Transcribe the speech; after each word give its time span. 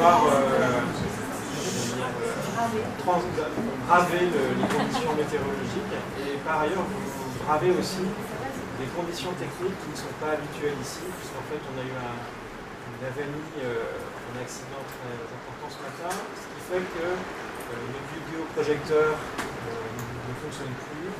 D'avoir 0.00 0.24
euh, 0.24 0.80
les 4.56 4.68
conditions 4.72 5.12
météorologiques 5.12 5.92
et 6.24 6.40
par 6.40 6.60
ailleurs 6.64 6.88
vous 6.88 7.78
aussi 7.78 8.08
des 8.80 8.88
conditions 8.96 9.32
techniques 9.36 9.76
qui 9.84 9.90
ne 9.92 9.96
sont 10.00 10.16
pas 10.16 10.40
habituelles 10.40 10.80
ici, 10.80 11.04
puisqu'en 11.04 11.44
fait 11.52 11.60
on 11.68 11.76
a 11.76 11.84
eu 11.84 11.92
un, 11.92 12.16
une 12.16 13.04
avarie, 13.04 13.60
euh, 13.60 14.32
un 14.32 14.40
accident 14.40 14.80
très 14.88 15.20
important 15.20 15.68
ce 15.68 15.84
matin, 15.84 16.16
ce 16.32 16.48
qui 16.48 16.60
fait 16.64 16.80
que 16.96 17.04
euh, 17.04 17.76
le 17.92 18.00
vidéoprojecteur 18.08 19.20
euh, 19.20 19.20
ne 19.20 20.34
fonctionne 20.40 20.72
plus, 20.80 21.12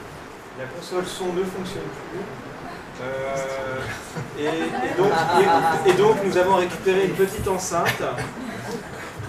la 0.56 0.64
console 0.72 1.04
son 1.04 1.36
ne 1.36 1.44
fonctionne 1.44 1.90
plus. 2.08 2.24
Et, 4.38 4.44
donc, 4.98 5.12
et 5.86 5.92
donc, 5.94 6.16
nous 6.22 6.36
avons 6.36 6.56
récupéré 6.56 7.06
une 7.06 7.14
petite 7.14 7.48
enceinte 7.48 8.02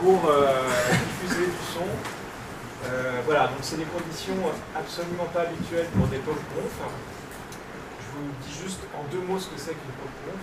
pour 0.01 0.25
euh, 0.25 0.65
diffuser 1.21 1.45
du 1.45 1.63
son. 1.73 1.85
Euh, 2.85 3.21
voilà, 3.25 3.47
donc 3.47 3.59
c'est 3.61 3.77
des 3.77 3.85
conditions 3.85 4.33
absolument 4.75 5.25
pas 5.25 5.41
habituelles 5.41 5.85
pour 5.95 6.07
des 6.07 6.17
pop 6.17 6.41
conf. 6.55 6.73
Je 8.01 8.17
vous 8.17 8.33
dis 8.41 8.51
juste 8.51 8.81
en 8.97 9.03
deux 9.11 9.21
mots 9.21 9.37
ce 9.37 9.47
que 9.49 9.59
c'est 9.59 9.77
qu'une 9.77 9.93
pop 10.01 10.09
conf. 10.25 10.41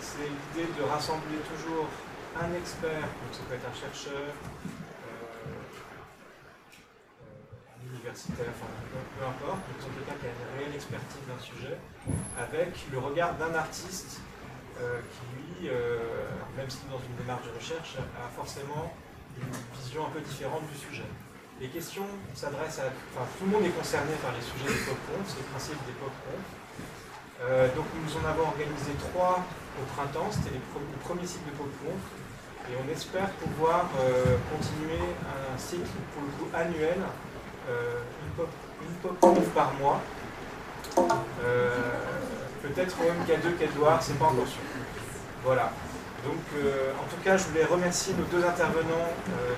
C'est 0.00 0.30
l'idée 0.30 0.70
de 0.78 0.82
rassembler 0.84 1.42
toujours 1.50 1.88
un 2.38 2.54
expert, 2.54 3.02
donc 3.02 3.30
ça 3.32 3.42
peut 3.48 3.56
être 3.58 3.66
un 3.66 3.74
chercheur, 3.74 4.30
euh, 4.30 5.58
un 7.74 7.82
universitaire, 7.82 8.54
enfin 8.54 8.70
peu, 8.94 9.26
importe, 9.26 9.58
donc 9.74 9.90
quelqu'un 9.90 10.14
qui 10.22 10.26
a 10.26 10.30
une 10.30 10.46
réelle 10.54 10.74
expertise 10.78 11.26
d'un 11.26 11.42
sujet, 11.42 11.76
avec 12.38 12.78
le 12.92 12.98
regard 12.98 13.34
d'un 13.34 13.54
artiste 13.58 14.22
qui 14.78 15.24
lui, 15.34 15.47
euh, 15.66 15.98
même 16.56 16.70
si 16.70 16.86
dans 16.86 17.02
une 17.02 17.16
démarche 17.18 17.42
de 17.50 17.54
recherche, 17.58 17.98
a 17.98 18.28
forcément 18.30 18.94
une 19.34 19.50
vision 19.74 20.06
un 20.06 20.10
peu 20.10 20.20
différente 20.20 20.62
du 20.70 20.78
sujet. 20.78 21.08
Les 21.60 21.68
questions 21.68 22.06
s'adressent 22.34 22.78
à... 22.78 22.94
Enfin, 23.10 23.26
tout 23.38 23.46
le 23.46 23.50
monde 23.50 23.66
est 23.66 23.74
concerné 23.74 24.14
par 24.22 24.30
les 24.30 24.42
sujets 24.42 24.70
des 24.70 24.84
pop-conf, 24.86 25.26
c'est 25.26 25.42
le 25.42 25.50
principe 25.50 25.80
des 25.86 25.96
pop-conf. 25.98 26.44
Euh, 27.42 27.66
donc 27.74 27.86
nous 27.94 28.12
en 28.18 28.24
avons 28.26 28.46
organisé 28.54 28.94
trois 28.98 29.42
au 29.78 29.84
printemps, 29.94 30.30
c'était 30.30 30.54
les 30.54 30.62
le 30.62 30.98
premier 31.02 31.26
cycle 31.26 31.50
de 31.50 31.54
pop-conf, 31.58 32.02
et 32.70 32.74
on 32.78 32.86
espère 32.90 33.30
pouvoir 33.42 33.90
euh, 33.98 34.38
continuer 34.50 35.02
un 35.26 35.58
cycle 35.58 35.90
pour 36.14 36.22
le 36.22 36.30
coup 36.38 36.50
annuel, 36.54 36.98
une 37.66 38.32
pop 38.36 38.48
une 38.82 38.94
pop-conf 39.02 39.48
par 39.50 39.74
mois. 39.74 40.00
Peut-être 42.62 42.96
au 43.00 43.04
MK2 43.04 43.56
Quai-Edouard, 43.56 44.02
c'est 44.02 44.18
pas 44.18 44.26
encore 44.26 44.46
sûr. 44.46 44.62
Voilà. 45.44 45.72
Donc, 46.24 46.40
euh, 46.56 46.90
en 46.98 47.04
tout 47.08 47.20
cas, 47.22 47.36
je 47.36 47.44
voulais 47.44 47.64
remercier 47.64 48.14
nos 48.14 48.24
deux 48.24 48.44
intervenants 48.44 49.08
euh, 49.30 49.54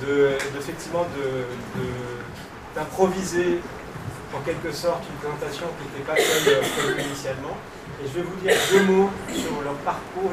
de, 0.00 0.38
de- 1.76 1.86
d'improviser 2.74 3.60
en 4.36 4.40
quelque 4.40 4.72
sorte 4.72 5.04
une 5.08 5.16
présentation 5.16 5.66
qui 5.78 5.84
n'était 5.88 6.04
pas 6.10 6.16
celle 6.16 6.54
euh, 6.54 7.00
initialement. 7.02 7.56
Et 8.02 8.08
je 8.08 8.14
vais 8.18 8.22
vous 8.22 8.36
dire 8.36 8.52
deux 8.72 8.82
mots 8.82 9.10
sur 9.32 9.62
leur 9.62 9.74
parcours 9.86 10.30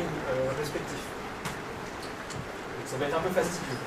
respectif. 0.60 1.00
Ça 2.86 2.98
va 2.98 3.06
être 3.06 3.18
un 3.18 3.22
peu 3.22 3.30
fastidieux. 3.30 3.78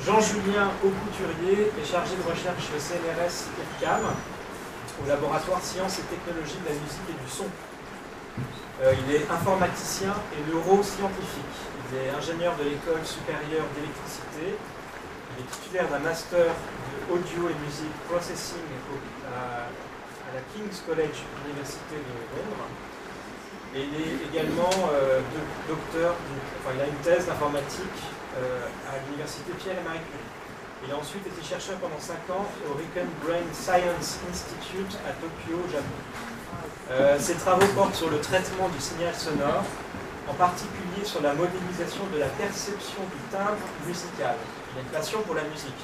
Jean-Julien 0.00 0.70
Aucouturier 0.82 1.70
est 1.76 1.84
chargé 1.84 2.16
de 2.16 2.22
recherche 2.24 2.64
au 2.74 2.80
CNRS 2.80 3.50
EFCAM, 3.60 4.00
au 5.04 5.08
laboratoire 5.08 5.60
Sciences 5.62 5.98
et 5.98 6.06
Technologies 6.08 6.56
de 6.64 6.68
la 6.72 6.74
musique 6.80 7.04
et 7.10 7.18
du 7.22 7.28
son. 7.30 7.44
Euh, 8.82 8.94
il 8.96 9.14
est 9.14 9.28
informaticien 9.30 10.14
et 10.32 10.40
neuroscientifique. 10.50 11.56
Il 11.92 11.98
est 11.98 12.08
ingénieur 12.08 12.56
de 12.56 12.64
l'école 12.64 13.04
supérieure 13.04 13.68
d'électricité. 13.76 14.56
Il 14.56 15.44
est 15.44 15.50
titulaire 15.52 15.88
d'un 15.88 15.98
master 15.98 16.48
de 16.48 17.12
audio 17.12 17.52
et 17.52 17.56
musique 17.60 17.92
processing 18.08 18.64
à, 19.28 19.68
la 20.32 20.40
King's 20.54 20.80
College 20.86 21.20
Université 21.44 22.00
de 22.00 22.16
Londres. 22.32 22.72
Et 23.74 23.84
il 23.84 23.94
est 24.00 24.16
également 24.32 24.72
euh, 24.94 25.20
docteur, 25.68 26.14
enfin 26.58 26.72
il 26.74 26.80
a 26.80 26.86
une 26.86 27.02
thèse 27.04 27.26
d'informatique 27.26 28.00
euh, 28.38 28.66
à 28.88 28.96
l'université 29.04 29.52
Pierre 29.58 29.76
et 29.76 29.84
Marie 29.84 30.00
Curie. 30.08 30.30
Il 30.86 30.92
a 30.92 30.96
ensuite 30.96 31.26
été 31.26 31.42
chercheur 31.44 31.76
pendant 31.76 32.00
5 32.00 32.16
ans 32.32 32.48
au 32.64 32.78
Riken 32.78 33.06
Brain 33.22 33.44
Science 33.52 34.24
Institute 34.30 34.96
à 35.04 35.12
Tokyo, 35.20 35.60
Japon. 35.68 36.39
Euh, 36.90 37.16
ses 37.20 37.34
travaux 37.34 37.66
portent 37.76 37.94
sur 37.94 38.10
le 38.10 38.18
traitement 38.18 38.68
du 38.68 38.80
signal 38.80 39.14
sonore, 39.14 39.62
en 40.28 40.34
particulier 40.34 41.04
sur 41.04 41.22
la 41.22 41.34
modélisation 41.34 42.02
de 42.12 42.18
la 42.18 42.26
perception 42.26 43.02
du 43.06 43.20
timbre 43.30 43.62
musical. 43.86 44.34
Il 44.74 44.78
a 44.78 44.82
une 44.82 44.88
passion 44.88 45.22
pour 45.22 45.36
la 45.36 45.44
musique. 45.44 45.78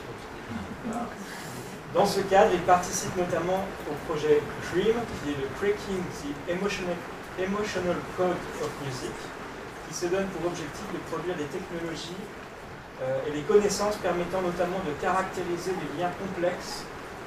Dans 1.94 2.06
ce 2.06 2.20
cadre, 2.20 2.50
il 2.52 2.60
participe 2.62 3.16
notamment 3.16 3.62
au 3.88 3.94
projet 4.10 4.42
DREAM, 4.72 4.98
qui 5.22 5.30
est 5.30 5.38
le 5.38 5.46
Cracking 5.58 6.02
the 6.10 6.50
Emotional, 6.50 6.98
Emotional 7.38 7.96
Code 8.16 8.42
of 8.62 8.70
Music, 8.84 9.14
qui 9.88 9.94
se 9.94 10.06
donne 10.06 10.26
pour 10.34 10.50
objectif 10.50 10.86
de 10.92 10.98
produire 11.08 11.36
des 11.36 11.46
technologies 11.46 12.18
euh, 13.02 13.28
et 13.28 13.30
des 13.30 13.42
connaissances 13.42 13.96
permettant 13.96 14.42
notamment 14.42 14.82
de 14.82 14.92
caractériser 15.00 15.70
les 15.70 16.02
liens 16.02 16.10
complexes 16.18 16.82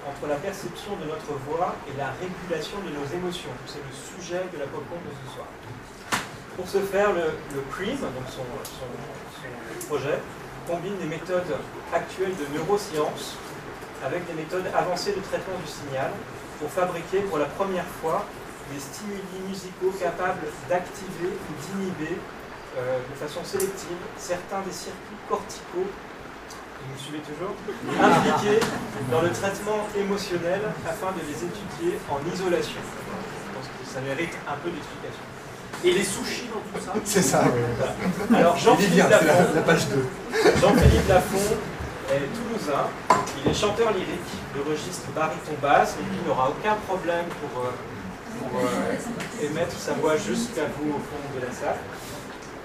entre 0.08 0.28
la 0.28 0.36
perception 0.36 0.96
de 0.96 1.06
notre 1.10 1.34
voix 1.48 1.76
et 1.88 1.98
la 1.98 2.12
régulation 2.20 2.78
de 2.80 2.92
nos 2.94 3.08
émotions. 3.12 3.52
C'est 3.66 3.84
le 3.84 3.94
sujet 3.94 4.44
de 4.54 4.60
la 4.60 4.68
pop 4.68 4.84
de 4.88 5.12
ce 5.26 5.36
soir. 5.36 5.48
Pour 6.56 6.68
ce 6.68 6.80
faire, 6.80 7.14
le, 7.14 7.40
le 7.56 7.62
donc 7.64 8.28
son 8.28 9.88
projet, 9.88 10.20
combine 10.68 10.98
des 10.98 11.08
méthodes 11.08 11.56
actuelles 11.94 12.36
de 12.36 12.58
neurosciences 12.58 13.38
avec 14.06 14.28
des 14.28 14.34
méthodes 14.34 14.68
avancées 14.76 15.14
de 15.14 15.22
traitement 15.22 15.58
du 15.60 15.68
signal 15.68 16.12
pour 16.60 16.70
fabriquer 16.70 17.22
pour 17.22 17.38
la 17.38 17.46
première 17.46 17.88
fois 18.02 18.26
des 18.72 18.80
stimuli 18.80 19.48
musicaux 19.48 19.92
capables 20.00 20.46
d'activer 20.70 21.31
ou 21.34 21.52
d'inhiber 21.64 22.18
euh, 22.78 23.00
de 23.10 23.16
façon 23.16 23.44
sélective 23.44 23.98
certains 24.18 24.62
des 24.62 24.72
circuits 24.72 25.18
corticaux 25.28 25.90
vous 26.81 26.94
me 26.94 26.97
suivez 26.97 27.19
toujours 27.19 27.53
Impliqués 28.01 28.59
dans 29.12 29.22
le 29.22 29.29
traitement 29.29 29.88
émotionnel 29.97 30.62
afin 30.88 31.12
de 31.12 31.22
les 31.28 31.38
étudier 31.44 32.00
en 32.09 32.19
isolation. 32.34 32.81
Je 32.81 33.56
pense 33.56 33.67
que 33.67 33.85
ça 33.94 34.01
mérite 34.01 34.34
un 34.47 34.57
peu 34.63 34.69
d'explication. 34.69 35.23
Et 35.84 35.91
les 35.94 36.03
sushis 36.03 36.50
dans 36.53 36.59
tout 36.79 36.85
ça 36.85 36.94
C'est 37.06 37.22
ça, 37.22 37.44
oui. 37.45 37.62
Voilà. 38.28 38.44
Alors 38.44 38.57
Jean-Philippe 38.57 38.97
la, 39.09 39.22
Lafont, 39.22 39.53
la 39.56 39.62
page 39.62 39.88
2. 39.88 40.06
Jean-Philippe 40.62 41.07
Lafont 41.07 41.56
est 42.12 42.28
toulousain. 42.35 42.85
Il 43.45 43.51
est 43.51 43.53
chanteur 43.53 43.91
lyrique 43.94 44.34
de 44.56 44.69
registre 44.69 45.07
baryton 45.16 45.56
basse 45.62 45.95
et 46.00 46.03
il 46.03 46.28
n'aura 46.28 46.50
aucun 46.50 46.75
problème 46.88 47.25
pour, 47.39 47.63
euh, 47.63 47.72
pour, 48.39 48.59
euh, 48.59 49.45
émettre 49.45 49.78
sa 49.78 49.94
voix 49.94 50.18
jusqu'à 50.18 50.63
vous 50.75 50.89
au 50.89 51.00
fond 51.00 51.22
de 51.39 51.45
la 51.45 51.51
salle. 51.53 51.78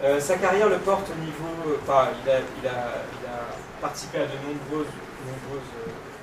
Euh, 0.03 0.19
sa 0.20 0.34
carrière 0.36 0.69
le 0.69 0.78
porte 0.78 1.06
au 1.08 1.19
niveau. 1.24 1.78
Enfin, 1.82 2.08
il 2.24 2.30
a, 2.30 2.38
il 2.60 2.66
a- 2.66 3.04
il 3.14 3.23
a 3.23 3.23
participé 3.84 4.17
à 4.17 4.27
de 4.27 4.39
nombreuses, 4.41 4.93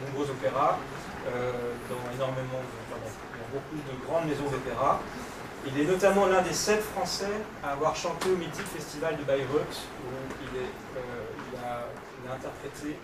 nombreux 0.03 0.29
opéras, 0.31 0.79
euh, 1.27 1.73
dans 1.87 2.01
énormément, 2.15 2.61
dans, 2.89 2.97
beaucoup 3.53 3.75
de 3.75 4.05
grandes 4.07 4.27
maisons 4.27 4.49
d'opéra. 4.49 4.99
Il 5.67 5.79
est 5.79 5.85
notamment 5.85 6.25
l'un 6.25 6.41
des 6.41 6.53
sept 6.53 6.81
Français 6.81 7.37
à 7.63 7.73
avoir 7.73 7.95
chanté 7.95 8.31
au 8.31 8.35
mythique 8.35 8.65
festival 8.65 9.15
de 9.15 9.23
Bayreuth, 9.23 9.77
où 10.01 10.09
il, 10.41 10.57
euh, 10.57 11.61
a, 11.63 12.33
interprété 12.33 12.97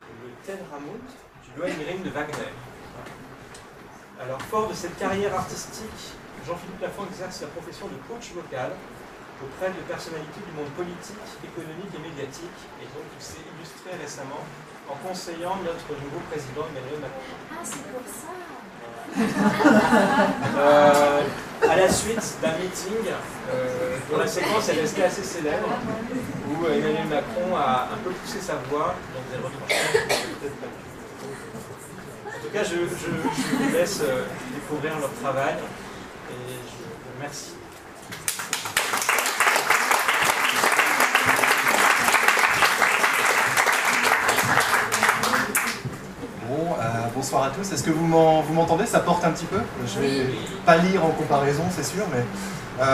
le 0.00 0.28
Tenramut 0.44 1.06
du 1.44 1.60
Lohengrin 1.60 2.02
de 2.02 2.10
Wagner. 2.10 2.52
Alors, 4.20 4.40
fort 4.42 4.68
de 4.68 4.74
cette 4.74 4.98
carrière 4.98 5.34
artistique, 5.34 6.14
Jean-Philippe 6.46 6.80
Lafont 6.80 7.04
exerce 7.12 7.42
la 7.42 7.48
profession 7.48 7.86
de 7.86 7.96
coach 8.08 8.32
vocal 8.32 8.72
auprès 9.42 9.70
de 9.70 9.80
personnalités 9.88 10.40
du 10.46 10.52
monde 10.56 10.70
politique, 10.76 11.18
économique 11.42 11.92
et 11.94 12.02
médiatique. 12.02 12.58
Et 12.82 12.86
donc, 12.94 13.06
il 13.18 13.22
s'est 13.24 13.42
illustré 13.42 13.90
récemment 14.00 14.42
en 14.88 14.96
conseillant 15.06 15.56
notre 15.64 15.88
nouveau 16.02 16.20
président 16.30 16.68
Emmanuel 16.70 17.00
Macron. 17.00 17.24
Ah, 17.52 17.62
c'est 17.64 17.82
pour 17.90 18.04
ça. 18.06 18.32
Euh, 20.58 21.20
à 21.68 21.76
la 21.76 21.88
suite 21.92 22.36
d'un 22.42 22.52
meeting 22.58 23.04
euh, 23.08 23.96
dont 24.10 24.18
la 24.18 24.26
séquence 24.26 24.68
est 24.70 24.80
restée 24.80 25.04
assez 25.04 25.22
célèbre, 25.22 25.68
où 26.50 26.64
euh, 26.64 26.78
Emmanuel 26.78 27.06
Macron 27.08 27.54
a 27.56 27.88
un 27.94 27.98
peu 28.02 28.10
poussé 28.10 28.40
sa 28.40 28.54
voix 28.70 28.94
dans 29.14 29.22
des 29.30 29.36
retranchements 29.42 30.00
peut-être 30.40 30.56
pas. 30.56 30.66
En 32.28 32.40
tout 32.42 32.52
cas, 32.52 32.64
je, 32.64 32.76
je- 32.76 33.42
je 33.42 33.56
vous 33.56 33.72
laisse 33.72 34.02
découvrir 34.54 34.98
leur 34.98 35.12
travail 35.22 35.54
et 36.30 36.34
je 36.34 36.82
vous 36.82 37.16
remercie. 37.16 37.54
Bon, 46.48 46.63
bonsoir 47.14 47.44
à 47.44 47.50
tous. 47.50 47.72
Est-ce 47.72 47.82
que 47.82 47.90
vous 47.90 48.06
m'entendez? 48.06 48.86
Ça 48.86 49.00
porte 49.00 49.24
un 49.24 49.30
petit 49.30 49.46
peu? 49.46 49.60
Je 49.86 50.00
vais 50.00 50.26
pas 50.64 50.76
lire 50.76 51.04
en 51.04 51.10
comparaison, 51.10 51.64
c'est 51.70 51.84
sûr, 51.84 52.04
mais 52.12 52.22
euh, 52.80 52.84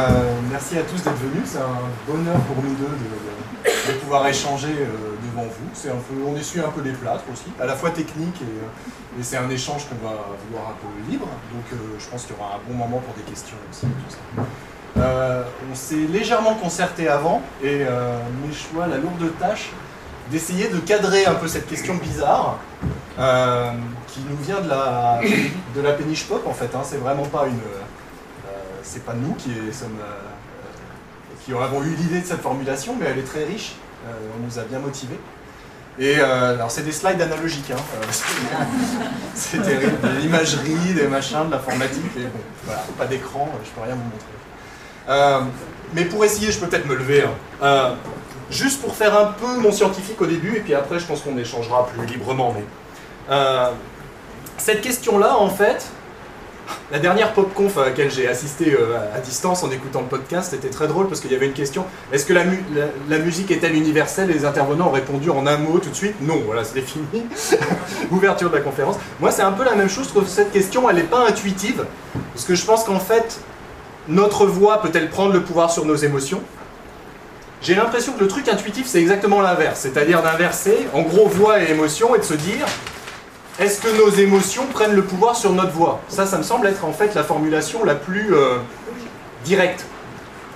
merci 0.50 0.77
à 0.77 0.82
tous 0.82 1.03
d'être 1.03 1.17
venus. 1.17 1.44
C'est 1.47 1.59
un 1.59 1.88
bonheur 2.06 2.37
pour 2.41 2.56
nous 2.62 2.75
deux 2.75 2.85
de, 2.85 3.99
pouvoir 4.00 4.27
échanger 4.27 4.69
euh, 4.69 5.17
devant 5.25 5.47
vous. 5.47 5.88
Un 5.88 5.93
peu, 5.93 6.15
on 6.27 6.37
essuie 6.37 6.61
un 6.61 6.69
peu 6.69 6.82
les 6.82 6.93
plâtres 6.93 7.25
aussi, 7.32 7.47
à 7.61 7.67
la 7.67 7.75
fois 7.75 7.91
technique 7.91 8.41
et, 8.43 8.44
euh, 8.44 9.23
c'est 9.23 9.37
un 9.37 9.50
échange 9.50 9.87
qu'on 9.88 10.06
va 10.06 10.15
vouloir 10.47 10.71
un 10.71 10.77
peu 10.81 11.11
libre. 11.11 11.27
Donc 11.53 11.81
je 11.99 12.06
pense 12.09 12.25
qu'il 12.25 12.37
y 12.37 12.38
aura 12.38 12.56
un 12.56 12.61
bon 12.71 12.77
moment 12.77 12.99
pour 12.99 13.15
des 13.15 13.23
questions 13.23 13.56
aussi. 13.71 13.87
on 14.97 15.75
s'est 15.75 16.06
légèrement 16.12 16.55
concerté 16.55 17.09
avant 17.09 17.43
et 17.62 17.81
mes 17.81 18.53
choix, 18.53 18.87
la 18.87 18.99
lourde 18.99 19.32
tâche 19.38 19.71
d'essayer 20.31 20.69
de 20.69 20.79
cadrer 20.79 21.27
un 21.27 21.35
peu 21.35 21.49
cette 21.49 21.69
question 21.69 21.94
bizarre 21.94 22.59
euh, 23.19 23.73
qui 24.06 24.21
nous 24.29 24.37
vient 24.37 24.61
de 24.61 24.69
la, 25.82 25.93
péniche 25.93 26.27
pop 26.27 26.47
en 26.47 26.55
fait. 26.55 26.75
Hein. 26.75 26.82
C'est 26.85 26.99
vraiment 26.99 27.27
pas 27.27 27.47
une. 27.47 27.55
Euh, 27.55 28.53
c'est 28.82 29.05
pas 29.05 29.15
nous 29.15 29.35
qui, 29.35 29.50
sommes, 29.73 29.99
euh, 30.00 31.44
qui 31.44 31.53
avons 31.53 31.82
eu 31.82 31.94
l'idée 31.94 32.21
de 32.21 32.27
cette 32.27 32.41
formulation, 32.41 32.97
mais 32.99 33.06
elle 33.06 33.19
est 33.19 33.27
très 33.27 33.44
riche. 33.44 33.75
on 34.06 34.44
nous 34.44 34.59
a 34.59 34.62
bien 34.62 34.79
motivés. 34.79 35.19
Et 35.99 36.19
alors 36.19 36.71
c'est 36.71 36.82
des 36.82 36.93
slides 36.93 37.21
analogiques, 37.21 37.71
hein. 37.73 38.06
c'est 39.35 39.61
terrible, 39.62 40.00
de 40.03 40.21
l'imagerie, 40.21 40.94
des 40.94 41.06
machins, 41.09 41.47
de 41.47 41.50
l'informatique, 41.50 42.17
et 42.17 42.23
bon, 42.23 42.73
pas 42.97 43.06
d'écran, 43.06 43.50
je 43.62 43.71
peux 43.71 43.82
rien 43.82 43.97
vous 43.97 45.11
montrer. 45.11 45.47
mais 45.93 46.05
pour 46.06 46.25
essayer, 46.25 46.53
je 46.53 46.59
peux 46.59 46.69
peut-être 46.69 46.87
me 46.87 46.94
lever. 46.94 47.25
Hein 47.61 47.97
juste 48.50 48.81
pour 48.81 48.94
faire 48.94 49.19
un 49.19 49.26
peu 49.26 49.58
mon 49.61 49.73
scientifique 49.73 50.20
au 50.20 50.26
début, 50.26 50.56
et 50.56 50.61
puis 50.61 50.75
après 50.75 50.99
je 50.99 51.06
pense 51.06 51.23
qu'on 51.23 51.38
échangera 51.38 51.88
plus 51.88 52.06
librement. 52.06 52.55
Mais 52.56 52.64
euh, 53.31 53.70
cette 54.58 54.81
question-là, 54.81 55.37
en 55.38 55.49
fait, 55.49 55.87
la 56.93 56.99
dernière 56.99 57.32
PopConf 57.32 57.79
à 57.79 57.87
laquelle 57.87 58.11
j'ai 58.11 58.29
assisté 58.29 58.73
euh, 58.73 59.14
à 59.14 59.19
distance 59.20 59.62
en 59.62 59.70
écoutant 59.70 60.00
le 60.00 60.06
podcast 60.06 60.52
était 60.52 60.69
très 60.69 60.87
drôle 60.87 61.08
parce 61.08 61.20
qu'il 61.20 61.32
y 61.32 61.35
avait 61.35 61.47
une 61.47 61.52
question 61.52 61.85
est-ce 62.12 62.26
que 62.26 62.32
la, 62.32 63.19
musique 63.19 63.50
est-elle 63.50 63.75
universelle? 63.75 64.29
Les 64.29 64.44
intervenants 64.44 64.88
ont 64.88 64.93
répondu 64.93 65.31
en 65.31 65.46
un 65.46 65.56
mot 65.56 65.79
tout 65.79 65.91
de 65.91 65.94
suite 65.94 66.14
non, 66.20 66.41
voilà, 66.46 66.64
c'était 66.64 66.82
fini. 66.82 67.05
Ouverture 68.11 68.50
de 68.50 68.56
la 68.56 68.61
conférence. 68.61 68.96
Moi, 69.20 69.31
c'est 69.31 69.43
un 69.43 69.53
peu 69.53 69.64
la 69.64 69.75
même 69.75 69.88
chose, 69.88 70.12
que 70.12 70.25
cette 70.25 70.53
question, 70.53 70.88
elle 70.88 70.96
n'est 70.96 71.03
pas 71.03 71.26
intuitive 71.26 71.85
parce 72.35 72.44
que 72.44 72.55
je 72.55 72.64
pense 72.64 72.85
qu'en 72.85 73.00
fait, 73.00 73.41
notre 74.08 74.46
voix 74.46 74.82
peut-elle 74.82 75.11
prendre 75.11 75.32
le 75.32 75.43
pouvoir 75.43 75.70
sur 75.70 75.85
nos 75.85 75.96
émotions? 75.96 76.43
J'ai 77.62 77.74
l'impression 77.74 78.12
que 78.14 78.20
le 78.20 78.28
truc 78.28 78.48
intuitif, 78.48 78.86
c'est 78.86 79.00
exactement 79.00 79.42
l'inverse. 79.42 79.80
C'est-à-dire 79.80 80.22
d'inverser, 80.22 80.88
en 80.94 81.02
gros, 81.02 81.28
voix 81.28 81.62
et 81.62 81.70
émotion, 81.70 82.14
et 82.14 82.18
de 82.18 82.24
se 82.24 82.34
dire, 82.34 82.66
est-ce 83.58 83.82
que 83.82 83.88
nos 83.98 84.08
émotions 84.08 84.64
prennent 84.72 84.94
le 84.94 85.04
pouvoir 85.04 85.36
sur 85.36 85.52
notre 85.52 85.72
voix? 85.72 86.00
Ça, 86.08 86.24
ça 86.24 86.38
me 86.38 86.42
semble 86.42 86.66
être 86.66 86.84
en 86.86 86.92
fait 86.92 87.14
la 87.14 87.22
formulation 87.22 87.84
la 87.84 87.94
plus 87.94 88.34
euh, 88.34 88.56
directe. 89.44 89.84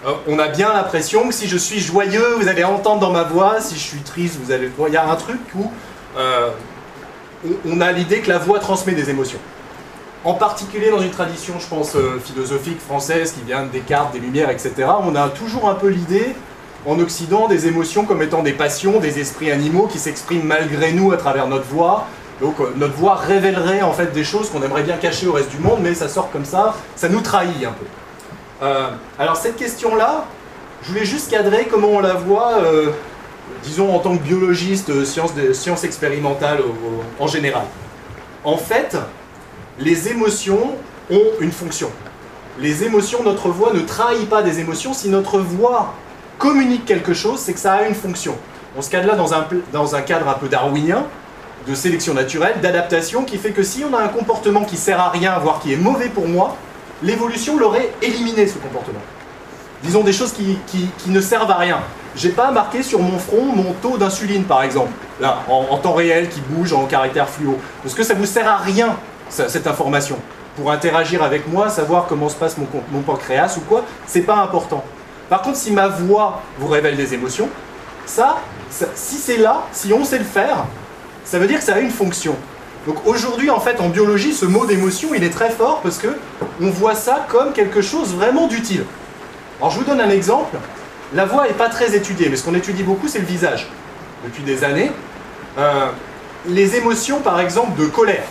Euh, 0.06 0.12
on 0.26 0.38
a 0.38 0.48
bien 0.48 0.72
l'impression 0.72 1.28
que 1.28 1.34
si 1.34 1.46
je 1.46 1.58
suis 1.58 1.80
joyeux, 1.80 2.36
vous 2.38 2.48
allez 2.48 2.64
entendre 2.64 3.00
dans 3.00 3.12
ma 3.12 3.24
voix, 3.24 3.60
si 3.60 3.74
je 3.74 3.80
suis 3.80 4.00
triste, 4.00 4.38
vous 4.42 4.52
allez... 4.52 4.70
Il 4.88 4.94
y 4.94 4.96
a 4.96 5.06
un 5.06 5.16
truc 5.16 5.40
où 5.54 5.70
euh, 6.16 6.48
on 7.66 7.82
a 7.82 7.92
l'idée 7.92 8.20
que 8.20 8.30
la 8.30 8.38
voix 8.38 8.58
transmet 8.60 8.94
des 8.94 9.10
émotions. 9.10 9.40
En 10.24 10.32
particulier 10.32 10.88
dans 10.88 11.02
une 11.02 11.10
tradition, 11.10 11.56
je 11.58 11.66
pense, 11.66 11.94
philosophique 12.24 12.80
française 12.80 13.32
qui 13.32 13.42
vient 13.42 13.64
de 13.64 13.68
Descartes, 13.68 14.14
des 14.14 14.20
Lumières, 14.20 14.48
etc., 14.48 14.72
on 15.02 15.14
a 15.14 15.28
toujours 15.28 15.68
un 15.68 15.74
peu 15.74 15.88
l'idée 15.88 16.34
en 16.86 16.98
Occident 16.98 17.48
des 17.48 17.66
émotions 17.66 18.04
comme 18.04 18.22
étant 18.22 18.42
des 18.42 18.52
passions, 18.52 19.00
des 19.00 19.18
esprits 19.18 19.50
animaux 19.50 19.86
qui 19.86 19.98
s'expriment 19.98 20.46
malgré 20.46 20.92
nous 20.92 21.12
à 21.12 21.16
travers 21.16 21.48
notre 21.48 21.66
voix. 21.66 22.06
Donc 22.40 22.60
euh, 22.60 22.72
notre 22.76 22.94
voix 22.94 23.14
révélerait 23.14 23.82
en 23.82 23.92
fait 23.92 24.12
des 24.12 24.24
choses 24.24 24.50
qu'on 24.50 24.62
aimerait 24.62 24.82
bien 24.82 24.96
cacher 24.96 25.26
au 25.26 25.32
reste 25.32 25.50
du 25.50 25.58
monde, 25.58 25.78
mais 25.82 25.94
ça 25.94 26.08
sort 26.08 26.30
comme 26.30 26.44
ça, 26.44 26.74
ça 26.96 27.08
nous 27.08 27.20
trahit 27.20 27.64
un 27.64 27.72
peu. 27.72 27.86
Euh, 28.62 28.90
alors 29.18 29.36
cette 29.36 29.56
question-là, 29.56 30.26
je 30.82 30.88
voulais 30.88 31.04
juste 31.04 31.30
cadrer 31.30 31.66
comment 31.70 31.88
on 31.88 32.00
la 32.00 32.14
voit, 32.14 32.58
euh, 32.62 32.90
disons 33.62 33.94
en 33.94 33.98
tant 34.00 34.16
que 34.16 34.22
biologiste, 34.22 35.04
sciences, 35.04 35.32
sciences 35.52 35.84
expérimentales 35.84 36.60
en 37.18 37.26
général. 37.26 37.64
En 38.42 38.58
fait, 38.58 38.96
les 39.78 40.08
émotions 40.08 40.76
ont 41.10 41.26
une 41.40 41.52
fonction. 41.52 41.90
Les 42.60 42.84
émotions, 42.84 43.22
notre 43.24 43.48
voix 43.48 43.72
ne 43.72 43.80
trahit 43.80 44.28
pas 44.28 44.42
des 44.42 44.60
émotions 44.60 44.92
si 44.92 45.08
notre 45.08 45.38
voix 45.38 45.94
communique 46.38 46.84
quelque 46.84 47.14
chose, 47.14 47.40
c'est 47.40 47.52
que 47.52 47.60
ça 47.60 47.74
a 47.74 47.82
une 47.86 47.94
fonction. 47.94 48.36
On 48.76 48.82
se 48.82 48.90
cadre 48.90 49.06
là 49.06 49.14
dans 49.14 49.34
un, 49.34 49.46
dans 49.72 49.94
un 49.94 50.02
cadre 50.02 50.28
un 50.28 50.34
peu 50.34 50.48
darwinien, 50.48 51.04
de 51.66 51.74
sélection 51.74 52.14
naturelle, 52.14 52.56
d'adaptation, 52.60 53.24
qui 53.24 53.38
fait 53.38 53.52
que 53.52 53.62
si 53.62 53.84
on 53.84 53.94
a 53.94 54.00
un 54.00 54.08
comportement 54.08 54.64
qui 54.64 54.76
sert 54.76 55.00
à 55.00 55.10
rien, 55.10 55.38
voire 55.38 55.60
qui 55.60 55.72
est 55.72 55.76
mauvais 55.76 56.08
pour 56.08 56.28
moi, 56.28 56.56
l'évolution 57.02 57.56
l'aurait 57.58 57.92
éliminé 58.02 58.46
ce 58.46 58.58
comportement. 58.58 59.00
Disons 59.82 60.02
des 60.02 60.12
choses 60.12 60.32
qui, 60.32 60.90
ne 61.06 61.20
servent 61.20 61.50
à 61.50 61.56
rien. 61.56 61.80
J'ai 62.16 62.30
pas 62.30 62.50
marqué 62.50 62.82
sur 62.82 63.00
mon 63.00 63.18
front 63.18 63.44
mon 63.44 63.72
taux 63.82 63.98
d'insuline, 63.98 64.44
par 64.44 64.62
exemple, 64.62 64.92
là, 65.20 65.40
en, 65.48 65.76
temps 65.78 65.92
réel, 65.92 66.28
qui 66.28 66.40
bouge 66.40 66.72
en 66.72 66.86
caractère 66.86 67.28
fluo. 67.28 67.58
Parce 67.82 67.94
que 67.94 68.02
ça 68.02 68.14
vous 68.14 68.24
sert 68.24 68.48
à 68.48 68.56
rien, 68.56 68.96
cette 69.28 69.66
information. 69.66 70.16
Pour 70.56 70.70
interagir 70.70 71.22
avec 71.22 71.48
moi, 71.48 71.68
savoir 71.68 72.06
comment 72.06 72.28
se 72.28 72.36
passe 72.36 72.56
mon, 72.56 72.66
mon 72.92 73.00
pancréas 73.00 73.56
ou 73.58 73.60
quoi, 73.62 73.84
c'est 74.06 74.22
pas 74.22 74.36
important. 74.36 74.84
Par 75.28 75.42
contre, 75.42 75.56
si 75.56 75.70
ma 75.70 75.88
voix 75.88 76.42
vous 76.58 76.68
révèle 76.68 76.96
des 76.96 77.14
émotions, 77.14 77.48
ça, 78.06 78.38
si 78.94 79.16
c'est 79.16 79.38
là, 79.38 79.62
si 79.72 79.92
on 79.92 80.04
sait 80.04 80.18
le 80.18 80.24
faire, 80.24 80.66
ça 81.24 81.38
veut 81.38 81.46
dire 81.46 81.58
que 81.58 81.64
ça 81.64 81.74
a 81.74 81.80
une 81.80 81.90
fonction. 81.90 82.36
Donc 82.86 83.06
aujourd'hui, 83.06 83.48
en 83.48 83.60
fait, 83.60 83.80
en 83.80 83.88
biologie, 83.88 84.34
ce 84.34 84.44
mot 84.44 84.66
d'émotion, 84.66 85.14
il 85.14 85.24
est 85.24 85.30
très 85.30 85.50
fort 85.50 85.80
parce 85.82 85.98
que 85.98 86.08
on 86.60 86.68
voit 86.68 86.94
ça 86.94 87.26
comme 87.30 87.52
quelque 87.52 87.80
chose 87.80 88.14
vraiment 88.14 88.46
d'utile. 88.46 88.84
Alors 89.58 89.70
je 89.70 89.78
vous 89.78 89.84
donne 89.84 90.00
un 90.00 90.10
exemple. 90.10 90.56
La 91.14 91.24
voix 91.24 91.46
n'est 91.46 91.54
pas 91.54 91.68
très 91.68 91.94
étudiée, 91.94 92.28
mais 92.28 92.36
ce 92.36 92.44
qu'on 92.44 92.54
étudie 92.54 92.82
beaucoup, 92.82 93.08
c'est 93.08 93.20
le 93.20 93.24
visage. 93.24 93.68
Depuis 94.24 94.42
des 94.42 94.64
années, 94.64 94.92
euh, 95.58 95.86
les 96.46 96.76
émotions, 96.76 97.20
par 97.20 97.40
exemple, 97.40 97.80
de 97.80 97.86
colère. 97.86 98.24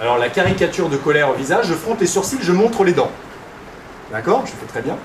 Alors 0.00 0.18
la 0.18 0.28
caricature 0.28 0.88
de 0.88 0.96
colère 0.96 1.30
au 1.30 1.34
visage, 1.34 1.66
je 1.66 1.74
fronte 1.74 2.00
les 2.00 2.06
sourcils, 2.06 2.38
je 2.40 2.52
montre 2.52 2.82
les 2.82 2.92
dents. 2.92 3.10
D'accord? 4.10 4.42
Je 4.46 4.52
fais 4.52 4.66
très 4.66 4.80
bien. 4.80 4.96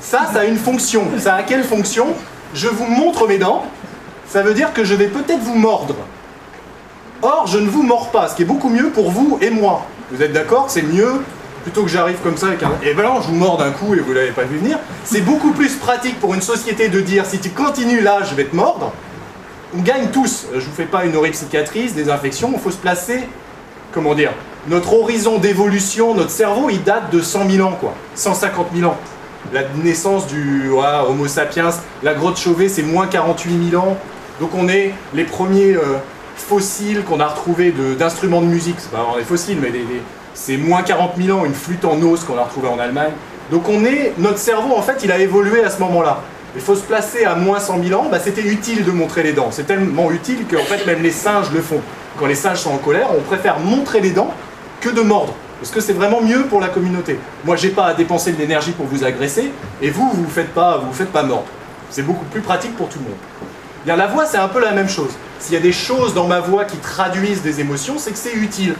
Ça, 0.00 0.30
ça 0.32 0.40
a 0.40 0.44
une 0.44 0.56
fonction. 0.56 1.06
Ça 1.18 1.34
a 1.34 1.42
quelle 1.42 1.64
fonction? 1.64 2.08
Je 2.54 2.68
vous 2.68 2.86
montre 2.86 3.28
mes 3.28 3.38
dents, 3.38 3.64
ça 4.26 4.42
veut 4.42 4.54
dire 4.54 4.72
que 4.72 4.84
je 4.84 4.94
vais 4.94 5.08
peut-être 5.08 5.40
vous 5.40 5.54
mordre. 5.54 5.94
Or, 7.22 7.46
je 7.46 7.58
ne 7.58 7.68
vous 7.68 7.82
mords 7.82 8.10
pas, 8.10 8.28
ce 8.28 8.34
qui 8.34 8.42
est 8.42 8.46
beaucoup 8.46 8.70
mieux 8.70 8.90
pour 8.90 9.10
vous 9.10 9.38
et 9.40 9.50
moi. 9.50 9.86
Vous 10.10 10.22
êtes 10.22 10.32
d'accord? 10.32 10.66
C'est 10.68 10.82
mieux, 10.82 11.22
plutôt 11.62 11.82
que 11.82 11.88
j'arrive 11.88 12.16
comme 12.22 12.36
ça 12.36 12.46
avec 12.46 12.62
un... 12.62 12.72
Et 12.82 12.94
ben 12.94 13.04
non, 13.04 13.20
je 13.20 13.28
vous 13.28 13.34
mords 13.34 13.58
d'un 13.58 13.70
coup 13.70 13.94
et 13.94 13.98
vous 13.98 14.12
l'avez 14.12 14.30
pas 14.30 14.44
vu 14.44 14.56
venir. 14.56 14.78
C'est 15.04 15.20
beaucoup 15.20 15.52
plus 15.52 15.76
pratique 15.76 16.18
pour 16.18 16.34
une 16.34 16.40
société 16.40 16.88
de 16.88 17.00
dire, 17.00 17.26
si 17.26 17.38
tu 17.38 17.50
continues 17.50 18.00
là, 18.00 18.20
je 18.28 18.34
vais 18.34 18.44
te 18.44 18.56
mordre. 18.56 18.92
On 19.76 19.82
gagne 19.82 20.08
tous. 20.08 20.46
Je 20.54 20.60
vous 20.60 20.74
fais 20.74 20.86
pas 20.86 21.04
une 21.04 21.14
horrible 21.14 21.36
cicatrice, 21.36 21.94
des 21.94 22.08
infections, 22.08 22.50
il 22.52 22.58
faut 22.58 22.70
se 22.70 22.78
placer, 22.78 23.28
comment 23.92 24.14
dire, 24.14 24.32
notre 24.66 24.94
horizon 24.94 25.38
d'évolution, 25.38 26.14
notre 26.14 26.30
cerveau, 26.30 26.70
il 26.70 26.82
date 26.82 27.12
de 27.12 27.20
100 27.20 27.48
000 27.50 27.68
ans, 27.68 27.76
quoi. 27.78 27.94
150 28.14 28.68
000 28.74 28.90
ans 28.90 28.96
la 29.52 29.62
naissance 29.82 30.26
du 30.26 30.70
Homo 30.70 31.26
sapiens, 31.26 31.70
la 32.02 32.14
grotte 32.14 32.38
Chauvet, 32.38 32.68
c'est 32.68 32.82
moins 32.82 33.06
48 33.06 33.70
000 33.70 33.82
ans. 33.82 33.96
Donc 34.40 34.50
on 34.54 34.68
est 34.68 34.92
les 35.12 35.24
premiers 35.24 35.74
euh, 35.74 35.98
fossiles 36.36 37.04
qu'on 37.04 37.20
a 37.20 37.26
retrouvés 37.26 37.74
d'instruments 37.98 38.40
de, 38.40 38.46
musique. 38.46 38.76
C'est 38.78 38.90
pas 38.90 38.98
vraiment 38.98 39.16
des 39.16 39.24
fossiles, 39.24 39.58
mais 39.60 39.72
c'est 40.34 40.56
moins 40.56 40.82
40 40.82 41.12
000 41.20 41.38
ans, 41.38 41.44
une 41.44 41.54
flûte 41.54 41.84
en 41.84 42.00
os 42.02 42.24
qu'on 42.24 42.38
a 42.38 42.44
retrouvée 42.44 42.68
en 42.68 42.78
Allemagne. 42.78 43.12
Donc 43.50 43.68
on 43.68 43.84
est, 43.84 44.14
notre 44.18 44.38
cerveau 44.38 44.74
en 44.74 44.82
fait, 44.82 45.00
il 45.04 45.12
a 45.12 45.18
évolué 45.18 45.64
à 45.64 45.70
ce 45.70 45.80
moment-là. 45.80 46.20
Il 46.54 46.60
faut 46.60 46.74
se 46.74 46.82
placer 46.82 47.24
à 47.24 47.34
moins 47.34 47.60
100 47.60 47.82
000 47.84 48.00
ans, 48.00 48.08
bah, 48.10 48.18
c'était 48.18 48.42
utile 48.42 48.84
de 48.84 48.90
montrer 48.90 49.22
les 49.22 49.32
dents. 49.32 49.48
C'est 49.50 49.66
tellement 49.66 50.10
utile 50.10 50.46
qu'en 50.50 50.64
fait 50.64 50.86
même 50.86 51.02
les 51.02 51.10
singes 51.10 51.50
le 51.52 51.60
font. 51.60 51.80
Quand 52.18 52.26
les 52.26 52.34
singes 52.34 52.58
sont 52.58 52.72
en 52.72 52.78
colère, 52.78 53.08
on 53.16 53.20
préfère 53.20 53.58
montrer 53.60 54.00
les 54.00 54.10
dents 54.10 54.32
que 54.80 54.90
de 54.90 55.00
mordre. 55.00 55.34
Parce 55.60 55.72
que 55.72 55.80
c'est 55.80 55.92
vraiment 55.92 56.22
mieux 56.22 56.44
pour 56.44 56.60
la 56.60 56.68
communauté? 56.68 57.18
Moi, 57.44 57.54
j'ai 57.54 57.68
pas 57.68 57.86
à 57.86 57.94
dépenser 57.94 58.32
de 58.32 58.38
l'énergie 58.38 58.72
pour 58.72 58.86
vous 58.86 59.04
agresser, 59.04 59.52
et 59.82 59.90
vous, 59.90 60.10
vous 60.10 60.22
ne 60.22 60.26
faites 60.28 60.54
pas, 60.54 60.78
vous, 60.78 60.92
faites 60.92 61.12
pas 61.12 61.22
mordre. 61.22 61.48
C'est 61.90 62.02
beaucoup 62.02 62.24
plus 62.24 62.40
pratique 62.40 62.74
pour 62.76 62.88
tout 62.88 62.98
le 62.98 63.04
monde. 63.04 63.18
Bien, 63.84 63.96
la 63.96 64.06
voix, 64.06 64.24
c'est 64.24 64.38
un 64.38 64.48
peu 64.48 64.60
la 64.60 64.72
même 64.72 64.88
chose. 64.88 65.10
S'il 65.38 65.54
y 65.54 65.58
a 65.58 65.60
des 65.60 65.72
choses 65.72 66.14
dans 66.14 66.26
ma 66.26 66.40
voix 66.40 66.64
qui 66.64 66.78
traduisent 66.78 67.42
des 67.42 67.60
émotions, 67.60 67.98
c'est 67.98 68.12
que 68.12 68.18
c'est 68.18 68.34
utile. 68.34 68.74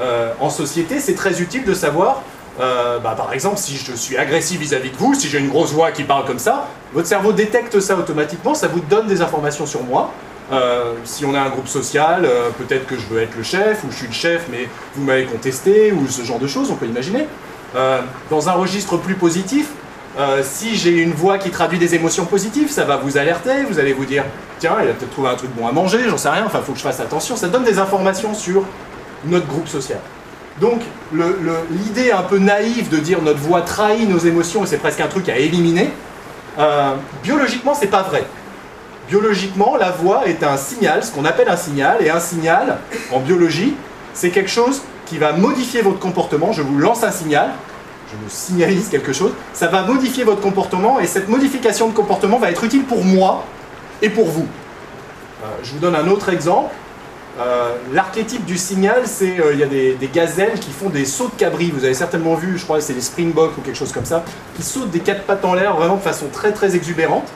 Euh, 0.00 0.32
en 0.38 0.50
société, 0.50 1.00
c'est 1.00 1.14
très 1.14 1.42
utile 1.42 1.64
de 1.64 1.74
savoir, 1.74 2.22
euh, 2.60 3.00
bah, 3.00 3.14
par 3.16 3.32
exemple, 3.32 3.58
si 3.58 3.76
je 3.76 3.92
suis 3.92 4.16
agressif 4.16 4.60
vis-à-vis 4.60 4.90
-vis 4.90 4.92
de 4.92 4.98
vous, 4.98 5.14
si 5.14 5.28
j'ai 5.28 5.38
une 5.38 5.48
grosse 5.48 5.72
voix 5.72 5.90
qui 5.90 6.04
parle 6.04 6.24
comme 6.26 6.38
ça, 6.38 6.68
votre 6.92 7.08
cerveau 7.08 7.32
détecte 7.32 7.80
ça 7.80 7.96
automatiquement, 7.96 8.54
ça 8.54 8.68
vous 8.68 8.80
donne 8.80 9.08
des 9.08 9.20
informations 9.20 9.66
sur 9.66 9.82
moi, 9.82 10.12
euh, 10.52 10.94
si 11.04 11.24
on 11.24 11.34
a 11.34 11.40
un 11.40 11.48
groupe 11.48 11.68
social, 11.68 12.24
euh, 12.24 12.50
peut-être 12.50 12.86
que 12.86 12.96
je 12.96 13.06
veux 13.06 13.22
être 13.22 13.36
le 13.36 13.42
chef, 13.42 13.84
ou 13.84 13.90
je 13.90 13.96
suis 13.96 14.06
le 14.08 14.12
chef, 14.12 14.46
mais 14.50 14.68
vous 14.94 15.04
m'avez 15.04 15.24
contesté, 15.24 15.92
ou 15.92 16.08
ce 16.08 16.22
genre 16.22 16.40
de 16.40 16.48
choses, 16.48 16.70
on 16.70 16.74
peut 16.74 16.86
imaginer. 16.86 17.26
Euh, 17.76 18.00
dans 18.30 18.48
un 18.48 18.52
registre 18.52 18.96
plus 18.96 19.14
positif, 19.14 19.68
si 20.42 20.76
j'ai 20.76 20.98
une 20.98 21.12
voix 21.12 21.38
qui 21.38 21.50
traduit 21.50 21.78
des 21.78 21.94
émotions 21.94 22.26
positives, 22.26 22.68
ça 22.68 22.84
va 22.84 22.96
vous 22.96 23.16
alerter, 23.16 23.62
vous 23.62 23.78
allez 23.78 23.94
vous 23.94 24.04
dire, 24.04 24.24
tiens, 24.58 24.76
il 24.82 24.90
a 24.90 24.92
peut-être 24.92 25.12
trouvé 25.12 25.28
un 25.28 25.34
truc 25.34 25.50
bon 25.56 25.66
à 25.66 25.72
manger, 25.72 26.00
j'en 26.08 26.18
sais 26.18 26.28
rien, 26.28 26.44
enfin, 26.44 26.58
il 26.58 26.64
faut 26.64 26.72
que 26.72 26.78
je 26.78 26.82
fasse 26.82 27.00
attention. 27.00 27.36
Ça 27.36 27.48
donne 27.48 27.62
des 27.62 27.78
informations 27.78 28.34
sur 28.34 28.64
notre 29.24 29.46
groupe 29.46 29.68
social. 29.68 30.00
Donc 30.60 30.82
l'idée 31.70 32.10
un 32.10 32.22
peu 32.22 32.38
naïve 32.38 32.90
de 32.90 32.98
dire 32.98 33.22
notre 33.22 33.38
voix 33.38 33.62
trahit 33.62 34.06
nos 34.06 34.18
émotions 34.18 34.64
et 34.64 34.66
c'est 34.66 34.76
presque 34.76 35.00
un 35.00 35.06
truc 35.06 35.28
à 35.30 35.38
éliminer, 35.38 35.90
biologiquement 37.22 37.74
c'est 37.74 37.86
pas 37.86 38.02
vrai. 38.02 38.26
Biologiquement, 39.10 39.76
la 39.76 39.90
voix 39.90 40.28
est 40.28 40.44
un 40.44 40.56
signal, 40.56 41.02
ce 41.02 41.10
qu'on 41.10 41.24
appelle 41.24 41.48
un 41.48 41.56
signal, 41.56 41.96
et 42.00 42.10
un 42.10 42.20
signal, 42.20 42.78
en 43.10 43.18
biologie, 43.18 43.74
c'est 44.14 44.30
quelque 44.30 44.48
chose 44.50 44.82
qui 45.04 45.18
va 45.18 45.32
modifier 45.32 45.82
votre 45.82 45.98
comportement. 45.98 46.52
Je 46.52 46.62
vous 46.62 46.78
lance 46.78 47.02
un 47.02 47.10
signal, 47.10 47.50
je 48.08 48.14
vous 48.14 48.30
signalise 48.30 48.88
quelque 48.88 49.12
chose, 49.12 49.32
ça 49.52 49.66
va 49.66 49.82
modifier 49.82 50.22
votre 50.22 50.40
comportement, 50.40 51.00
et 51.00 51.08
cette 51.08 51.28
modification 51.28 51.88
de 51.88 51.92
comportement 51.92 52.38
va 52.38 52.52
être 52.52 52.62
utile 52.62 52.84
pour 52.84 53.04
moi 53.04 53.44
et 54.00 54.10
pour 54.10 54.26
vous. 54.26 54.46
Euh, 55.42 55.46
je 55.64 55.72
vous 55.72 55.80
donne 55.80 55.96
un 55.96 56.06
autre 56.06 56.28
exemple. 56.28 56.72
Euh, 57.40 57.74
l'archétype 57.92 58.44
du 58.44 58.56
signal, 58.56 59.02
c'est 59.06 59.40
euh, 59.40 59.54
il 59.54 59.58
y 59.58 59.64
a 59.64 59.66
des, 59.66 60.10
gazelles 60.14 60.60
qui 60.60 60.70
font 60.70 60.88
des 60.88 61.04
sauts 61.04 61.30
de 61.34 61.36
cabri. 61.36 61.72
Vous 61.72 61.84
avez 61.84 61.94
certainement 61.94 62.36
vu, 62.36 62.58
je 62.58 62.62
crois 62.62 62.80
c'est 62.80 62.92
des 62.92 63.00
springboks 63.00 63.58
ou 63.58 63.60
quelque 63.60 63.78
chose 63.78 63.92
comme 63.92 64.04
ça, 64.04 64.22
qui 64.54 64.62
sautent 64.62 64.90
des 64.90 65.00
quatre 65.00 65.24
pattes 65.24 65.44
en 65.44 65.54
l'air 65.54 65.74
vraiment 65.74 65.96
de 65.96 66.00
façon 66.00 66.26
très 66.32 66.52
très 66.52 66.76
exubérante. 66.76 67.26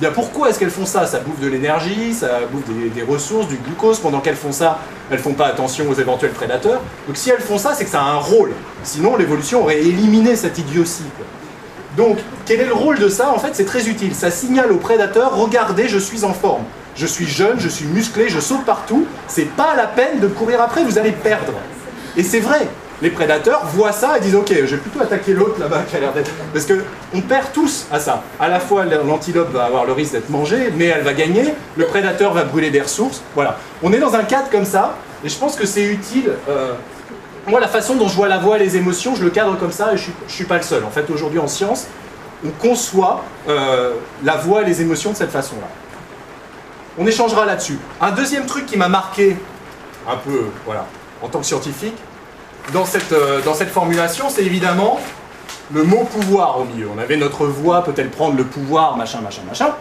Bien, 0.00 0.10
pourquoi 0.10 0.50
est-ce 0.50 0.58
qu'elles 0.58 0.70
font 0.70 0.86
ça? 0.86 1.06
Ça 1.06 1.20
bouffe 1.20 1.40
de 1.40 1.46
l'énergie, 1.46 2.14
ça 2.14 2.40
bouffe 2.50 2.64
des, 2.66 3.02
ressources, 3.02 3.48
du 3.48 3.56
glucose. 3.56 4.00
Pendant 4.00 4.20
qu'elles 4.20 4.36
font 4.36 4.52
ça, 4.52 4.80
elles 5.10 5.18
font 5.18 5.34
pas 5.34 5.46
attention 5.46 5.88
aux 5.88 5.94
éventuels 5.94 6.32
prédateurs. 6.32 6.80
Donc 7.06 7.16
si 7.16 7.30
elles 7.30 7.40
font 7.40 7.58
ça, 7.58 7.74
c'est 7.74 7.84
que 7.84 7.90
ça 7.90 8.00
a 8.00 8.04
un 8.04 8.18
rôle. 8.18 8.52
Sinon, 8.82 9.16
l'évolution 9.16 9.62
aurait 9.62 9.80
éliminé 9.80 10.36
cette 10.36 10.58
idiotie. 10.58 11.04
Donc, 11.96 12.18
quel 12.44 12.60
est 12.60 12.66
le 12.66 12.74
rôle 12.74 12.98
de 12.98 13.08
ça? 13.08 13.30
En 13.30 13.38
fait, 13.38 13.50
c'est 13.52 13.64
très 13.64 13.88
utile. 13.88 14.14
Ça 14.16 14.32
signale 14.32 14.72
aux 14.72 14.78
prédateurs, 14.78 15.36
regardez, 15.36 15.86
je 15.88 15.98
suis 15.98 16.24
en 16.24 16.32
forme 16.32 16.64
je 16.96 17.06
suis 17.06 17.26
jeune, 17.26 17.58
je 17.58 17.68
suis 17.68 17.86
musclé, 17.86 18.28
je 18.28 18.40
saute 18.40 18.64
partout, 18.64 19.06
c'est 19.26 19.48
pas 19.56 19.74
la 19.76 19.86
peine 19.86 20.20
de 20.20 20.28
courir 20.28 20.60
après, 20.60 20.84
vous 20.84 20.98
allez 20.98 21.12
perdre. 21.12 21.52
Et 22.16 22.22
c'est 22.22 22.40
vrai, 22.40 22.68
les 23.02 23.10
prédateurs 23.10 23.66
voient 23.66 23.92
ça 23.92 24.16
et 24.16 24.20
disent 24.20 24.36
ok, 24.36 24.52
je 24.52 24.74
vais 24.74 24.76
plutôt 24.76 25.00
attaquer 25.00 25.32
l'autre 25.32 25.58
là-bas 25.60 25.82
qui 25.88 25.96
a 25.96 26.00
l'air 26.00 26.12
d'être. 26.12 26.30
Parce 26.52 26.66
qu'on 26.66 27.20
perd 27.20 27.52
tous 27.52 27.86
à 27.92 27.98
ça. 27.98 28.22
À 28.38 28.48
la 28.48 28.60
fois 28.60 28.84
l'antilope 28.84 29.52
va 29.52 29.64
avoir 29.64 29.84
le 29.84 29.92
risque 29.92 30.12
d'être 30.12 30.30
mangé, 30.30 30.72
mais 30.76 30.86
elle 30.86 31.02
va 31.02 31.12
gagner, 31.12 31.54
le 31.76 31.86
prédateur 31.86 32.32
va 32.32 32.44
brûler 32.44 32.70
des 32.70 32.80
ressources. 32.80 33.22
Voilà. 33.34 33.58
On 33.82 33.92
est 33.92 33.98
dans 33.98 34.14
un 34.14 34.24
cadre 34.24 34.48
comme 34.50 34.64
ça, 34.64 34.96
et 35.24 35.28
je 35.28 35.36
pense 35.36 35.56
que 35.56 35.66
c'est 35.66 35.84
utile. 35.84 36.30
Euh, 36.48 36.74
moi, 37.46 37.60
la 37.60 37.68
façon 37.68 37.96
dont 37.96 38.08
je 38.08 38.16
vois 38.16 38.28
la 38.28 38.38
voix, 38.38 38.56
les 38.56 38.76
émotions, 38.76 39.14
je 39.14 39.22
le 39.22 39.30
cadre 39.30 39.58
comme 39.58 39.72
ça, 39.72 39.92
et 39.92 39.96
je 39.96 40.10
ne 40.10 40.28
suis, 40.28 40.44
pas 40.44 40.56
le 40.56 40.62
seul. 40.62 40.84
En 40.84 40.90
fait, 40.90 41.10
aujourd'hui 41.10 41.38
en 41.38 41.48
science, 41.48 41.86
on 42.44 42.50
conçoit 42.50 43.24
euh, 43.48 43.94
la 44.22 44.36
voix 44.36 44.62
et 44.62 44.64
les 44.64 44.80
émotions 44.80 45.12
de 45.12 45.16
cette 45.16 45.30
façon-là. 45.30 45.68
On 46.96 47.06
échangera 47.06 47.44
là-dessus. 47.44 47.78
Un 48.00 48.12
deuxième 48.12 48.46
truc 48.46 48.66
qui 48.66 48.78
m'a 48.78 48.88
marqué 48.88 49.36
un 50.08 50.16
peu, 50.16 50.44
voilà, 50.64 50.86
en 51.22 51.28
tant 51.28 51.40
que 51.40 51.46
scientifique, 51.46 51.96
dans 52.72 52.84
cette, 52.84 53.12
euh, 53.12 53.40
dans 53.42 53.54
cette 53.54 53.70
formulation, 53.70 54.28
c'est 54.30 54.44
évidemment 54.44 54.98
le 55.72 55.82
mot 55.82 56.04
pouvoir 56.04 56.60
au 56.60 56.64
milieu. 56.64 56.88
On 56.94 56.98
avait 56.98 57.16
notre 57.16 57.46
voix, 57.46 57.84
peut-elle 57.84 58.10
prendre 58.10 58.36
le 58.36 58.44
pouvoir, 58.44 58.96
machin, 58.96 59.20
machin, 59.20 59.42
machin. 59.48 59.74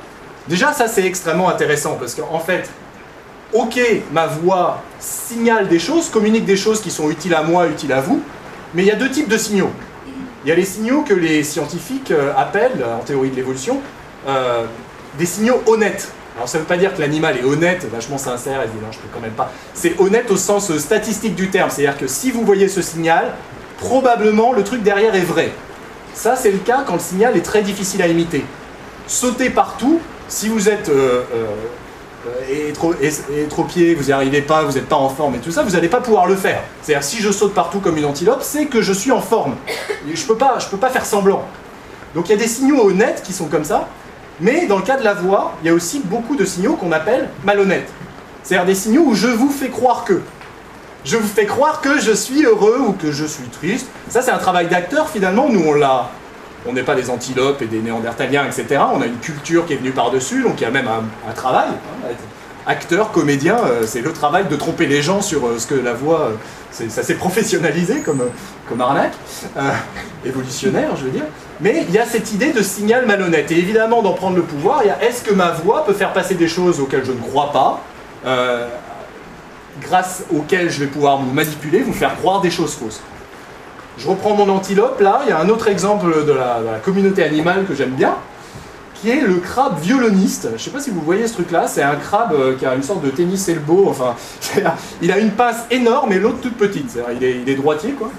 Déjà, 0.47 0.73
ça 0.73 0.87
c'est 0.87 1.05
extrêmement 1.05 1.49
intéressant 1.49 1.97
parce 1.99 2.15
qu'en 2.15 2.39
fait, 2.39 2.69
ok, 3.53 3.79
ma 4.11 4.27
voix 4.27 4.81
signale 4.99 5.67
des 5.67 5.79
choses, 5.79 6.09
communique 6.09 6.45
des 6.45 6.57
choses 6.57 6.81
qui 6.81 6.91
sont 6.91 7.09
utiles 7.09 7.35
à 7.35 7.43
moi, 7.43 7.67
utiles 7.67 7.93
à 7.93 8.01
vous, 8.01 8.21
mais 8.73 8.83
il 8.83 8.87
y 8.87 8.91
a 8.91 8.95
deux 8.95 9.09
types 9.09 9.29
de 9.29 9.37
signaux. 9.37 9.71
Il 10.43 10.49
y 10.49 10.51
a 10.51 10.55
les 10.55 10.65
signaux 10.65 11.03
que 11.03 11.13
les 11.13 11.43
scientifiques 11.43 12.11
euh, 12.11 12.33
appellent, 12.35 12.83
en 12.99 13.03
théorie 13.03 13.29
de 13.29 13.35
l'évolution, 13.35 13.79
euh, 14.27 14.65
des 15.17 15.25
signaux 15.25 15.61
honnêtes. 15.67 16.11
Alors 16.35 16.49
ça 16.49 16.57
ne 16.57 16.63
veut 16.63 16.67
pas 16.67 16.77
dire 16.77 16.95
que 16.95 17.01
l'animal 17.01 17.37
est 17.37 17.43
honnête, 17.43 17.85
vachement 17.91 18.17
sincère, 18.17 18.61
et 18.63 18.67
dit 18.67 18.73
non, 18.81 18.91
je 18.91 18.97
peux 18.97 19.07
quand 19.13 19.19
même 19.19 19.31
pas. 19.31 19.51
C'est 19.73 19.99
honnête 19.99 20.31
au 20.31 20.37
sens 20.37 20.75
statistique 20.77 21.35
du 21.35 21.49
terme, 21.49 21.69
c'est-à-dire 21.69 21.97
que 21.97 22.07
si 22.07 22.31
vous 22.31 22.43
voyez 22.43 22.67
ce 22.67 22.81
signal, 22.81 23.33
probablement 23.77 24.53
le 24.53 24.63
truc 24.63 24.81
derrière 24.81 25.13
est 25.15 25.21
vrai. 25.21 25.51
Ça, 26.13 26.35
c'est 26.35 26.51
le 26.51 26.59
cas 26.59 26.83
quand 26.85 26.93
le 26.93 26.99
signal 26.99 27.37
est 27.37 27.41
très 27.41 27.61
difficile 27.61 28.01
à 28.01 28.07
imiter. 28.07 28.45
Sauter 29.07 29.49
partout, 29.49 29.99
si 30.27 30.47
vous 30.47 30.69
êtes 30.69 30.89
euh, 30.89 31.23
euh, 32.25 32.71
trop 33.49 33.63
pied, 33.63 33.93
vous 33.95 34.05
n'y 34.05 34.11
arrivez 34.11 34.41
pas, 34.41 34.63
vous 34.63 34.73
n'êtes 34.73 34.87
pas 34.87 34.95
en 34.95 35.09
forme 35.09 35.35
et 35.35 35.39
tout 35.39 35.51
ça, 35.51 35.63
vous 35.63 35.71
n'allez 35.71 35.89
pas 35.89 36.01
pouvoir 36.01 36.25
le 36.25 36.35
faire. 36.35 36.61
C'est-à-dire 36.81 37.03
si 37.03 37.17
je 37.19 37.31
saute 37.31 37.53
partout 37.53 37.79
comme 37.79 37.97
une 37.97 38.05
antilope, 38.05 38.41
c'est 38.41 38.65
que 38.65 38.81
je 38.81 38.93
suis 38.93 39.11
en 39.11 39.21
forme. 39.21 39.55
Je 40.05 40.21
ne 40.21 40.27
peux, 40.27 40.37
peux 40.71 40.77
pas 40.77 40.89
faire 40.89 41.05
semblant. 41.05 41.43
Donc 42.15 42.29
il 42.29 42.31
y 42.31 42.35
a 42.35 42.37
des 42.37 42.47
signaux 42.47 42.87
honnêtes 42.87 43.23
qui 43.23 43.33
sont 43.33 43.47
comme 43.47 43.65
ça, 43.65 43.87
mais 44.39 44.65
dans 44.65 44.77
le 44.77 44.83
cas 44.83 44.97
de 44.97 45.03
la 45.03 45.13
voix, 45.13 45.53
il 45.61 45.67
y 45.67 45.69
a 45.69 45.73
aussi 45.73 45.99
beaucoup 45.99 46.35
de 46.35 46.45
signaux 46.45 46.75
qu'on 46.75 46.91
appelle 46.91 47.29
malhonnêtes. 47.43 47.91
C'est-à-dire 48.43 48.65
des 48.65 48.75
signaux 48.75 49.03
où 49.05 49.15
je 49.15 49.27
vous 49.27 49.49
fais 49.49 49.69
croire 49.69 50.03
que. 50.03 50.21
Je 51.05 51.17
vous 51.17 51.27
fais 51.27 51.45
croire 51.45 51.81
que 51.81 51.99
je 51.99 52.11
suis 52.11 52.45
heureux 52.45 52.79
ou 52.79 52.93
que 52.93 53.11
je 53.11 53.25
suis 53.25 53.47
triste. 53.49 53.87
Ça, 54.09 54.21
c'est 54.21 54.31
un 54.31 54.37
travail 54.37 54.67
d'acteur 54.67 55.09
finalement. 55.09 55.49
Nous, 55.49 55.63
on 55.65 55.73
l'a. 55.73 56.09
On 56.65 56.71
n'est 56.71 56.83
pas 56.83 56.95
des 56.95 57.09
antilopes 57.09 57.61
et 57.61 57.65
des 57.65 57.79
néandertaliens, 57.79 58.45
etc. 58.45 58.81
On 58.93 59.01
a 59.01 59.05
une 59.05 59.17
culture 59.17 59.65
qui 59.65 59.73
est 59.73 59.77
venue 59.77 59.91
par-dessus, 59.91 60.43
donc 60.43 60.61
il 60.61 60.63
y 60.63 60.65
a 60.65 60.71
même 60.71 60.87
un, 60.87 61.33
travail. 61.33 61.69
Hein, 61.69 62.07
acteur, 62.65 63.11
comédien, 63.11 63.57
euh, 63.57 63.83
c'est 63.85 64.01
le 64.01 64.13
travail 64.13 64.45
de 64.49 64.55
tromper 64.55 64.85
les 64.85 65.01
gens 65.01 65.21
sur 65.21 65.45
euh, 65.45 65.59
ce 65.59 65.67
que 65.67 65.75
la 65.75 65.93
voix. 65.93 66.29
Euh, 66.29 66.87
ça 66.89 67.03
s'est 67.03 67.15
professionnalisé 67.15 67.99
comme, 67.99 68.23
comme 68.67 68.81
arnaque, 68.81 69.13
évolutionnaire, 70.25 70.95
je 70.95 71.03
veux 71.05 71.11
dire. 71.11 71.25
Mais 71.61 71.85
il 71.87 71.93
y 71.93 71.99
a 71.99 72.05
cette 72.05 72.33
idée 72.33 72.51
de 72.51 72.63
signal 72.63 73.05
malhonnête. 73.05 73.51
Et 73.51 73.59
évidemment, 73.59 74.01
d'en 74.01 74.13
prendre 74.13 74.35
le 74.35 74.41
pouvoir, 74.41 74.81
il 74.83 74.87
y 74.87 74.89
a 74.89 75.03
est-ce 75.03 75.21
que 75.21 75.31
ma 75.35 75.51
voix 75.51 75.85
peut 75.85 75.93
faire 75.93 76.13
passer 76.13 76.33
des 76.33 76.47
choses 76.47 76.79
auxquelles 76.79 77.05
je 77.05 77.11
ne 77.11 77.21
crois 77.21 77.51
pas, 77.51 77.79
grâce 79.81 80.23
auxquelles 80.35 80.71
je 80.71 80.79
vais 80.79 80.87
pouvoir 80.87 81.17
vous 81.17 81.31
manipuler, 81.31 81.83
vous 81.83 81.93
faire 81.93 82.15
croire 82.15 82.41
des 82.41 82.49
choses 82.49 82.73
fausses? 82.73 83.01
Je 83.99 84.07
reprends 84.07 84.33
mon 84.33 84.49
antilope, 84.49 84.99
là, 84.99 85.21
il 85.25 85.29
y 85.29 85.31
a 85.31 85.39
un 85.39 85.49
autre 85.49 85.67
exemple 85.67 86.25
de 86.25 86.31
la, 86.31 86.79
communauté 86.83 87.23
animale 87.23 87.65
que 87.65 87.75
j'aime 87.75 87.91
bien, 87.91 88.15
qui 89.03 89.09
est 89.09 89.19
le 89.19 89.35
crabe 89.35 89.77
violoniste. 89.81 90.47
Je 90.51 90.53
ne 90.53 90.57
sais 90.57 90.69
pas 90.69 90.79
si 90.79 90.89
vous 90.89 91.01
voyez 91.01 91.27
ce 91.27 91.33
truc-là, 91.33 91.67
c'est 91.67 91.83
un 91.83 91.97
crabe 91.97 92.31
euh, 92.31 92.55
qui 92.55 92.65
a 92.65 92.73
une 92.73 92.83
sorte 92.83 93.03
de 93.03 93.09
tennis 93.09 93.49
elbow, 93.49 93.87
enfin, 93.89 94.15
il 95.01 95.11
a 95.11 95.19
une 95.19 95.31
pince 95.31 95.65
énorme 95.71 96.13
et 96.13 96.19
l'autre 96.19 96.39
toute 96.41 96.55
petite. 96.55 96.97
Il 97.17 97.21
est, 97.21 97.41
il 97.41 97.49
est 97.49 97.55
droitier, 97.55 97.91
quoi. 97.91 98.09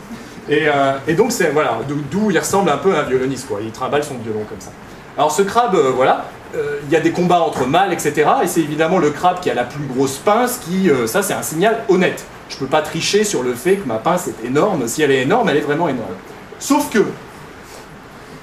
Euh, 0.50 0.98
et, 1.08 1.14
donc, 1.14 1.32
c'est 1.32 1.50
voilà, 1.52 1.78
d'où 2.10 2.30
il 2.30 2.38
ressemble 2.38 2.68
un 2.68 2.76
peu 2.76 2.94
à 2.94 3.00
un 3.00 3.02
violoniste. 3.04 3.48
Il 3.62 3.70
trimballe 3.70 4.04
son 4.04 4.16
violon 4.18 4.44
comme 4.46 4.60
ça. 4.60 4.72
Alors, 5.16 5.32
ce 5.32 5.40
crabe, 5.40 5.74
euh, 5.74 5.90
voilà, 5.90 6.26
euh, 6.54 6.80
il 6.86 6.92
y 6.92 6.96
a 6.96 7.00
des 7.00 7.12
combats 7.12 7.40
entre 7.40 7.66
mâles, 7.66 7.94
etc. 7.94 8.30
Et 8.42 8.46
c'est 8.46 8.60
évidemment 8.60 8.98
le 8.98 9.08
crabe 9.08 9.40
qui 9.40 9.48
a 9.48 9.54
la 9.54 9.64
plus 9.64 9.86
grosse 9.86 10.18
pince 10.18 10.60
qui, 10.68 10.90
ça, 11.06 11.22
c'est 11.22 11.34
un 11.34 11.42
signal 11.42 11.84
honnête. 11.88 12.24
Je 12.50 12.56
ne 12.56 12.60
peux 12.60 12.66
pas 12.66 12.82
tricher 12.82 13.24
sur 13.24 13.42
le 13.42 13.54
fait 13.54 13.76
que 13.76 13.88
ma 13.88 13.96
pince 13.96 14.28
est 14.28 14.46
énorme. 14.46 14.86
Si 14.86 15.00
elle 15.00 15.12
est 15.12 15.22
énorme, 15.22 15.48
elle 15.48 15.56
est 15.56 15.62
vraiment 15.62 15.88
énorme. 15.88 16.12
Sauf 16.58 16.90
que 16.90 17.06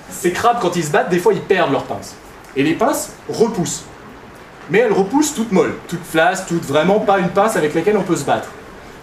ces 0.10 0.31
crabes, 0.31 0.57
quand 0.60 0.75
ils 0.75 0.83
se 0.83 0.91
battent, 0.91 1.10
des 1.10 1.19
fois, 1.19 1.33
ils 1.33 1.41
perdent 1.41 1.71
leur 1.71 1.83
pince. 1.83 2.15
Et 2.55 2.63
les 2.63 2.74
pinces 2.74 3.12
repoussent. 3.29 3.84
Mais 4.70 4.79
elles 4.79 4.93
repoussent 4.93 5.34
toutes 5.34 5.51
molles, 5.51 5.74
toutes 5.88 6.03
flasques, 6.03 6.46
toutes 6.48 6.65
vraiment 6.65 7.00
pas 7.00 7.20
une 7.20 7.29
pince 7.29 7.55
avec 7.55 7.74
laquelle 7.74 7.98
on 7.98 8.03
peut 8.03 8.15
se 8.15 8.24
battre. 8.24 8.50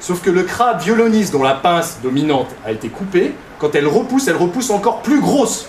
Sauf 0.01 0.23
que 0.23 0.31
le 0.31 0.45
crabe 0.45 0.81
violoniste 0.81 1.33
dont 1.33 1.43
la 1.43 1.55
pince 1.55 1.99
dominante 2.03 2.49
a 2.65 2.73
été 2.73 2.89
coupée, 2.89 3.35
quand 3.59 3.75
elle 3.75 3.87
repousse, 3.87 4.29
elle 4.29 4.37
repousse 4.37 4.71
encore 4.71 5.03
plus 5.03 5.21
grosse. 5.21 5.67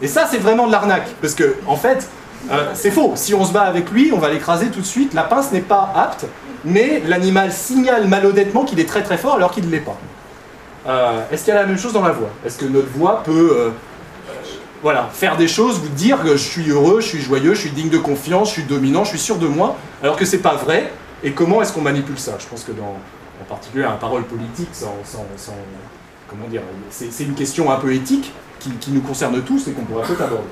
Et 0.00 0.08
ça, 0.08 0.26
c'est 0.28 0.38
vraiment 0.38 0.66
de 0.66 0.72
l'arnaque. 0.72 1.08
Parce 1.20 1.34
que, 1.34 1.56
en 1.66 1.76
fait, 1.76 2.08
euh, 2.50 2.70
c'est 2.74 2.90
faux. 2.90 3.12
Si 3.14 3.34
on 3.34 3.44
se 3.44 3.52
bat 3.52 3.62
avec 3.62 3.90
lui, 3.90 4.10
on 4.12 4.18
va 4.18 4.30
l'écraser 4.30 4.66
tout 4.70 4.80
de 4.80 4.86
suite. 4.86 5.14
La 5.14 5.22
pince 5.22 5.52
n'est 5.52 5.60
pas 5.60 5.92
apte, 5.94 6.26
mais 6.64 7.02
l'animal 7.06 7.52
signale 7.52 8.08
malhonnêtement 8.08 8.64
qu'il 8.64 8.80
est 8.80 8.88
très 8.88 9.02
très 9.02 9.16
fort 9.16 9.36
alors 9.36 9.52
qu'il 9.52 9.66
ne 9.66 9.70
l'est 9.70 9.78
pas. 9.78 9.96
Euh, 10.88 11.20
est-ce 11.30 11.44
qu'il 11.44 11.54
y 11.54 11.56
a 11.56 11.60
la 11.60 11.66
même 11.66 11.78
chose 11.78 11.92
dans 11.92 12.02
la 12.02 12.10
voix? 12.10 12.30
Est-ce 12.44 12.58
que 12.58 12.64
notre 12.64 12.88
voix 12.88 13.22
peut 13.22 13.56
euh, 13.56 13.70
voilà, 14.82 15.08
faire 15.12 15.36
des 15.36 15.46
choses, 15.46 15.78
vous 15.78 15.88
dire 15.88 16.20
que 16.22 16.32
je 16.32 16.42
suis 16.42 16.68
heureux, 16.68 17.00
je 17.00 17.06
suis 17.06 17.20
joyeux, 17.20 17.54
je 17.54 17.60
suis 17.60 17.70
digne 17.70 17.88
de 17.88 17.98
confiance, 17.98 18.48
je 18.48 18.54
suis 18.54 18.62
dominant, 18.64 19.04
je 19.04 19.10
suis 19.10 19.18
sûr 19.18 19.36
de 19.36 19.46
moi, 19.46 19.76
alors 20.02 20.16
que 20.16 20.24
c'est 20.24 20.38
pas 20.38 20.56
vrai 20.56 20.92
Et 21.22 21.30
comment 21.32 21.62
est-ce 21.62 21.72
qu'on 21.72 21.82
manipule 21.82 22.18
ça? 22.18 22.32
Je 22.38 22.46
pense 22.46 22.64
que 22.64 22.72
dans, 22.72 22.96
en 23.40 23.44
particulier 23.48 23.84
un 23.84 23.92
parole 23.92 24.24
politique 24.24 24.70
sans, 24.72 24.92
comment 26.28 26.48
dire, 26.48 26.62
c'est 26.90 27.24
une 27.24 27.34
question 27.34 27.70
un 27.70 27.76
peu 27.76 27.94
éthique 27.94 28.32
qui, 28.58 28.90
nous 28.90 29.00
concerne 29.00 29.40
tous 29.42 29.68
et 29.68 29.72
qu'on 29.72 29.82
pourrait 29.82 30.06
peut-être 30.06 30.22
aborder. 30.22 30.44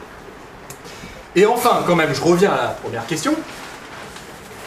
Et 1.34 1.46
enfin, 1.46 1.82
quand 1.86 1.96
même, 1.96 2.12
je 2.12 2.22
reviens 2.22 2.52
à 2.52 2.56
la 2.56 2.68
première 2.68 3.06
question, 3.06 3.34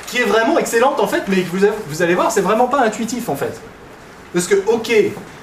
qui 0.08 0.20
est 0.20 0.26
vraiment 0.26 0.58
excellente 0.58 1.00
en 1.00 1.08
fait, 1.08 1.24
mais 1.28 1.42
vous, 1.42 1.66
vous 1.88 2.02
allez 2.02 2.16
voir, 2.16 2.32
c'est 2.32 2.42
vraiment 2.42 2.68
pas 2.68 2.82
intuitif 2.82 3.30
en 3.30 3.36
fait. 3.36 3.60
Parce 4.34 4.48
que, 4.48 4.56
ok, 4.68 4.92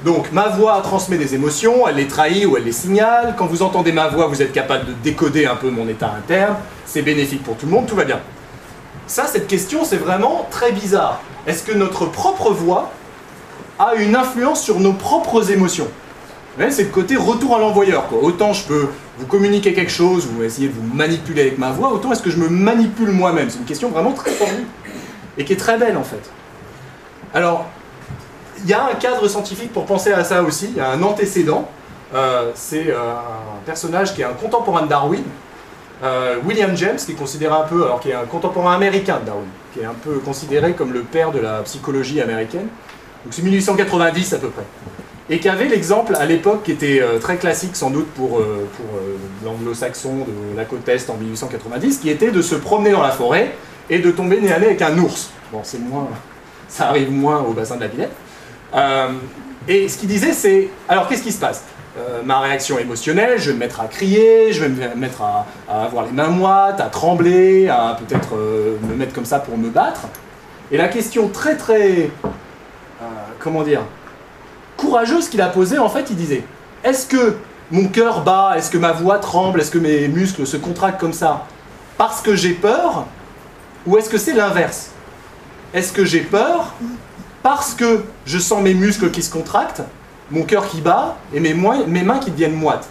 donc 0.04 0.32
ma 0.32 0.49
voix 0.49 0.80
transmet 0.82 1.16
des 1.16 1.35
émotions, 1.35 1.87
elle 1.87 1.97
les 1.97 2.09
trahit 2.09 2.44
ou 2.47 2.56
elle 2.56 2.64
les 2.64 2.73
signale. 2.73 3.35
Quand 3.38 3.47
vous 3.47 3.62
entendez 3.62 3.92
ma 3.92 4.09
voix, 4.09 4.26
vous 4.26 4.42
êtes 4.42 4.52
capable 4.52 4.87
de 4.87 4.92
décoder 5.04 5.47
un 5.47 5.56
peu 5.56 5.70
mon 5.70 5.88
état 5.88 6.12
interne. 6.18 6.56
C'est 6.87 7.02
bénéfique 7.02 7.44
pour 7.44 7.56
tout 7.56 7.66
le 7.66 7.73
monde, 7.73 7.87
tout 7.87 7.97
va 7.97 8.04
bien. 8.04 8.20
Ça, 9.06 9.26
cette 9.26 9.47
question, 9.47 9.85
c'est 9.85 9.97
vraiment 9.97 10.47
très 10.50 10.73
bizarre. 10.73 11.20
Est-ce 11.47 11.62
que 11.62 11.73
notre 11.73 12.06
propre 12.06 12.50
voix 12.50 12.90
a 13.78 13.94
une 13.94 14.16
influence 14.16 14.62
sur 14.62 14.80
nos 14.80 14.92
propres 14.92 15.50
émotions? 15.50 15.88
C'est 16.68 16.82
le 16.82 16.88
côté 16.90 17.16
retour 17.16 17.56
à 17.56 17.59
l'envoyeur. 17.59 18.04
Autant 18.23 18.52
je 18.52 18.64
peux 18.64 18.88
vous 19.18 19.26
communiquer 19.26 19.73
quelque 19.73 19.92
chose, 19.92 20.26
vous 20.26 20.42
essayer 20.42 20.68
de 20.68 20.75
vous 20.75 20.94
manipuler 20.94 21.42
avec 21.42 21.59
ma 21.59 21.70
voix, 21.70 21.90
autant 21.92 22.12
est-ce 22.12 22.23
que 22.23 22.30
je 22.30 22.37
me 22.37 22.49
manipule 22.49 23.12
moi-même? 23.12 23.49
C'est 23.49 23.59
une 23.59 23.64
question 23.64 23.88
vraiment 23.88 24.12
très 24.12 24.32
tordue 24.32 24.66
et 25.38 25.44
qui 25.44 25.54
est 25.54 25.56
très 25.56 25.78
belle 25.78 25.97
en 25.97 26.02
fait. 26.02 26.20
Alors, 27.32 27.66
il 28.62 28.71
y 28.71 28.75
a 28.75 28.87
un 28.87 28.95
cadre 28.95 29.26
scientifique 29.29 29.73
pour 29.73 29.87
penser 29.87 30.12
à 30.12 30.25
ça 30.25 30.43
aussi, 30.43 30.69
il 30.71 30.76
y 30.76 30.81
a 30.81 30.90
un 30.90 31.02
antécédent. 31.02 31.69
Euh, 32.14 32.50
c'est 32.55 32.93
un 32.93 33.64
personnage 33.64 34.14
qui 34.14 34.23
est 34.23 34.25
un 34.25 34.33
contemporain 34.33 34.83
de 34.83 34.88
Darwin, 34.88 35.23
William 36.45 36.76
James, 36.76 36.97
qui 36.97 37.12
est 37.12 37.14
considéré 37.14 37.55
un 37.55 37.67
peu, 37.69 37.85
alors 37.85 38.00
qui 38.00 38.11
est 38.11 38.14
un 38.14 38.25
contemporain 38.25 38.75
américain 38.75 39.19
de 39.21 39.26
Darwin, 39.26 39.49
qui 39.73 39.81
est 39.81 39.85
un 39.85 39.95
peu 39.95 40.19
considéré 40.19 40.73
comme 40.73 40.93
le 40.93 41.02
père 41.02 41.31
de 41.31 41.38
la 41.38 41.62
psychologie 41.62 42.21
américaine. 42.21 42.69
Donc 43.25 43.35
c'est 43.35 43.43
1890 43.43 44.33
à 44.33 44.38
peu 44.38 44.49
près 44.49 44.64
et 45.31 45.38
qui 45.38 45.49
avait 45.49 45.69
l'exemple 45.69 46.17
à 46.17 46.26
l'époque 46.26 46.64
qui 46.64 46.73
était 46.73 47.00
euh, 47.00 47.19
très 47.21 47.37
classique 47.37 47.76
sans 47.76 47.90
doute 47.90 48.09
pour, 48.09 48.38
euh, 48.38 48.69
pour 48.76 48.97
euh, 48.97 49.17
l'anglo-saxon 49.45 50.26
de 50.26 50.57
la 50.57 50.64
côte 50.64 50.87
est 50.88 51.09
en 51.09 51.17
1890, 51.17 51.99
qui 51.99 52.11
était 52.11 52.33
de 52.33 52.43
se 52.43 52.57
promener 52.57 52.90
dans 52.90 53.00
la 53.00 53.12
forêt 53.12 53.55
et 53.88 54.00
de 54.00 54.11
tomber 54.11 54.40
nez 54.40 54.52
à 54.52 54.59
nez 54.59 54.67
avec 54.67 54.83
un 54.83 54.99
ours. 54.99 55.31
Bon, 55.52 55.61
c'est 55.62 55.79
moins, 55.79 56.09
ça 56.69 56.88
arrive 56.88 57.12
moins 57.12 57.43
au 57.43 57.52
bassin 57.52 57.76
de 57.76 57.83
la 57.83 57.87
Villette. 57.87 58.12
Et 59.69 59.89
ce 59.89 59.99
qu'il 59.99 60.09
disait, 60.09 60.33
c'est, 60.33 60.69
alors 60.89 61.09
qu'est-ce 61.09 61.23
qui 61.23 61.33
se 61.33 61.41
passe? 61.41 61.65
Ma 62.25 62.39
réaction 62.41 62.79
émotionnelle, 62.79 63.39
je 63.39 63.49
vais 63.49 63.55
me 63.55 63.59
mettre 63.59 63.81
à 63.81 63.87
crier, 63.87 64.53
je 64.53 64.65
vais 64.65 64.69
me 64.69 64.95
mettre 64.95 65.23
à, 65.23 65.47
avoir 65.69 66.07
les 66.07 66.12
mains 66.12 66.29
moites, 66.29 66.81
à 66.81 66.87
trembler, 66.87 67.69
à 67.69 67.99
peut-être 67.99 68.35
me 68.37 68.95
mettre 68.95 69.12
comme 69.12 69.25
ça 69.25 69.39
pour 69.39 69.59
me 69.59 69.69
battre. 69.69 70.03
Et 70.71 70.77
la 70.77 70.89
question 70.89 71.29
très 71.29 71.57
très, 71.57 72.11
comment 73.39 73.62
dire, 73.62 73.83
courageux 74.81 75.21
ce 75.21 75.29
qu'il 75.29 75.43
a 75.43 75.49
posé, 75.49 75.79
en 75.79 75.89
fait, 75.89 76.07
il 76.11 76.17
disait 76.17 76.45
Est-ce 76.85 77.07
que 77.07 77.37
mon 77.71 77.87
cœur 77.89 78.23
bat 78.23 78.55
Est-ce 78.57 78.71
que 78.71 78.79
ma 78.79 78.93
voix 78.93 79.19
tremble 79.19 79.61
Est-ce 79.61 79.71
que 79.71 79.79
mes 79.79 80.09
muscles 80.09 80.47
se 80.47 80.57
contractent 80.57 81.00
comme 81.00 81.12
ça 81.12 81.47
Parce 81.97 82.21
que 82.21 82.35
j'ai 82.35 82.55
peur 82.55 83.07
Ou 83.87 83.99
est-ce 83.99 84.09
que 84.09 84.19
c'est 84.19 84.33
l'inverse? 84.33 84.91
Est-ce 85.73 85.93
que 85.93 86.05
j'ai 86.05 86.21
peur 86.21 86.75
parce 87.42 87.75
que 87.75 88.04
je 88.26 88.38
sens 88.38 88.62
mes 88.62 88.75
muscles 88.75 89.11
qui 89.11 89.23
se 89.23 89.30
contractent, 89.30 89.82
mon 90.30 90.44
cœur 90.44 90.68
qui 90.68 90.80
bat 90.80 91.16
et 91.35 91.40
mes, 91.40 91.54
mains 91.54 92.18
qui 92.18 92.30
deviennent 92.30 92.54
moites 92.54 92.88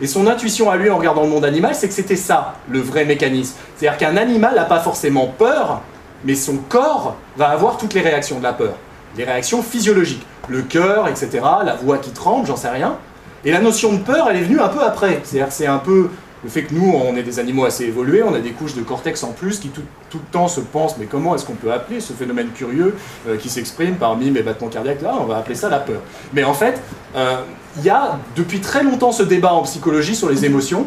et 0.00 0.06
son 0.06 0.26
intuition 0.26 0.70
à 0.70 0.76
lui 0.76 0.90
en 0.90 0.98
regardant 0.98 1.22
le 1.22 1.28
monde 1.28 1.44
animal, 1.44 1.74
c'est 1.74 1.88
que 1.88 1.94
c'était 1.94 2.16
ça, 2.16 2.54
le 2.68 2.78
vrai 2.80 3.04
mécanisme. 3.04 3.56
C'est-à-dire 3.76 3.98
qu'un 3.98 4.16
animal 4.16 4.54
n'a 4.54 4.64
pas 4.64 4.78
forcément 4.78 5.26
peur, 5.26 5.82
mais 6.24 6.36
son 6.36 6.56
corps 6.56 7.16
va 7.36 7.48
avoir 7.48 7.78
toutes 7.78 7.94
les 7.94 8.00
réactions 8.00 8.38
de 8.38 8.44
la 8.44 8.52
peur, 8.52 8.74
les 9.16 9.24
réactions 9.24 9.60
physiologiques 9.60 10.24
le 10.48 10.62
cœur, 10.62 11.08
etc., 11.08 11.40
la 11.64 11.74
voix 11.74 11.98
qui 11.98 12.10
tremble, 12.10 12.46
j'en 12.46 12.56
sais 12.56 12.68
rien. 12.68 12.96
Et 13.44 13.52
la 13.52 13.60
notion 13.60 13.92
de 13.92 13.98
peur, 13.98 14.28
elle 14.30 14.36
est 14.36 14.42
venue 14.42 14.60
un 14.60 14.68
peu 14.68 14.82
après. 14.82 15.20
C'est-à-dire 15.24 15.52
c'est 15.52 15.66
un 15.66 15.78
peu 15.78 16.10
le 16.44 16.50
fait 16.50 16.62
que 16.62 16.74
nous, 16.74 16.92
on 16.92 17.16
est 17.16 17.22
des 17.22 17.38
animaux 17.40 17.64
assez 17.64 17.84
évolués, 17.84 18.22
on 18.22 18.32
a 18.32 18.38
des 18.38 18.52
couches 18.52 18.74
de 18.74 18.82
cortex 18.82 19.24
en 19.24 19.32
plus 19.32 19.58
qui 19.58 19.68
tout, 19.68 19.82
le 20.12 20.20
temps 20.30 20.46
se 20.46 20.60
pensent, 20.60 20.96
mais 20.98 21.06
comment 21.06 21.34
est-ce 21.34 21.44
qu'on 21.44 21.54
peut 21.54 21.72
appeler 21.72 22.00
ce 22.00 22.12
phénomène 22.12 22.50
curieux 22.54 22.94
euh, 23.26 23.36
qui 23.36 23.48
s'exprime 23.48 23.96
parmi 23.96 24.30
mes 24.30 24.42
battements 24.42 24.68
cardiaques 24.68 25.02
Là, 25.02 25.16
on 25.20 25.24
va 25.24 25.38
appeler 25.38 25.56
ça 25.56 25.68
la 25.68 25.80
peur. 25.80 26.00
Mais 26.32 26.44
en 26.44 26.54
fait, 26.54 26.80
euh, 27.16 27.42
il 27.78 27.84
y 27.84 27.90
a 27.90 28.18
depuis 28.36 28.60
très 28.60 28.84
longtemps 28.84 29.10
ce 29.10 29.24
débat 29.24 29.52
en 29.52 29.62
psychologie 29.62 30.14
sur 30.14 30.30
les 30.30 30.44
émotions, 30.44 30.86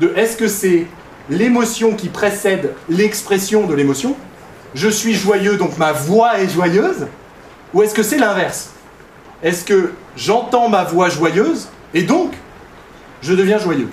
de 0.00 0.12
est-ce 0.16 0.36
que 0.36 0.48
c'est 0.48 0.86
l'émotion 1.30 1.94
qui 1.94 2.08
précède 2.08 2.74
l'expression 2.90 3.66
de 3.66 3.74
l'émotion 3.74 4.16
Je 4.74 4.88
suis 4.88 5.14
joyeux, 5.14 5.56
donc 5.56 5.78
ma 5.78 5.92
voix 5.92 6.40
est 6.40 6.48
joyeuse 6.48 7.06
Ou 7.72 7.82
est-ce 7.82 7.94
que 7.94 8.02
c'est 8.02 8.18
l'inverse? 8.18 8.70
Est-ce 9.42 9.64
que 9.64 9.92
j'entends 10.16 10.68
ma 10.68 10.84
voix 10.84 11.08
joyeuse 11.08 11.68
et 11.94 12.02
donc 12.02 12.32
je 13.22 13.32
deviens 13.32 13.58
joyeux? 13.58 13.88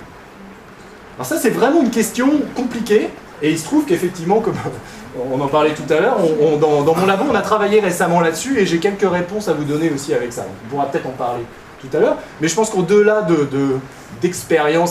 Alors 1.16 1.26
ça 1.26 1.38
c'est 1.38 1.50
vraiment 1.50 1.82
une 1.82 1.90
question 1.90 2.28
compliquée 2.56 3.10
et 3.42 3.50
il 3.50 3.58
se 3.58 3.64
trouve 3.64 3.84
qu'effectivement, 3.84 4.40
comme 4.40 4.54
on 5.32 5.40
en 5.40 5.48
parlait 5.48 5.74
tout 5.74 5.92
à 5.92 6.00
l'heure, 6.00 6.18
dans, 6.60 6.94
mon 6.94 7.06
labo 7.06 7.24
on 7.30 7.34
a 7.34 7.42
travaillé 7.42 7.80
récemment 7.80 8.20
là-dessus 8.20 8.58
et 8.58 8.66
j'ai 8.66 8.78
quelques 8.78 9.10
réponses 9.10 9.48
à 9.48 9.52
vous 9.52 9.64
donner 9.64 9.90
aussi 9.90 10.14
avec 10.14 10.32
ça. 10.32 10.46
On 10.66 10.70
pourra 10.70 10.86
peut-être 10.86 11.06
en 11.06 11.10
parler 11.10 11.44
tout 11.80 11.94
à 11.96 12.00
l'heure, 12.00 12.16
mais 12.40 12.48
je 12.48 12.54
pense 12.54 12.70
qu'au-delà 12.70 13.22
de, 13.22 13.78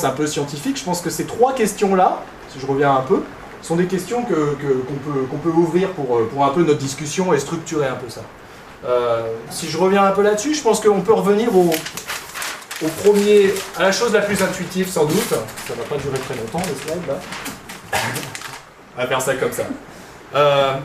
un 0.04 0.10
peu 0.10 0.28
scientifique, 0.28 0.78
je 0.78 0.84
pense 0.84 1.02
que 1.02 1.10
ces 1.10 1.24
trois 1.24 1.54
questions-là, 1.54 2.22
si 2.50 2.60
je 2.60 2.68
reviens 2.68 2.94
un 2.94 3.02
peu, 3.02 3.24
sont 3.62 3.76
des 3.76 3.86
questions 3.86 4.24
qu'on 4.24 4.28
peut, 4.28 5.38
peut, 5.44 5.50
ouvrir 5.50 5.90
pour, 5.92 6.28
pour 6.28 6.46
un 6.46 6.50
peu 6.50 6.64
notre 6.64 6.80
discussion 6.80 7.32
et 7.34 7.40
structurer 7.40 7.88
un 7.88 7.96
peu 7.96 8.10
ça. 8.10 8.22
Euh, 8.86 9.28
si 9.52 9.70
je 9.70 9.78
reviens 9.78 10.04
un 10.04 10.12
peu 10.12 10.24
là-dessus, 10.24 10.56
je 10.56 10.62
pense 10.62 10.82
qu'on 10.82 11.02
peut 11.02 11.14
revenir 11.14 11.56
au, 11.56 11.70
premier, 12.88 13.54
à 13.78 13.84
la 13.84 13.92
chose 13.92 14.14
la 14.14 14.22
plus 14.22 14.42
intuitive 14.42 14.90
sans 14.90 15.06
doute. 15.06 15.30
Ça 15.30 15.74
va 15.76 15.84
pas 15.84 15.98
durer 15.98 16.20
très 16.20 16.36
longtemps 16.36 16.60
les 16.60 16.76
slides 16.76 17.08
là. 17.08 17.20
On 18.98 19.02
va 19.02 19.08
faire 19.08 19.22
ça 19.22 19.36
comme 19.36 19.52
ça. 19.52 19.64
Euh, 20.36 20.76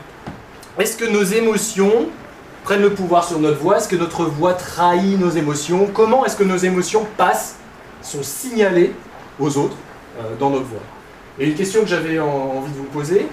est-ce 0.79 0.97
que 0.97 1.05
nos 1.05 1.23
émotions 1.23 2.09
prennent 2.65 2.83
le 2.83 2.95
pouvoir 2.95 3.25
sur 3.25 3.39
notre 3.39 3.59
voix? 3.59 3.79
Est-ce 3.79 3.89
que 3.89 3.97
notre 3.97 4.25
voix 4.25 4.55
trahit 4.55 5.19
nos 5.19 5.31
émotions? 5.31 5.89
Comment 5.93 6.25
est-ce 6.25 6.37
que 6.37 6.45
nos 6.45 6.57
émotions 6.57 7.07
passent, 7.17 7.57
sont 8.03 8.23
signalées 8.23 8.93
aux 9.41 9.57
autres 9.57 9.77
euh, 10.19 10.37
dans 10.39 10.51
notre 10.51 10.67
voix? 10.67 10.83
Et 11.39 11.47
une 11.47 11.55
question 11.55 11.81
que 11.83 11.89
j'avais 11.89 12.19
envie 12.19 12.73
de 12.73 12.79
vous 12.79 12.85
poser, 12.85 13.27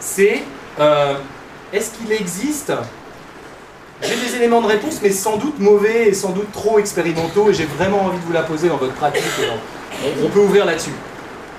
c'est 0.00 0.42
est-ce 1.72 1.90
qu'il 1.92 2.12
existe 2.12 2.72
j'ai 4.02 4.16
des 4.16 4.36
éléments 4.36 4.60
de 4.60 4.66
réponse, 4.66 5.00
mais 5.02 5.10
sans 5.10 5.36
doute 5.36 5.58
mauvais 5.58 6.08
et 6.08 6.14
sans 6.14 6.30
doute 6.30 6.52
trop 6.52 6.78
expérimentaux, 6.78 7.48
et 7.50 7.54
j'ai 7.54 7.64
vraiment 7.64 8.04
envie 8.04 8.18
de 8.18 8.24
vous 8.24 8.32
la 8.32 8.42
poser 8.42 8.68
dans 8.68 8.76
votre 8.76 8.94
pratique. 8.94 9.22
On 10.22 10.28
peut 10.28 10.40
ouvrir 10.40 10.66
là-dessus. 10.66 10.92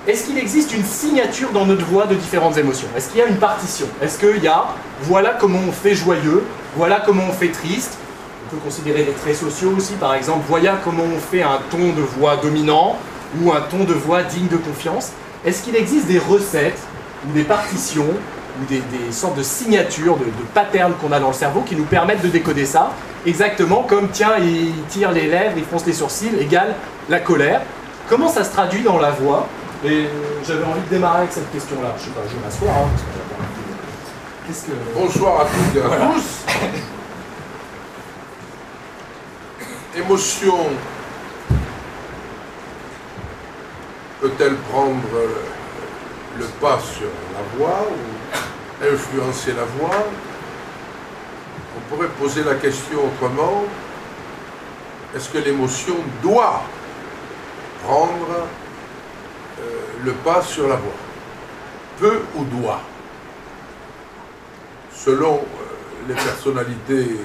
Est-ce 0.06 0.24
qu'il 0.24 0.38
existe 0.38 0.72
une 0.72 0.84
signature 0.84 1.50
dans 1.50 1.66
notre 1.66 1.84
voix 1.84 2.06
de 2.06 2.14
différentes 2.14 2.56
émotions? 2.56 2.88
Est-ce 2.96 3.10
qu'il 3.10 3.18
y 3.18 3.22
a 3.22 3.26
une 3.26 3.36
partition? 3.36 3.86
Est-ce 4.00 4.18
qu'il 4.18 4.42
y 4.42 4.48
a 4.48 4.66
voilà 5.02 5.36
comment 5.38 5.58
on 5.68 5.72
fait 5.72 5.94
joyeux, 5.94 6.44
voilà 6.76 7.02
comment 7.04 7.24
on 7.28 7.32
fait 7.32 7.50
triste 7.50 7.98
On 8.46 8.56
peut 8.56 8.62
considérer 8.62 9.04
les 9.04 9.12
traits 9.12 9.36
sociaux 9.36 9.74
aussi, 9.76 9.94
par 9.94 10.14
exemple, 10.14 10.44
voilà 10.48 10.78
comment 10.82 11.02
on 11.02 11.18
fait 11.18 11.42
un 11.42 11.58
ton 11.70 11.92
de 11.92 12.00
voix 12.00 12.36
dominant 12.36 12.96
ou 13.42 13.52
un 13.52 13.60
ton 13.60 13.84
de 13.84 13.92
voix 13.92 14.22
digne 14.22 14.48
de 14.48 14.56
confiance. 14.56 15.10
Est-ce 15.44 15.62
qu'il 15.62 15.76
existe 15.76 16.06
des 16.06 16.18
recettes 16.18 16.80
ou 17.28 17.32
des 17.32 17.44
partitions 17.44 18.08
ou 18.60 18.64
des, 18.66 18.82
sortes 19.12 19.36
de 19.36 19.42
signatures, 19.42 20.16
de, 20.16 20.24
patterns 20.54 20.94
qu'on 21.00 21.12
a 21.12 21.20
dans 21.20 21.28
le 21.28 21.34
cerveau 21.34 21.62
qui 21.62 21.76
nous 21.76 21.84
permettent 21.84 22.22
de 22.22 22.28
décoder 22.28 22.66
ça. 22.66 22.92
Exactement 23.26 23.82
comme, 23.82 24.08
tiens, 24.10 24.36
il 24.38 24.72
tire 24.88 25.12
les 25.12 25.26
lèvres, 25.26 25.54
il 25.56 25.64
fronce 25.64 25.86
les 25.86 25.92
sourcils, 25.92 26.34
égale 26.38 26.74
la 27.08 27.20
colère. 27.20 27.62
Comment 28.08 28.28
ça 28.28 28.44
se 28.44 28.52
traduit 28.52 28.82
dans 28.82 28.98
la 28.98 29.10
voix? 29.10 29.46
Et 29.84 30.06
j'avais 30.46 30.64
envie 30.64 30.80
de 30.80 30.88
démarrer 30.88 31.18
avec 31.20 31.32
cette 31.32 31.50
question-là. 31.52 31.94
Je 31.98 32.04
sais 32.04 32.10
pas, 32.10 32.20
je 32.28 32.34
vais 32.34 32.44
m'asseoir. 32.44 32.84
Hein, 32.84 32.88
que... 34.48 34.98
Bonsoir 34.98 35.42
à 35.42 35.44
toutes 35.44 35.76
et 35.76 35.84
à 35.84 36.08
tous. 36.12 36.44
Émotion 39.98 40.56
peut-elle 44.20 44.56
prendre 44.56 45.02
le 46.38 46.44
pas 46.60 46.78
sur 46.80 47.08
la 47.34 47.58
voix 47.58 47.86
influencer 48.82 49.52
la 49.52 49.64
voix. 49.64 50.04
On 51.76 51.94
pourrait 51.94 52.08
poser 52.08 52.44
la 52.44 52.54
question 52.54 52.98
autrement. 53.06 53.64
Est-ce 55.14 55.30
que 55.30 55.38
l'émotion 55.38 55.96
doit 56.22 56.62
prendre 57.84 58.46
euh, 59.60 59.64
le 60.04 60.12
pas 60.12 60.42
sur 60.42 60.68
la 60.68 60.76
voix? 60.76 60.92
Peut 61.98 62.20
ou 62.36 62.44
doit? 62.44 62.80
Selon 64.92 65.36
euh, 65.36 66.08
les 66.08 66.14
personnalités 66.14 67.16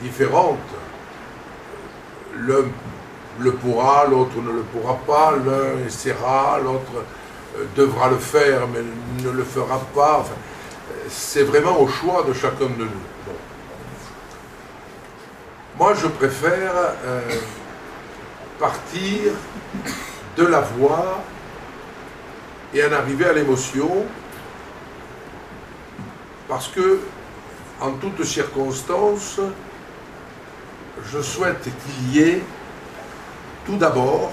différentes, 0.00 0.58
l'un 2.36 2.64
le 3.40 3.52
pourra, 3.52 4.04
l'autre 4.08 4.36
ne 4.42 4.50
le 4.50 4.62
pourra 4.62 4.96
pas, 5.06 5.34
l'un 5.36 5.86
essaiera, 5.86 6.58
l'autre 6.62 7.04
euh, 7.56 7.64
devra 7.76 8.08
le 8.08 8.16
faire 8.16 8.66
mais 8.72 8.80
ne 9.24 9.30
le 9.30 9.44
fera 9.44 9.78
pas 9.94 10.24
c'est 11.08 11.42
vraiment 11.42 11.80
au 11.80 11.88
choix 11.88 12.24
de 12.26 12.32
chacun 12.32 12.66
de 12.66 12.84
nous. 12.84 13.34
Moi, 15.78 15.94
je 15.94 16.08
préfère 16.08 16.72
euh, 17.04 17.20
partir 18.58 19.32
de 20.36 20.46
la 20.46 20.60
voix 20.60 21.22
et 22.74 22.84
en 22.84 22.92
arriver 22.92 23.26
à 23.26 23.32
l'émotion, 23.32 24.04
parce 26.48 26.68
que, 26.68 27.00
en 27.80 27.92
toutes 27.92 28.24
circonstances, 28.24 29.40
je 31.10 31.22
souhaite 31.22 31.62
qu'il 31.62 32.12
y 32.12 32.28
ait 32.28 32.42
tout 33.64 33.76
d'abord 33.76 34.32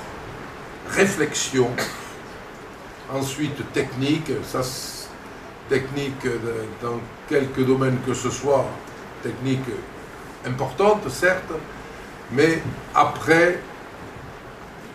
réflexion, 0.90 1.70
ensuite 3.14 3.72
technique, 3.72 4.32
technique 5.70 6.28
dans 6.82 7.00
quelques 7.28 7.66
domaines 7.66 7.98
que 8.06 8.14
ce 8.14 8.30
soit, 8.30 8.66
technique 9.24 9.66
importante 10.46 11.10
certes, 11.10 11.54
mais 12.32 12.62
après, 12.94 13.60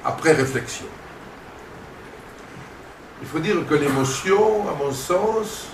après 0.05 0.33
réflexion. 0.33 0.87
Il 3.23 3.29
faut 3.29 3.39
dire 3.39 3.57
que 3.69 3.75
l'émotion, 3.75 4.69
à 4.69 4.75
mon 4.83 4.93
sens, 4.93 5.69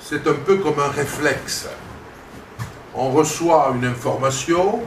c'est 0.00 0.26
un 0.26 0.34
peu 0.34 0.56
comme 0.56 0.78
un 0.78 0.88
réflexe. 0.88 1.68
on 2.94 3.10
reçoit 3.10 3.72
une 3.74 3.84
information 3.84 4.82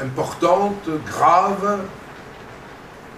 importante, 0.00 0.88
grave, 1.04 1.80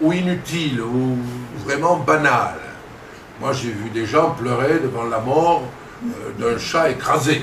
ou 0.01 0.13
inutile, 0.13 0.81
ou 0.81 1.19
vraiment 1.65 1.97
banale. 1.97 2.74
Moi, 3.40 3.53
j'ai 3.53 3.70
vu 3.70 3.90
des 3.90 4.07
gens 4.07 4.31
pleurer 4.31 4.79
devant 4.79 5.05
la 5.05 5.18
mort 5.18 5.62
euh, 6.05 6.31
d'un 6.38 6.59
chat 6.59 6.90
écrasé. 6.90 7.42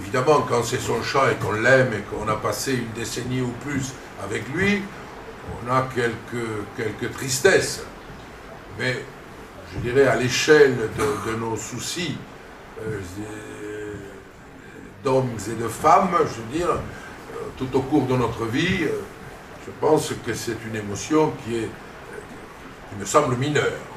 Évidemment, 0.00 0.46
quand 0.48 0.62
c'est 0.62 0.80
son 0.80 1.02
chat 1.02 1.32
et 1.32 1.34
qu'on 1.34 1.52
l'aime 1.52 1.92
et 1.92 2.02
qu'on 2.02 2.28
a 2.28 2.36
passé 2.36 2.74
une 2.74 2.92
décennie 2.92 3.40
ou 3.40 3.52
plus 3.64 3.92
avec 4.22 4.48
lui, 4.54 4.82
on 5.66 5.72
a 5.72 5.88
quelques, 5.92 7.12
tristesses. 7.12 7.82
Mais 8.78 9.02
je 9.74 9.80
dirais 9.80 10.06
à 10.06 10.14
l'échelle 10.14 10.76
de, 10.96 11.34
nos 11.34 11.56
soucis 11.56 12.16
euh, 12.80 13.00
d'hommes 15.02 15.36
et 15.50 15.60
de 15.60 15.68
femmes, 15.68 16.16
je 16.20 16.40
veux 16.40 16.58
dire, 16.58 16.70
euh, 16.70 17.36
tout 17.56 17.68
au 17.76 17.80
cours 17.80 18.06
de 18.06 18.16
notre 18.16 18.44
vie, 18.44 18.86
je 19.66 19.72
pense 19.80 20.12
que 20.24 20.34
c'est 20.34 20.56
une 20.66 20.76
émotion 20.76 21.32
qui, 21.44 21.56
est, 21.56 21.68
qui 21.68 23.00
me 23.00 23.04
semble 23.04 23.36
mineure. 23.36 23.87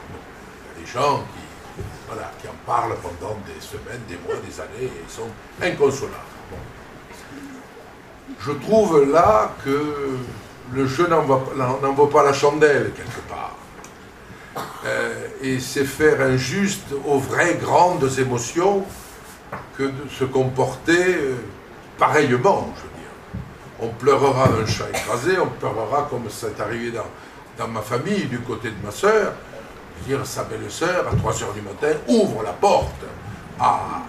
Des 0.82 0.92
gens 0.92 1.18
qui, 1.18 1.84
voilà, 2.08 2.32
qui 2.42 2.48
en 2.48 2.56
parlent 2.66 2.96
pendant 3.02 3.38
des 3.46 3.62
semaines, 3.62 4.02
des 4.08 4.18
mois, 4.26 4.36
des 4.46 4.60
années, 4.60 4.92
ils 5.04 5.12
sont 5.12 5.30
inconsolables. 5.62 6.16
Je 8.40 8.52
trouve 8.52 9.12
là 9.12 9.54
que 9.64 10.18
le 10.74 10.88
jeu 10.88 11.08
n'en 11.08 11.94
vaut 11.94 12.08
pas 12.08 12.24
la 12.24 12.34
chandelle 12.34 12.92
quelque 12.96 13.20
part. 13.30 13.56
Euh, 14.86 15.28
et 15.42 15.60
c'est 15.60 15.86
faire 15.86 16.22
injuste 16.22 16.94
aux 17.06 17.20
vraies 17.20 17.56
grandes 17.62 18.10
émotions 18.18 18.84
que 19.78 19.84
de 19.84 20.10
se 20.10 20.24
comporter 20.24 21.16
euh, 21.16 21.36
pareillement, 21.98 22.74
je 22.76 22.82
veux 22.82 22.90
dire. 22.98 23.42
On 23.80 23.88
pleurera 23.90 24.48
un 24.48 24.66
chat 24.66 24.90
écrasé, 24.90 25.38
on 25.40 25.48
pleurera 25.48 26.08
comme 26.10 26.24
c'est 26.30 26.60
arrivé 26.60 26.92
dans, 26.92 27.06
dans 27.58 27.68
ma 27.68 27.82
famille, 27.82 28.26
du 28.26 28.40
côté 28.40 28.70
de 28.70 28.86
ma 28.86 28.92
sœur, 28.92 29.34
dire 30.06 30.26
sa 30.26 30.44
belle-sœur, 30.44 31.08
à 31.12 31.16
3 31.16 31.44
heures 31.44 31.54
du 31.54 31.62
matin, 31.62 31.98
ouvre 32.08 32.44
la 32.44 32.54
porte! 32.54 33.04
À, 33.60 34.04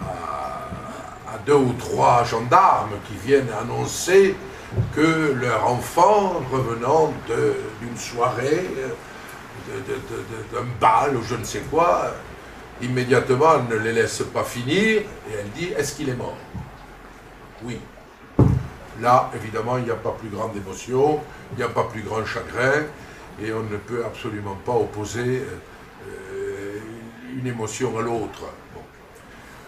à, 0.00 1.38
deux 1.44 1.54
ou 1.54 1.74
trois 1.74 2.24
gendarmes 2.24 2.94
qui 3.06 3.16
viennent 3.26 3.50
annoncer 3.60 4.34
que 4.94 5.34
leur 5.38 5.66
enfant, 5.66 6.40
revenant 6.50 7.12
d'une 7.28 7.96
soirée, 7.98 8.64
d'un 10.52 10.64
bal 10.80 11.16
ou 11.16 11.22
je 11.22 11.34
ne 11.34 11.44
sais 11.44 11.62
quoi, 11.70 12.14
immédiatement 12.80 13.56
elle 13.56 13.78
ne 13.78 13.84
les 13.84 13.92
laisse 13.92 14.22
pas 14.32 14.44
finir 14.44 15.02
et 15.02 15.34
elle 15.38 15.50
dit 15.50 15.72
est-ce 15.76 15.94
qu'il 15.94 16.08
est 16.08 16.16
mort? 16.16 16.36
Oui. 17.62 17.78
Là, 19.00 19.30
évidemment, 19.34 19.76
il 19.78 19.84
n'y 19.84 19.90
a 19.90 19.96
pas 19.96 20.12
plus 20.18 20.28
grande 20.28 20.56
émotion, 20.56 21.20
il 21.52 21.58
n'y 21.58 21.64
a 21.64 21.68
pas 21.68 21.84
plus 21.84 22.02
grand 22.02 22.24
chagrin 22.24 22.84
et 23.42 23.52
on 23.52 23.62
ne 23.62 23.76
peut 23.76 24.04
absolument 24.04 24.56
pas 24.64 24.72
opposer 24.72 25.42
euh, 25.42 26.78
une 27.36 27.46
émotion 27.46 27.98
à 27.98 28.02
l'autre. 28.02 28.44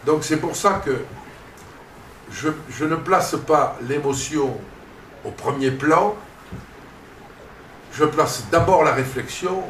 Donc 0.04 0.22
c'est 0.22 0.36
pour 0.36 0.54
ça 0.54 0.82
que 0.84 0.98
je, 2.30 2.84
ne 2.84 2.96
place 2.96 3.36
pas 3.46 3.76
l'émotion 3.88 4.56
au 5.24 5.30
premier 5.30 5.70
plan, 5.70 6.14
je 7.92 8.04
place 8.04 8.44
d'abord 8.50 8.84
la 8.84 8.92
réflexion 8.92 9.62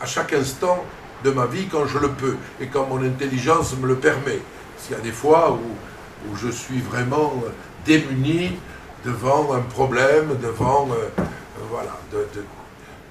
à 0.00 0.06
chaque 0.06 0.32
instant 0.32 0.84
de 1.24 1.30
ma 1.30 1.46
vie 1.46 1.66
quand 1.68 1.86
je 1.86 1.98
le 1.98 2.10
peux 2.10 2.36
et 2.60 2.68
quand 2.68 2.86
mon 2.86 3.02
intelligence 3.02 3.76
me 3.76 3.88
le 3.88 3.96
permet. 3.96 4.38
S'il 4.78 4.92
y 4.92 4.98
a 4.98 5.02
des 5.02 5.12
fois 5.12 5.52
où, 5.52 6.30
où 6.30 6.36
je 6.36 6.48
suis 6.48 6.80
vraiment 6.80 7.42
démuni 7.84 8.58
devant 9.04 9.54
un 9.54 9.60
problème, 9.60 10.36
devant, 10.42 10.88
euh, 10.90 11.22
voilà, 11.70 11.98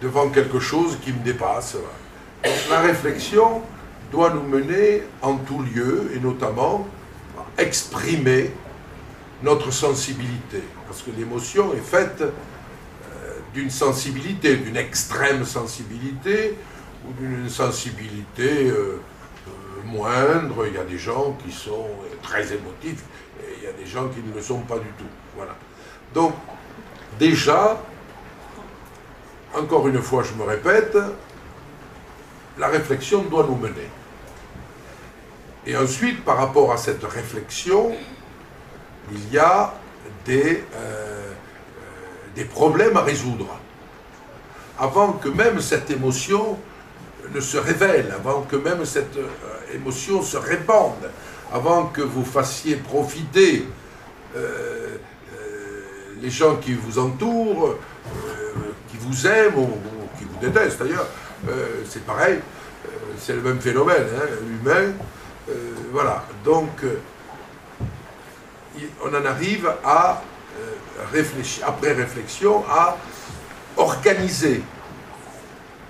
devant 0.02 0.30
quelque 0.30 0.60
chose 0.60 0.98
qui 1.04 1.14
me 1.14 1.24
dépasse. 1.24 1.78
la 2.70 2.80
réflexion 2.80 3.62
doit 4.12 4.32
nous 4.34 4.44
mener 4.44 5.04
en 5.22 5.38
tout 5.38 5.62
lieu 5.62 6.12
et 6.16 6.20
notamment 6.20 6.88
exprimer 7.58 8.52
notre 9.44 9.72
sensibilité. 9.72 10.62
Parce 10.88 11.02
que 11.02 11.12
l'émotion 11.12 11.74
est 11.74 11.86
faite 11.86 12.22
euh, 12.22 13.40
d'une 13.54 13.70
sensibilité, 13.70 14.58
d'une 14.58 14.78
extrême 14.78 15.46
sensibilité, 15.46 16.56
ou 17.08 17.14
d'une 17.14 17.50
sensibilité 17.50 18.70
euh, 18.70 19.00
euh, 19.48 19.84
moindre. 19.86 20.66
Il 20.68 20.74
y 20.74 20.78
a 20.78 20.84
des 20.84 20.98
gens 20.98 21.38
qui 21.46 21.52
sont 21.52 21.88
très 22.22 22.54
émotifs 22.54 23.04
et 23.42 23.58
il 23.58 23.64
y 23.64 23.68
a 23.68 23.74
des 23.74 23.86
gens 23.86 24.08
qui 24.10 24.22
ne 24.28 24.34
le 24.34 24.42
sont 24.42 24.62
pas 24.62 24.78
du 24.78 24.90
tout. 24.98 25.12
Voilà. 25.36 25.56
Donc, 26.14 26.34
déjà, 27.20 27.82
encore 29.58 29.88
une 29.88 30.02
fois, 30.02 30.24
je 30.24 30.34
me 30.34 30.44
répète, 30.48 30.98
la 32.58 32.68
réflexion 32.68 33.24
doit 33.24 33.46
nous 33.48 33.56
mener. 33.56 33.90
Et 35.66 35.76
ensuite, 35.76 36.24
par 36.24 36.38
rapport 36.38 36.72
à 36.72 36.78
cette 36.78 37.04
réflexion, 37.04 37.96
il 39.12 39.34
y 39.34 39.38
a 39.38 39.74
des, 40.26 40.64
euh, 40.76 41.32
des 42.36 42.46
problèmes 42.46 42.98
à 42.98 43.02
résoudre. 43.02 43.48
Avant 44.78 45.14
que 45.14 45.30
même 45.30 45.62
cette 45.62 45.90
émotion 45.90 46.58
ne 47.34 47.40
se 47.40 47.58
révèle, 47.58 48.14
avant 48.16 48.42
que 48.42 48.56
même 48.56 48.86
cette 48.86 49.18
euh, 49.18 49.28
émotion 49.74 50.22
se 50.22 50.38
répande, 50.38 51.10
avant 51.52 51.86
que 51.88 52.02
vous 52.02 52.26
fassiez 52.26 52.76
profiter 52.76 53.66
euh, 54.36 54.98
euh, 55.38 55.82
les 56.22 56.30
gens 56.30 56.58
qui 56.58 56.74
vous 56.74 57.00
entourent, 57.00 57.76
vous 59.08 59.28
aiment 59.28 59.58
ou, 59.58 59.70
qui 60.18 60.26
vous 60.26 60.40
détestent 60.40 60.80
d'ailleurs, 60.80 61.08
c'est 61.88 62.06
pareil, 62.06 62.40
c'est 63.20 63.34
le 63.34 63.42
même 63.42 63.60
phénomène 63.60 64.08
hein, 64.16 64.28
humain. 64.50 64.94
voilà, 65.92 66.24
donc 66.44 66.70
on 69.04 69.10
en 69.10 69.26
arrive 69.26 69.72
à 69.84 70.22
réfléchir, 71.12 71.68
après 71.68 71.94
réflexion, 71.94 72.64
à 72.70 72.98
organiser 73.78 74.62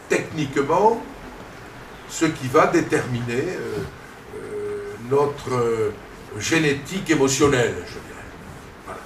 techniquement 0.09 1.01
ce 2.09 2.25
qui 2.25 2.47
va 2.47 2.67
déterminer 2.67 3.33
euh, 3.33 3.77
euh, 4.37 4.93
notre 5.09 5.53
euh, 5.53 5.93
génétique 6.37 7.09
émotionnelle, 7.09 7.75
je 7.87 7.93
dirais. 7.93 8.99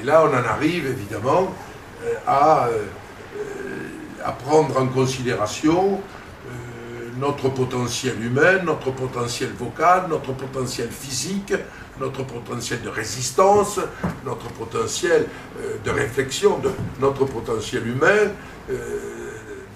Et 0.00 0.04
là, 0.04 0.24
on 0.24 0.30
en 0.30 0.44
arrive 0.44 0.86
évidemment 0.86 1.54
à, 2.26 2.68
à 4.24 4.32
prendre 4.32 4.80
en 4.80 4.86
considération 4.86 6.00
notre 7.18 7.50
potentiel 7.50 8.20
humain, 8.24 8.62
notre 8.64 8.90
potentiel 8.90 9.50
vocal, 9.50 10.06
notre 10.08 10.32
potentiel 10.32 10.88
physique, 10.90 11.54
notre 12.00 12.24
potentiel 12.24 12.82
de 12.82 12.88
résistance, 12.88 13.78
notre 14.24 14.48
potentiel 14.48 15.26
de 15.84 15.90
réflexion, 15.90 16.58
de, 16.58 16.70
notre 17.00 17.24
potentiel 17.26 17.86
humain 17.86 18.30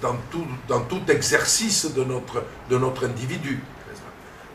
dans 0.00 0.16
tout, 0.30 0.46
dans 0.68 0.80
tout 0.80 1.02
exercice 1.08 1.92
de 1.94 2.04
notre, 2.04 2.42
de 2.70 2.78
notre 2.78 3.06
individu. 3.06 3.60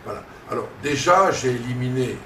Voilà. 0.06 0.24
Alors 0.50 0.68
déjà, 0.84 1.32
j'ai 1.32 1.50
éliminé 1.50 2.18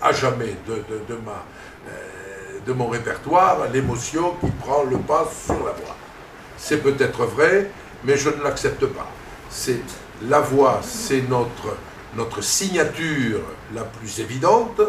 à 0.00 0.12
jamais 0.12 0.56
de, 0.66 0.74
de, 1.08 1.20
ma, 1.24 1.44
euh, 1.88 2.58
de 2.66 2.72
mon 2.72 2.88
répertoire 2.88 3.68
l'émotion 3.72 4.34
qui 4.40 4.50
prend 4.50 4.84
le 4.84 4.98
pas 4.98 5.28
sur 5.46 5.54
la 5.54 5.72
voix. 5.72 5.96
C'est 6.58 6.82
peut-être 6.82 7.24
vrai, 7.24 7.70
mais 8.04 8.16
je 8.16 8.30
ne 8.30 8.42
l'accepte 8.42 8.86
pas. 8.86 9.10
C'est 9.50 9.80
la 10.22 10.40
voix, 10.40 10.80
c'est 10.82 11.22
notre, 11.28 12.42
signature 12.42 13.40
la 13.74 13.82
plus 13.82 14.20
évidente. 14.20 14.80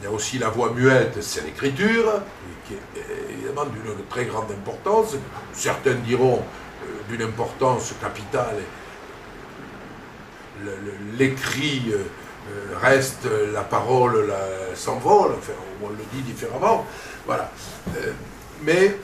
Il 0.00 0.04
y 0.04 0.06
a 0.06 0.10
aussi 0.10 0.38
la 0.38 0.50
voix 0.50 0.72
muette, 0.72 1.22
c'est 1.22 1.44
l'écriture, 1.44 2.20
qui 2.66 2.74
est 2.74 3.32
évidemment 3.32 3.64
d'une 3.66 4.04
très 4.10 4.24
grande 4.26 4.50
importance. 4.50 5.14
Certains 5.52 5.94
diront 5.94 6.42
euh, 6.42 7.08
d'une 7.08 7.22
importance 7.22 7.94
capitale. 8.00 8.56
L'écrit 11.18 11.84
euh, 11.92 11.98
euh, 12.50 12.78
reste, 12.80 13.28
la 13.52 13.62
parole 13.62 14.32
s'envole, 14.74 15.32
on 15.82 15.88
le 15.88 16.04
dit 16.12 16.22
différemment. 16.22 16.84
Voilà. 17.26 17.50
mais 18.62 18.96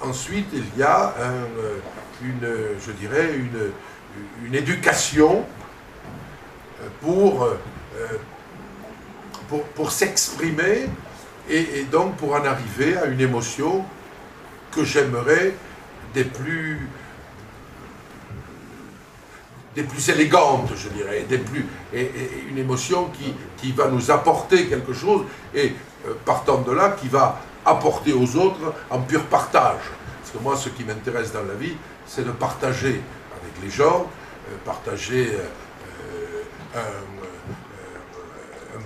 ensuite, 0.00 0.46
il 0.52 0.78
y 0.78 0.82
a 0.82 1.14
une, 2.22 2.48
je 2.84 2.92
dirais, 2.92 3.34
une, 4.44 4.54
éducation 4.54 5.44
pour 7.00 7.48
pour, 9.74 9.90
s'exprimer 9.90 10.88
et, 11.48 11.84
donc 11.90 12.16
pour 12.16 12.34
en 12.34 12.44
arriver 12.44 12.96
à 12.96 13.06
une 13.06 13.20
émotion 13.20 13.84
que 14.70 14.84
j'aimerais 14.84 15.54
des 16.14 16.24
plus 16.24 16.88
des 19.76 19.84
plus 19.84 20.08
élégantes, 20.08 20.72
je 20.74 20.88
dirais, 20.88 21.24
des 21.28 21.38
plus, 21.38 21.64
et, 21.94 22.10
une 22.48 22.58
émotion 22.58 23.08
qui, 23.10 23.32
qui, 23.56 23.70
va 23.70 23.86
nous 23.86 24.10
apporter 24.10 24.66
quelque 24.66 24.92
chose, 24.92 25.22
et 25.54 25.72
euh, 26.08 26.14
partant 26.24 26.62
de 26.62 26.72
là, 26.72 26.96
qui 27.00 27.06
va 27.06 27.40
apporter 27.64 28.12
aux 28.12 28.36
autres 28.36 28.74
en 28.90 29.00
pur 29.00 29.24
partage. 29.24 29.82
Parce 30.20 30.32
que 30.32 30.38
moi, 30.42 30.56
ce 30.56 30.68
qui 30.68 30.84
m'intéresse 30.84 31.32
dans 31.32 31.42
la 31.42 31.54
vie, 31.54 31.76
c'est 32.06 32.24
de 32.24 32.32
partager 32.32 33.02
avec 33.40 33.62
les 33.62 33.70
gens, 33.70 34.06
euh, 34.48 34.56
partager 34.64 35.32
un, 36.74 36.78
un, 36.78 36.82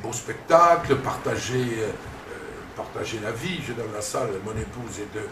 beau 0.02 0.12
spectacle, 0.12 0.96
partager, 0.96 1.84
partager 2.76 3.20
la 3.22 3.30
vie. 3.30 3.60
J'ai 3.66 3.74
dans 3.74 3.90
la 3.94 4.02
salle 4.02 4.30
mon 4.44 4.52
épouse 4.52 5.00
et 5.00 5.08
deux, 5.14 5.28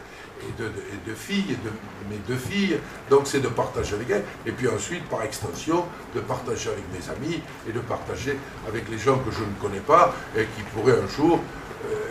et 0.49 1.11
de, 1.11 1.15
filles, 1.15 1.45
et 1.51 1.55
de 1.55 1.71
mes 2.11 2.19
deux 2.27 2.37
filles, 2.37 2.79
donc 3.11 3.23
c'est 3.25 3.41
de 3.41 3.49
partager 3.49 3.95
avec 3.95 4.11
elles, 4.11 4.25
et 4.47 4.53
puis 4.53 4.69
ensuite, 4.69 5.05
par 5.09 5.23
extension, 5.23 5.85
de 6.15 6.21
partager 6.21 6.71
avec 6.71 6.85
mes 6.93 7.11
amis, 7.11 7.41
et 7.69 7.73
de 7.73 7.81
partager 7.81 8.39
avec 8.69 8.89
les 8.89 8.99
gens 8.99 9.19
que 9.19 9.31
je 9.31 9.41
ne 9.41 9.55
connais 9.61 9.81
pas, 9.81 10.15
et 10.37 10.47
qui 10.57 10.63
pourraient 10.75 10.99
un 10.99 11.09
jour 11.09 11.39
euh, 11.39 11.41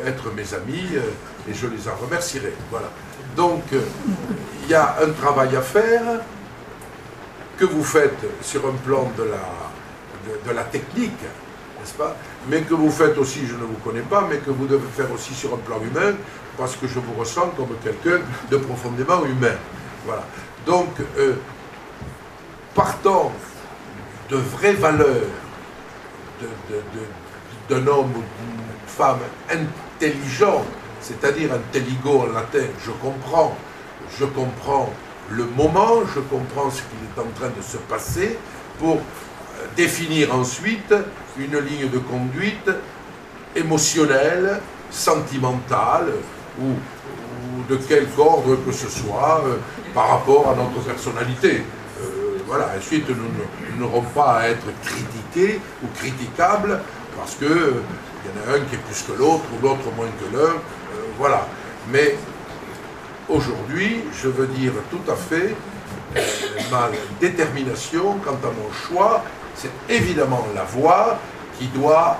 être 0.05 0.31
mes 0.33 0.53
amis, 0.53 0.87
euh, 0.95 1.49
et 1.49 1.53
je 1.53 1.67
les 1.67 1.87
en 1.87 1.95
remercierai. 1.95 2.53
Voilà. 2.69 2.89
Donc, 3.35 3.63
euh, 3.73 3.81
il 4.63 4.69
y 4.69 4.73
a 4.73 4.97
un 5.01 5.11
travail 5.11 5.55
à 5.55 5.61
faire 5.61 6.01
que 7.57 7.65
vous 7.65 7.83
faites 7.83 8.25
sur 8.41 8.65
un 8.67 8.73
plan 8.85 9.11
de 9.17 9.23
la, 9.23 10.51
de 10.51 10.55
la 10.55 10.63
technique, 10.63 11.21
n'est-ce 11.79 11.93
pas 11.93 12.15
Mais 12.47 12.61
que 12.61 12.73
vous 12.73 12.91
faites 12.91 13.17
aussi, 13.17 13.45
je 13.47 13.53
ne 13.53 13.63
vous 13.63 13.77
connais 13.83 14.01
pas, 14.01 14.27
mais 14.29 14.37
que 14.37 14.51
vous 14.51 14.65
devez 14.65 14.87
faire 14.95 15.11
aussi 15.11 15.33
sur 15.33 15.53
un 15.53 15.57
plan 15.57 15.79
humain, 15.81 16.15
parce 16.57 16.75
que 16.75 16.87
je 16.87 16.99
vous 16.99 17.13
ressens 17.13 17.53
comme 17.55 17.75
quelqu'un 17.83 18.19
de 18.49 18.57
profondément 18.57 19.25
humain. 19.25 19.55
Voilà. 20.05 20.23
Donc, 20.65 20.89
euh, 21.17 21.35
partant 22.73 23.31
de 24.29 24.37
vraies 24.37 24.73
valeurs 24.73 25.27
d'un 27.69 27.87
homme 27.87 28.11
ou 28.15 28.70
femme 29.01 29.17
intelligent, 29.49 30.63
c'est-à-dire 31.01 31.49
intelligo 31.53 32.19
en 32.19 32.33
latin, 32.33 32.67
je 32.85 32.91
comprends, 32.91 33.55
je 34.19 34.25
comprends 34.25 34.93
le 35.31 35.45
moment, 35.45 36.01
je 36.13 36.19
comprends 36.19 36.69
ce 36.69 36.81
qui 36.81 36.97
est 37.07 37.19
en 37.19 37.31
train 37.33 37.49
de 37.49 37.63
se 37.63 37.77
passer 37.77 38.37
pour 38.77 38.97
euh, 38.97 39.65
définir 39.75 40.35
ensuite 40.35 40.93
une 41.39 41.57
ligne 41.57 41.89
de 41.89 41.97
conduite 41.97 42.69
émotionnelle, 43.55 44.59
sentimentale, 44.91 46.09
ou, 46.61 46.67
de 47.69 47.77
quelque 47.77 48.19
ordre 48.19 48.55
que 48.65 48.71
ce 48.71 48.87
soit 48.87 49.41
euh, 49.45 49.55
par 49.95 50.09
rapport 50.09 50.49
à 50.49 50.55
notre 50.55 50.85
personnalité. 50.85 51.63
Euh, 52.01 52.37
voilà, 52.45 52.69
ensuite 52.77 53.09
nous 53.09 53.79
n'aurons 53.79 54.03
pas 54.13 54.41
à 54.41 54.49
être 54.49 54.67
critiqués 54.83 55.59
ou 55.83 55.87
critiquables 55.97 56.79
parce 57.17 57.35
qu'il 57.35 57.47
euh, 58.25 58.29
y 58.29 58.49
en 58.49 58.53
a 58.53 58.57
un 58.57 58.59
qui 58.65 58.75
est 58.75 58.77
plus 58.77 59.01
que 59.03 59.17
l'autre 59.17 59.43
ou 59.53 59.65
l'autre 59.65 59.91
moins 59.95 60.07
que 60.07 60.35
l'un. 60.35 60.53
voilà. 61.17 61.47
Mais 61.89 62.15
aujourd'hui, 63.29 64.03
je 64.13 64.27
veux 64.27 64.47
dire 64.47 64.73
tout 64.89 65.11
à 65.11 65.15
fait 65.15 65.55
ma 66.69 66.89
détermination 67.19 68.17
quant 68.23 68.37
à 68.43 68.51
mon 68.51 68.71
choix, 68.71 69.23
c'est 69.55 69.71
évidemment 69.89 70.45
la 70.53 70.63
voix 70.63 71.17
qui 71.57 71.67
doit 71.67 72.19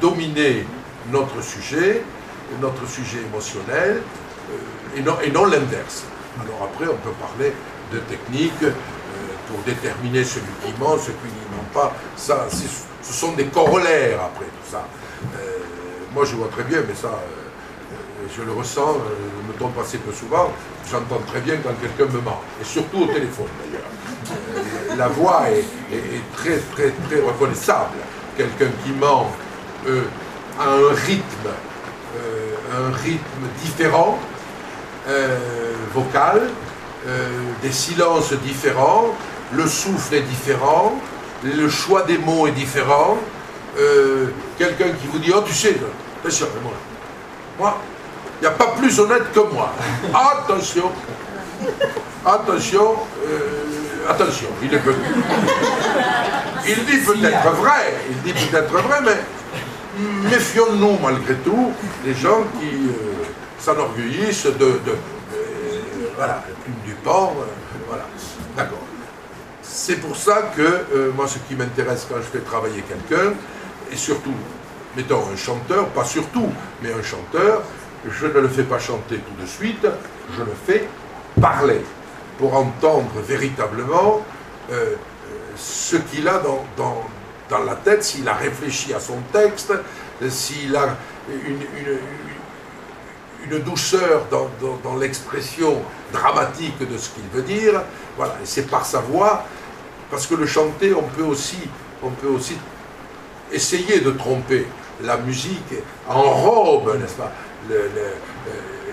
dominer 0.00 0.64
notre 1.10 1.42
sujet, 1.42 2.02
notre 2.60 2.88
sujet 2.88 3.18
émotionnel 3.30 4.02
euh, 4.50 5.22
et 5.24 5.30
non, 5.30 5.44
l'inverse. 5.44 6.04
Alors 6.40 6.70
après, 6.70 6.86
on 6.86 6.96
peut 6.96 7.14
parler 7.20 7.52
de 7.92 7.98
techniques 8.00 8.62
euh, 8.62 8.72
pour 9.48 9.58
déterminer 9.60 10.24
celui 10.24 10.46
qui 10.64 10.72
ment, 10.80 10.96
celui 10.98 11.14
qui 11.14 11.54
ment 11.54 11.68
pas. 11.72 11.94
Ça, 12.16 12.46
ce 13.06 13.12
sont 13.12 13.32
des 13.32 13.46
corollaires 13.46 14.20
après 14.24 14.46
tout 14.46 14.70
ça. 14.70 14.86
Euh, 15.36 15.58
moi, 16.14 16.24
je 16.24 16.36
vois 16.36 16.48
très 16.48 16.64
bien, 16.64 16.78
mais 16.86 16.94
ça, 16.94 17.18
je 18.34 18.42
le 18.42 18.52
ressens, 18.52 18.96
je 18.96 19.52
me 19.52 19.58
trompe 19.58 19.78
assez 19.78 19.98
peu 19.98 20.12
souvent, 20.12 20.50
j'entends 20.90 21.20
très 21.26 21.40
bien 21.40 21.56
quand 21.62 21.74
quelqu'un 21.80 22.12
me 22.12 22.20
ment, 22.20 22.40
et 22.60 22.64
surtout 22.64 23.02
au 23.02 23.06
téléphone 23.06 23.46
d'ailleurs. 23.60 24.96
la 24.96 25.08
voix 25.08 25.44
est, 25.50 26.36
très, 26.36 26.58
très, 26.74 26.90
très 27.08 27.20
reconnaissable. 27.20 27.98
Quelqu'un 28.36 28.70
qui 28.84 28.92
ment 28.92 29.30
a 30.58 30.68
un 30.68 30.94
rythme 31.06 31.50
un 32.72 32.92
rythme 32.92 33.46
différent, 33.62 34.18
euh, 35.08 35.36
vocal, 35.94 36.50
euh, 37.06 37.28
des 37.62 37.72
silences 37.72 38.32
différents, 38.32 39.14
le 39.52 39.66
souffle 39.66 40.14
est 40.14 40.22
différent, 40.22 40.94
le 41.42 41.68
choix 41.68 42.02
des 42.02 42.18
mots 42.18 42.46
est 42.46 42.52
différent. 42.52 43.18
Euh, 43.78 44.26
quelqu'un 44.58 44.90
qui 45.00 45.06
vous 45.12 45.18
dit, 45.18 45.32
oh 45.34 45.42
tu 45.46 45.52
sais, 45.52 45.76
attention, 46.20 46.46
moi, 46.62 46.72
moi, 47.58 47.78
il 48.40 48.42
n'y 48.42 48.48
a 48.48 48.52
pas 48.52 48.68
plus 48.68 48.98
honnête 48.98 49.32
que 49.32 49.40
moi. 49.52 49.72
Attention, 50.14 50.90
attention, 52.24 52.96
attention, 54.08 54.48
il 54.62 54.74
est 54.74 54.80
Il 56.68 56.84
dit 56.84 56.98
peut-être 56.98 57.50
vrai, 57.52 57.94
il 58.10 58.22
dit 58.22 58.32
peut-être 58.32 58.72
vrai, 58.72 59.00
mais 59.04 60.30
méfions-nous 60.30 60.98
malgré 61.02 61.34
tout 61.36 61.72
des 62.04 62.14
gens 62.14 62.42
qui 62.58 62.66
euh, 62.66 63.24
s'enorgueillissent 63.58 64.46
de, 64.46 64.50
de, 64.50 64.96
voilà, 66.16 66.42
la 66.48 66.54
plume 66.62 66.74
du 66.84 66.92
euh, 66.92 67.30
voilà, 67.88 68.04
d'accord. 68.56 68.85
C'est 69.78 69.96
pour 69.96 70.16
ça 70.16 70.52
que 70.56 70.62
euh, 70.62 71.12
moi 71.14 71.28
ce 71.28 71.36
qui 71.46 71.54
m'intéresse 71.54 72.06
quand 72.08 72.16
je 72.16 72.22
fais 72.22 72.38
travailler 72.38 72.80
quelqu'un, 72.80 73.34
et 73.92 73.96
surtout, 73.96 74.32
mettons 74.96 75.22
un 75.30 75.36
chanteur, 75.36 75.88
pas 75.88 76.06
surtout, 76.06 76.48
mais 76.82 76.94
un 76.94 77.02
chanteur, 77.02 77.62
je 78.08 78.24
ne 78.26 78.40
le 78.40 78.48
fais 78.48 78.62
pas 78.62 78.78
chanter 78.78 79.16
tout 79.18 79.38
de 79.38 79.46
suite, 79.46 79.86
je 80.34 80.42
le 80.42 80.54
fais 80.66 80.88
parler, 81.38 81.82
pour 82.38 82.56
entendre 82.56 83.20
véritablement 83.28 84.22
ce 85.56 85.96
qu'il 85.96 86.26
a 86.26 86.38
dans, 86.38 86.64
dans, 86.78 87.04
dans 87.50 87.62
la 87.64 87.74
tête, 87.74 88.02
s'il 88.02 88.26
a 88.30 88.34
réfléchi 88.34 88.94
à 88.94 89.00
son 89.00 89.18
texte, 89.30 89.74
s'il 90.30 90.74
a 90.74 90.96
une, 91.28 91.98
douceur 93.60 94.24
dans, 94.30 94.96
l'expression 94.96 95.82
dramatique 96.12 96.78
de 96.78 96.96
ce 96.96 97.10
qu'il 97.10 97.28
veut 97.32 97.42
dire. 97.42 97.82
Voilà, 98.16 98.36
et 98.42 98.46
c'est 98.46 98.68
par 98.68 98.86
sa 98.86 99.00
voix, 99.00 99.44
parce 100.10 100.26
que 100.26 100.34
le 100.34 100.46
chanter, 100.46 100.94
on 100.94 101.02
peut 101.02 101.24
aussi, 101.24 101.58
on 102.02 102.10
peut 102.10 102.28
aussi 102.28 102.56
essayer 103.52 104.00
de 104.00 104.10
tromper. 104.10 104.66
La 105.02 105.18
musique 105.18 105.74
enrobe, 106.08 106.98
n'est-ce 106.98 107.14
pas, 107.14 107.32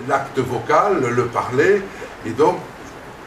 l'acte 0.08 0.38
vocal, 0.38 1.00
le 1.00 1.26
parler, 1.26 1.82
et 2.26 2.30
donc 2.30 2.56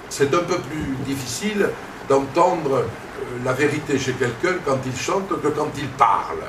c'est 0.09 0.33
un 0.33 0.39
peu 0.39 0.57
plus 0.59 0.95
difficile 1.05 1.69
d'entendre 2.07 2.75
euh, 2.75 2.83
la 3.43 3.53
vérité 3.53 3.97
chez 3.99 4.13
quelqu'un 4.13 4.57
quand 4.65 4.77
il 4.85 4.95
chante 4.95 5.29
que 5.41 5.47
quand 5.49 5.69
il 5.77 5.87
parle. 5.89 6.39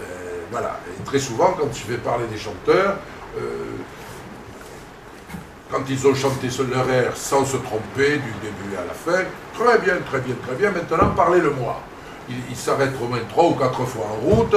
Euh, 0.00 0.40
voilà. 0.50 0.80
Et 0.88 1.02
très 1.04 1.18
souvent, 1.18 1.54
quand 1.58 1.68
tu 1.72 1.82
fais 1.82 1.96
parler 1.96 2.26
des 2.30 2.38
chanteurs, 2.38 2.96
euh, 3.36 3.40
quand 5.70 5.82
ils 5.88 6.06
ont 6.06 6.14
chanté 6.14 6.50
sur 6.50 6.64
leur 6.68 6.88
air 6.90 7.16
sans 7.16 7.44
se 7.44 7.56
tromper 7.56 8.18
du 8.18 8.32
début 8.42 8.76
à 8.76 8.86
la 8.86 8.94
fin, 8.94 9.24
très 9.62 9.78
bien, 9.78 9.94
très 10.08 10.20
bien, 10.20 10.34
très 10.46 10.56
bien, 10.56 10.70
maintenant 10.70 11.10
parlez-le-moi. 11.14 11.80
Ils 12.28 12.56
s'arrêtent 12.56 12.94
au 13.02 13.06
moins 13.06 13.18
trois 13.28 13.44
ou 13.44 13.54
quatre 13.54 13.84
fois 13.84 14.06
en 14.06 14.28
route, 14.28 14.56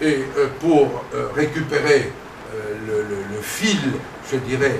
et 0.00 0.24
pour 0.60 1.04
récupérer 1.34 2.12
le, 2.86 3.40
fil, 3.42 3.92
je 4.30 4.36
dirais, 4.36 4.78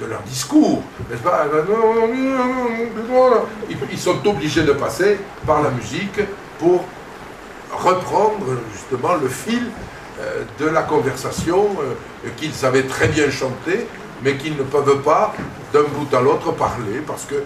de 0.00 0.06
leur 0.06 0.20
discours, 0.22 0.82
n'est-ce 1.08 1.22
pas? 1.22 1.46
Ils 3.90 3.98
sont 3.98 4.26
obligés 4.26 4.62
de 4.62 4.72
passer 4.72 5.18
par 5.46 5.62
la 5.62 5.70
musique 5.70 6.20
pour 6.58 6.84
reprendre 7.72 8.46
justement 8.72 9.14
le 9.14 9.28
fil 9.28 9.62
euh, 10.20 10.44
de 10.58 10.66
la 10.66 10.82
conversation 10.82 11.70
euh, 11.80 12.28
qu'ils 12.36 12.64
avaient 12.64 12.82
très 12.82 13.08
bien 13.08 13.30
chanté, 13.30 13.86
mais 14.22 14.36
qu'ils 14.36 14.56
ne 14.56 14.62
peuvent 14.62 15.00
pas 15.02 15.34
d'un 15.72 15.82
bout 15.82 16.14
à 16.14 16.20
l'autre 16.20 16.52
parler 16.52 17.02
parce 17.06 17.24
que 17.24 17.42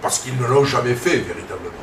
parce 0.00 0.20
qu'ils 0.20 0.36
ne 0.36 0.46
l'ont 0.46 0.64
jamais 0.64 0.94
fait 0.94 1.16
véritablement. 1.16 1.74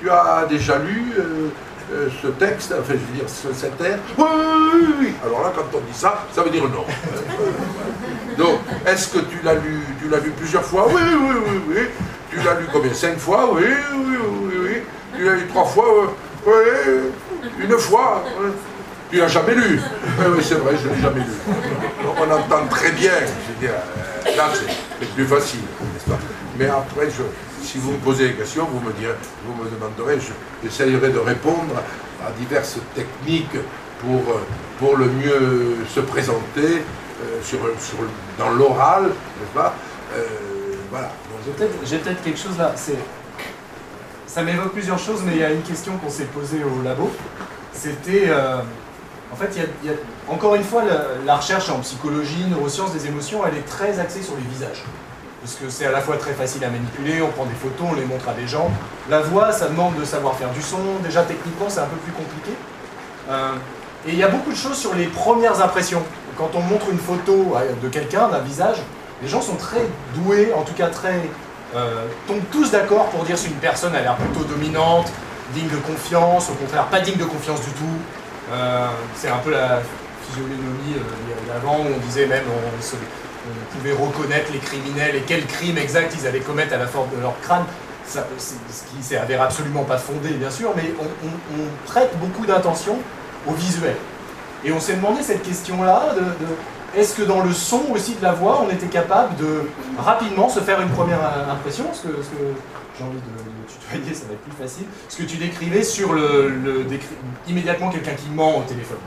Tu 0.00 0.10
as 0.10 0.46
déjà 0.48 0.78
lu 0.78 1.12
euh, 1.18 1.48
euh, 1.92 2.08
ce 2.22 2.28
texte, 2.28 2.74
enfin 2.78 2.94
je 2.94 3.18
dire 3.18 3.28
cet 3.28 3.80
air 3.80 3.98
oui, 4.16 4.24
oui, 4.24 4.94
oui, 5.00 5.12
Alors 5.24 5.42
là, 5.42 5.52
quand 5.54 5.64
on 5.74 5.80
dit 5.80 5.96
ça, 5.96 6.26
ça 6.32 6.42
veut 6.42 6.50
dire 6.50 6.64
non. 6.64 6.84
Donc, 8.38 8.60
est-ce 8.86 9.08
que 9.08 9.18
tu 9.18 9.38
l'as 9.44 9.54
lu, 9.54 9.80
tu 10.00 10.08
l'as 10.08 10.20
lu 10.20 10.30
plusieurs 10.30 10.64
fois? 10.64 10.86
Oui, 10.88 11.02
oui, 11.04 11.36
oui, 11.46 11.60
oui. 11.68 11.80
Tu 12.30 12.36
l'as 12.36 12.54
lu 12.54 12.66
combien? 12.72 12.94
Cinq 12.94 13.18
fois? 13.18 13.50
Oui, 13.52 13.64
oui, 13.92 14.16
oui, 14.42 14.54
oui. 14.62 14.76
Tu 15.16 15.24
l'as 15.24 15.34
lu 15.34 15.46
trois 15.48 15.64
fois? 15.64 16.14
Oui, 16.46 16.52
une 17.60 17.76
fois? 17.76 18.24
Tu 19.10 19.18
l'as 19.18 19.28
jamais 19.28 19.54
lu? 19.54 19.80
Oui, 20.20 20.42
c'est 20.42 20.54
vrai, 20.54 20.76
je 20.82 20.88
ne 20.88 20.94
l'ai 20.94 21.02
jamais 21.02 21.20
lu. 21.20 21.99
On 22.20 22.30
entend 22.30 22.66
très 22.68 22.92
bien. 22.92 23.12
Je 23.12 23.52
veux 23.52 23.60
dire, 23.60 23.70
euh, 23.74 24.36
là, 24.36 24.50
c'est 25.00 25.08
plus 25.14 25.24
facile, 25.24 25.60
n'est-ce 25.60 26.10
pas? 26.10 26.18
Mais 26.58 26.66
après, 26.66 27.08
si 27.62 27.78
vous 27.78 27.92
me 27.92 27.98
posez 27.98 28.28
des 28.28 28.34
questions, 28.34 28.66
vous 28.70 28.80
me, 28.86 28.92
direz, 28.92 29.14
vous 29.46 29.54
me 29.54 29.70
demanderez, 29.70 30.18
j'essayerai 30.62 31.10
de 31.10 31.18
répondre 31.18 31.74
à 32.26 32.30
diverses 32.38 32.78
techniques 32.94 33.56
pour, 34.00 34.22
pour 34.78 34.96
le 34.96 35.06
mieux 35.06 35.76
se 35.88 36.00
présenter 36.00 36.82
euh, 37.22 37.42
sur, 37.42 37.58
dans 38.38 38.50
l'oral, 38.50 39.04
n'est-ce 39.04 39.54
pas? 39.54 39.74
Euh, 40.14 40.24
Voilà. 40.90 41.10
J'ai 41.84 41.98
peut-être 41.98 42.22
quelque 42.22 42.38
chose 42.38 42.58
là. 42.58 42.74
Ça 44.26 44.42
m'évoque 44.42 44.72
plusieurs 44.72 44.98
choses, 44.98 45.22
mais 45.24 45.32
il 45.32 45.40
y 45.40 45.44
a 45.44 45.50
une 45.50 45.62
question 45.62 45.96
qu'on 45.96 46.10
s'est 46.10 46.24
posée 46.24 46.62
au 46.64 46.82
labo. 46.82 47.10
C'était. 47.72 48.26
Euh, 48.28 48.60
en 49.32 49.36
fait, 49.36 49.50
il 49.56 49.88
y, 49.88 49.92
a, 49.92 49.96
encore 50.30 50.54
une 50.54 50.64
fois, 50.64 50.82
la, 51.26 51.36
recherche 51.36 51.70
en 51.70 51.80
psychologie, 51.80 52.44
neurosciences 52.48 52.92
des 52.92 53.06
émotions, 53.06 53.40
elle 53.46 53.58
est 53.58 53.66
très 53.66 53.98
axée 53.98 54.22
sur 54.22 54.34
les 54.36 54.42
visages. 54.42 54.82
Parce 55.42 55.54
que 55.54 55.70
c'est 55.70 55.86
à 55.86 55.90
la 55.90 56.00
fois 56.00 56.16
très 56.16 56.32
facile 56.32 56.64
à 56.64 56.68
manipuler, 56.68 57.22
on 57.22 57.28
prend 57.28 57.46
des 57.46 57.54
photos, 57.54 57.88
on 57.90 57.94
les 57.94 58.04
montre 58.04 58.28
à 58.28 58.34
des 58.34 58.46
gens. 58.46 58.70
La 59.08 59.20
voix, 59.20 59.52
ça 59.52 59.68
demande 59.68 59.98
de 59.98 60.04
savoir 60.04 60.34
faire 60.34 60.50
du 60.50 60.62
son. 60.62 60.78
Déjà, 61.02 61.22
techniquement, 61.22 61.66
c'est 61.68 61.80
un 61.80 61.86
peu 61.86 61.96
plus 61.96 62.12
compliqué. 62.12 62.52
et 64.06 64.12
il 64.12 64.18
y 64.18 64.22
a 64.22 64.28
beaucoup 64.28 64.50
de 64.50 64.56
choses 64.56 64.76
sur 64.76 64.94
les 64.94 65.06
premières 65.06 65.62
impressions 65.62 66.02
quand 66.40 66.50
on 66.54 66.60
montre 66.60 66.88
une 66.90 66.98
photo 66.98 67.54
de 67.82 67.88
quelqu'un, 67.88 68.28
d'un 68.28 68.38
visage, 68.38 68.78
les 69.22 69.28
gens 69.28 69.42
sont 69.42 69.56
très 69.56 69.86
doués, 70.14 70.52
en 70.56 70.62
tout 70.62 70.72
cas 70.72 70.88
très... 70.88 71.20
Euh, 71.76 72.06
tombent 72.26 72.42
tous 72.50 72.72
d'accord 72.72 73.10
pour 73.10 73.22
dire 73.24 73.38
si 73.38 73.46
une 73.46 73.54
personne 73.54 73.94
a 73.94 74.00
l'air 74.00 74.16
plutôt 74.16 74.42
dominante, 74.44 75.12
digne 75.54 75.68
de 75.68 75.76
confiance, 75.76 76.50
au 76.50 76.54
contraire 76.54 76.86
pas 76.86 77.00
digne 77.00 77.18
de 77.18 77.24
confiance 77.24 77.60
du 77.60 77.70
tout. 77.72 77.96
Euh, 78.52 78.88
c'est 79.14 79.28
un 79.28 79.36
peu 79.36 79.50
la 79.50 79.80
physionomie 80.30 80.96
euh, 80.96 81.52
d'avant 81.52 81.78
où 81.78 81.86
on 81.94 82.06
disait 82.06 82.26
même 82.26 82.44
on, 82.46 83.76
pouvait 83.76 83.92
reconnaître 83.92 84.52
les 84.52 84.58
criminels 84.58 85.16
et 85.16 85.20
quels 85.20 85.46
crimes 85.46 85.78
exacts 85.78 86.14
ils 86.20 86.26
allaient 86.26 86.40
commettre 86.40 86.74
à 86.74 86.76
la 86.76 86.86
forme 86.86 87.08
de 87.16 87.20
leur 87.20 87.38
crâne. 87.40 87.64
Ça, 88.06 88.26
ce 88.38 88.82
qui 88.84 89.02
s'avère 89.02 89.42
absolument 89.42 89.84
pas 89.84 89.98
fondé 89.98 90.30
bien 90.30 90.50
sûr, 90.50 90.72
mais 90.76 90.92
on, 91.00 91.90
prête 91.90 92.16
beaucoup 92.18 92.44
d'attention 92.44 92.98
au 93.48 93.52
visuel. 93.52 93.96
Et 94.64 94.72
on 94.72 94.80
s'est 94.80 94.94
demandé 94.94 95.22
cette 95.22 95.42
question-là, 95.42 96.14
est-ce 96.96 97.14
que 97.14 97.22
dans 97.22 97.42
le 97.42 97.52
son 97.52 97.82
aussi 97.92 98.14
de 98.14 98.22
la 98.22 98.32
voix, 98.32 98.64
on 98.66 98.70
était 98.70 98.88
capable 98.88 99.36
de 99.36 99.62
rapidement 99.98 100.48
se 100.48 100.60
faire 100.60 100.80
une 100.80 100.90
première 100.90 101.20
impression? 101.50 101.84
Ce 101.92 102.02
que, 102.02 102.14
j'ai 102.98 103.04
envie 103.04 103.16
de, 103.16 103.72
tutoyer, 103.72 104.14
ça 104.14 104.26
va 104.26 104.34
être 104.34 104.40
plus 104.40 104.62
facile. 104.62 104.86
Ce 105.08 105.16
que 105.16 105.22
tu 105.22 105.36
décrivais 105.36 105.82
sur 105.82 106.12
le, 106.12 106.84
immédiatement 107.48 107.90
quelqu'un 107.90 108.14
qui 108.14 108.28
ment 108.30 108.58
au 108.58 108.62
téléphone? 108.62 108.98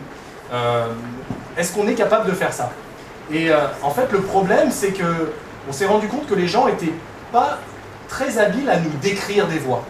Euh, 0.53 0.87
est-ce 1.57 1.73
qu'on 1.73 1.87
est 1.87 1.95
capable 1.95 2.29
de 2.29 2.35
faire 2.35 2.53
ça 2.53 2.71
Et 3.31 3.49
euh, 3.49 3.57
en 3.81 3.89
fait, 3.89 4.11
le 4.11 4.21
problème, 4.21 4.69
c'est 4.71 4.91
que 4.91 5.31
on 5.67 5.71
s'est 5.71 5.85
rendu 5.85 6.07
compte 6.07 6.27
que 6.27 6.35
les 6.35 6.47
gens 6.47 6.67
n'étaient 6.67 6.93
pas 7.31 7.57
très 8.07 8.37
habiles 8.37 8.69
à 8.69 8.77
nous 8.77 8.91
décrire 9.01 9.47
des 9.47 9.59
voix. 9.59 9.83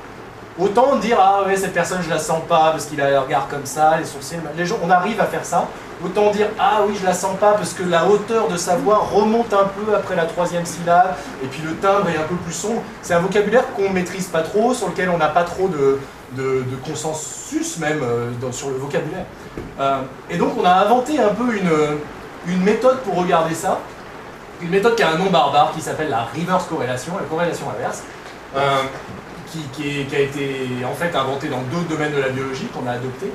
Autant 0.60 0.98
dire 0.98 1.18
ah 1.20 1.42
ouais 1.48 1.56
cette 1.56 1.74
personne 1.74 2.04
je 2.04 2.10
la 2.12 2.20
sens 2.20 2.44
pas 2.48 2.70
parce 2.70 2.86
qu'il 2.86 3.02
a 3.02 3.10
le 3.10 3.18
regard 3.18 3.48
comme 3.48 3.66
ça, 3.66 3.98
les 3.98 4.06
sourcils, 4.06 4.36
les 4.56 4.68
gens, 4.68 4.78
on 4.84 4.90
arrive 4.92 5.20
à 5.20 5.26
faire 5.26 5.44
ça. 5.44 5.68
Autant 6.06 6.30
dire 6.30 6.48
ah 6.60 6.82
oui 6.88 6.96
je 7.00 7.04
la 7.04 7.16
sens 7.16 7.36
pas 7.40 7.54
parce 7.54 7.74
que 7.74 7.82
la 7.82 8.06
hauteur 8.06 8.48
de 8.50 8.56
sa 8.56 8.76
voix 8.76 9.00
remonte 9.00 9.52
un 9.52 9.66
peu 9.66 9.96
après 9.96 10.16
la 10.16 10.26
troisième 10.26 10.66
syllabe 10.66 11.16
et 11.44 11.48
puis 11.48 11.64
le 11.64 11.76
timbre 11.78 12.08
est 12.08 12.18
un 12.18 12.28
peu 12.30 12.36
plus 12.36 12.54
sombre. 12.54 12.84
C'est 13.02 13.16
un 13.16 13.20
vocabulaire 13.20 13.74
qu'on 13.74 13.90
maîtrise 13.90 14.28
pas 14.28 14.44
trop, 14.44 14.76
sur 14.76 14.90
lequel 14.90 15.10
on 15.10 15.18
n'a 15.18 15.30
pas 15.30 15.44
trop 15.44 15.68
de, 15.68 15.98
de, 16.36 16.64
consensus 16.86 17.78
même 17.78 18.02
euh, 18.04 18.52
sur 18.52 18.70
le 18.70 18.78
vocabulaire. 18.78 19.26
Euh, 19.80 20.02
et 20.30 20.38
donc 20.38 20.54
on 20.60 20.66
a 20.66 20.72
inventé 20.72 21.20
un 21.20 21.34
peu 21.34 21.56
une, 21.56 21.72
une 22.48 22.64
méthode 22.64 23.00
pour 23.02 23.16
regarder 23.16 23.56
ça, 23.56 23.80
une 24.62 24.70
méthode 24.70 24.96
qui 24.96 25.04
a 25.04 25.12
un 25.12 25.18
nom 25.18 25.30
barbare 25.30 25.72
qui 25.74 25.82
s'appelle 25.82 26.10
la 26.10 26.24
reverse 26.24 26.66
corrélation, 26.68 27.14
la 27.18 27.26
corrélation 27.26 27.66
inverse. 27.70 28.04
Euh, 28.56 28.84
qui, 29.74 30.16
a 30.16 30.20
été 30.20 30.68
en 30.86 30.94
fait 30.94 31.16
inventé 31.16 31.48
dans 31.48 31.62
d'autres 31.62 31.88
domaines 31.88 32.14
de 32.14 32.20
la 32.20 32.30
biologie 32.30 32.68
qu'on 32.68 32.88
a 32.88 32.94
adopté, 32.94 33.32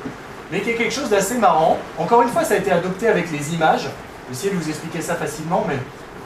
mais 0.51 0.61
qui 0.61 0.71
est 0.71 0.75
quelque 0.75 0.93
chose 0.93 1.11
d'assez 1.11 1.39
marrant. 1.39 1.79
Encore 1.97 2.23
une 2.23 2.29
fois, 2.29 2.45
ça 2.45 2.55
a 2.55 2.57
été 2.57 2.73
adopté 2.73 3.09
avec 3.09 3.31
les 3.31 3.55
images. 3.55 3.83
Je 3.83 3.87
vais 3.87 4.33
essayer 4.33 4.51
de 4.51 4.57
vous 4.57 4.69
expliquer 4.69 5.01
ça 5.01 5.15
facilement, 5.15 5.65
mais 5.69 5.79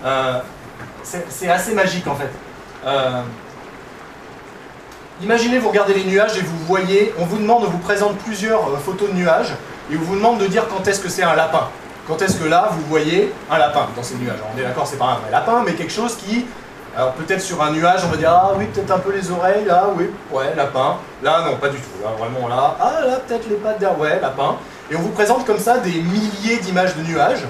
euh, 0.05 0.41
c'est 1.03 1.49
assez 1.49 1.75
magique 1.75 2.07
en 2.07 2.15
fait. 2.15 2.31
Euh, 2.87 3.23
imaginez, 5.21 5.59
vous 5.59 5.69
regardez 5.69 5.95
les 5.95 6.05
nuages 6.05 6.37
et 6.39 6.43
vous 6.43 6.59
voyez, 6.67 7.13
on 7.19 7.25
vous 7.25 7.39
demande, 7.39 7.65
on 7.65 7.71
vous 7.71 7.79
présente 7.79 8.17
plusieurs 8.19 8.69
euh, 8.69 8.77
photos 8.77 9.11
de 9.11 9.15
nuages, 9.15 9.55
et 9.91 9.97
on 9.97 10.01
vous 10.01 10.17
demande 10.17 10.39
de 10.39 10.47
dire 10.47 10.67
quand 10.69 10.87
est-ce 10.87 11.01
que 11.01 11.09
c'est 11.09 11.23
un 11.23 11.35
lapin. 11.35 11.69
Quand 12.09 12.21
est-ce 12.23 12.37
que 12.37 12.49
là, 12.49 12.71
vous 12.73 12.83
voyez 12.89 13.33
un 13.51 13.59
lapin 13.59 13.87
dans 13.95 14.03
ces 14.03 14.17
nuages? 14.17 14.39
On 14.55 14.59
est 14.59 14.63
d'accord, 14.63 14.87
c'est 14.87 14.99
pas 14.99 15.07
un 15.07 15.17
vrai 15.17 15.31
lapin, 15.31 15.63
mais 15.65 15.75
quelque 15.75 15.93
chose 15.93 16.17
qui 16.17 16.47
alors 16.95 17.13
peut-être 17.13 17.41
sur 17.41 17.63
un 17.63 17.71
nuage, 17.71 18.03
on 18.05 18.09
va 18.09 18.19
dire 18.19 18.31
ah 18.31 18.53
oui 18.55 18.67
peut-être 18.67 18.91
un 18.91 18.99
peu 18.99 19.13
les 19.13 19.31
oreilles, 19.31 19.65
là 19.65 19.87
oui, 19.97 20.11
ouais 20.31 20.55
lapin. 20.55 20.97
Là 21.23 21.43
non 21.47 21.57
pas 21.57 21.69
du 21.69 21.79
tout, 21.79 21.89
là 22.03 22.11
vraiment 22.19 22.49
là, 22.49 22.77
ah 22.79 23.07
là 23.07 23.17
peut-être 23.27 23.49
les 23.49 23.57
pattes 23.57 23.79
derrière, 23.79 23.99
ouais 23.99 24.21
lapin. 24.21 24.57
Et 24.91 24.97
on 24.97 25.01
vous 25.01 25.09
présente 25.09 25.47
comme 25.47 25.59
ça 25.59 25.79
des 25.79 26.03
milliers 26.03 26.59
d'images 26.59 26.95
de 26.95 27.03
nuages, 27.03 27.45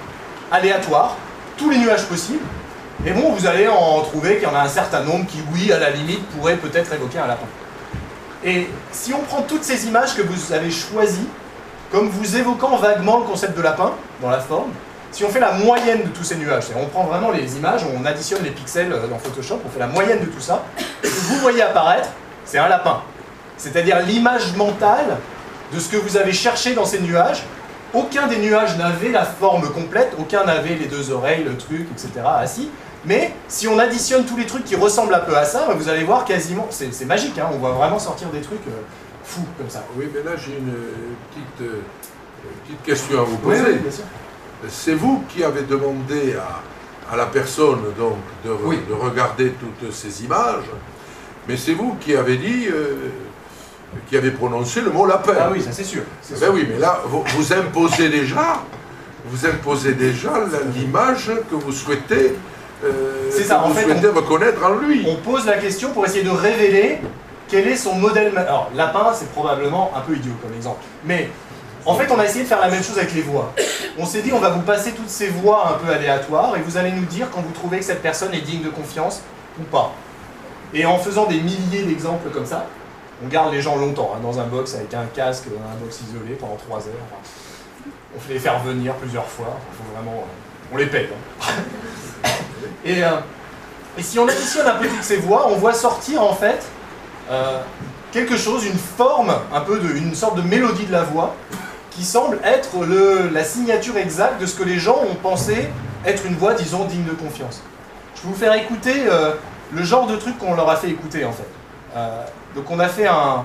aléatoires, 0.52 1.16
tous 1.56 1.70
les 1.70 1.78
nuages 1.78 2.04
possibles. 2.04 2.44
Et 3.04 3.10
bon, 3.10 3.32
vous 3.32 3.46
allez 3.46 3.66
en 3.66 4.00
trouver 4.02 4.36
qu'il 4.36 4.44
y 4.44 4.46
en 4.46 4.54
a 4.54 4.60
un 4.60 4.68
certain 4.68 5.00
nombre 5.00 5.26
qui, 5.26 5.38
oui, 5.52 5.72
à 5.72 5.78
la 5.80 5.90
limite, 5.90 6.24
pourraient 6.28 6.56
peut-être 6.56 6.92
évoquer 6.92 7.18
un 7.18 7.26
lapin. 7.26 7.46
Et 8.44 8.68
si 8.92 9.12
on 9.12 9.18
prend 9.20 9.42
toutes 9.42 9.64
ces 9.64 9.86
images 9.88 10.14
que 10.14 10.22
vous 10.22 10.52
avez 10.52 10.70
choisies, 10.70 11.26
comme 11.90 12.08
vous 12.08 12.36
évoquant 12.36 12.76
vaguement 12.76 13.18
le 13.18 13.24
concept 13.24 13.56
de 13.56 13.62
lapin 13.62 13.92
dans 14.20 14.30
la 14.30 14.38
forme, 14.38 14.70
si 15.10 15.24
on 15.24 15.28
fait 15.28 15.40
la 15.40 15.52
moyenne 15.52 16.04
de 16.04 16.08
tous 16.08 16.22
ces 16.22 16.36
nuages, 16.36 16.66
on 16.76 16.86
prend 16.86 17.04
vraiment 17.04 17.32
les 17.32 17.56
images, 17.56 17.82
on 17.92 18.04
additionne 18.04 18.44
les 18.44 18.50
pixels 18.50 18.92
euh, 18.92 19.08
dans 19.08 19.18
Photoshop, 19.18 19.60
on 19.66 19.68
fait 19.68 19.80
la 19.80 19.88
moyenne 19.88 20.20
de 20.20 20.26
tout 20.26 20.40
ça, 20.40 20.64
ce 21.02 21.08
que 21.08 21.14
vous 21.28 21.38
voyez 21.40 21.60
apparaître, 21.60 22.08
c'est 22.44 22.58
un 22.58 22.68
lapin. 22.68 23.02
C'est-à-dire 23.56 24.00
l'image 24.00 24.54
mentale 24.56 25.18
de 25.74 25.80
ce 25.80 25.88
que 25.88 25.96
vous 25.96 26.16
avez 26.16 26.32
cherché 26.32 26.74
dans 26.74 26.84
ces 26.84 27.00
nuages. 27.00 27.42
Aucun 27.92 28.26
des 28.26 28.38
nuages 28.38 28.76
n'avait 28.78 29.10
la 29.10 29.24
forme 29.24 29.70
complète, 29.70 30.14
aucun 30.18 30.44
n'avait 30.44 30.76
les 30.76 30.86
deux 30.86 31.10
oreilles, 31.10 31.44
le 31.44 31.56
truc, 31.56 31.86
etc. 31.92 32.24
assis. 32.38 32.70
Mais 33.04 33.34
si 33.48 33.66
on 33.66 33.78
additionne 33.78 34.24
tous 34.24 34.36
les 34.36 34.46
trucs 34.46 34.64
qui 34.64 34.76
ressemblent 34.76 35.14
un 35.14 35.20
peu 35.20 35.36
à 35.36 35.44
ça, 35.44 35.68
vous 35.74 35.88
allez 35.88 36.04
voir 36.04 36.24
quasiment, 36.24 36.68
c'est 36.70 37.04
magique, 37.04 37.38
hein, 37.38 37.48
on 37.52 37.58
va 37.58 37.70
vraiment 37.70 37.98
sortir 37.98 38.28
des 38.28 38.40
trucs 38.40 38.66
euh, 38.68 38.82
fous 39.24 39.46
comme 39.58 39.68
ça. 39.68 39.84
Oui, 39.96 40.08
mais 40.14 40.22
là 40.22 40.36
j'ai 40.36 40.52
une 40.52 40.72
petite, 41.30 41.62
euh, 41.62 41.80
petite 42.64 42.82
question 42.84 43.20
à 43.20 43.24
vous 43.24 43.38
poser. 43.38 43.60
Oui, 43.60 43.78
bien 43.78 43.90
sûr 43.90 44.04
c'est 44.68 44.94
vous 44.94 45.24
qui 45.28 45.42
avez 45.44 45.62
demandé 45.62 46.34
à, 47.10 47.16
la 47.16 47.26
personne 47.26 47.80
donc 47.98 48.16
de, 48.44 48.50
regarder 48.94 49.52
toutes 49.60 49.92
ces 49.92 50.24
images, 50.24 50.64
mais 51.46 51.56
c'est 51.56 51.74
vous 51.74 51.96
qui 52.00 52.14
avez 52.14 52.38
dit, 52.38 52.68
euh, 52.68 53.10
qui 54.08 54.16
avez 54.16 54.30
prononcé 54.30 54.80
le 54.80 54.90
mot 54.90 55.04
lapin. 55.04 55.34
Ah 55.38 55.50
oui, 55.52 55.60
ça 55.60 55.72
c'est 55.72 55.84
sûr. 55.84 56.02
Ben 56.40 56.50
oui, 56.52 56.66
mais 56.70 56.78
là, 56.78 57.02
vous, 57.06 57.52
imposez 57.52 58.08
déjà, 58.08 58.62
vous 59.26 59.46
imposez 59.46 59.92
déjà 59.92 60.32
l'image 60.74 61.30
que 61.50 61.54
vous 61.54 61.72
souhaitez, 61.72 62.34
euh, 62.84 63.30
ça, 63.30 63.64
en 63.64 63.70
fait, 63.70 63.84
reconnaître 64.08 64.64
en 64.64 64.74
lui. 64.74 65.04
On 65.08 65.16
pose 65.16 65.46
la 65.46 65.58
question 65.58 65.90
pour 65.90 66.04
essayer 66.04 66.24
de 66.24 66.30
révéler 66.30 66.98
quel 67.48 67.68
est 67.68 67.76
son 67.76 67.94
modèle. 67.94 68.36
Alors, 68.36 68.70
lapin, 68.74 69.12
c'est 69.14 69.30
probablement 69.30 69.92
un 69.94 70.00
peu 70.00 70.16
idiot 70.16 70.32
comme 70.42 70.54
exemple, 70.54 70.80
mais 71.04 71.28
en 71.84 71.94
fait, 71.94 72.10
on 72.10 72.18
a 72.18 72.24
essayé 72.24 72.44
de 72.44 72.48
faire 72.48 72.60
la 72.60 72.70
même 72.70 72.82
chose 72.82 72.96
avec 72.96 73.12
les 73.12 73.22
voix. 73.22 73.52
On 73.98 74.06
s'est 74.06 74.22
dit, 74.22 74.32
on 74.32 74.38
va 74.38 74.50
vous 74.50 74.60
passer 74.60 74.92
toutes 74.92 75.08
ces 75.08 75.28
voix 75.28 75.74
un 75.74 75.84
peu 75.84 75.92
aléatoires 75.92 76.56
et 76.56 76.60
vous 76.60 76.76
allez 76.76 76.92
nous 76.92 77.04
dire 77.04 77.28
quand 77.32 77.40
vous 77.40 77.52
trouvez 77.52 77.78
que 77.78 77.84
cette 77.84 78.02
personne 78.02 78.32
est 78.34 78.40
digne 78.40 78.62
de 78.62 78.70
confiance 78.70 79.22
ou 79.60 79.64
pas. 79.64 79.92
Et 80.72 80.86
en 80.86 80.98
faisant 80.98 81.26
des 81.26 81.40
milliers 81.40 81.82
d'exemples 81.82 82.30
comme 82.30 82.46
ça, 82.46 82.66
on 83.24 83.28
garde 83.28 83.52
les 83.52 83.60
gens 83.60 83.76
longtemps, 83.76 84.12
hein, 84.14 84.20
dans 84.22 84.38
un 84.38 84.44
box 84.44 84.74
avec 84.74 84.94
un 84.94 85.06
casque, 85.14 85.44
un 85.46 85.84
box 85.84 86.00
isolé 86.08 86.34
pendant 86.34 86.56
trois 86.56 86.78
heures. 86.78 87.88
on 88.16 88.20
fait 88.20 88.34
les 88.34 88.40
faire 88.40 88.60
venir 88.60 88.94
plusieurs 88.94 89.26
fois. 89.26 89.58
vraiment, 89.94 90.18
euh, 90.18 90.72
on 90.72 90.76
les 90.76 90.86
paye. 90.86 91.08
Hein. 91.12 91.52
Et, 92.84 93.04
euh, 93.04 93.10
et, 93.98 94.02
si 94.02 94.18
on 94.18 94.26
additionne 94.26 94.66
un 94.66 94.74
peu 94.74 94.88
toutes 94.88 95.02
ces 95.02 95.16
voix, 95.16 95.48
on 95.48 95.56
voit 95.56 95.72
sortir 95.72 96.22
en 96.22 96.34
fait 96.34 96.64
euh, 97.30 97.60
quelque 98.12 98.36
chose, 98.36 98.64
une 98.64 98.78
forme, 98.78 99.34
un 99.52 99.60
peu 99.60 99.78
de, 99.78 99.96
une 99.96 100.14
sorte 100.14 100.36
de 100.36 100.42
mélodie 100.42 100.86
de 100.86 100.92
la 100.92 101.02
voix 101.02 101.34
qui 101.90 102.04
semble 102.04 102.38
être 102.44 102.84
le, 102.84 103.28
la 103.32 103.44
signature 103.44 103.96
exacte 103.96 104.40
de 104.40 104.46
ce 104.46 104.54
que 104.54 104.64
les 104.64 104.78
gens 104.78 104.98
ont 105.10 105.14
pensé 105.14 105.68
être 106.04 106.26
une 106.26 106.36
voix, 106.36 106.54
disons, 106.54 106.84
digne 106.86 107.04
de 107.04 107.12
confiance. 107.12 107.62
Je 108.16 108.22
vais 108.22 108.28
vous 108.28 108.34
faire 108.34 108.54
écouter 108.54 109.04
euh, 109.06 109.32
le 109.72 109.82
genre 109.82 110.06
de 110.06 110.16
truc 110.16 110.38
qu'on 110.38 110.54
leur 110.54 110.68
a 110.70 110.76
fait 110.76 110.88
écouter, 110.88 111.24
en 111.24 111.32
fait. 111.32 111.48
Donc 112.54 112.70
on 112.70 112.78
a 112.80 112.88
fait 112.88 113.06
un, 113.06 113.44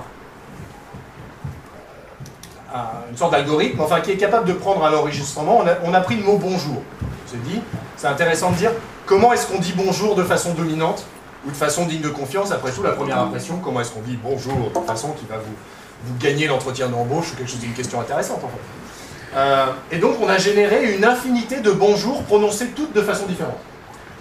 une 3.10 3.16
sorte 3.16 3.32
d'algorithme, 3.32 3.80
enfin, 3.80 4.00
qui 4.00 4.12
est 4.12 4.16
capable 4.16 4.46
de 4.46 4.52
prendre 4.52 4.84
un 4.84 4.92
enregistrement. 4.92 5.62
On 5.62 5.90
on 5.90 5.94
a 5.94 6.00
pris 6.00 6.16
le 6.16 6.24
mot 6.24 6.38
bonjour. 6.38 6.82
On 7.02 7.30
s'est 7.30 7.38
dit, 7.38 7.60
c'est 7.96 8.06
intéressant 8.06 8.50
de 8.50 8.56
dire 8.56 8.72
comment 9.08 9.32
est-ce 9.32 9.46
qu'on 9.46 9.58
dit 9.58 9.72
bonjour 9.74 10.14
de 10.14 10.22
façon 10.22 10.52
dominante 10.52 11.04
ou 11.46 11.50
de 11.50 11.56
façon 11.56 11.86
digne 11.86 12.02
de 12.02 12.10
confiance. 12.10 12.52
Après 12.52 12.70
tout, 12.70 12.82
la 12.82 12.90
première 12.90 13.18
impression, 13.18 13.58
comment 13.64 13.80
est-ce 13.80 13.90
qu'on 13.90 14.02
dit 14.02 14.18
bonjour 14.22 14.70
de 14.70 14.86
façon 14.86 15.12
qui 15.12 15.24
va 15.26 15.36
vous 15.38 16.14
gagnez 16.20 16.46
l'entretien 16.46 16.88
d'embauche, 16.88 17.34
quelque 17.36 17.50
chose 17.50 17.58
d'une 17.58 17.72
question 17.72 18.00
intéressante 18.00 18.44
en 18.44 18.48
fait. 18.48 19.36
Euh, 19.36 19.66
et 19.90 19.98
donc 19.98 20.16
on 20.22 20.28
a 20.28 20.38
généré 20.38 20.94
une 20.94 21.04
infinité 21.04 21.60
de 21.60 21.72
bonjours 21.72 22.22
prononcés 22.22 22.68
toutes 22.68 22.92
de 22.92 23.02
façon 23.02 23.26
différente. 23.26 23.58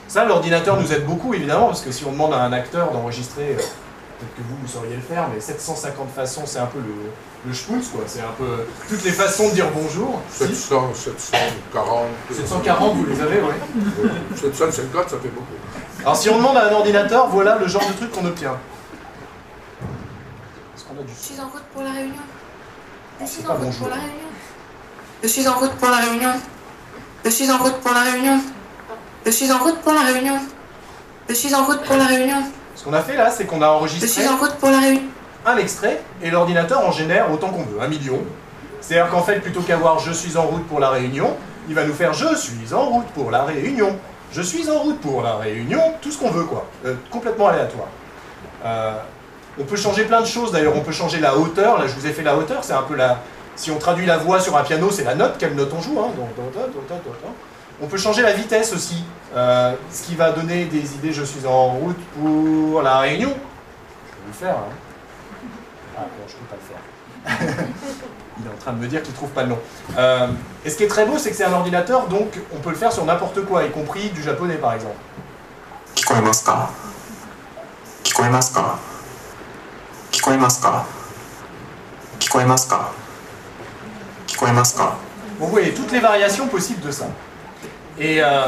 Ça, 0.08 0.26
l'ordinateur 0.26 0.80
nous 0.80 0.92
aide 0.94 1.06
beaucoup, 1.06 1.34
évidemment, 1.34 1.68
parce 1.68 1.82
que 1.82 1.92
si 1.92 2.06
on 2.06 2.12
demande 2.12 2.34
à 2.34 2.42
un 2.42 2.54
acteur 2.54 2.92
d'enregistrer, 2.92 3.58
euh, 3.60 3.62
peut-être 4.20 4.36
que 4.36 4.42
vous, 4.42 4.56
vous 4.62 4.68
sauriez 4.68 4.96
le 4.96 5.02
faire, 5.02 5.28
mais 5.34 5.40
750 5.40 6.10
façons, 6.14 6.44
c'est 6.46 6.60
un 6.60 6.66
peu 6.66 6.80
le, 6.80 6.94
le 7.46 7.54
schmutz, 7.54 7.90
quoi. 7.90 8.02
C'est 8.08 8.22
un 8.22 8.34
peu 8.38 8.66
toutes 8.90 9.04
les 9.04 9.12
façons 9.12 9.50
de 9.50 9.54
dire 9.54 9.68
bonjour. 9.74 10.22
Si. 10.32 10.40
700, 10.48 10.92
740. 10.94 12.06
740, 12.34 12.96
vous 12.98 13.06
les 13.06 13.22
avez, 13.22 13.42
oui. 13.42 13.54
euh, 14.06 14.36
750, 14.36 15.10
ça 15.10 15.18
fait 15.18 15.30
beaucoup. 15.30 15.54
Alors 16.02 16.16
si 16.16 16.30
on 16.30 16.38
demande 16.38 16.58
à 16.58 16.70
un 16.70 16.74
ordinateur, 16.74 17.28
voilà 17.28 17.58
le 17.58 17.68
genre 17.68 17.86
de 17.88 17.94
truc 17.94 18.12
qu'on 18.12 18.26
obtient. 18.26 18.58
Est-ce 20.76 20.84
qu'on 20.86 21.00
a 21.00 21.04
du 21.04 21.12
Je 21.14 21.26
suis 21.34 21.40
en 21.42 21.48
route 21.48 21.64
pour 21.74 21.84
la 21.84 21.92
réunion. 21.92 22.14
Je 23.22 23.26
suis 23.26 23.46
en 23.46 23.54
route 23.54 23.62
bonjour. 23.64 23.80
pour 23.80 23.90
la 23.90 23.96
réunion. 23.96 24.28
Je 25.24 25.28
suis 25.28 25.48
en 25.48 25.54
route 25.58 25.72
pour 25.74 25.90
la 25.90 25.98
réunion. 25.98 26.34
Je 27.26 27.30
suis 27.30 27.50
en 27.52 27.58
route 27.58 27.76
pour 27.82 27.92
la 27.94 28.02
réunion. 28.02 28.40
Je 29.26 29.32
suis 29.32 29.52
en 29.52 29.58
route 29.58 29.82
pour 29.82 29.94
la 29.94 30.02
réunion. 30.02 30.40
Je 31.28 31.34
suis 31.34 31.54
en 31.56 31.66
route 31.66 31.84
pour 31.84 31.98
la 31.98 32.06
réunion. 32.06 32.44
Ce 32.78 32.84
qu'on 32.84 32.94
a 32.94 33.02
fait 33.02 33.18
là, 33.18 33.32
c'est 33.32 33.46
qu'on 33.46 33.64
a 33.64 33.70
enregistré 33.70 34.24
pour 34.60 34.70
la 34.70 34.78
un 35.48 35.58
extrait 35.58 36.00
et 36.22 36.30
l'ordinateur 36.30 36.86
en 36.86 36.92
génère 36.92 37.32
autant 37.32 37.50
qu'on 37.50 37.64
veut, 37.64 37.82
un 37.82 37.88
million. 37.88 38.20
C'est-à-dire 38.82 39.10
qu'en 39.10 39.24
fait, 39.24 39.40
plutôt 39.40 39.62
qu'avoir 39.62 39.98
je 39.98 40.12
suis 40.12 40.38
en 40.38 40.44
route 40.44 40.66
pour 40.68 40.80
la 40.80 40.92
réunion, 40.92 41.36
il 41.68 41.74
va 41.74 41.86
nous 41.86 41.94
faire 41.94 42.14
je 42.14 42.36
suis 42.36 42.74
en 42.74 42.86
route 42.86 43.08
pour 43.08 43.32
la 43.32 43.44
réunion. 43.46 43.98
Je 44.32 44.42
suis 44.44 44.70
en 44.70 44.78
route 44.80 45.00
pour 45.00 45.24
la 45.24 45.38
réunion, 45.38 45.80
tout 46.02 46.12
ce 46.12 46.20
qu'on 46.20 46.30
veut 46.30 46.44
quoi, 46.44 46.68
Euh, 46.86 46.94
complètement 47.10 47.48
aléatoire. 47.48 47.88
Euh, 48.64 48.92
on 49.60 49.64
peut 49.64 49.78
changer 49.78 50.04
plein 50.04 50.22
de 50.22 50.28
choses 50.28 50.52
d'ailleurs, 50.52 50.76
on 50.76 50.82
peut 50.82 50.92
changer 50.92 51.20
la 51.20 51.36
hauteur, 51.36 51.80
là 51.80 51.88
je 51.88 51.96
vous 51.96 52.06
ai 52.06 52.12
fait 52.12 52.24
la 52.24 52.38
hauteur, 52.38 52.64
c'est 52.64 52.74
un 52.74 52.84
peu 52.84 52.96
la... 52.96 53.22
Si 53.56 53.72
on 53.72 53.80
traduit 53.80 54.06
la 54.06 54.18
voix 54.18 54.40
sur 54.40 54.56
un 54.56 54.64
piano, 54.64 54.92
c'est 54.92 55.06
la 55.06 55.16
note, 55.16 55.38
quelle 55.40 55.56
note 55.56 55.72
on 55.76 55.82
joue. 55.82 56.00
Hein 56.00 56.12
donc, 56.16 56.36
do, 56.36 56.44
do, 56.54 56.68
do, 56.68 56.82
do, 56.88 56.96
do, 57.06 57.10
do. 57.10 57.30
On 57.82 57.88
peut 57.88 57.98
changer 57.98 58.24
la 58.24 58.34
vitesse 58.34 58.74
aussi, 58.74 59.04
euh, 59.36 59.76
ce 59.92 60.04
qui 60.04 60.16
va 60.16 60.32
donner 60.32 60.66
des 60.66 60.96
idées. 60.96 61.14
Je 61.14 61.24
suis 61.24 61.46
en 61.46 61.70
route 61.70 62.00
pour 62.20 62.82
la 62.82 63.00
Réunion. 63.00 63.30
Je 63.30 64.16
vais 64.16 64.28
le 64.28 64.34
faire. 64.34 64.56
Hein. 64.56 64.74
Ah 65.96 66.02
non, 66.02 66.26
je 66.28 66.34
ne 66.34 66.40
peux 66.40 66.46
pas 66.46 66.56
le 66.56 67.56
faire. 67.56 67.68
il 68.40 68.46
est 68.46 68.50
en 68.50 68.58
train 68.58 68.74
de 68.74 68.80
me 68.80 68.88
dire 68.88 69.02
qu'il 69.02 69.12
ne 69.12 69.18
trouve 69.18 69.30
pas 69.30 69.44
le 69.44 69.50
nom. 69.50 69.60
Euh, 69.98 70.28
et 70.66 70.70
ce 70.70 70.78
qui 70.78 70.84
est 70.84 70.88
très 70.88 71.06
beau, 71.06 71.18
c'est 71.18 71.30
que 71.30 71.36
c'est 71.36 71.46
un 71.46 71.54
ordinateur, 71.54 72.08
donc 72.08 72.40
on 72.56 72.60
peut 72.60 72.70
le 72.70 72.76
faire 72.76 72.92
sur 72.92 73.06
n'importe 73.06 73.46
quoi, 73.46 73.64
y 73.64 73.72
compris 73.72 74.10
du 74.10 74.24
japonais 74.24 74.56
par 74.56 74.74
exemple. 74.74 74.96
Vous 85.40 85.48
voyez 85.48 85.74
toutes 85.74 85.92
les 85.92 86.00
variations 86.00 86.48
possibles 86.48 86.82
de 86.82 86.92
ça. 86.92 87.06
Et, 88.00 88.22
euh, 88.24 88.46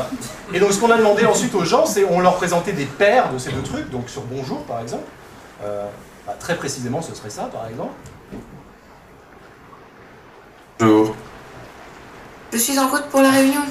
et 0.54 0.60
donc 0.60 0.72
ce 0.72 0.80
qu'on 0.80 0.91
a 0.91 0.97
demandé 0.97 1.26
ensuite 1.26 1.54
aux 1.56 1.66
gens, 1.66 1.86
c'est 1.86 2.06
on 2.06 2.20
leur 2.20 2.36
présentait 2.36 2.74
des 2.74 2.86
paires 2.86 3.32
de 3.34 3.38
ces 3.39 3.52
deux 3.52 3.64
trucs, 3.64 3.89
donc 3.89 4.10
sur 4.10 4.22
bonjour 4.24 4.64
par 4.66 4.80
exemple. 4.82 5.04
Euh, 5.64 5.86
bah, 6.28 6.36
très 6.39 6.56
précisément, 6.56 7.02
ce 7.02 7.16
serait 7.16 7.30
ça 7.32 7.43
par 7.52 7.68
exemple. 7.68 7.93
Bonjour. 10.80 11.16
Je 12.54 12.58
suis 12.58 12.80
en 12.80 12.88
route 12.88 13.04
pour 13.12 13.22
la 13.22 13.30
réunion. 13.32 13.62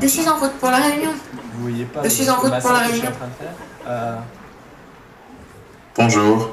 Je 0.00 0.06
suis 0.06 0.26
en 0.28 0.36
route 0.36 0.52
pour 0.52 0.70
la 0.70 0.76
réunion. 0.78 1.10
Vous 1.54 1.62
voyez 1.68 1.84
pas 1.84 2.00
Je 2.04 2.08
suis 2.08 2.28
en 2.30 2.36
route 2.36 2.58
pour 2.60 2.72
la 2.72 2.78
que 2.80 2.84
je 2.86 2.90
suis 2.92 3.00
réunion. 3.00 3.08
en 3.10 3.18
train 3.18 3.26
de 3.26 3.32
faire. 3.34 3.52
Euh, 3.88 4.16
Bonjour. 5.96 6.50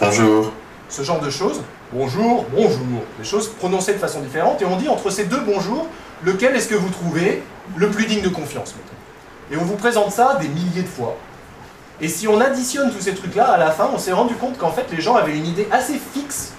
Bonjour. 0.00 0.52
ce 0.88 1.02
genre 1.02 1.20
de 1.20 1.30
choses. 1.30 1.62
Bonjour, 1.92 2.44
bonjour. 2.54 3.02
Des 3.18 3.24
choses 3.24 3.48
prononcées 3.48 3.94
de 3.94 3.98
façon 3.98 4.20
différente. 4.20 4.60
Et 4.60 4.64
on 4.66 4.76
dit 4.76 4.88
entre 4.88 5.08
ces 5.10 5.24
deux 5.24 5.40
bonjours, 5.40 5.86
lequel 6.24 6.54
est-ce 6.56 6.68
que 6.68 6.74
vous 6.74 6.90
trouvez 6.90 7.42
le 7.76 7.88
plus 7.90 8.06
digne 8.06 8.22
de 8.22 8.28
confiance 8.28 8.74
mettons. 8.74 8.96
Et 9.52 9.56
on 9.62 9.64
vous 9.64 9.76
présente 9.76 10.12
ça 10.12 10.38
des 10.40 10.48
milliers 10.48 10.82
de 10.82 10.88
fois. 10.88 11.16
Et 12.00 12.08
si 12.08 12.26
on 12.26 12.40
additionne 12.40 12.90
tous 12.92 13.00
ces 13.02 13.14
trucs-là, 13.14 13.52
à 13.52 13.58
la 13.58 13.70
fin, 13.70 13.88
on 13.94 13.98
s'est 13.98 14.12
rendu 14.12 14.34
compte 14.34 14.58
qu'en 14.58 14.70
fait, 14.72 14.86
les 14.90 15.00
gens 15.00 15.14
avaient 15.14 15.36
une 15.36 15.46
idée 15.46 15.68
assez 15.70 16.00
fixe 16.14 16.52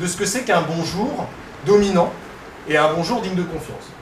de 0.00 0.06
ce 0.06 0.16
que 0.16 0.24
c'est 0.24 0.42
qu'un 0.42 0.62
bonjour 0.62 1.26
dominant 1.66 2.10
et 2.68 2.76
un 2.76 2.92
bonjour 2.94 3.20
digne 3.20 3.34
de 3.34 3.42
confiance. 3.42 3.92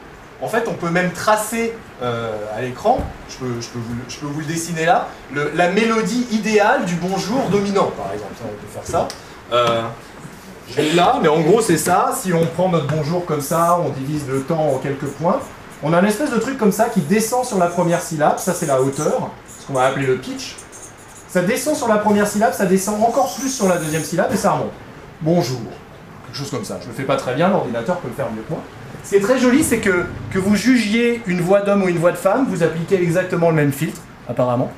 En 0.43 0.49
fait, 0.49 0.69
on 0.69 0.75
peut 0.75 0.91
même 0.91 1.13
tracer 1.13 1.73
euh, 2.03 2.37
à 2.55 2.61
l'écran, 2.61 2.99
je 3.31 3.37
peux, 3.37 3.61
je, 3.61 3.69
peux 3.69 4.27
vous, 4.27 4.41
le- 4.41 4.45
dessiner 4.45 4.85
là, 4.85 5.09
la 5.55 5.71
mélodie 5.71 6.27
idéale 6.31 6.85
du 6.85 6.95
bonjour 6.97 7.49
dominant, 7.51 7.91
par 7.97 8.13
exemple. 8.13 8.35
On 8.45 8.49
peut 8.49 8.73
faire 8.73 8.87
ça. 8.87 9.09
Euh, 9.53 9.83
je 10.71 10.83
l'ai 10.83 10.93
là, 10.93 11.19
mais 11.23 11.29
en 11.29 11.41
gros, 11.41 11.63
c'est 11.63 11.79
ça. 11.79 12.13
Si 12.21 12.35
on 12.35 12.45
prend 12.45 12.69
notre 12.69 12.87
bonjour 12.87 13.25
comme 13.25 13.41
ça, 13.41 13.79
on 13.83 13.89
divise 13.89 14.29
le 14.29 14.43
temps 14.43 14.75
en 14.75 14.79
quelques 14.79 15.07
points. 15.07 15.41
On 15.83 15.93
a 15.93 16.01
une 16.01 16.07
espèce 16.07 16.31
de 16.31 16.39
truc 16.39 16.57
comme 16.57 16.73
ça 16.73 16.87
qui 16.87 17.01
descend 17.01 17.45
sur 17.45 17.59
la 17.59 17.67
première 17.67 18.01
syllabe, 18.01 18.39
ça 18.39 18.55
c'est 18.55 18.67
la 18.67 18.81
hauteur, 18.81 19.31
ce 19.61 19.67
qu'on 19.67 19.75
va 19.75 19.87
appeler 19.87 20.07
le 20.07 20.17
pitch. 20.17 20.57
Ça 21.29 21.43
descend 21.43 21.77
sur 21.77 21.87
la 21.87 21.99
première 21.99 22.27
syllabe, 22.27 22.55
ça 22.55 22.65
descend 22.65 23.03
encore 23.03 23.35
plus 23.39 23.51
sur 23.51 23.69
la 23.69 23.77
deuxième 23.77 24.03
syllabe 24.03 24.31
et 24.33 24.37
ça 24.37 24.53
remonte. 24.53 24.73
Bonjour. 25.21 25.61
Quelque 26.27 26.39
chose 26.39 26.51
comme 26.51 26.65
ça. 26.65 26.79
Je 26.83 26.89
le 26.89 26.95
fais 26.95 27.03
pas 27.03 27.17
très 27.17 27.35
bien, 27.35 27.51
l'ordinateur 27.51 27.99
peut 27.99 28.09
le 28.09 28.15
faire 28.15 28.31
mieux 28.35 28.43
que 28.43 28.53
moi. 28.53 28.63
Ce 29.05 29.11
qui 29.11 29.17
est 29.17 29.21
très 29.21 29.39
joli, 29.39 29.63
c'est 29.63 29.79
que, 29.79 30.07
que 30.31 30.39
vous 30.39 30.57
jugiez 30.57 31.21
une 31.27 31.43
voix 31.43 31.61
d'homme 31.61 31.83
ou 31.83 31.89
une 31.89 31.99
voix 31.99 32.13
de 32.13 32.17
femme, 32.17 32.47
vous 32.49 32.63
appliquez 32.63 33.01
exactement 33.01 33.51
le 33.51 33.57
même 33.57 33.73
filtre, 33.73 34.01
apparemment. 34.29 34.73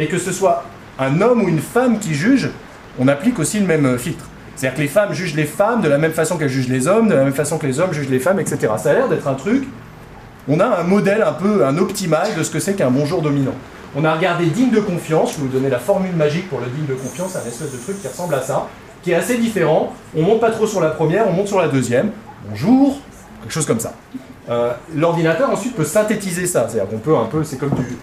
Et 0.00 0.08
que 0.08 0.18
ce 0.18 0.32
soit 0.32 0.64
un 0.98 1.20
homme 1.20 1.42
ou 1.42 1.48
une 1.48 1.60
femme 1.60 2.00
qui 2.00 2.12
juge, 2.12 2.50
on 2.98 3.06
applique 3.06 3.38
aussi 3.38 3.60
le 3.60 3.66
même 3.66 3.86
euh, 3.86 3.98
filtre. 3.98 4.24
C'est-à-dire 4.56 4.76
que 4.76 4.82
les 4.82 4.88
femmes 4.88 5.12
jugent 5.12 5.34
les 5.34 5.46
femmes 5.46 5.80
de 5.80 5.88
la 5.88 5.98
même 5.98 6.12
façon 6.12 6.36
qu'elles 6.36 6.48
jugent 6.48 6.68
les 6.68 6.88
hommes, 6.88 7.08
de 7.08 7.14
la 7.14 7.24
même 7.24 7.32
façon 7.32 7.58
que 7.58 7.66
les 7.66 7.78
hommes 7.78 7.92
jugent 7.92 8.10
les 8.10 8.20
femmes, 8.20 8.40
etc. 8.40 8.58
Ça 8.78 8.90
a 8.90 8.94
l'air 8.94 9.08
d'être 9.08 9.28
un 9.28 9.34
truc. 9.34 9.64
On 10.46 10.60
a 10.60 10.66
un 10.66 10.82
modèle 10.82 11.22
un 11.22 11.32
peu, 11.32 11.64
un 11.64 11.78
optimal 11.78 12.34
de 12.36 12.42
ce 12.42 12.50
que 12.50 12.60
c'est 12.60 12.74
qu'un 12.74 12.90
bonjour 12.90 13.22
dominant. 13.22 13.54
On 13.96 14.04
a 14.04 14.14
regardé 14.14 14.44
digne 14.46 14.70
de 14.70 14.80
confiance, 14.80 15.32
je 15.32 15.36
vais 15.36 15.42
vous 15.46 15.52
donner 15.52 15.70
la 15.70 15.78
formule 15.78 16.14
magique 16.14 16.50
pour 16.50 16.60
le 16.60 16.66
digne 16.66 16.84
de 16.84 16.94
confiance, 16.94 17.34
un 17.36 17.48
espèce 17.48 17.72
de 17.72 17.78
truc 17.78 18.02
qui 18.02 18.08
ressemble 18.08 18.34
à 18.34 18.42
ça, 18.42 18.68
qui 19.02 19.12
est 19.12 19.14
assez 19.14 19.38
différent. 19.38 19.94
On 20.14 20.20
monte 20.20 20.40
pas 20.40 20.50
trop 20.50 20.66
sur 20.66 20.82
la 20.82 20.90
première, 20.90 21.26
on 21.28 21.32
monte 21.32 21.48
sur 21.48 21.60
la 21.60 21.68
deuxième. 21.68 22.10
Bonjour, 22.46 22.98
quelque 23.40 23.52
chose 23.52 23.64
comme 23.64 23.80
ça. 23.80 23.94
Euh, 24.50 24.74
L'ordinateur 24.94 25.48
ensuite 25.48 25.74
peut 25.74 25.84
synthétiser 25.84 26.46
ça, 26.46 26.68
c'est-à-dire 26.68 26.90
qu'on 26.90 26.98
peut 26.98 27.16
un 27.16 27.24
peu, 27.24 27.42
c'est 27.42 27.56
comme 27.56 27.70
du, 27.70 27.96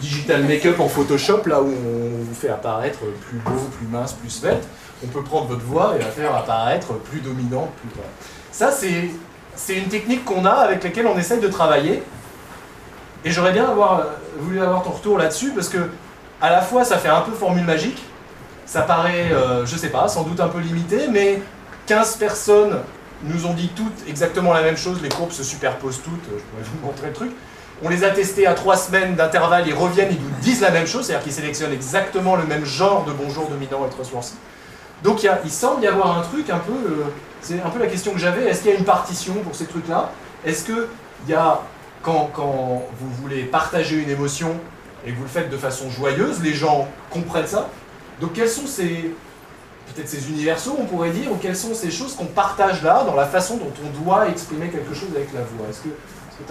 digital 0.00 0.42
make-up 0.44 0.80
en 0.80 0.88
Photoshop, 0.88 1.42
là 1.46 1.62
où 1.62 1.68
on 1.68 2.24
vous 2.24 2.34
fait 2.34 2.48
apparaître 2.48 2.98
plus 3.28 3.38
beau, 3.38 3.60
plus 3.78 3.86
mince, 3.86 4.14
plus 4.14 4.30
svelte. 4.30 4.66
On 5.04 5.06
peut 5.06 5.22
prendre 5.22 5.46
votre 5.46 5.64
voix 5.64 5.94
et 5.94 6.00
la 6.00 6.06
faire 6.06 6.34
apparaître 6.34 6.94
plus 6.94 7.20
dominante, 7.20 7.70
plus. 7.80 8.02
Ça, 8.50 8.72
c'est 8.72 9.10
c'est 9.58 9.74
une 9.74 9.88
technique 9.88 10.24
qu'on 10.24 10.44
a 10.44 10.52
avec 10.52 10.82
laquelle 10.84 11.06
on 11.06 11.18
essaye 11.18 11.40
de 11.40 11.48
travailler. 11.48 12.02
Et 13.24 13.30
j'aurais 13.30 13.52
bien 13.52 13.64
euh, 13.64 14.04
voulu 14.38 14.62
avoir 14.62 14.82
ton 14.82 14.90
retour 14.90 15.18
là-dessus 15.18 15.50
parce 15.50 15.68
que 15.68 15.90
à 16.40 16.50
la 16.50 16.62
fois 16.62 16.84
ça 16.84 16.96
fait 16.96 17.08
un 17.08 17.20
peu 17.20 17.32
formule 17.32 17.64
magique, 17.64 18.02
ça 18.64 18.82
paraît, 18.82 19.32
euh, 19.32 19.66
je 19.66 19.76
sais 19.76 19.88
pas, 19.88 20.08
sans 20.08 20.22
doute 20.22 20.40
un 20.40 20.48
peu 20.48 20.60
limité, 20.60 21.08
mais 21.10 21.42
15 21.86 22.16
personnes 22.16 22.78
nous 23.24 23.46
ont 23.46 23.54
dit 23.54 23.70
toutes 23.74 24.08
exactement 24.08 24.52
la 24.52 24.62
même 24.62 24.76
chose, 24.76 25.02
les 25.02 25.08
courbes 25.08 25.32
se 25.32 25.42
superposent 25.42 26.00
toutes, 26.02 26.32
euh, 26.32 26.38
je 26.38 26.44
pourrais 26.44 26.62
vous 26.62 26.86
montrer 26.86 27.06
le 27.08 27.12
truc. 27.12 27.32
On 27.82 27.88
les 27.88 28.04
a 28.04 28.10
testés 28.10 28.46
à 28.46 28.54
trois 28.54 28.76
semaines 28.76 29.16
d'intervalle, 29.16 29.66
ils 29.66 29.74
reviennent, 29.74 30.10
ils 30.12 30.20
nous 30.20 30.40
disent 30.40 30.60
la 30.60 30.70
même 30.70 30.86
chose, 30.86 31.06
c'est-à-dire 31.06 31.24
qu'ils 31.24 31.32
sélectionnent 31.32 31.72
exactement 31.72 32.36
le 32.36 32.44
même 32.44 32.64
genre 32.64 33.04
de 33.04 33.12
bonjour 33.12 33.48
dominant 33.48 33.86
et 33.86 33.90
translucide. 33.90 34.36
Donc 35.02 35.22
il, 35.22 35.26
y 35.26 35.30
il 35.44 35.50
semble 35.50 35.82
y 35.82 35.86
avoir 35.86 36.18
un 36.18 36.22
truc 36.22 36.50
un 36.50 36.58
peu, 36.58 36.72
euh, 36.72 37.04
c'est 37.40 37.60
un 37.62 37.70
peu 37.70 37.78
la 37.78 37.86
question 37.86 38.12
que 38.12 38.18
j'avais, 38.18 38.44
est-ce 38.48 38.62
qu'il 38.62 38.70
y 38.72 38.74
a 38.74 38.78
une 38.78 38.84
partition 38.84 39.34
pour 39.34 39.54
ces 39.54 39.66
trucs-là? 39.66 40.10
Est-ce 40.44 40.64
que 40.64 40.88
il 41.26 41.30
y 41.32 41.34
a, 41.34 41.60
quand, 42.02 42.30
quand 42.34 42.84
vous 43.00 43.10
voulez 43.22 43.44
partager 43.44 43.96
une 43.96 44.10
émotion 44.10 44.54
et 45.06 45.10
que 45.12 45.16
vous 45.16 45.22
le 45.24 45.28
faites 45.28 45.50
de 45.50 45.56
façon 45.56 45.90
joyeuse, 45.90 46.40
les 46.42 46.54
gens 46.54 46.88
comprennent 47.10 47.46
ça? 47.46 47.68
Donc 48.20 48.32
quels 48.34 48.48
sont 48.48 48.66
ces, 48.66 49.14
peut-être 49.94 50.08
ces 50.08 50.28
universaux, 50.30 50.76
on 50.78 50.84
pourrait 50.84 51.10
dire, 51.10 51.30
ou 51.32 51.36
quelles 51.36 51.56
sont 51.56 51.74
ces 51.74 51.90
choses 51.90 52.14
qu'on 52.14 52.26
partage 52.26 52.82
là, 52.82 53.04
dans 53.04 53.14
la 53.14 53.26
façon 53.26 53.56
dont 53.56 53.72
on 53.84 54.04
doit 54.04 54.28
exprimer 54.28 54.68
quelque 54.68 54.94
chose 54.94 55.08
avec 55.14 55.32
la 55.32 55.40
voix? 55.40 55.66
Est-ce 55.70 55.80
que, 55.80 55.88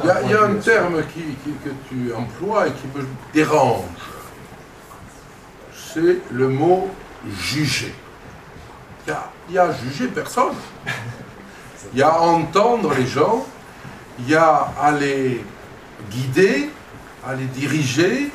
Il 0.04 0.08
y 0.08 0.12
a, 0.12 0.22
y 0.22 0.34
un 0.34 0.56
terme 0.56 1.02
qui, 1.14 1.22
qui- 1.44 1.56
que 1.64 1.70
tu 1.90 2.14
emploies 2.14 2.68
et 2.68 2.72
qui 2.72 2.88
me 2.94 3.06
dérange. 3.34 3.84
C'est 5.94 6.18
le 6.32 6.50
mot 6.50 6.90
juger. 7.40 7.94
Il 9.08 9.12
y 9.12 9.14
a, 9.14 9.32
il 9.48 9.56
y 9.56 9.58
a 9.58 9.72
juger 9.72 10.08
personne. 10.08 10.54
Il 11.94 12.00
y 12.00 12.02
a 12.02 12.20
entendre 12.20 12.94
les 12.94 13.08
gens, 13.08 13.46
il 14.20 14.30
y 14.30 14.36
a 14.36 14.74
à 14.82 14.92
les 14.92 15.42
guider, 16.12 16.70
à 17.26 17.34
les 17.34 17.46
diriger, 17.46 18.30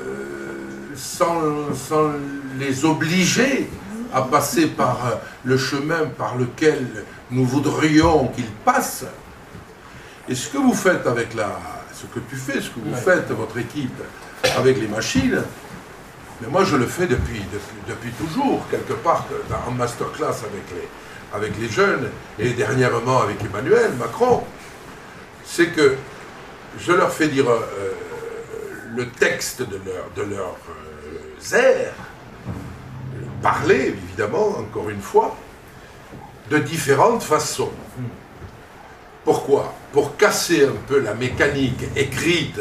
euh, 0.00 0.94
sans, 0.96 1.74
sans 1.74 2.12
les 2.58 2.86
obliger 2.86 3.68
à 4.14 4.22
passer 4.22 4.68
par 4.68 5.06
euh, 5.06 5.14
le 5.44 5.58
chemin 5.58 6.06
par 6.16 6.38
lequel 6.38 7.04
nous 7.30 7.44
voudrions 7.44 8.28
qu'ils 8.28 8.50
passent. 8.64 9.04
Et 10.26 10.34
ce 10.34 10.48
que 10.48 10.56
vous 10.56 10.72
faites 10.72 11.06
avec 11.06 11.34
la, 11.34 11.58
ce 11.92 12.06
que 12.06 12.20
tu 12.30 12.36
fais, 12.36 12.62
ce 12.62 12.70
que 12.70 12.80
vous 12.82 12.94
faites, 12.94 13.30
votre 13.30 13.58
équipe, 13.58 14.00
avec 14.56 14.80
les 14.80 14.88
machines, 14.88 15.42
mais 16.42 16.48
moi 16.48 16.64
je 16.64 16.76
le 16.76 16.86
fais 16.86 17.06
depuis, 17.06 17.40
depuis, 17.88 18.10
toujours, 18.12 18.66
quelque 18.68 18.94
part, 18.94 19.26
en 19.66 19.70
masterclass 19.70 20.26
avec 20.44 20.64
les, 20.74 20.88
avec 21.32 21.52
les 21.58 21.68
jeunes, 21.68 22.10
et 22.38 22.50
dernièrement 22.50 23.20
avec 23.22 23.42
Emmanuel 23.44 23.92
Macron, 23.98 24.42
c'est 25.44 25.68
que 25.68 25.96
je 26.78 26.92
leur 26.92 27.12
fais 27.12 27.28
dire 27.28 27.48
euh, 27.48 27.60
le 28.96 29.08
texte 29.08 29.62
de 29.62 29.78
leur, 29.86 30.10
de 30.16 30.34
leur 30.34 30.56
euh, 31.54 31.90
parler 33.40 33.94
évidemment, 34.08 34.58
encore 34.58 34.90
une 34.90 35.00
fois, 35.00 35.36
de 36.50 36.58
différentes 36.58 37.22
façons. 37.22 37.70
Pourquoi? 39.24 39.72
Pour 39.92 40.16
casser 40.16 40.64
un 40.64 40.76
peu 40.88 40.98
la 40.98 41.14
mécanique 41.14 41.84
écrite 41.94 42.60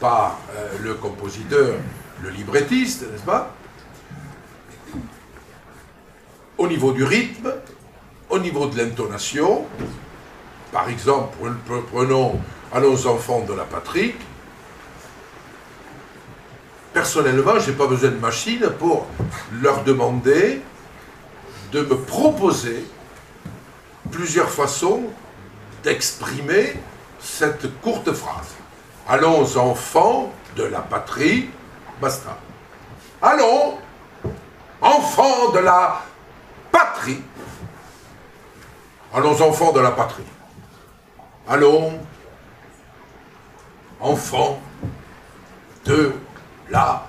par 0.00 0.40
euh, 0.56 0.68
le 0.82 0.94
compositeur, 0.94 1.76
le 2.22 2.30
librettiste, 2.30 3.02
n'est-ce 3.10 3.24
pas? 3.24 3.54
Au 6.58 6.68
niveau 6.68 6.92
du 6.92 7.04
rythme, 7.04 7.52
au 8.30 8.38
niveau 8.38 8.66
de 8.66 8.78
l'intonation, 8.78 9.66
par 10.70 10.88
exemple, 10.88 11.36
prenons 11.92 12.40
Allons 12.74 13.04
enfants 13.04 13.44
de 13.46 13.52
la 13.52 13.64
patrie, 13.64 14.14
personnellement, 16.94 17.58
je 17.58 17.70
n'ai 17.70 17.76
pas 17.76 17.86
besoin 17.86 18.08
de 18.08 18.16
machine 18.16 18.66
pour 18.78 19.06
leur 19.60 19.84
demander 19.84 20.62
de 21.70 21.80
me 21.82 21.96
proposer 21.96 22.86
plusieurs 24.10 24.48
façons 24.48 25.02
d'exprimer 25.84 26.72
cette 27.20 27.78
courte 27.82 28.10
phrase. 28.14 28.54
Allons 29.06 29.58
enfants 29.58 30.32
de 30.56 30.62
la 30.62 30.80
patrie, 30.80 31.50
basta. 32.02 32.36
Allons, 33.22 33.78
enfants 34.80 35.52
de 35.52 35.60
la 35.60 36.02
patrie. 36.72 37.22
Allons 39.14 39.40
enfants 39.40 39.72
de 39.72 39.80
la 39.80 39.92
patrie. 39.92 40.24
Allons, 41.48 42.00
enfants 44.00 44.60
de 45.84 46.12
la, 46.70 47.06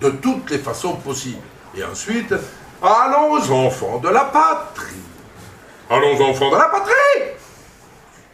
de 0.00 0.10
toutes 0.10 0.50
les 0.50 0.58
façons 0.58 0.94
possibles. 0.94 1.42
Et 1.74 1.82
ensuite, 1.82 2.32
allons 2.80 3.66
enfants 3.66 3.98
de 3.98 4.08
la 4.08 4.24
patrie. 4.24 5.02
Allons 5.90 6.30
enfants 6.30 6.50
de 6.50 6.56
la 6.56 6.68
patrie. 6.68 7.22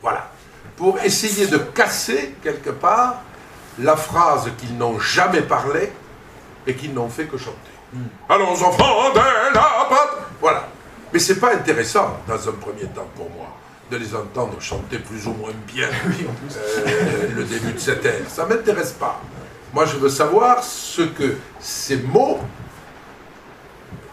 Voilà. 0.02 0.28
Pour 0.76 0.98
essayer 1.00 1.46
de 1.46 1.56
casser 1.56 2.34
quelque 2.42 2.70
part 2.70 3.22
la 3.78 3.96
phrase 3.96 4.50
qu'ils 4.58 4.76
n'ont 4.76 4.98
jamais 4.98 5.42
parlé 5.42 5.92
et 6.66 6.74
qu'ils 6.74 6.94
n'ont 6.94 7.08
fait 7.08 7.26
que 7.26 7.36
chanter. 7.36 7.58
Hmm. 7.92 8.06
Allons 8.28 8.50
enfants 8.50 9.10
de 9.12 9.16
la 9.16 9.86
patrie. 9.88 10.24
Voilà. 10.40 10.68
Mais 11.12 11.18
c'est 11.18 11.38
pas 11.38 11.54
intéressant 11.54 12.18
dans 12.26 12.48
un 12.48 12.52
premier 12.52 12.86
temps 12.86 13.08
pour 13.14 13.30
moi 13.30 13.46
de 13.90 13.96
les 13.96 14.14
entendre 14.14 14.60
chanter 14.60 14.98
plus 14.98 15.26
ou 15.26 15.32
moins 15.32 15.52
bien 15.66 15.88
euh, 16.86 17.28
le 17.36 17.44
début 17.44 17.72
de 17.72 17.78
cette 17.78 18.04
air. 18.04 18.22
Ça 18.28 18.44
ne 18.44 18.54
m'intéresse 18.54 18.92
pas. 18.92 19.20
Moi, 19.72 19.84
je 19.86 19.96
veux 19.96 20.08
savoir 20.08 20.62
ce 20.62 21.02
que 21.02 21.36
ces 21.60 21.98
mots 21.98 22.38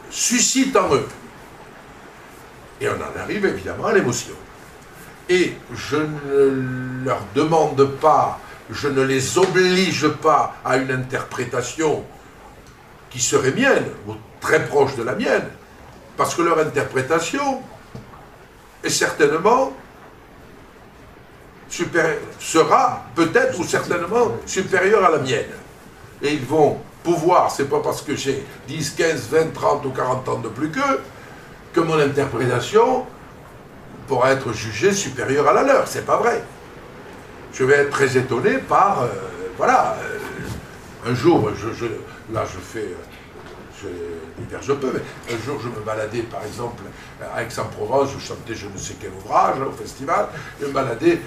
suscitent 0.09 0.76
en 0.76 0.93
eux. 0.93 1.07
Et 2.82 2.89
on 2.89 2.95
en 2.95 3.20
arrive 3.22 3.45
évidemment 3.45 3.86
à 3.86 3.93
l'émotion. 3.93 4.34
Et 5.30 5.55
je 5.74 5.97
ne 5.97 7.05
leur 7.05 7.22
demande 7.36 7.86
pas, 7.99 8.39
je 8.72 8.88
ne 8.88 9.01
les 9.01 9.38
oblige 9.38 10.07
pas 10.07 10.55
à 10.63 10.78
une 10.78 10.91
interprétation 10.91 12.03
qui 13.09 13.19
serait 13.19 13.51
mienne, 13.51 13.86
ou 14.07 14.13
très 14.39 14.65
proche 14.65 14.95
de 14.95 15.03
la 15.03 15.15
mienne, 15.15 15.47
parce 16.15 16.34
que 16.36 16.41
leur 16.41 16.59
interprétation, 16.59 17.61
et 18.84 18.89
certainement 18.89 19.74
sera 22.39 23.05
peut-être 23.15 23.59
ou 23.59 23.63
certainement 23.63 24.32
supérieur 24.45 25.05
à 25.05 25.11
la 25.11 25.19
mienne. 25.19 25.51
Et 26.22 26.34
ils 26.34 26.45
vont 26.45 26.78
pouvoir, 27.03 27.51
c'est 27.51 27.69
pas 27.69 27.80
parce 27.80 28.01
que 28.01 28.15
j'ai 28.15 28.45
10, 28.67 28.91
15, 28.91 29.28
20, 29.32 29.53
30 29.53 29.86
ou 29.86 29.89
40 29.89 30.30
ans 30.30 30.39
de 30.39 30.49
plus 30.49 30.69
qu'eux, 30.69 31.01
que 31.74 31.80
mon 31.80 31.97
interprétation 31.97 33.05
pourra 34.07 34.32
être 34.32 34.51
jugée 34.51 34.93
supérieure 34.93 35.47
à 35.47 35.53
la 35.53 35.63
leur. 35.63 35.88
C'est 35.88 36.05
pas 36.05 36.17
vrai. 36.17 36.43
Je 37.54 37.64
vais 37.66 37.76
être 37.76 37.89
très 37.89 38.18
étonné 38.18 38.58
par, 38.58 39.04
euh, 39.04 39.08
voilà, 39.58 39.97
euh, 40.04 41.10
un 41.12 41.14
jour, 41.14 41.49
je, 41.56 41.86
là 42.34 42.45
je 42.45 42.60
fais 42.60 42.88
euh, 43.84 43.88
je, 44.62 44.74
peux, 44.74 44.91
mais 44.93 45.34
un 45.34 45.45
jour 45.45 45.60
je 45.62 45.68
me 45.68 45.84
baladais 45.84 46.22
par 46.22 46.45
exemple 46.45 46.84
à 47.36 47.43
Aix-en-Provence, 47.43 48.12
je 48.14 48.26
chantais 48.26 48.54
je 48.54 48.68
ne 48.68 48.78
sais 48.78 48.95
quel 49.02 49.10
ouvrage 49.12 49.60
au 49.60 49.72
festival, 49.72 50.28
je 50.62 50.68
me 50.68 50.72
baladais 50.72 51.20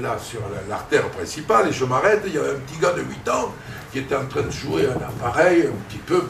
là 0.00 0.18
sur 0.18 0.40
l'artère 0.68 1.08
principale 1.10 1.68
et 1.68 1.72
je 1.72 1.84
m'arrête, 1.84 2.22
il 2.26 2.34
y 2.34 2.38
a 2.38 2.42
un 2.42 2.58
petit 2.66 2.80
gars 2.80 2.92
de 2.92 3.02
8 3.02 3.28
ans 3.28 3.54
qui 3.92 4.00
était 4.00 4.16
en 4.16 4.26
train 4.26 4.42
de 4.42 4.50
jouer 4.50 4.86
un 4.86 5.00
appareil 5.08 5.68
un 5.68 5.88
petit 5.88 5.98
peu 5.98 6.24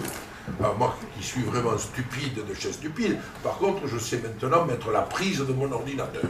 alors 0.59 0.77
moi 0.79 0.97
qui 1.17 1.25
suis 1.25 1.43
vraiment 1.43 1.77
stupide 1.79 2.47
de 2.47 2.55
chez 2.55 2.73
stupide, 2.73 3.17
par 3.43 3.59
contre 3.59 3.87
je 3.87 3.99
sais 3.99 4.21
maintenant 4.23 4.65
mettre 4.65 4.91
la 4.91 5.03
prise 5.03 5.39
de 5.39 5.53
mon 5.53 5.71
ordinateur. 5.71 6.23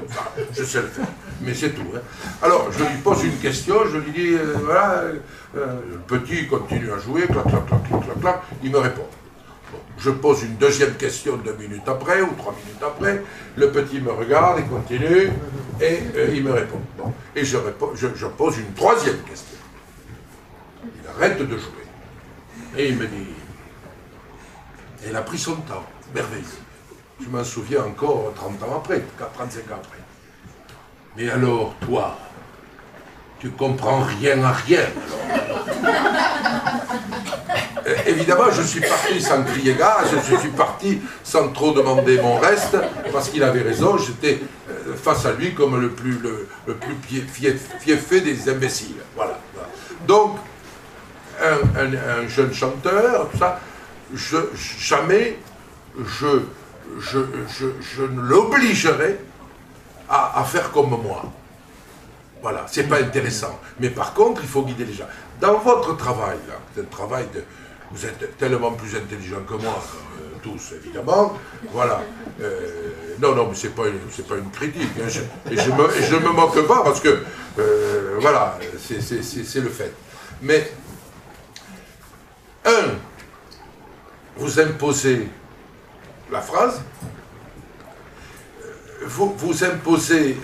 je 0.53 0.65
sais 0.65 0.83
le 0.83 0.89
faire, 0.89 1.07
mais 1.41 1.55
c'est 1.55 1.71
tout. 1.71 1.87
Hein. 1.95 2.01
Alors 2.43 2.71
je 2.73 2.85
lui 2.85 2.99
pose 3.03 3.25
une 3.25 3.39
question, 3.39 3.77
je 3.91 3.99
lui 3.99 4.13
dis, 4.13 4.35
euh, 4.35 4.55
voilà, 4.65 5.05
euh, 5.57 5.81
le 5.91 5.99
petit 6.07 6.47
continue 6.47 6.91
à 6.93 6.99
jouer, 6.99 7.27
clac, 7.27 7.45
clac, 7.49 7.67
clac, 7.67 7.89
clac, 7.89 8.05
clac, 8.05 8.21
clac, 8.21 8.43
il 8.63 8.71
me 8.71 8.79
répond 8.79 9.07
je 10.01 10.11
pose 10.11 10.43
une 10.43 10.57
deuxième 10.57 10.95
question 10.95 11.37
deux 11.37 11.55
minutes 11.55 11.87
après 11.87 12.23
ou 12.23 12.33
trois 12.39 12.55
minutes 12.55 12.83
après, 12.83 13.23
le 13.57 13.71
petit 13.71 14.01
me 14.01 14.11
regarde, 14.11 14.61
et 14.61 14.63
continue, 14.63 15.31
et 15.81 15.99
euh, 16.17 16.35
il 16.35 16.43
me 16.43 16.53
répond. 16.53 16.81
Et 17.37 17.45
je, 17.45 17.59
je, 17.95 18.27
pose 18.27 18.59
une 18.59 18.73
troisième 18.73 19.19
question. 19.19 19.59
Il 20.83 21.09
arrête 21.09 21.39
de 21.39 21.57
jouer. 21.57 21.85
Et 22.77 22.89
il 22.89 22.97
me 22.97 23.07
dit, 23.07 23.27
il 25.07 25.17
a 25.17 25.23
pris 25.23 25.39
son 25.39 25.57
temps, 25.57 25.85
merveilleux. 26.15 26.45
Je 27.23 27.29
m'en 27.29 27.45
souviens 27.45 27.85
encore 27.85 28.33
30 28.35 28.63
ans 28.63 28.77
après, 28.79 29.03
35 29.35 29.61
ans 29.73 29.81
après. 29.83 29.99
Mais 31.17 31.31
alors, 31.31 31.75
toi, 31.87 32.17
tu 33.39 33.51
comprends 33.51 34.03
rien 34.03 34.43
à 34.45 34.53
rien. 34.53 34.87
Euh, 37.87 37.95
évidemment, 38.07 38.51
je 38.53 38.63
suis 38.63 38.81
parti 38.81 39.21
sans 39.21 39.43
crier 39.43 39.75
gare, 39.75 40.05
je, 40.07 40.37
suis 40.37 40.51
parti 40.51 41.01
sans 41.25 41.49
trop 41.49 41.73
demander 41.73 42.21
mon 42.21 42.39
reste, 42.39 42.77
parce 43.11 43.31
qu'il 43.31 43.43
avait 43.43 43.63
raison, 43.63 43.97
j'étais 43.97 44.41
euh, 44.69 44.95
face 44.95 45.25
à 45.25 45.33
lui 45.33 45.55
comme 45.55 45.81
le 45.81 45.91
plus, 45.91 46.19
le, 46.19 46.75
plus 46.75 47.23
fiefé 47.81 48.21
des 48.21 48.49
imbéciles. 48.51 48.97
Voilà. 49.17 49.39
Donc, 50.07 50.37
un, 51.43 52.29
jeune 52.29 52.53
chanteur, 52.53 53.29
tout 53.31 53.39
ça, 53.39 53.61
je, 54.15 54.37
jamais 54.79 55.39
je, 55.99 56.43
je, 56.99 57.19
je, 57.49 58.03
ne 58.03 58.21
l'obligerai 58.21 59.19
à, 60.09 60.41
à 60.41 60.45
faire 60.45 60.71
comme 60.73 60.91
moi. 60.91 61.25
Voilà, 62.43 62.67
c'est 62.69 62.89
pas 62.89 63.01
intéressant. 63.01 63.61
Mais 63.79 63.91
par 63.91 64.15
contre, 64.15 64.41
il 64.43 64.49
faut 64.49 64.63
guider 64.63 64.85
les 64.85 64.95
gens. 64.95 65.09
Dans 65.41 65.59
votre 65.59 65.97
travail, 65.97 66.39
c'est 66.75 66.81
un 66.81 66.85
travail 66.85 67.27
de, 67.35 67.43
vous 67.93 68.07
êtes 68.07 68.39
tellement 68.39 68.73
plus 68.73 68.97
intelligent 68.97 69.43
que 69.47 69.55
moi, 69.55 69.83
euh, 70.21 70.39
tous 70.43 70.75
évidemment. 70.77 71.37
Voilà. 71.73 72.03
Euh, 72.41 72.93
non, 73.21 73.35
non, 73.35 73.49
mais 73.49 73.55
c'est 73.55 73.75
pas, 73.75 73.83
pas 73.83 74.37
une 74.37 74.51
critique. 74.51 74.91
Hein. 74.99 75.09
et 75.51 75.57
je 75.57 75.71
ne 76.15 76.21
me, 76.21 76.31
moque 76.31 76.67
pas 76.67 76.83
parce 76.83 77.01
que, 77.01 77.23
euh, 77.59 78.17
voilà, 78.21 78.59
c'est 78.79 79.61
le 79.61 79.69
fait. 79.69 79.93
Mais, 80.41 80.71
un, 82.65 82.95
vous 84.37 84.61
imposez 84.61 85.29
la 86.31 86.41
phrase, 86.41 86.83
vous, 89.03 89.35
vous 89.37 89.65
imposez 89.65 90.37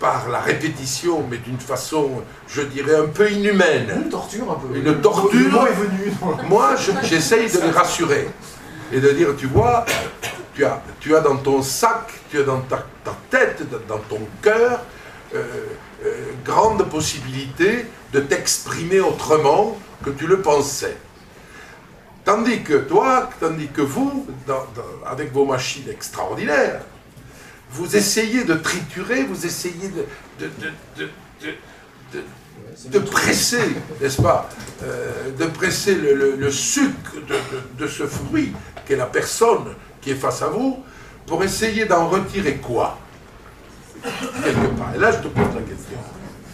par 0.00 0.30
la 0.30 0.40
répétition, 0.40 1.24
mais 1.30 1.36
d'une 1.36 1.60
façon, 1.60 2.22
je 2.48 2.62
dirais, 2.62 2.96
un 2.96 3.06
peu 3.06 3.30
inhumaine. 3.30 3.92
Une 3.94 4.08
torture 4.08 4.50
un 4.50 4.54
peu. 4.54 4.76
Une 4.76 5.00
torture. 5.00 5.66
est 5.68 5.74
venu. 5.74 6.12
Moi, 6.48 6.74
j'essaye 7.02 7.50
de 7.50 7.60
les 7.60 7.70
rassurer 7.70 8.28
et 8.92 8.98
de 8.98 9.10
dire, 9.10 9.28
tu 9.36 9.46
vois, 9.46 9.84
tu 10.54 10.64
as, 10.64 10.82
tu 10.98 11.14
as 11.14 11.20
dans 11.20 11.36
ton 11.36 11.62
sac, 11.62 12.08
tu 12.30 12.40
as 12.40 12.42
dans 12.42 12.60
ta, 12.60 12.84
tête, 13.30 13.62
dans 13.86 13.98
ton 13.98 14.20
cœur, 14.42 14.80
euh, 15.34 15.44
euh, 16.04 16.14
grande 16.44 16.82
possibilité 16.88 17.86
de 18.12 18.20
t'exprimer 18.20 19.00
autrement 19.00 19.78
que 20.04 20.10
tu 20.10 20.26
le 20.26 20.40
pensais. 20.40 20.96
Tandis 22.30 22.62
que 22.62 22.74
toi, 22.74 23.28
tandis 23.40 23.66
que 23.66 23.80
vous, 23.80 24.24
avec 25.04 25.32
vos 25.32 25.44
machines 25.44 25.88
extraordinaires, 25.90 26.82
vous 27.72 27.96
essayez 27.96 28.44
de 28.44 28.54
triturer, 28.54 29.24
vous 29.24 29.44
essayez 29.44 29.90
de, 30.38 30.48
presser, 33.00 33.74
n'est-ce 34.00 34.22
pas, 34.22 34.48
euh, 34.84 35.32
de 35.40 35.46
presser 35.46 35.96
le, 35.96 36.48
sucre 36.52 37.16
de, 37.76 37.88
ce 37.88 38.06
fruit 38.06 38.52
qu'est 38.86 38.94
la 38.94 39.06
personne 39.06 39.74
qui 40.00 40.12
est 40.12 40.14
face 40.14 40.42
à 40.42 40.50
vous, 40.50 40.84
pour 41.26 41.42
essayer 41.42 41.84
d'en 41.84 42.06
retirer 42.06 42.58
quoi? 42.58 42.96
Quelque 44.04 44.68
part. 44.78 44.94
Et 44.94 44.98
là, 44.98 45.10
je 45.10 45.18
te 45.18 45.26
pose 45.26 45.52
la 45.52 45.62
question. 45.62 45.98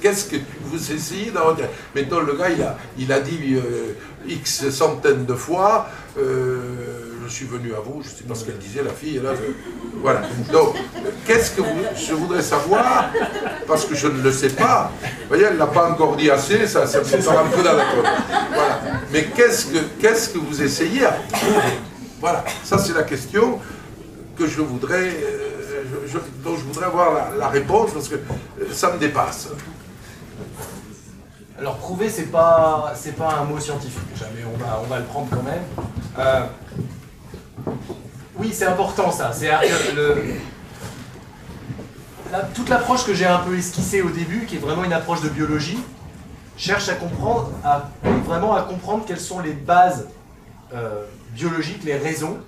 Qu'est-ce 0.01 0.25
que 0.25 0.37
vous 0.63 0.93
essayez 0.93 1.33
d'en 1.33 1.49
retirer? 1.49 1.69
Maintenant, 1.95 2.21
le 2.21 2.35
gars, 2.35 2.49
il 2.49 2.63
a, 2.63 2.79
il 2.97 3.13
a 3.13 3.21
dit 3.21 3.57
euh, 3.57 3.93
X 4.29 4.71
centaines 4.71 5.25
de 5.27 5.35
fois, 5.35 5.89
euh, 6.19 6.59
je 7.27 7.33
suis 7.33 7.47
venu 7.47 7.73
à 7.75 7.81
vous, 7.81 8.03
je 8.03 8.09
sais 8.09 8.25
pas 8.25 8.35
ce 8.35 8.45
qu'elle 8.45 8.59
disait, 8.59 8.83
la 8.83 8.93
fille, 8.93 9.21
là, 9.23 9.31
voilà. 10.01 10.23
Donc, 10.53 10.77
qu'est-ce 11.27 11.51
que 11.51 11.61
vous, 11.61 11.83
je 11.97 12.15
voudrais 12.15 12.43
savoir, 12.43 13.11
parce 13.67 13.85
que 13.85 13.95
je 13.95 14.07
ne 14.07 14.23
le 14.23 14.31
sais 14.33 14.51
pas, 14.51 14.93
vous 15.03 15.29
voyez, 15.29 15.45
elle 15.45 15.55
ne 15.55 15.59
l'a 15.59 15.67
pas 15.67 15.91
encore 15.91 16.17
dit 16.17 16.31
assez, 16.31 16.67
ça, 16.67 16.87
ça 16.87 17.01
me 17.01 17.05
fait 17.05 17.29
un 17.29 17.47
peu 17.47 17.63
dans 17.63 17.73
la 17.73 17.85
colle. 17.85 18.11
Voilà. 18.55 18.81
Mais 19.13 19.25
qu'est-ce 19.35 19.67
que, 19.67 19.79
qu'est-ce 20.01 20.31
que 20.31 20.39
vous 20.39 20.63
essayez 20.63 21.05
à 21.05 21.13
prouver? 21.33 21.79
Voilà, 22.21 22.45
ça 22.65 22.79
c'est 22.79 22.95
la 22.95 23.03
question 23.03 23.59
que 24.39 24.47
je 24.47 24.61
voudrais, 24.61 25.09
euh, 25.09 26.19
dont 26.45 26.57
je 26.57 26.63
voudrais 26.63 26.87
avoir 26.87 27.13
la, 27.13 27.31
la 27.39 27.49
réponse, 27.49 27.91
parce 27.93 28.09
que 28.09 28.15
euh, 28.17 28.73
ça 28.73 28.93
me 28.93 28.99
dépasse. 28.99 29.49
Alors 31.59 31.77
prouver, 31.77 32.11
c'est 32.11 32.31
pas, 32.31 32.93
c'est 32.95 33.17
pas 33.17 33.39
un 33.41 33.45
mot 33.45 33.59
scientifique, 33.59 34.15
jamais 34.15 34.45
on 34.45 34.57
va, 34.59 34.81
on 34.85 34.87
va 34.87 34.99
le 34.99 35.05
prendre 35.05 35.29
quand 35.31 35.43
même. 35.43 35.63
Euh, 36.19 36.47
oui, 38.37 38.51
c'est 38.53 38.67
important 38.67 39.11
ça. 39.11 39.33
C'est 39.33 39.51
le, 39.95 40.35
toute 42.55 42.69
l'approche 42.69 43.07
que 43.07 43.15
j'ai 43.15 43.25
un 43.25 43.39
peu 43.39 43.57
esquissée 43.57 44.03
au 44.03 44.11
début, 44.11 44.45
qui 44.45 44.57
est 44.57 44.59
vraiment 44.59 44.85
une 44.85 44.93
approche 44.93 45.23
de 45.23 45.31
biologie, 45.31 45.79
cherche 46.59 46.91
à 46.91 46.95
comprendre, 46.95 47.51
à, 47.65 47.89
vraiment 48.27 48.55
à 48.55 48.63
comprendre 48.63 49.05
quelles 49.07 49.21
sont 49.21 49.41
les 49.41 49.53
bases 49.53 50.09
euh, 50.75 51.05
biologiques, 51.31 51.85
les 51.85 51.97
raisons. 51.97 52.39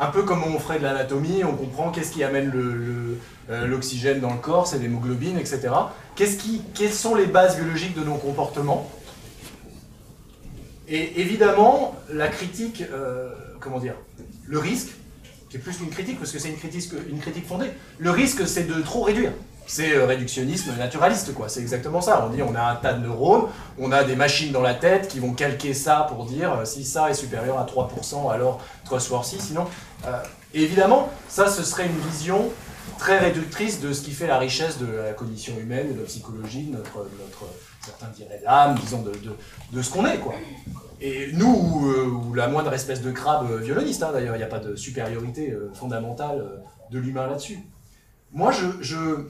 Un 0.00 0.06
peu 0.06 0.22
comme 0.22 0.44
on 0.44 0.58
ferait 0.60 0.78
de 0.78 0.84
l'anatomie, 0.84 1.42
on 1.42 1.56
comprend 1.56 1.90
qu'est-ce 1.90 2.12
qui 2.12 2.22
amène 2.22 2.52
euh, 3.50 3.66
l'oxygène 3.66 4.20
dans 4.20 4.32
le 4.32 4.38
corps, 4.38 4.68
c'est 4.68 4.78
l'hémoglobine, 4.78 5.36
etc. 5.38 5.70
Qu'est-ce 6.14 6.36
qui, 6.36 6.62
quelles 6.72 6.92
sont 6.92 7.16
les 7.16 7.26
bases 7.26 7.56
biologiques 7.56 7.98
de 7.98 8.04
nos 8.04 8.14
comportements? 8.14 8.88
Et 10.86 11.20
évidemment, 11.20 11.96
la 12.12 12.28
critique, 12.28 12.84
euh, 12.92 13.30
comment 13.58 13.80
dire, 13.80 13.94
le 14.46 14.58
risque, 14.58 14.90
qui 15.50 15.56
est 15.56 15.60
plus 15.60 15.76
qu'une 15.76 15.90
critique, 15.90 16.18
parce 16.18 16.30
que 16.30 16.38
c'est 16.38 16.50
une 16.50 16.58
critique, 16.58 16.92
une 17.10 17.18
critique 17.18 17.46
fondée, 17.46 17.70
le 17.98 18.10
risque 18.10 18.46
c'est 18.46 18.68
de 18.68 18.80
trop 18.82 19.02
réduire. 19.02 19.32
C'est 19.70 19.94
euh, 19.94 20.06
réductionnisme 20.06 20.74
naturaliste, 20.78 21.34
quoi. 21.34 21.48
C'est 21.50 21.60
exactement 21.60 22.00
ça. 22.00 22.24
On 22.26 22.30
dit 22.34 22.42
on 22.42 22.54
a 22.54 22.62
un 22.62 22.76
tas 22.76 22.94
de 22.94 23.06
neurones, 23.06 23.48
on 23.78 23.92
a 23.92 24.02
des 24.02 24.16
machines 24.16 24.50
dans 24.50 24.62
la 24.62 24.72
tête 24.74 25.08
qui 25.08 25.20
vont 25.20 25.34
calquer 25.34 25.74
ça 25.74 26.06
pour 26.08 26.24
dire 26.24 26.52
euh, 26.54 26.64
si 26.64 26.84
ça 26.84 27.10
est 27.10 27.14
supérieur 27.14 27.58
à 27.58 27.66
3%, 27.66 28.32
alors 28.32 28.60
trustworthy, 28.86 29.38
sinon. 29.38 29.66
euh, 30.06 30.22
évidemment, 30.54 31.10
ça 31.28 31.48
ce 31.48 31.62
serait 31.62 31.84
une 31.86 31.98
vision 32.10 32.48
très 32.96 33.18
réductrice 33.18 33.80
de 33.80 33.92
ce 33.92 34.00
qui 34.00 34.12
fait 34.12 34.26
la 34.26 34.38
richesse 34.38 34.78
de 34.78 34.86
la 34.86 35.12
cognition 35.12 35.52
humaine, 35.58 35.94
de 35.94 36.00
la 36.00 36.06
psychologie, 36.06 36.64
de 36.64 36.76
notre, 36.78 36.96
notre 37.22 37.44
certains 37.84 38.08
diraient 38.08 38.40
l'âme, 38.42 38.74
disons, 38.82 39.02
de, 39.02 39.12
de, 39.72 39.82
ce 39.82 39.90
qu'on 39.90 40.06
est, 40.06 40.16
quoi. 40.18 40.34
Et 41.02 41.28
nous, 41.34 42.24
ou, 42.26 42.34
la 42.34 42.48
moindre 42.48 42.72
espèce 42.72 43.02
de 43.02 43.12
crabe 43.12 43.60
violoniste, 43.60 44.02
hein, 44.02 44.10
d'ailleurs, 44.12 44.34
il 44.34 44.38
n'y 44.38 44.44
a 44.44 44.48
pas 44.48 44.58
de 44.58 44.74
supériorité 44.74 45.54
fondamentale 45.74 46.42
de 46.90 46.98
l'humain 46.98 47.26
là-dessus. 47.28 47.58
Moi, 48.32 48.50
je, 48.50 48.66
je- 48.82 49.28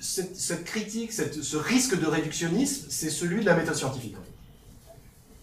cette, 0.00 0.64
critique, 0.64 1.12
ce 1.12 1.56
risque 1.56 1.98
de 2.00 2.06
réductionnisme, 2.06 2.86
c'est 2.88 3.10
celui 3.10 3.40
de 3.40 3.46
la 3.46 3.54
méthode 3.54 3.74
scientifique. 3.74 4.16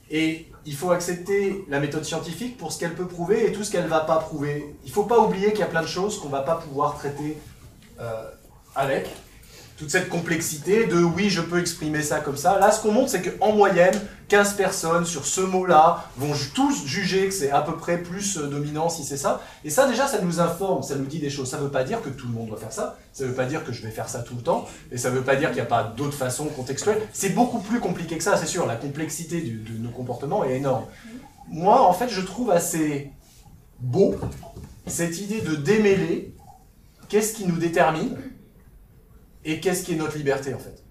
Et 0.09 0.47
il 0.65 0.75
faut 0.75 0.91
accepter 0.91 1.65
la 1.67 1.79
méthode 1.79 2.05
scientifique 2.05 2.57
pour 2.57 2.71
ce 2.71 2.79
qu'elle 2.79 2.95
peut 2.95 3.07
prouver 3.07 3.45
et 3.45 3.51
tout 3.51 3.63
ce 3.63 3.71
qu'elle 3.71 3.83
ne 3.83 3.89
va 3.89 4.01
pas 4.01 4.17
prouver. 4.17 4.65
Il 4.83 4.89
ne 4.89 4.93
faut 4.93 5.03
pas 5.03 5.19
oublier 5.19 5.51
qu'il 5.51 5.59
y 5.59 5.63
a 5.63 5.67
plein 5.67 5.81
de 5.81 5.87
choses 5.87 6.19
qu'on 6.19 6.27
ne 6.27 6.31
va 6.31 6.41
pas 6.41 6.55
pouvoir 6.55 6.97
traiter 6.97 7.37
euh, 7.99 8.29
avec. 8.75 9.09
Toute 9.77 9.91
cette 9.91 10.09
complexité 10.09 10.87
de 10.87 10.97
oui, 11.03 11.29
je 11.29 11.39
peux 11.39 11.59
exprimer 11.59 12.01
ça 12.01 12.19
comme 12.19 12.35
ça. 12.35 12.57
Là, 12.57 12.71
ce 12.71 12.81
qu'on 12.81 12.91
montre, 12.91 13.09
c'est 13.11 13.21
qu'en 13.21 13.51
moyenne, 13.53 13.93
15 14.27 14.53
personnes 14.55 15.05
sur 15.05 15.23
ce 15.27 15.39
mot-là 15.41 16.05
vont 16.17 16.33
tous 16.55 16.85
juger 16.87 17.27
que 17.27 17.33
c'est 17.33 17.51
à 17.51 17.61
peu 17.61 17.77
près 17.77 17.99
plus 17.99 18.37
euh, 18.39 18.47
dominant 18.47 18.89
si 18.89 19.03
c'est 19.03 19.17
ça. 19.17 19.39
Et 19.63 19.69
ça, 19.69 19.87
déjà, 19.87 20.07
ça 20.07 20.19
nous 20.19 20.39
informe, 20.39 20.81
ça 20.81 20.95
nous 20.95 21.05
dit 21.05 21.19
des 21.19 21.29
choses. 21.29 21.49
Ça 21.51 21.57
ne 21.57 21.61
veut 21.63 21.69
pas 21.69 21.83
dire 21.83 22.01
que 22.01 22.09
tout 22.09 22.25
le 22.25 22.33
monde 22.33 22.47
doit 22.47 22.57
faire 22.57 22.73
ça. 22.73 22.97
Ça 23.13 23.23
ne 23.23 23.29
veut 23.29 23.35
pas 23.35 23.45
dire 23.45 23.63
que 23.63 23.71
je 23.71 23.83
vais 23.83 23.91
faire 23.91 24.09
ça 24.09 24.19
tout 24.23 24.33
le 24.35 24.41
temps. 24.41 24.65
Et 24.91 24.97
ça 24.97 25.11
ne 25.11 25.15
veut 25.15 25.21
pas 25.23 25.35
dire 25.35 25.49
qu'il 25.49 25.57
n'y 25.57 25.61
a 25.61 25.65
pas 25.65 25.83
d'autres 25.83 26.17
façons 26.17 26.45
contextuelles. 26.45 27.01
C'est 27.13 27.29
beaucoup 27.35 27.59
plus 27.59 27.79
compliqué 27.79 28.17
que 28.17 28.23
ça, 28.23 28.35
c'est 28.35 28.47
sûr. 28.47 28.65
La 28.65 28.77
complexité 28.77 29.41
du- 29.41 29.57
de 29.59 29.77
nos 29.77 29.91
comportements 29.91 30.43
est 30.43 30.55
énorme. 30.57 30.85
Moi, 31.49 31.79
en 31.87 31.93
fait, 31.93 32.09
je 32.09 32.21
trouve 32.21 32.49
assez 32.49 33.11
beau 33.79 34.15
cette 34.87 35.19
idée 35.21 35.41
de 35.41 35.53
démêler 35.55 36.33
qu'est-ce 37.09 37.33
qui 37.33 37.45
nous 37.45 37.57
détermine 37.57 38.17
et 39.47 39.59
qu'est-ce 39.61 39.83
qui 39.83 39.93
est 39.93 39.95
notre 39.95 40.17
liberté, 40.17 40.53
en 40.53 40.59
fait? 40.59 40.83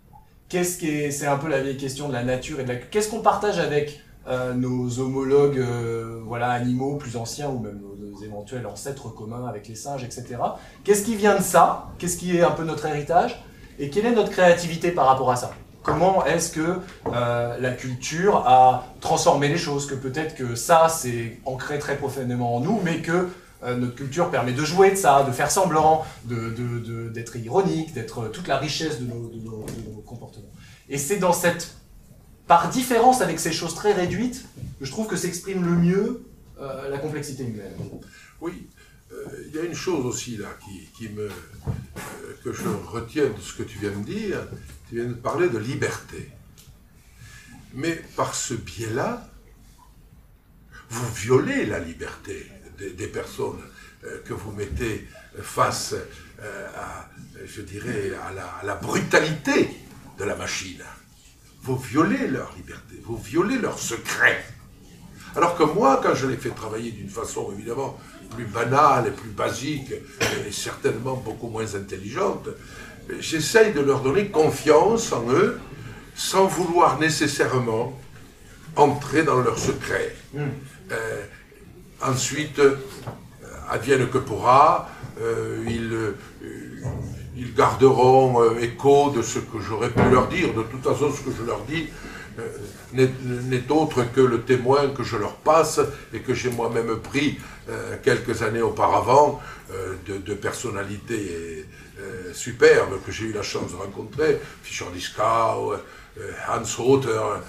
Qu'est-ce 0.48 0.78
qui 0.78 0.88
est, 0.88 1.11
c'est 1.11 1.26
un 1.26 1.36
peu 1.36 1.48
la 1.48 1.61
vieille 1.61 1.76
question 1.76 2.09
de 2.09 2.14
la 2.14 2.24
nature 2.24 2.59
et 2.59 2.64
de 2.64 2.68
la, 2.68 2.76
qu'est-ce 2.76 3.11
qu'on 3.11 3.20
partage 3.20 3.59
avec 3.59 4.00
euh, 4.28 4.54
nos 4.54 4.98
homologues, 4.98 5.59
euh, 5.59 6.20
voilà, 6.24 6.50
animaux 6.50 6.96
plus 6.96 7.16
anciens 7.16 7.48
ou 7.48 7.59
même 7.59 7.78
nos, 7.80 8.22
éventuels 8.24 8.66
ancêtres 8.66 9.11
communs 9.11 9.46
avec 9.46 9.68
les 9.68 9.74
singes, 9.74 10.02
etc. 10.02 10.36
Qu'est-ce 10.82 11.04
qui 11.04 11.16
vient 11.16 11.36
de 11.36 11.42
ça? 11.42 11.88
Qu'est-ce 11.98 12.16
qui 12.16 12.34
est 12.34 12.42
un 12.42 12.50
peu 12.50 12.64
notre 12.64 12.86
héritage? 12.86 13.44
Et 13.78 13.90
quelle 13.90 14.07
est 14.07 14.14
notre 14.14 14.30
créativité 14.30 14.90
par 14.90 15.04
rapport 15.07 15.30
à 15.30 15.36
ça? 15.36 15.52
Comment 15.82 16.24
est-ce 16.24 16.50
que 16.50 16.78
euh, 17.12 17.59
la 17.61 17.72
culture 17.72 18.38
a 18.46 18.86
transformé 19.02 19.48
les 19.48 19.59
choses? 19.59 19.86
Que 19.86 19.94
peut-être 19.94 20.34
que 20.34 20.54
ça, 20.54 20.88
c'est 20.88 21.38
ancré 21.44 21.78
très 21.78 21.96
profondément 21.96 22.57
en 22.57 22.61
nous, 22.61 22.80
mais 22.82 23.02
que 23.02 23.28
euh, 23.62 23.76
notre 23.76 23.94
culture 23.94 24.30
permet 24.30 24.52
de 24.52 24.64
jouer 24.64 24.90
de 24.90 24.96
ça, 24.96 25.24
de 25.24 25.32
faire 25.32 25.50
semblant, 25.50 26.04
d'être 26.24 27.36
ironique, 27.36 27.94
d'être 27.94 28.28
toute 28.28 28.48
la 28.48 28.59
richesse 28.59 29.00
de 29.00 29.07
nos, 29.07 29.66
comportements. 30.07 30.52
Et 30.88 30.98
c'est 30.98 31.18
dans 31.18 31.32
cette, 31.32 31.74
par 32.46 32.68
différence 32.68 33.22
avec 33.22 33.40
ces 33.40 33.52
choses 33.52 33.74
très 33.74 33.92
réduites, 33.92 34.44
que 34.78 34.84
je 34.84 34.90
trouve 34.90 35.07
que 35.07 35.16
s'exprime 35.16 35.64
le 35.64 35.72
mieux 35.72 36.26
euh, 36.61 36.88
la 36.88 36.98
complexité 36.98 37.44
humaine. 37.44 37.74
Oui, 38.40 38.68
euh, 39.12 39.24
il 39.48 39.54
y 39.54 39.59
a 39.59 39.62
une 39.62 39.74
chose 39.74 40.04
aussi 40.04 40.36
là 40.36 40.48
qui, 40.64 40.88
qui 40.96 41.12
me, 41.12 41.28
que 42.44 42.52
je 42.52 42.62
retiens 42.86 43.24
de 43.24 43.40
ce 43.40 43.54
que 43.54 43.62
tu 43.62 43.78
viens 43.78 43.90
de 43.90 44.04
dire. 44.04 44.38
Tu 44.88 44.96
viens 44.96 45.07
de 45.07 45.14
parler 45.14 45.48
de 45.48 45.59
liberté. 45.59 46.30
Mais 47.74 47.96
par 48.16 48.34
ce 48.34 48.54
biais-là, 48.54 49.28
vous 50.88 51.12
violez 51.14 51.66
la 51.66 51.78
liberté 51.78 52.46
des, 52.79 52.91
des 52.91 53.07
personnes 53.07 53.61
euh, 54.05 54.20
que 54.24 54.35
vous 54.35 54.53
mettez 54.53 55.07
face 55.41 55.95
euh, 56.43 56.68
à, 56.77 57.09
je 57.45 57.62
dirais, 57.62 58.12
à 58.29 58.33
la, 58.33 58.47
à 58.47 58.64
la 58.64 58.74
brutalité 58.74 59.70
de 60.18 60.24
la 60.24 60.37
machine. 60.37 60.83
Vous 61.62 61.77
violez 61.77 62.29
leur 62.29 62.55
liberté, 62.57 63.01
vous 63.05 63.16
violez 63.16 63.59
leur 63.59 63.79
secret. 63.79 64.45
Alors 65.35 65.57
que 65.57 65.64
moi, 65.64 66.01
quand 66.03 66.14
je 66.14 66.27
les 66.27 66.37
fais 66.37 66.51
travailler 66.51 66.93
d'une 66.93 67.11
façon 67.11 67.53
évidemment 67.53 67.99
plus 68.35 68.47
banale 68.47 69.09
et 69.09 69.11
plus 69.11 69.31
basique, 69.31 69.93
et 70.47 70.53
certainement 70.53 71.16
beaucoup 71.16 71.49
moins 71.49 71.74
intelligente, 71.74 72.49
j'essaye 73.20 73.72
de 73.72 73.81
leur 73.81 74.01
donner 74.01 74.29
confiance 74.31 75.12
en 75.12 75.31
eux 75.31 75.61
sans 76.14 76.47
vouloir 76.47 76.99
nécessairement 76.99 77.99
entrer 78.77 79.22
dans 79.22 79.41
leur 79.41 79.59
secret. 79.59 80.14
Euh, 80.93 81.24
ensuite, 82.03 82.59
euh, 82.59 82.76
advienne 83.70 84.09
que 84.09 84.18
pourra, 84.18 84.88
euh, 85.20 85.64
ils, 85.68 85.92
euh, 85.92 86.12
ils 87.36 87.55
garderont 87.55 88.57
écho 88.59 89.11
de 89.11 89.22
ce 89.22 89.38
que 89.38 89.61
j'aurais 89.61 89.90
pu 89.90 90.09
leur 90.11 90.28
dire. 90.28 90.55
De 90.55 90.62
toute 90.62 90.82
façon, 90.82 91.12
ce 91.12 91.20
que 91.22 91.30
je 91.36 91.44
leur 91.44 91.61
dis 91.62 91.88
n'est 92.92 93.70
autre 93.70 94.05
que 94.14 94.20
le 94.20 94.42
témoin 94.42 94.88
que 94.88 95.03
je 95.03 95.16
leur 95.16 95.36
passe 95.36 95.80
et 96.12 96.20
que 96.20 96.34
j'ai 96.34 96.51
moi-même 96.51 96.99
pris 96.99 97.38
quelques 98.03 98.42
années 98.42 98.61
auparavant 98.61 99.40
de, 100.07 100.34
personnalités 100.34 101.64
superbes 102.34 103.03
que 103.07 103.12
j'ai 103.12 103.24
eu 103.26 103.32
la 103.32 103.42
chance 103.42 103.72
de 103.72 103.76
rencontrer, 103.76 104.38
Fischer 104.62 104.84
Dieskau, 104.92 105.74
Hans 106.47 106.76
Rother, 106.78 107.42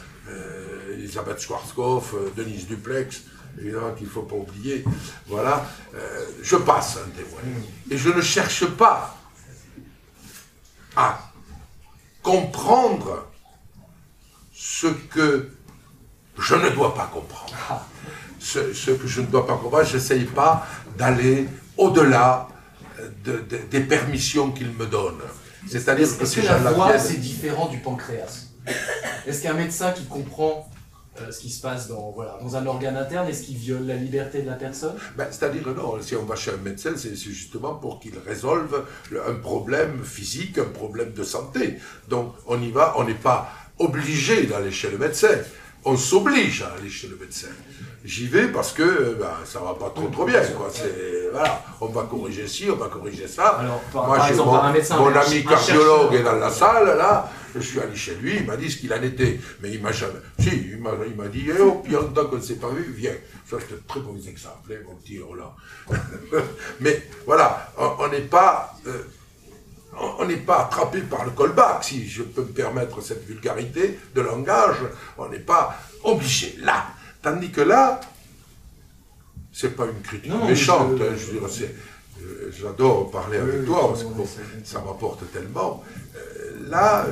Elisabeth 0.94 1.42
Schwarzkopf, 1.42 2.14
Denise 2.38 2.68
Duplex, 2.68 3.24
évidemment 3.60 3.94
qu'il 3.94 4.06
ne 4.08 4.12
faut 4.12 4.22
pas 4.24 4.36
oublier. 4.36 4.84
Voilà, 5.28 5.66
euh, 5.96 6.26
je 6.42 6.56
passe 6.58 6.98
un 6.98 7.10
témoin. 7.10 7.40
Et 7.90 7.98
je 7.98 8.10
ne 8.10 8.22
cherche 8.22 8.66
pas 8.66 9.16
à 10.96 11.20
comprendre 12.24 13.28
ce 14.54 14.88
que 14.88 15.52
je 16.38 16.56
ne 16.56 16.70
dois 16.70 16.94
pas 16.94 17.10
comprendre. 17.14 17.86
Ce, 18.40 18.74
ce 18.74 18.92
que 18.92 19.08
je 19.08 19.22
ne 19.22 19.28
dois 19.28 19.46
pas 19.48 19.58
comprendre, 19.58 19.86
je 19.86 19.98
n'essaye 19.98 20.26
pas 20.26 20.66
d'aller 20.98 21.48
au-delà 21.78 22.48
de- 23.24 23.40
de- 23.50 23.58
des 23.70 23.82
permissions 23.82 24.52
qu'ils 24.52 24.72
me 24.72 24.86
donnent. 24.86 25.22
C'est-à-dire 25.68 26.08
que 26.08 26.24
Est-ce 26.24 26.36
ces 26.36 26.42
que 26.42 26.48
la 26.48 26.58
voix, 26.72 26.98
c'est 27.00 27.18
différent 27.18 27.68
du 27.68 27.80
pancréas? 27.80 28.46
Est-ce 29.26 29.42
qu'un 29.44 29.54
médecin 29.54 29.92
qui 29.92 30.06
comprend 30.06 30.70
euh, 31.22 31.32
ce 31.32 31.40
qui 31.40 31.50
se 31.50 31.62
passe 31.62 31.88
dans, 31.88 32.12
voilà, 32.16 32.38
dans 32.42 32.56
un 32.56 32.66
organe 32.66 32.98
interne 32.98 33.28
Est-ce 33.28 33.44
qu'il 33.44 33.58
viole 33.58 33.86
la 33.86 33.96
liberté 33.96 34.42
de 34.42 34.48
la 34.48 34.56
personne? 34.56 34.96
Ben, 35.18 35.28
C'est-à-dire, 35.32 35.64
non, 35.76 35.96
si 36.02 36.16
on 36.16 36.24
va 36.26 36.36
chez 36.36 36.52
un 36.52 36.58
médecin, 36.64 36.92
c'est 36.96 37.16
justement 37.16 37.76
pour 37.76 38.00
qu'il 38.00 38.14
résolve 38.26 38.84
le- 39.12 39.22
un 39.28 39.36
problème 39.36 40.04
physique, 40.04 40.58
un 40.58 40.66
problème 40.82 41.12
de 41.14 41.24
santé. 41.24 41.78
Donc, 42.08 42.34
on 42.48 42.62
y 42.62 42.72
va, 42.72 42.94
on 42.98 43.04
n'est 43.04 43.14
pas 43.14 43.50
obligé 43.80 44.44
d'aller 44.44 44.72
chez 44.72 44.90
le 44.90 44.98
médecin. 44.98 45.30
On 45.86 45.96
s'oblige 45.96 46.64
à 46.64 46.74
aller 46.78 46.90
chez 46.90 47.08
le 47.08 47.16
médecin. 47.16 47.48
J'y 48.04 48.28
vais 48.28 48.48
parce 48.48 48.72
que 48.74 48.82
euh, 48.84 49.18
ben, 49.20 49.32
ça 49.46 49.60
va 49.60 49.74
pas 49.74 49.90
trop 49.96 50.08
trop 50.10 50.26
bien. 50.26 50.42
Quoi. 50.58 50.70
Voilà, 51.32 51.62
on 51.82 51.88
va 51.88 52.04
corriger 52.04 52.48
ci, 52.48 52.66
on 52.72 52.76
va 52.76 52.88
corriger 52.88 53.28
ça. 53.28 53.48
Alors, 53.60 53.80
par, 53.94 54.08
Moi, 54.08 54.18
par 54.18 54.28
exemple, 54.30 54.50
mon, 54.50 54.56
par 54.56 54.66
un 54.66 54.74
médecin. 54.74 54.98
mon 54.98 55.08
un 55.08 55.14
ami 55.20 55.44
cardiologue 55.44 56.14
est 56.14 56.24
dans 56.24 56.36
la 56.38 56.50
salle, 56.50 56.98
là. 56.98 57.30
Je 57.60 57.68
suis 57.68 57.80
allé 57.80 57.96
chez 57.96 58.16
lui, 58.16 58.38
il 58.38 58.46
m'a 58.46 58.58
dit 58.58 58.70
ce 58.72 58.78
qu'il 58.78 58.94
en 58.94 59.02
était. 59.02 59.40
Mais 59.62 59.72
il 59.72 59.82
m'a 59.82 59.92
jamais. 59.92 60.20
Si, 60.40 60.50
il 60.72 60.78
m'a, 60.78 60.92
il 61.08 61.16
m'a 61.16 61.28
dit, 61.28 61.46
eh 61.50 61.62
oh, 61.62 61.82
puis 61.84 61.96
en 61.96 62.04
tant 62.10 62.26
qu'on 62.28 62.38
ne 62.38 62.42
s'est 62.42 62.56
pas 62.56 62.70
vu, 62.70 62.84
viens. 62.96 63.16
Ça, 63.50 63.58
c'était 63.60 63.76
un 63.76 63.88
très 63.88 64.00
mauvais 64.02 64.30
exemple, 64.30 64.72
hein, 64.74 64.78
mon 64.88 64.96
petit 64.96 65.20
Roland. 65.22 65.54
Mais 66.80 67.04
voilà, 67.26 67.72
on 67.78 68.08
n'est 68.10 68.22
pas. 68.22 68.76
euh, 68.88 69.04
on- 70.20 70.26
n'est 70.26 70.36
pas 70.38 70.66
attrapé 70.66 71.00
par 71.02 71.26
le 71.26 71.32
callback, 71.32 71.84
si 71.84 72.08
je 72.08 72.22
peux 72.22 72.42
me 72.42 72.48
permettre 72.52 73.02
cette 73.02 73.26
vulgarité 73.26 73.98
de 74.14 74.22
langage. 74.22 74.76
On 75.18 75.28
n'est 75.30 75.40
pas 75.40 75.76
obligé 76.04 76.56
là. 76.62 76.88
Tandis 77.22 77.50
que 77.52 77.62
là, 77.62 78.00
c'est 79.52 79.76
pas 79.76 79.86
une 79.86 80.02
critique 80.02 80.30
Non, 80.32 80.46
méchante. 80.46 80.98
je- 81.00 81.04
hein, 81.04 81.14
je 81.18 81.26
veux 81.32 81.40
dire, 81.40 81.50
c'est- 81.50 81.74
euh, 82.22 82.52
j'adore 82.52 83.10
parler 83.10 83.38
avec 83.40 83.62
Oui, 83.62 83.66
toi 83.66 83.88
parce 83.90 84.04
que 84.04 84.10
bon, 84.10 84.26
c'est- 84.28 84.66
ça 84.72 84.80
m'apporte 84.82 85.32
tellement. 85.32 85.84
Euh, 86.16 86.70
là, 86.70 87.08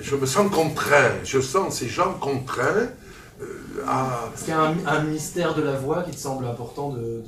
je 0.00 0.16
me 0.16 0.26
sens 0.26 0.50
contraint. 0.50 1.12
Je 1.24 1.40
sens 1.40 1.78
ces 1.78 1.88
gens 1.88 2.14
contraints 2.14 2.88
euh, 3.40 3.44
à. 3.86 4.30
Est-ce 4.34 4.44
qu'il 4.44 4.54
y 4.54 4.56
a 4.56 4.62
un, 4.62 4.74
un 4.86 5.02
mystère 5.04 5.54
de 5.54 5.62
la 5.62 5.72
voix 5.72 6.02
qui 6.02 6.12
te 6.12 6.20
semble 6.20 6.46
important 6.46 6.90
de. 6.90 7.22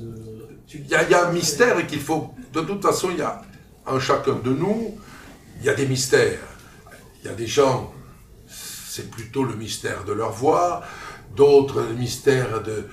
Il 0.73 0.87
y, 0.87 0.95
a, 0.95 1.03
il 1.03 1.09
y 1.09 1.13
a 1.13 1.27
un 1.27 1.31
mystère 1.31 1.79
et 1.79 1.87
qu'il 1.87 2.01
faut. 2.01 2.33
De 2.53 2.61
toute 2.61 2.81
façon, 2.81 3.09
il 3.11 3.17
y 3.19 3.21
a 3.21 3.41
en 3.85 3.99
chacun 3.99 4.33
de 4.33 4.49
nous, 4.49 4.95
il 5.59 5.65
y 5.65 5.69
a 5.69 5.73
des 5.73 5.85
mystères. 5.87 6.39
Il 7.21 7.27
y 7.27 7.29
a 7.29 7.35
des 7.35 7.47
gens, 7.47 7.93
c'est 8.47 9.09
plutôt 9.09 9.43
le 9.43 9.55
mystère 9.55 10.03
de 10.03 10.13
leur 10.13 10.31
voix, 10.31 10.83
d'autres 11.35 11.81
le 11.81 11.93
mystère 11.93 12.61
de, 12.63 12.87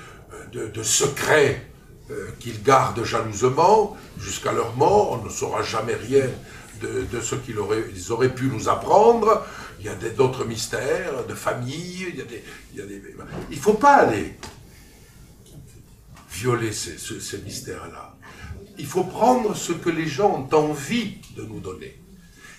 de, 0.52 0.68
de 0.68 0.82
secrets 0.82 1.66
euh, 2.10 2.28
qu'ils 2.38 2.62
gardent 2.62 3.04
jalousement 3.04 3.96
jusqu'à 4.18 4.52
leur 4.52 4.76
mort. 4.76 5.18
On 5.20 5.24
ne 5.24 5.30
saura 5.30 5.62
jamais 5.62 5.94
rien 5.94 6.26
de, 6.80 7.20
ce 7.20 7.34
qu'ils 7.36 7.58
auraient, 7.58 7.84
ils 7.94 8.12
auraient 8.12 8.34
pu 8.34 8.44
nous 8.46 8.68
apprendre. 8.68 9.44
Il 9.80 9.86
y 9.86 9.88
a 9.88 9.94
d'autres 9.94 10.44
mystères 10.44 11.26
de 11.26 11.34
famille. 11.34 12.06
Il 12.10 12.16
y 12.16 12.20
a 12.82 12.86
des, 12.86 13.02
il 13.50 13.58
faut 13.58 13.74
pas 13.74 13.94
aller 13.96 14.34
violer 16.30 16.72
ces, 16.72 16.98
ce- 16.98 17.20
ces 17.20 17.38
mystères-là. 17.38 18.14
Il 18.78 18.86
faut 18.86 19.04
prendre 19.04 19.54
ce 19.54 19.72
que 19.72 19.90
les 19.90 20.06
gens 20.08 20.48
ont 20.50 20.56
envie 20.56 21.18
de 21.36 21.42
nous 21.42 21.60
donner. 21.60 21.96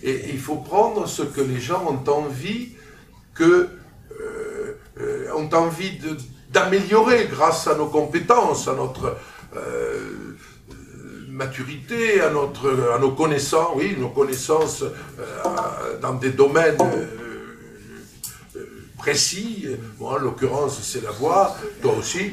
Et 0.01 0.29
il 0.29 0.39
faut 0.39 0.57
prendre 0.57 1.07
ce 1.07 1.23
que 1.23 1.41
les 1.41 1.59
gens 1.59 1.85
ont 1.89 2.09
envie 2.11 2.73
que 3.33 3.69
euh, 4.21 4.73
euh, 4.99 5.31
ont 5.35 5.49
envie 5.53 5.99
d'améliorer 6.51 7.27
grâce 7.29 7.67
à 7.67 7.75
nos 7.75 7.87
compétences, 7.87 8.67
à 8.69 8.75
notre 8.75 9.17
euh, 9.57 10.34
maturité, 11.35 12.21
à 12.21 12.29
notre 12.29 12.67
à 12.95 12.99
nos 12.99 13.11
connaissances, 13.11 13.73
oui, 13.75 13.95
nos 13.99 14.09
connaissances 14.09 14.83
euh, 14.83 15.99
dans 16.01 16.13
des 16.13 16.31
domaines 16.31 16.77
euh, 16.81 18.61
précis. 18.97 19.67
Moi, 19.99 20.13
en 20.13 20.17
l'occurrence, 20.17 20.79
c'est 20.81 21.03
la 21.03 21.11
voix. 21.11 21.55
Toi 21.81 21.93
aussi. 21.99 22.31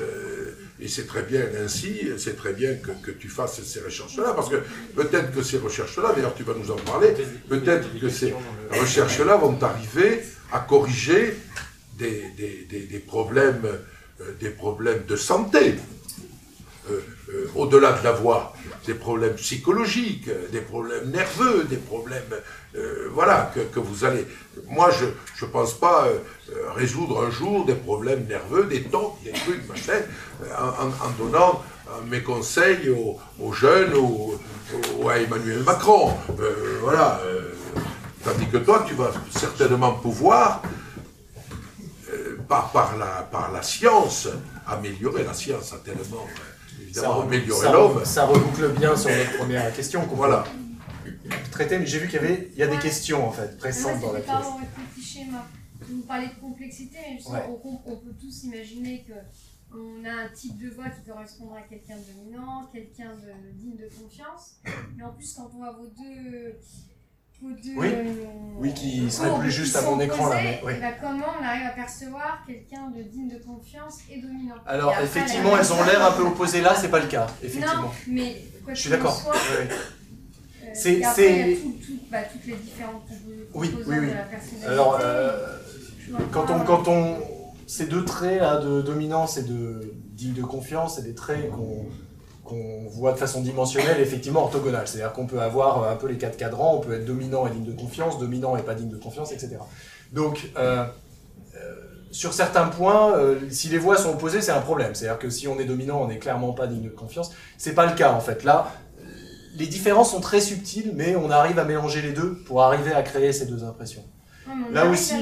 Euh, 0.00 0.54
et 0.82 0.88
c'est 0.88 1.06
très 1.06 1.22
bien 1.22 1.42
ainsi, 1.62 2.08
c'est 2.16 2.36
très 2.36 2.54
bien 2.54 2.72
que, 2.76 2.92
que 3.06 3.10
tu 3.10 3.28
fasses 3.28 3.62
ces 3.62 3.80
recherches-là, 3.80 4.32
parce 4.34 4.48
que 4.48 4.56
peut-être 4.96 5.30
que 5.34 5.42
ces 5.42 5.58
recherches-là, 5.58 6.12
d'ailleurs 6.14 6.34
tu 6.34 6.42
vas 6.42 6.54
nous 6.54 6.70
en 6.70 6.76
parler, 6.76 7.10
peut-être 7.50 7.86
que 8.00 8.08
ces 8.08 8.34
recherches-là 8.70 9.36
vont 9.36 9.58
arriver 9.62 10.22
à 10.50 10.60
corriger 10.60 11.36
des, 11.98 12.22
des- 12.34 12.66
des- 12.70 12.86
des 12.94 12.98
problèmes, 12.98 13.66
des 14.40 14.48
problèmes 14.48 15.04
de 15.06 15.16
santé, 15.16 15.74
euh, 17.32 17.50
au-delà 17.54 17.92
de 17.92 18.02
la 18.04 18.12
voix, 18.12 18.54
des 18.86 18.94
problèmes 18.94 19.34
psychologiques, 19.34 20.28
euh, 20.28 20.48
des 20.50 20.60
problèmes 20.60 21.10
nerveux, 21.10 21.64
des 21.64 21.76
problèmes, 21.76 22.22
euh, 22.76 23.08
voilà, 23.12 23.52
que, 23.54 23.78
vous 23.78 24.04
allez. 24.04 24.26
Moi, 24.68 24.90
je 24.90 25.06
ne 25.44 25.50
pense 25.50 25.74
pas 25.74 26.08
résoudre 26.74 27.24
un 27.24 27.30
jour 27.30 27.64
des 27.64 27.74
problèmes 27.74 28.26
nerveux, 28.26 28.64
des 28.64 28.82
tocs, 28.82 29.14
des 29.24 29.32
trucs, 29.32 29.68
machin, 29.68 30.00
en, 30.58 30.86
en- 30.88 31.10
donnant 31.18 31.62
mes 32.08 32.22
conseils 32.22 32.88
aux, 32.90 33.52
jeunes 33.52 33.94
ou, 33.94 34.34
à 35.08 35.18
Emmanuel 35.18 35.62
Macron. 35.64 36.12
Voilà. 36.82 37.20
tandis 38.24 38.46
que 38.46 38.58
toi, 38.58 38.84
tu 38.86 38.94
vas 38.94 39.12
certainement 39.30 39.92
pouvoir 39.92 40.62
par, 42.48 42.96
la, 43.52 43.62
science, 43.62 44.28
améliorer 44.66 45.24
la 45.24 45.34
science 45.34 45.74
tellement, 45.84 46.26
évidemment, 46.90 47.20
améliorer 47.22 47.66
ça, 47.66 47.72
l'homme. 47.72 48.04
ça 48.04 48.26
reboucle 48.26 48.68
bien 48.72 48.96
sur 48.96 49.10
notre 49.10 49.36
première 49.38 49.72
question 49.74 50.04
qu'on 50.06 50.16
Voilà. 50.16 50.44
traiter, 51.50 51.78
mais 51.78 51.86
j'ai 51.86 51.98
vu 51.98 52.08
qu'il 52.08 52.20
y 52.20 52.24
avait 52.24 52.48
il 52.52 52.58
y 52.58 52.62
a 52.62 52.66
des 52.66 52.78
questions 52.78 53.26
en 53.26 53.32
fait, 53.32 53.56
pressantes 53.58 54.00
dans 54.00 54.12
la 54.12 54.20
pièce. 54.20 54.36
Vous 55.88 56.02
parlez 56.02 56.28
de 56.28 56.34
complexité, 56.40 56.98
mais 57.08 57.16
justement, 57.16 57.34
Ouais. 57.38 57.58
on, 57.64 57.80
on 57.92 57.96
peut 57.96 58.14
tous 58.20 58.44
imaginer 58.44 59.04
que 59.08 59.14
on 59.72 60.04
a 60.04 60.24
un 60.24 60.28
type 60.28 60.58
de 60.58 60.68
voix 60.70 60.88
qui 60.90 61.08
correspondra 61.08 61.58
à 61.58 61.62
quelqu'un 61.62 61.96
de 61.96 62.02
dominant, 62.12 62.68
quelqu'un 62.72 63.12
de 63.14 63.50
digne 63.54 63.76
de 63.76 63.88
confiance. 64.02 64.56
Mais 64.96 65.02
en 65.04 65.12
plus, 65.12 65.32
quand 65.34 65.48
on 65.54 65.58
voit 65.58 65.72
vos 65.72 65.86
deux, 65.86 65.92
vos 65.94 66.50
deux 66.50 66.54
Oui. 67.42 67.88
Oui, 68.58 68.74
qui 68.74 69.10
serait 69.10 69.38
plus 69.38 69.50
juste 69.50 69.74
à 69.76 69.82
mon 69.82 69.98
écran, 70.00 70.28
là, 70.28 70.36
mais- 70.42 70.60
oui. 70.64 70.74
ben, 70.78 70.92
comment 71.00 71.24
on 71.40 71.44
arrive 71.44 71.66
à 71.66 71.70
percevoir 71.70 72.42
quelqu'un 72.46 72.90
de 72.94 73.02
digne 73.02 73.30
de 73.30 73.38
confiance 73.42 73.98
et 74.10 74.20
dominant? 74.20 74.56
Alors 74.66 74.90
Et 74.90 74.94
après, 74.94 75.04
effectivement, 75.06 75.56
elles 75.56 75.72
ont 75.72 75.82
l'air 75.84 76.04
un 76.04 76.12
peu 76.12 76.22
opposées 76.26 76.60
là, 76.60 76.74
c'est 76.78 76.88
pas 76.90 77.00
le 77.00 77.06
cas, 77.06 77.26
Non, 77.26 77.32
effectivement. 77.42 77.90
mais 78.08 78.36
quoi 78.64 78.74
Je 78.74 78.80
suis 78.80 78.90
d'accord. 78.90 79.18
ouais. 79.32 79.68
euh, 79.70 80.70
C'est- 80.74 81.00
tout- 81.00 81.72
tout- 81.86 81.98
bah, 82.10 82.18
toutes 82.30 82.46
les 82.46 82.56
différentes 82.56 83.02
Oui, 83.54 83.70
oui, 83.74 83.82
oui. 83.86 84.06
de 84.08 84.12
la 84.12 84.22
personnalité. 84.24 84.66
Alors, 84.66 84.98
euh, 85.02 85.46
quand 86.30 86.50
on, 86.50 86.60
quand 86.60 86.88
on, 86.88 87.16
ces 87.66 87.86
deux 87.86 88.04
traits 88.04 88.40
là 88.40 88.58
de 88.58 88.82
dominance 88.82 89.38
et 89.38 89.44
de 89.44 89.94
digne 90.12 90.34
de 90.34 90.42
confiance, 90.42 90.96
c'est 90.96 91.02
des 91.04 91.14
traits 91.14 91.50
qu'on 91.50 91.86
qu'on 92.50 92.88
voit 92.90 93.12
de 93.12 93.18
façon 93.18 93.40
dimensionnelle, 93.40 94.00
effectivement 94.00 94.42
orthogonale. 94.42 94.86
C'est-à-dire 94.88 95.12
qu'on 95.12 95.26
peut 95.26 95.40
avoir 95.40 95.88
un 95.88 95.96
peu 95.96 96.08
les 96.08 96.18
quatre 96.18 96.36
cadrans, 96.36 96.74
on 96.76 96.80
peut 96.80 96.94
être 96.94 97.04
dominant 97.06 97.46
et 97.46 97.50
digne 97.50 97.64
de 97.64 97.72
confiance, 97.80 98.18
dominant 98.18 98.56
et 98.56 98.62
pas 98.62 98.74
digne 98.74 98.90
de 98.90 98.98
confiance, 98.98 99.32
etc. 99.32 99.56
Donc, 100.12 100.50
euh, 100.58 100.84
euh, 101.54 101.58
sur 102.10 102.34
certains 102.34 102.66
points, 102.66 103.16
euh, 103.16 103.38
si 103.50 103.68
les 103.68 103.78
voix 103.78 103.96
sont 103.96 104.10
opposées, 104.10 104.42
c'est 104.42 104.52
un 104.52 104.60
problème. 104.60 104.94
C'est-à-dire 104.94 105.18
que 105.18 105.30
si 105.30 105.46
on 105.48 105.58
est 105.60 105.64
dominant, 105.64 106.02
on 106.02 106.08
n'est 106.08 106.18
clairement 106.18 106.52
pas 106.52 106.66
digne 106.66 106.82
de 106.82 106.88
confiance. 106.90 107.30
C'est 107.56 107.74
pas 107.74 107.86
le 107.86 107.94
cas 107.94 108.12
en 108.12 108.20
fait. 108.20 108.44
Là, 108.44 108.72
les 109.56 109.66
différences 109.66 110.10
sont 110.10 110.20
très 110.20 110.40
subtiles, 110.40 110.92
mais 110.94 111.16
on 111.16 111.30
arrive 111.30 111.58
à 111.58 111.64
mélanger 111.64 112.02
les 112.02 112.12
deux 112.12 112.34
pour 112.46 112.62
arriver 112.62 112.92
à 112.92 113.02
créer 113.02 113.32
ces 113.32 113.46
deux 113.46 113.64
impressions. 113.64 114.04
Là 114.72 114.86
aussi- 114.86 115.14
euh, 115.14 115.18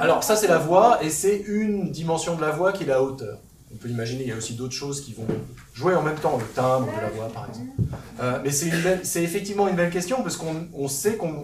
Alors 0.00 0.24
ça 0.24 0.34
c'est 0.36 0.46
la 0.48 0.58
voix 0.58 1.02
et 1.04 1.10
c'est 1.10 1.36
une 1.36 1.90
dimension 1.90 2.34
de 2.36 2.40
la 2.40 2.50
voix 2.50 2.72
qui 2.72 2.84
est 2.84 2.86
la 2.86 3.02
hauteur. 3.02 3.38
On 3.72 3.76
peut 3.76 3.88
imaginer 3.88 4.22
il 4.22 4.28
y 4.28 4.32
a 4.32 4.36
aussi 4.36 4.54
d'autres 4.54 4.74
choses 4.74 5.00
qui 5.00 5.12
vont 5.14 5.26
jouer 5.74 5.94
en 5.94 6.02
même 6.02 6.18
temps, 6.18 6.36
le 6.38 6.44
timbre 6.44 6.86
de 6.86 7.00
la 7.00 7.08
voix 7.10 7.28
par 7.28 7.48
exemple. 7.48 7.70
Euh, 8.20 8.40
mais 8.42 8.50
c'est 8.50 9.22
effectivement 9.22 9.68
une 9.68 9.76
belle 9.76 9.90
question 9.90 10.22
parce 10.22 10.36
qu'on 10.36 10.68
on 10.74 10.88
sait 10.88 11.16
qu'on 11.16 11.42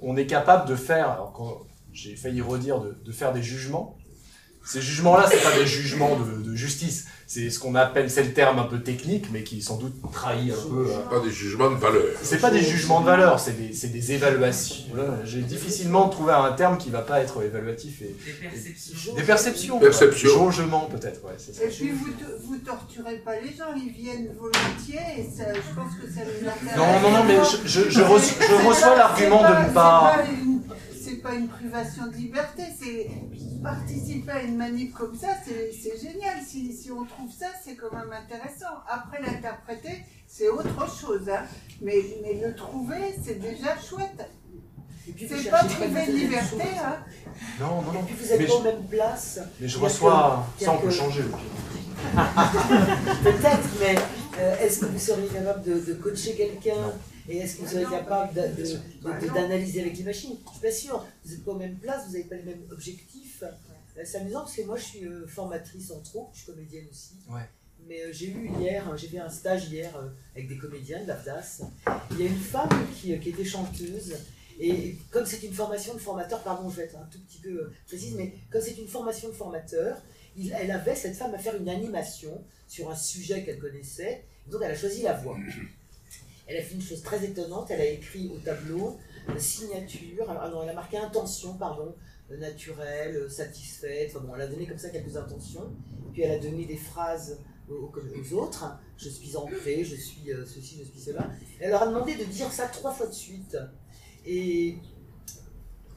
on 0.00 0.16
est 0.16 0.26
capable 0.26 0.68
de 0.68 0.76
faire, 0.76 1.10
alors 1.10 1.66
j'ai 1.92 2.16
failli 2.16 2.40
redire 2.40 2.80
de, 2.80 3.12
faire 3.12 3.32
des 3.32 3.42
jugements. 3.42 3.96
Ces 4.64 4.82
jugements-là, 4.82 5.26
c'est 5.30 5.42
pas 5.42 5.56
des 5.58 5.66
jugements 5.66 6.18
de 6.18 6.54
justice, 6.54 7.06
c'est 7.26 7.50
ce 7.50 7.58
qu'on 7.58 7.74
appelle, 7.74 8.10
c'est 8.10 8.22
le 8.22 8.32
terme 8.32 8.58
un 8.58 8.64
peu 8.64 8.80
technique, 8.80 9.26
mais 9.32 9.42
qui 9.42 9.62
sans 9.62 9.76
doute 9.76 9.94
trahit 10.12 10.52
un 10.52 10.68
peu. 10.68 10.86
euh, 10.90 11.08
Pas 11.10 11.20
des 11.20 11.30
jugements 11.30 11.70
de 11.70 11.76
valeur. 11.76 12.04
c'est 12.22 12.38
pas 12.40 12.50
des 12.50 12.62
jugements 12.62 13.00
de 13.00 13.06
valeur, 13.06 13.40
c'est 13.40 13.56
des, 13.58 13.72
c'est 13.72 13.88
des 13.88 14.12
évaluations. 14.12 14.84
Voilà, 14.94 15.18
J'ai 15.24 15.40
difficilement 15.42 16.08
trouvé 16.08 16.32
un 16.32 16.52
terme 16.52 16.78
qui 16.78 16.90
va 16.90 17.00
pas 17.02 17.20
être 17.20 17.42
évaluatif 17.42 18.02
et, 18.02 18.14
Des 18.24 18.32
perceptions. 18.48 19.14
des 19.14 19.22
perceptions. 19.22 19.78
Perception. 19.78 20.28
quoi. 20.30 20.38
Jaugement, 20.50 20.80
peut-être, 20.90 21.24
ouais, 21.24 21.32
c'est 21.38 21.54
ça. 21.54 21.64
Et 21.64 21.68
puis 21.68 21.90
vous, 21.90 22.06
vous 22.46 22.56
torturez 22.58 23.16
pas 23.24 23.40
les 23.40 23.48
gens, 23.56 23.74
ils 23.76 23.92
viennent 23.92 24.28
volontiers 24.38 25.00
et 25.18 25.22
ça, 25.24 25.44
je 25.54 25.74
pense 25.74 25.92
que 25.94 26.06
ça 26.12 26.20
les 26.24 26.46
intéresse. 26.46 26.76
Non, 26.76 27.00
non, 27.10 27.16
non, 27.18 27.24
mais 27.24 27.36
je, 27.38 27.66
je, 27.84 27.90
je 27.90 28.00
reço- 28.00 28.36
je 28.40 28.68
reçois 28.68 28.96
l'argument 28.96 29.42
de 29.42 29.68
ne 29.68 29.72
pas. 29.74 30.16
C'est 31.24 31.30
pas 31.30 31.36
une- 31.36 31.48
privation 31.48 32.06
de 32.08 32.12
liberté, 32.16 32.64
c'est 32.78 33.08
participer 33.62 34.30
à 34.30 34.42
une 34.42 34.56
manip 34.58 34.92
comme 34.92 35.14
ça, 35.16 35.28
c'est 35.42 35.98
génial. 35.98 36.34
Si, 36.46 36.70
si 36.74 36.90
on 36.92 37.04
trouve 37.06 37.30
ça, 37.32 37.46
c'est 37.64 37.76
quand 37.76 37.90
même 37.96 38.12
intéressant. 38.12 38.74
Après 38.86 39.22
l'interpréter, 39.22 40.04
c'est 40.26 40.48
autre 40.48 40.86
chose, 41.00 41.28
hein. 41.30 41.44
mais, 41.80 41.94
mais 42.22 42.46
le 42.46 42.54
trouver, 42.54 43.14
c'est 43.24 43.40
déjà 43.40 43.74
chouette. 43.78 44.28
Et 45.08 45.26
C'est 45.26 45.50
pas 45.50 45.64
privé 45.64 46.06
de 46.06 46.10
une 46.12 46.16
liberté, 46.18 46.50
chose. 46.50 46.60
hein. 46.84 46.96
Non, 47.60 47.80
non, 47.82 47.92
Et 47.92 47.94
non. 47.94 48.02
puis 48.04 48.14
vous 48.20 48.32
êtes 48.32 48.40
Mais 48.40 48.46
pas 48.46 48.52
je- 48.52 48.56
aux 48.58 48.62
mêmes 48.62 48.84
places. 48.84 49.40
Mais 49.60 49.68
je 49.68 49.78
reçois. 49.78 50.46
Ça, 50.60 50.72
on 50.72 50.78
peut 50.78 50.90
changer. 50.90 51.22
Peut-être, 53.22 53.68
mais 53.80 53.94
euh, 54.40 54.56
est-ce 54.60 54.80
que 54.80 54.86
vous 54.86 54.98
seriez 54.98 55.28
capable 55.28 55.62
de, 55.62 55.78
de 55.80 55.94
coacher 55.94 56.34
quelqu'un? 56.34 56.92
Et 57.28 57.38
est-ce 57.38 57.56
que 57.56 57.62
vous 57.62 57.68
seriez 57.68 57.86
capable 57.86 58.34
de- 58.34 58.40
de- 58.62 58.62
de- 58.62 59.26
de- 59.28 59.34
d'analyser 59.34 59.80
avec 59.80 59.96
les 59.96 60.04
machines? 60.04 60.36
Je 60.46 60.50
suis 60.52 60.60
pas 60.60 60.70
sûr. 60.72 61.06
Vous 61.24 61.30
n'êtes 61.32 61.44
pas 61.44 61.50
aux 61.52 61.58
mêmes 61.58 61.76
places, 61.76 62.06
vous 62.06 62.12
n'avez 62.12 62.24
pas 62.24 62.36
les 62.36 62.42
mêmes 62.42 62.62
objectifs. 62.70 63.42
Euh, 63.42 64.02
C'est 64.04 64.18
amusant 64.18 64.40
parce 64.40 64.56
que 64.56 64.62
moi 64.62 64.76
je 64.76 64.82
suis 64.84 65.04
euh, 65.06 65.26
formatrice 65.28 65.90
en 65.92 66.00
trop, 66.00 66.28
je 66.32 66.38
suis 66.40 66.46
comédienne 66.52 66.84
aussi. 66.90 67.14
Ouais. 67.30 67.48
Mais 67.86 68.02
euh, 68.02 68.08
j'ai 68.12 68.26
eu 68.30 68.50
hier, 68.58 68.84
j'ai 68.96 69.06
fait 69.08 69.18
un 69.20 69.28
stage 69.30 69.68
hier 69.70 69.90
avec 70.34 70.48
des 70.48 70.56
comédiens 70.58 71.00
de 71.02 71.06
l'AFDAS. 71.08 71.62
Il 72.10 72.20
y 72.20 72.22
a 72.24 72.26
une 72.26 72.36
femme 72.36 72.68
qui, 73.00 73.16
qui 73.20 73.28
était 73.28 73.44
chanteuse. 73.44 74.16
Et 74.58 74.96
comme 75.10 75.24
c'est 75.26 75.42
une 75.44 75.52
formation 75.52 75.94
de 75.94 75.98
formateur, 76.00 76.42
pardon, 76.42 76.68
je 76.70 76.76
vais 76.76 76.82
être 76.84 76.96
un 76.96 77.06
tout 77.10 77.18
petit 77.20 77.38
peu 77.38 77.70
précise, 77.86 78.14
mais 78.16 78.34
comme 78.50 78.60
c'est 78.62 78.76
une 78.78 78.88
formation 78.88 79.28
de 79.28 79.34
formateur, 79.34 80.00
il- 80.36 80.52
elle 80.58 80.70
avait 80.72 80.94
cette 80.96 81.16
femme 81.16 81.32
à 81.34 81.38
faire 81.38 81.54
une 81.56 81.68
animation 81.68 82.42
sur 82.68 82.90
un 82.90 82.96
sujet 82.96 83.44
qu'elle 83.44 83.58
connaissait. 83.58 84.24
Donc 84.48 84.60
elle 84.64 84.72
a 84.72 84.76
choisi 84.76 85.02
la 85.02 85.12
voix. 85.14 85.36
Elle 86.46 86.58
a 86.58 86.62
fait 86.62 86.74
une 86.74 86.82
chose 86.82 87.02
très 87.02 87.24
étonnante, 87.24 87.70
elle 87.70 87.80
a 87.80 87.86
écrit 87.86 88.30
au 88.34 88.38
tableau 88.38 88.98
euh, 89.30 89.38
signature, 89.38 90.28
alors, 90.30 90.42
ah 90.58 90.60
elle 90.64 90.68
a 90.70 90.74
marqué 90.74 90.98
intention, 90.98 91.54
pardon, 91.56 91.94
euh, 92.30 92.36
naturelle, 92.36 93.16
euh, 93.16 93.28
satisfaite, 93.28 94.12
enfin 94.14 94.24
bon, 94.26 94.34
elle 94.34 94.42
a 94.42 94.46
donné 94.46 94.66
comme 94.66 94.76
ça 94.78 94.90
quelques 94.90 95.16
intentions, 95.16 95.72
puis 96.12 96.22
elle 96.22 96.32
a 96.32 96.38
donné 96.38 96.66
des 96.66 96.76
phrases 96.76 97.38
aux, 97.70 97.90
aux- 97.94 98.34
autres, 98.34 98.64
je 98.98 99.08
suis 99.08 99.34
ancrée, 99.36 99.84
je 99.84 99.96
suis 99.96 100.30
ceci, 100.46 100.76
je 100.84 100.84
suis 100.90 101.00
cela. 101.00 101.30
Elle 101.60 101.70
leur 101.70 101.82
a 101.82 101.86
demandé 101.86 102.14
de 102.14 102.24
dire 102.24 102.52
ça 102.52 102.66
trois 102.66 102.92
fois 102.92 103.06
de 103.06 103.12
suite. 103.14 103.56
Et, 104.26 104.76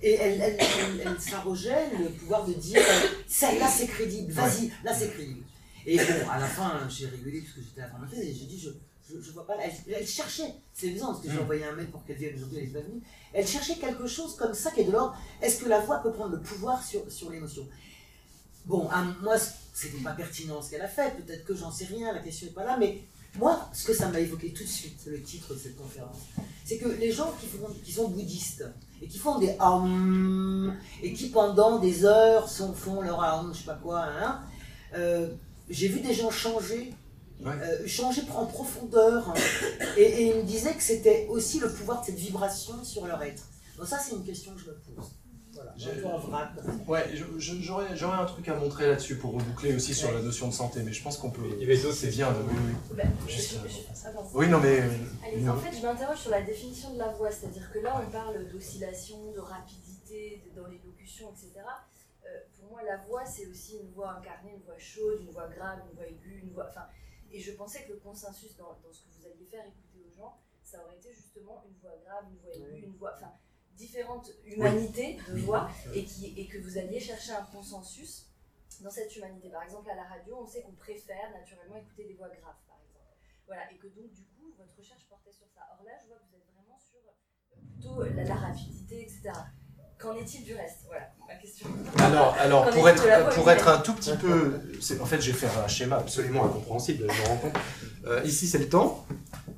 et 0.01 0.13
elle, 0.13 0.39
elle, 0.41 0.57
elle- 1.05 1.19
s'arrogeait 1.19 1.89
le 1.99 2.09
pouvoir 2.09 2.45
de 2.45 2.53
dire 2.53 2.79
euh, 2.79 3.07
ça, 3.27 3.53
là 3.57 3.67
c'est 3.67 3.87
crédible, 3.87 4.31
vas-y, 4.31 4.71
là 4.85 4.93
c'est 4.93 5.09
crédible. 5.09 5.43
Et 5.85 5.97
bon, 5.97 6.29
à 6.31 6.39
la 6.39 6.45
fin, 6.47 6.87
j'ai 6.89 7.07
rigolé 7.07 7.41
parce 7.41 7.53
que 7.53 7.61
j'étais 7.61 7.81
la 7.81 7.89
formatrice 7.89 8.19
et 8.19 8.33
j'ai 8.33 8.45
dit 8.45 8.59
je, 8.59 8.69
je, 9.09 9.21
je 9.21 9.31
vois 9.31 9.45
pas. 9.47 9.55
Elle, 9.61 9.71
elle 9.93 10.07
cherchait, 10.07 10.53
c'est 10.73 10.89
amusant 10.89 11.07
parce 11.13 11.21
que 11.21 11.31
j'ai 11.31 11.39
envoyé 11.39 11.63
un 11.65 11.73
mail 11.75 11.87
pour 11.87 12.03
qu'elle 12.05 12.17
vienne 12.17 12.35
aujourd'hui, 12.35 12.59
elle 12.59 12.67
n'est 12.67 12.73
pas 12.73 12.81
venue. 12.87 13.01
Elle 13.33 13.47
cherchait 13.47 13.75
quelque 13.75 14.07
chose 14.07 14.35
comme 14.35 14.53
ça 14.53 14.71
qui 14.71 14.81
est 14.81 14.85
de 14.85 14.91
l'ordre. 14.91 15.17
Est-ce 15.41 15.63
que 15.63 15.69
la 15.69 15.79
voix 15.79 15.97
peut 15.97 16.11
prendre 16.11 16.31
le 16.35 16.41
pouvoir 16.41 16.83
sur, 16.83 17.09
sur 17.11 17.29
l'émotion? 17.29 17.67
Bon, 18.65 18.89
à 18.89 19.03
moi, 19.21 19.35
c'était 19.73 19.97
pas 20.03 20.11
pertinent 20.11 20.61
ce 20.61 20.71
qu'elle 20.71 20.81
a 20.81 20.87
fait, 20.89 21.15
peut-être 21.15 21.45
que 21.45 21.55
j'en 21.55 21.71
sais 21.71 21.85
rien, 21.85 22.11
la 22.13 22.19
question 22.19 22.47
n'est 22.47 22.53
pas 22.53 22.65
là, 22.65 22.75
mais 22.77 22.99
moi, 23.39 23.69
ce 23.71 23.85
que 23.85 23.93
ça 23.93 24.09
m'a 24.09 24.19
évoqué 24.19 24.51
tout 24.51 24.63
de 24.63 24.67
suite, 24.67 24.99
le 25.05 25.21
titre 25.21 25.53
de 25.53 25.59
cette 25.59 25.77
conférence, 25.77 26.17
c'est 26.65 26.77
que 26.77 26.89
les 26.89 27.11
gens 27.13 27.31
qui, 27.39 27.47
font- 27.47 27.73
qui 27.85 27.91
sont 27.93 28.09
bouddhistes 28.09 28.65
et 29.01 29.07
qui 29.07 29.17
font 29.19 29.39
des 29.39 29.55
et 31.01 31.13
qui 31.13 31.29
pendant 31.29 31.79
des 31.79 32.03
heures 32.03 32.49
sont, 32.49 32.73
font 32.73 33.01
leur 33.01 33.19
hum, 33.19 33.53
je 33.53 33.59
sais 33.59 33.65
pas 33.65 33.75
quoi, 33.81 34.03
hein, 34.03 34.41
euh, 34.95 35.29
j'ai 35.69 35.87
vu 35.87 36.01
des 36.01 36.13
gens 36.13 36.31
changer, 36.31 36.93
Ouais. 37.39 37.51
euh, 37.61 37.87
changer 37.87 38.23
en 38.35 38.45
profondeur, 38.47 39.29
hein, 39.29 39.33
et, 39.95 40.01
et 40.01 40.27
ils 40.29 40.35
me 40.37 40.43
disaient 40.43 40.73
que 40.73 40.81
c'était 40.83 41.27
aussi 41.29 41.59
le 41.59 41.71
pouvoir 41.71 42.01
de 42.01 42.07
cette 42.07 42.15
vibration 42.15 42.83
sur 42.83 43.05
leur 43.05 43.21
être. 43.21 43.43
Donc 43.77 43.87
ça, 43.87 43.99
c'est 43.99 44.15
une 44.15 44.23
question 44.25 44.53
que 44.53 44.59
je 44.61 44.65
me 44.65 44.73
pose. 44.73 45.11
Voilà, 45.53 45.73
J'ai- 45.77 45.89
un 45.91 45.93
peu 45.95 46.05
en 46.07 46.17
vrac. 46.19 46.49
Ouais, 46.87 47.05
j'aurais 47.37 47.95
j'aurais 47.97 48.17
un 48.17 48.25
truc 48.25 48.47
à 48.47 48.55
montrer 48.55 48.87
là-dessus 48.87 49.17
pour 49.17 49.33
reboucler 49.33 49.75
aussi 49.75 49.93
sur 49.95 50.11
la 50.11 50.21
notion 50.21 50.47
de 50.47 50.53
santé, 50.53 50.81
mais 50.83 50.93
je 50.93 51.01
pense 51.01 51.17
qu'on 51.17 51.31
peut. 51.31 51.41
Il 51.57 51.61
y 51.61 51.63
avait 51.63 51.77
d'autres 51.81 51.95
C'est 51.95 52.09
bien 52.09 52.31
de. 52.31 52.37
Oui, 52.39 52.53
oui. 52.67 52.95
Bah, 52.97 53.03
Juste, 53.27 53.53
je- 53.53 53.57
euh, 53.57 53.69
je- 53.69 54.07
attends. 54.07 54.29
Oui, 54.35 54.47
non, 54.49 54.59
mais. 54.59 54.83
Allez, 55.25 55.41
non. 55.41 55.53
en 55.53 55.57
fait, 55.57 55.75
je 55.75 55.81
m'interroge 55.81 56.19
sur 56.19 56.29
la 56.31 56.41
définition 56.41 56.93
de 56.93 56.99
la 56.99 57.07
voix, 57.09 57.31
c'est-à-dire 57.31 57.71
que 57.71 57.79
là, 57.79 57.99
on 58.05 58.11
parle 58.11 58.47
d'oscillation, 58.51 59.31
de 59.31 59.39
rapidité 59.39 60.43
de- 60.45 60.61
dans 60.61 60.67
l'élocution, 60.67 61.29
etc. 61.31 61.49
Euh, 62.25 62.27
pour 62.59 62.69
moi, 62.71 62.81
la 62.83 62.97
voix, 63.07 63.25
c'est 63.25 63.47
aussi 63.47 63.77
une 63.81 63.89
voix 63.95 64.11
incarnée, 64.11 64.51
une 64.55 64.63
voix 64.63 64.77
chaude, 64.77 65.21
une 65.21 65.31
voix 65.33 65.47
grave, 65.47 65.79
une 65.89 65.95
voix 65.97 66.05
aiguë, 66.07 66.41
une 66.43 66.53
voix. 66.53 66.67
Enfin, 66.69 66.85
et 67.31 67.39
je 67.39 67.51
pensais 67.53 67.83
que 67.85 67.93
le 67.93 67.99
consensus 67.99 68.55
dans, 68.55 68.77
dans 68.83 68.91
ce 68.91 69.03
que 69.03 69.09
vous 69.17 69.25
alliez 69.25 69.45
faire 69.45 69.65
écouter 69.65 70.03
aux 70.05 70.15
gens, 70.15 70.39
ça 70.63 70.83
aurait 70.83 70.97
été 70.97 71.13
justement 71.13 71.63
une 71.67 71.75
voix 71.77 71.95
grave, 72.05 72.25
une 72.29 72.37
voix 72.39 72.53
aiguë, 72.53 72.85
une 72.85 72.95
voix. 72.95 73.13
Enfin, 73.15 73.31
différentes 73.77 74.31
humanités 74.43 75.19
de 75.29 75.37
voix, 75.41 75.69
et, 75.93 76.03
qui, 76.03 76.33
et 76.39 76.47
que 76.47 76.57
vous 76.57 76.77
alliez 76.77 76.99
chercher 76.99 77.33
un 77.33 77.45
consensus 77.45 78.25
dans 78.81 78.89
cette 78.89 79.15
humanité. 79.15 79.49
Par 79.49 79.63
exemple, 79.63 79.89
à 79.89 79.95
la 79.95 80.03
radio, 80.03 80.37
on 80.41 80.47
sait 80.47 80.63
qu'on 80.63 80.73
préfère 80.73 81.31
naturellement 81.31 81.77
écouter 81.77 82.05
des 82.05 82.15
voix 82.15 82.27
graves, 82.29 82.57
par 82.67 82.79
exemple. 82.81 83.13
Voilà, 83.45 83.71
et 83.71 83.77
que 83.77 83.87
donc, 83.87 84.11
du 84.11 84.23
coup, 84.23 84.51
votre 84.57 84.75
recherche 84.75 85.05
portait 85.07 85.31
sur 85.31 85.47
ça. 85.49 85.61
Or 85.77 85.83
là, 85.85 85.91
je 86.01 86.07
vois 86.07 86.17
que 86.17 86.23
vous 86.29 86.35
êtes 86.35 86.47
vraiment 86.55 86.77
sur 86.79 86.99
euh, 87.05 87.61
plutôt 87.71 88.03
la, 88.03 88.23
la 88.23 88.35
rapidité, 88.35 89.03
etc. 89.03 89.31
Qu'en 89.99 90.13
est-il 90.15 90.43
du 90.43 90.53
reste? 90.53 90.81
Voilà, 90.87 91.05
ma 91.27 91.35
question. 91.35 91.67
Alors, 91.97 92.35
alors 92.39 92.69
pour, 92.69 92.87
être, 92.87 93.29
pour 93.33 93.49
être 93.49 93.67
un 93.67 93.79
tout 93.79 93.93
petit 93.93 94.15
peu. 94.15 94.61
En 95.01 95.05
fait, 95.05 95.19
j'ai 95.21 95.33
fait 95.33 95.47
un 95.47 95.67
schéma 95.67 95.97
absolument 95.97 96.45
incompréhensible, 96.45 97.07
je 97.09 97.21
me 97.21 97.27
rends 97.27 97.37
compte. 97.37 97.55
Euh, 98.05 98.21
ici, 98.23 98.47
c'est 98.47 98.59
le 98.59 98.69
temps, 98.69 99.05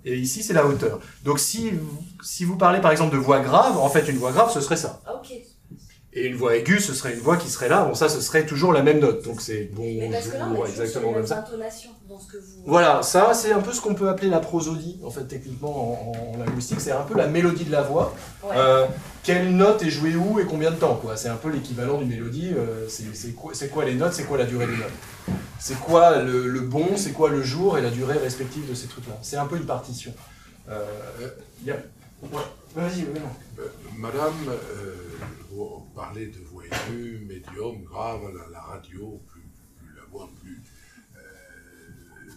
et 0.06 0.16
ici, 0.16 0.42
c'est 0.42 0.54
la 0.54 0.66
hauteur. 0.66 1.02
Donc, 1.24 1.40
si 1.40 1.72
vous, 1.72 2.04
si 2.24 2.46
vous 2.46 2.56
parlez 2.56 2.80
par 2.80 2.92
exemple 2.92 3.14
de 3.14 3.20
voix 3.20 3.42
grave, 3.42 3.78
en 3.78 3.90
fait, 3.90 4.08
une 4.08 4.18
voix 4.18 4.32
grave, 4.32 4.50
ce 4.52 4.62
serait 4.62 4.78
ça. 4.78 5.02
Ah, 5.06 5.16
ok. 5.16 5.34
Et 6.12 6.26
une 6.26 6.36
voix 6.36 6.55
aiguë, 6.55 6.80
ce 6.80 6.95
serait 6.95 7.14
une 7.14 7.20
voix 7.20 7.38
qui 7.38 7.49
serait 7.49 7.70
là. 7.70 7.86
Bon, 7.86 7.93
ça, 7.93 8.10
ce 8.10 8.20
serait 8.20 8.43
toujours 8.43 8.74
la 8.74 8.82
même 8.82 8.97
note. 8.99 9.24
Donc, 9.24 9.41
c'est 9.41 9.70
Mais 9.78 10.10
parce 10.12 10.28
que 10.28 10.38
là, 10.38 10.47
on 10.51 10.66
est 10.66 10.70
exactement 10.70 11.10
les 11.10 11.14
comme 11.14 11.28
ça. 11.28 11.38
intonations 11.38 11.91
dans 12.10 12.20
ce 12.20 12.32
que 12.32 12.38
vous. 12.38 12.64
Voilà, 12.66 13.03
ça, 13.03 13.36
c'est 13.36 13.51
un 13.51 13.60
peu 13.60 13.72
ce 13.72 13.80
qu'on 13.80 13.93
peut 13.93 14.10
appeler 14.10 14.30
la 14.30 14.39
prosodie, 14.39 14.99
en 15.05 15.12
fait, 15.12 15.26
techniquement, 15.26 15.70
en, 15.70 16.12
en 16.34 16.38
linguistique. 16.43 16.82
C'est 16.82 16.91
un 16.93 17.03
peu 17.03 17.16
la 17.16 17.28
mélodie 17.28 17.64
de 17.66 17.72
la 17.72 17.84
voix. 17.84 18.16
Ouais. 18.43 18.55
Euh, 18.57 18.88
quelle 19.24 19.55
note 19.55 19.84
est 19.84 19.91
jouée 19.91 20.16
où 20.16 20.39
et 20.39 20.45
combien 20.45 20.72
de 20.72 20.78
temps, 20.78 20.95
quoi? 20.95 21.16
C'est 21.16 21.30
un 21.30 21.36
peu 21.36 21.49
l'équivalent 21.49 21.99
d'une 21.99 22.10
mélodie. 22.10 22.53
euh, 22.57 22.88
c'est 22.89 23.03
c'est 23.14 23.34
quoi, 23.34 23.51
c'est 23.53 23.70
quoi 23.70 23.86
les 23.86 23.93
notes, 23.93 24.14
c'est 24.14 24.24
quoi 24.24 24.39
la 24.39 24.45
durée 24.45 24.66
des 24.66 24.78
notes? 24.78 25.38
C'est 25.60 25.80
quoi 25.80 26.24
le, 26.24 26.47
le 26.47 26.62
bon, 26.62 26.88
c'est 26.97 27.12
quoi 27.12 27.30
le 27.30 27.43
jour 27.43 27.78
et 27.78 27.84
la 27.84 27.91
durée 27.91 28.18
respective 28.18 28.68
de 28.68 28.74
ces 28.74 28.88
trucs-là? 28.88 29.14
C'est 29.22 29.38
un 29.38 29.45
peu 29.45 29.57
une 29.57 29.68
partition. 29.68 30.12
Euh. 30.72 30.84
Ouais. 31.68 32.41
Vas-y. 32.76 33.03
Euh, 33.03 33.62
Madame, 33.95 34.34
parlez 35.95 36.28
de 36.28 36.39
voix 36.39 36.64
aiguë, 36.66 37.26
médium, 37.26 37.84
grave, 37.84 38.22
la, 38.51 38.62
radio, 38.62 39.22
plus, 39.28 39.43
la 39.95 40.03
voix 40.10 40.30
plus, 40.41 40.62
euh, 41.16 42.32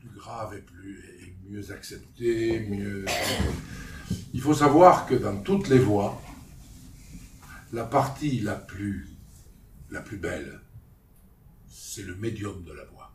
plus 0.00 0.10
grave 0.10 0.54
et, 0.56 0.62
plus, 0.62 0.98
et 1.20 1.34
mieux 1.48 1.70
acceptée, 1.70 2.60
mieux. 2.60 3.04
Il 4.32 4.40
faut 4.40 4.54
savoir 4.54 5.06
que 5.06 5.14
dans 5.14 5.40
toutes 5.42 5.68
les 5.68 5.78
voix, 5.78 6.20
la 7.72 7.84
partie 7.84 8.40
la 8.40 8.54
plus, 8.54 9.08
la 9.90 10.00
plus 10.00 10.18
belle, 10.18 10.60
c'est 11.68 12.02
le 12.02 12.14
médium 12.16 12.64
de 12.64 12.72
la 12.72 12.84
voix. 12.84 13.12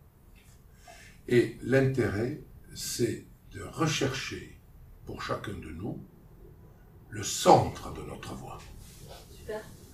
Et 1.28 1.58
l'intérêt, 1.64 2.42
c'est 2.76 3.26
de 3.52 3.62
rechercher 3.62 4.58
pour 5.06 5.22
chacun 5.22 5.54
de 5.54 5.72
nous 5.72 6.04
le 7.10 7.24
centre 7.24 7.94
de 7.94 8.02
notre 8.02 8.34
voix. 8.36 8.60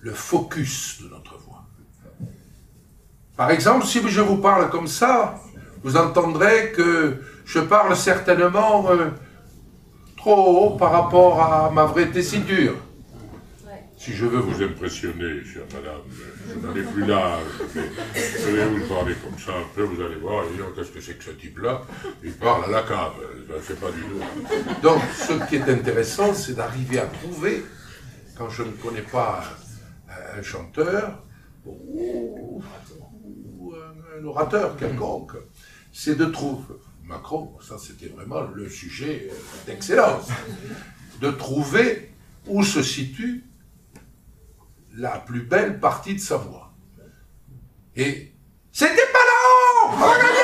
Le 0.00 0.12
focus 0.12 1.02
de 1.02 1.08
notre 1.08 1.38
voix. 1.38 1.64
Par 3.36 3.50
exemple, 3.50 3.86
si 3.86 4.06
je 4.06 4.20
vous 4.20 4.38
parle 4.38 4.70
comme 4.70 4.86
ça, 4.86 5.40
vous 5.82 5.96
entendrez 5.96 6.72
que 6.72 7.22
je 7.44 7.60
parle 7.60 7.96
certainement 7.96 8.90
euh, 8.90 9.10
trop 10.16 10.66
haut 10.66 10.76
par 10.76 10.92
rapport 10.92 11.42
à 11.42 11.70
ma 11.70 11.84
vraie 11.84 12.10
tessiture. 12.10 12.74
Si 13.96 14.14
je 14.14 14.24
veux 14.24 14.38
vous 14.38 14.62
impressionner, 14.62 15.44
chère 15.44 15.64
madame, 15.74 16.00
je 16.48 16.66
n'en 16.66 16.74
ai 16.74 16.82
plus 16.82 17.04
l'âge, 17.04 17.42
mais 17.74 17.82
je 18.14 18.56
vais 18.56 18.64
vous 18.64 18.86
parler 18.86 19.14
comme 19.22 19.38
ça 19.38 19.52
un 19.52 19.68
peu, 19.74 19.82
vous 19.82 20.00
allez 20.02 20.16
voir, 20.16 20.44
et 20.44 20.74
qu'est-ce 20.74 20.90
que 20.90 21.02
c'est 21.02 21.18
que 21.18 21.24
ce 21.24 21.32
type-là? 21.32 21.82
Il 22.24 22.32
parle 22.32 22.64
à 22.64 22.68
la 22.68 22.82
cave, 22.82 23.12
je 23.46 23.54
ne 23.54 23.60
sais 23.60 23.74
pas 23.74 23.90
du 23.90 24.00
tout. 24.00 24.80
Donc, 24.82 25.02
ce 25.14 25.34
qui 25.48 25.56
est 25.56 25.68
intéressant, 25.68 26.32
c'est 26.32 26.54
d'arriver 26.54 26.98
à 26.98 27.06
trouver, 27.06 27.62
quand 28.38 28.48
je 28.48 28.62
ne 28.62 28.72
connais 28.72 29.02
pas 29.02 29.44
un, 30.36 30.42
chanteur, 30.42 31.22
ou, 31.66 32.62
un, 33.74 34.24
orateur 34.24 34.76
quelconque, 34.76 35.32
c'est 35.92 36.16
de 36.16 36.26
trouver, 36.26 36.74
Macron, 37.04 37.56
ça 37.60 37.76
c'était 37.78 38.08
vraiment 38.08 38.42
le 38.42 38.68
sujet 38.68 39.28
euh, 39.30 39.34
d'excellence, 39.66 40.28
de 41.20 41.30
trouver 41.30 42.12
où 42.46 42.62
se 42.62 42.82
situe 42.82 43.44
la 44.94 45.18
plus 45.18 45.42
belle 45.42 45.80
partie 45.80 46.14
de 46.14 46.20
sa 46.20 46.36
voix. 46.36 46.72
Et 47.96 48.32
c'était 48.72 48.94
pas 49.12 49.20
Regardez 49.90 50.40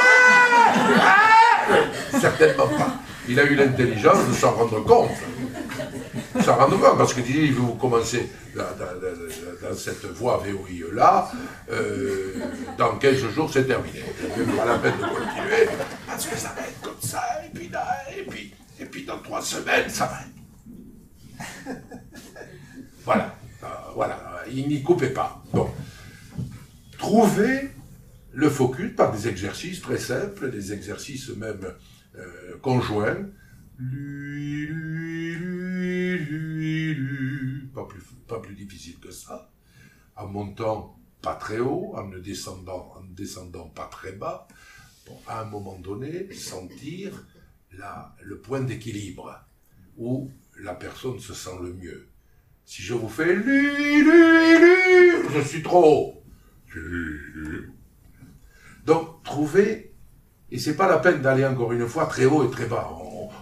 Ah 1.01 2.18
Certainement 2.20 2.68
pas. 2.68 2.97
Il 3.28 3.39
a 3.41 3.45
eu 3.45 3.55
l'intelligence 3.55 4.28
de 4.28 4.32
s'en 4.32 4.53
rendre 4.53 4.84
compte. 4.84 5.11
S'en 6.43 6.57
rendre 6.57 6.78
compte, 6.78 6.99
parce 6.99 7.14
que 7.14 7.20
dit, 7.20 7.51
vous 7.51 7.74
commencez 7.74 8.30
dans, 8.55 9.74
cette 9.74 10.05
voie 10.07 10.43
VOIE-là, 10.45 11.30
euh, 11.70 12.34
dans 12.78 12.97
15 12.97 13.16
jours 13.30 13.51
c'est 13.53 13.64
terminé. 13.64 14.01
Pas 14.57 14.64
la 14.64 14.78
peine 14.78 14.97
de 14.97 15.03
continuer, 15.03 15.68
parce 16.07 16.26
que 16.26 16.37
ça 16.37 16.55
va 16.57 16.62
être 16.62 16.80
comme 16.80 17.01
ça, 17.01 17.22
et 17.45 17.51
puis, 17.57 17.68
là, 17.68 17.87
et 18.16 18.22
puis, 18.22 18.55
et 18.80 18.84
puis 18.84 19.05
dans 19.05 19.18
trois 19.18 19.43
semaines, 19.43 19.89
ça 19.89 20.07
va 20.07 20.20
être 20.20 21.78
Voilà, 23.05 23.37
Euh, 23.62 23.66
voilà, 23.95 24.45
il 24.51 24.68
n'y 24.68 24.82
coupait 24.82 25.11
pas. 25.11 25.43
Trouvez 26.99 27.70
le 28.32 28.51
focus 28.51 28.95
par 28.95 29.12
des 29.12 29.28
exercices 29.28 29.80
très 29.80 29.99
simples, 29.99 30.51
des 30.51 30.72
exercices 30.72 31.30
même 31.30 31.72
euh, 32.18 32.57
conjoints. 32.62 33.16
Lu, 33.79 34.66
lu, 34.68 35.37
lu, 35.39 36.18
lu, 36.18 36.95
lu. 36.95 37.70
Pas 37.74 37.85
plus, 37.85 38.03
pas 38.27 38.41
plus 38.41 38.55
difficile 38.55 38.99
que 38.99 39.11
ça. 39.11 39.51
En 40.16 40.29
montant 40.29 40.99
pas 41.20 41.35
très 41.35 41.59
haut, 41.59 41.95
en 41.95 42.09
ne 42.09 42.18
descendant, 42.18 42.93
en 42.97 43.03
descendant 43.05 43.68
pas 43.68 43.87
très 43.87 44.12
bas. 44.12 44.49
Pour 45.05 45.22
à 45.27 45.43
un 45.43 45.45
moment 45.45 45.79
donné, 45.79 46.33
sentir 46.33 47.27
le 48.22 48.39
point 48.41 48.61
d'équilibre 48.61 49.45
où 49.99 50.31
la 50.59 50.74
personne 50.74 51.20
se 51.20 51.35
sent 51.35 51.59
le 51.62 51.74
mieux. 51.74 52.09
Si 52.64 52.83
je 52.83 52.95
vous 52.95 53.09
fais 53.09 53.35
lu, 53.35 54.03
lu, 54.03 54.59
lu, 54.59 55.29
je 55.35 55.41
suis 55.41 55.62
trop 55.62 55.85
haut. 55.85 56.22
Donc, 58.85 59.22
trouver, 59.22 59.95
et 60.51 60.59
c'est 60.59 60.77
pas 60.77 60.89
la 60.89 60.99
peine 60.99 61.20
d'aller 61.20 61.45
encore 61.45 61.72
une 61.72 61.87
fois 61.87 62.07
très 62.07 62.24
haut 62.24 62.47
et 62.47 62.51
très 62.51 62.66
bas. 62.66 62.91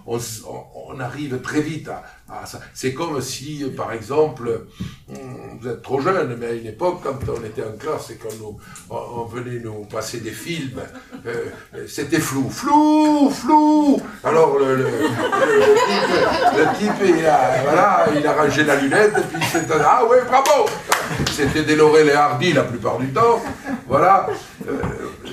On, 0.07 1.01
arrive 1.01 1.41
très 1.41 1.61
vite 1.61 1.89
à, 1.89 2.47
ça. 2.47 2.61
C'est 2.73 2.95
comme 2.95 3.21
si, 3.21 3.65
par 3.77 3.93
exemple, 3.93 4.67
hum, 5.09 5.59
vous 5.61 5.69
êtes 5.69 5.83
trop 5.83 6.01
jeune, 6.01 6.37
mais 6.39 6.47
à 6.47 6.53
une 6.53 6.67
époque, 6.67 7.01
quand 7.03 7.19
on 7.29 7.45
était 7.45 7.65
en 7.65 7.77
classe 7.77 8.11
et 8.11 8.17
qu'on 8.17 8.35
nous, 8.37 8.59
on, 8.91 9.25
venait 9.25 9.59
nous 9.59 9.85
passer 9.87 10.21
des 10.21 10.31
films, 10.31 10.81
euh, 11.27 11.47
c'était 11.89 12.21
flou, 12.21 12.49
flou, 12.49 13.31
flou. 13.31 14.01
Alors 14.23 14.59
le, 14.59 14.87
type, 16.79 16.93
il 17.05 17.27
a, 17.27 17.63
voilà, 17.63 18.07
il 18.17 18.27
a 18.27 18.33
rangé 18.35 18.63
la 18.65 18.77
lunette 18.77 19.15
et 19.19 19.23
puis 19.23 19.43
c'était 19.51 19.75
ah 19.85 20.05
ouais 20.07 20.23
bravo. 20.27 20.69
C'était 21.33 21.65
des 21.65 21.77
Laurel 21.77 22.09
et 22.09 22.13
Hardy 22.13 22.53
la 22.53 22.63
plupart 22.63 22.99
du 22.99 23.09
temps. 23.13 23.43
Voilà, 23.87 24.29
Euh, 24.69 24.73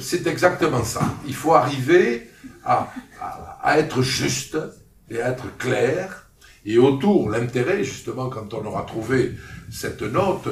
c'est 0.01 0.27
exactement 0.27 0.83
ça. 0.83 1.01
Il 1.25 1.35
faut 1.35 1.53
arriver 1.53 2.29
à, 2.65 2.91
à- 3.61 3.79
être 3.79 4.01
juste 4.01 4.57
et 5.09 5.21
à 5.21 5.29
être 5.31 5.55
clair. 5.57 6.27
Et 6.65 6.77
autour, 6.77 7.29
l'intérêt, 7.29 7.83
justement, 7.83 8.29
quand 8.29 8.53
on 8.53 8.65
aura 8.65 8.83
trouvé 8.83 9.33
cette 9.71 10.01
note, 10.03 10.47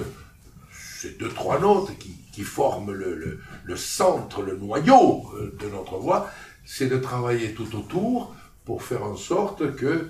ces 1.02 1.12
deux, 1.12 1.30
trois 1.30 1.60
notes 1.60 1.98
qui, 2.00 2.16
qui 2.34 2.42
forment 2.44 2.92
le, 2.92 3.40
centre, 3.76 4.42
le 4.42 4.58
noyau 4.58 5.24
euh, 5.36 5.56
de 5.60 5.70
notre 5.70 5.98
voix, 5.98 6.30
c'est 6.66 6.88
de 6.88 6.98
travailler 6.98 7.54
tout 7.54 7.76
autour 7.78 8.36
pour 8.66 8.84
faire 8.84 9.04
en 9.04 9.16
sorte 9.16 9.76
que 9.76 10.10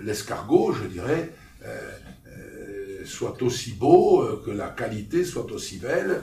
l'escargot, 0.00 0.72
je 0.72 0.84
dirais, 0.84 1.30
euh, 1.64 1.90
euh, 2.28 3.04
soit 3.04 3.42
aussi 3.42 3.72
beau, 3.72 4.24
que 4.44 4.50
la 4.50 4.68
qualité 4.68 5.24
soit 5.24 5.50
aussi 5.52 5.78
belle, 5.78 6.22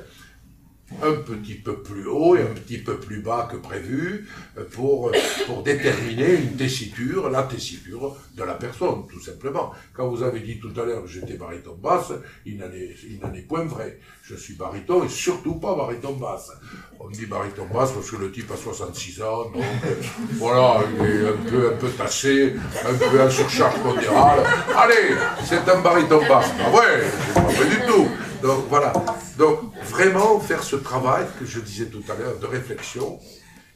un 1.01 1.13
petit 1.15 1.55
peu 1.55 1.81
plus 1.81 2.07
haut 2.07 2.35
et 2.35 2.41
un 2.41 2.53
petit 2.53 2.77
peu 2.77 2.97
plus 2.97 3.21
bas 3.21 3.47
que 3.51 3.57
prévu 3.57 4.27
pour, 4.71 5.11
pour 5.45 5.61
déterminer 5.61 6.35
une 6.35 6.55
tessiture, 6.55 7.29
la 7.29 7.43
tessiture 7.43 8.15
de 8.35 8.43
la 8.43 8.53
personne, 8.53 9.05
tout 9.11 9.19
simplement. 9.19 9.73
Quand 9.93 10.07
vous 10.07 10.23
avez 10.23 10.39
dit 10.39 10.59
tout 10.59 10.71
à 10.79 10.85
l'heure 10.85 11.03
que 11.03 11.09
j'étais 11.09 11.33
baryton 11.33 11.77
basse, 11.81 12.13
il 12.45 12.57
n'en 12.57 12.71
est, 12.71 12.95
il 13.09 13.19
n'en 13.19 13.33
est 13.33 13.41
point 13.41 13.65
vrai. 13.65 13.99
Je 14.23 14.35
suis 14.35 14.55
baryton 14.55 15.03
et 15.03 15.09
surtout 15.09 15.55
pas 15.55 15.75
baryton 15.75 16.13
basse. 16.13 16.51
On 16.99 17.09
me 17.09 17.13
dit 17.13 17.25
baryton 17.25 17.67
basse 17.73 17.91
parce 17.91 18.09
que 18.09 18.15
le 18.15 18.31
type 18.31 18.49
a 18.51 18.57
66 18.57 19.21
ans, 19.21 19.49
donc 19.49 19.63
euh, 19.85 19.95
voilà, 20.33 20.79
il 20.99 21.05
est 21.05 21.27
un 21.27 21.49
peu, 21.49 21.73
un 21.73 21.77
peu 21.77 21.89
tassé, 21.89 22.53
un 22.85 22.93
peu 22.93 23.21
en 23.21 23.29
surcharge 23.29 23.79
pondérale. 23.81 24.39
Allez, 24.75 25.15
c'est 25.43 25.69
un 25.69 25.81
baryton 25.81 26.21
basse. 26.27 26.51
Ah 26.59 26.71
ouais, 26.71 27.03
pas 27.33 27.65
du 27.65 27.85
tout. 27.85 28.07
Donc 28.41 28.65
voilà. 28.69 28.93
Donc 29.38 29.73
vraiment 29.83 30.39
faire 30.39 30.63
ce 30.63 30.75
travail 30.75 31.25
que 31.39 31.45
je 31.45 31.59
disais 31.59 31.88
tout 31.88 32.03
à 32.09 32.15
l'heure 32.15 32.39
de 32.39 32.45
réflexion 32.45 33.19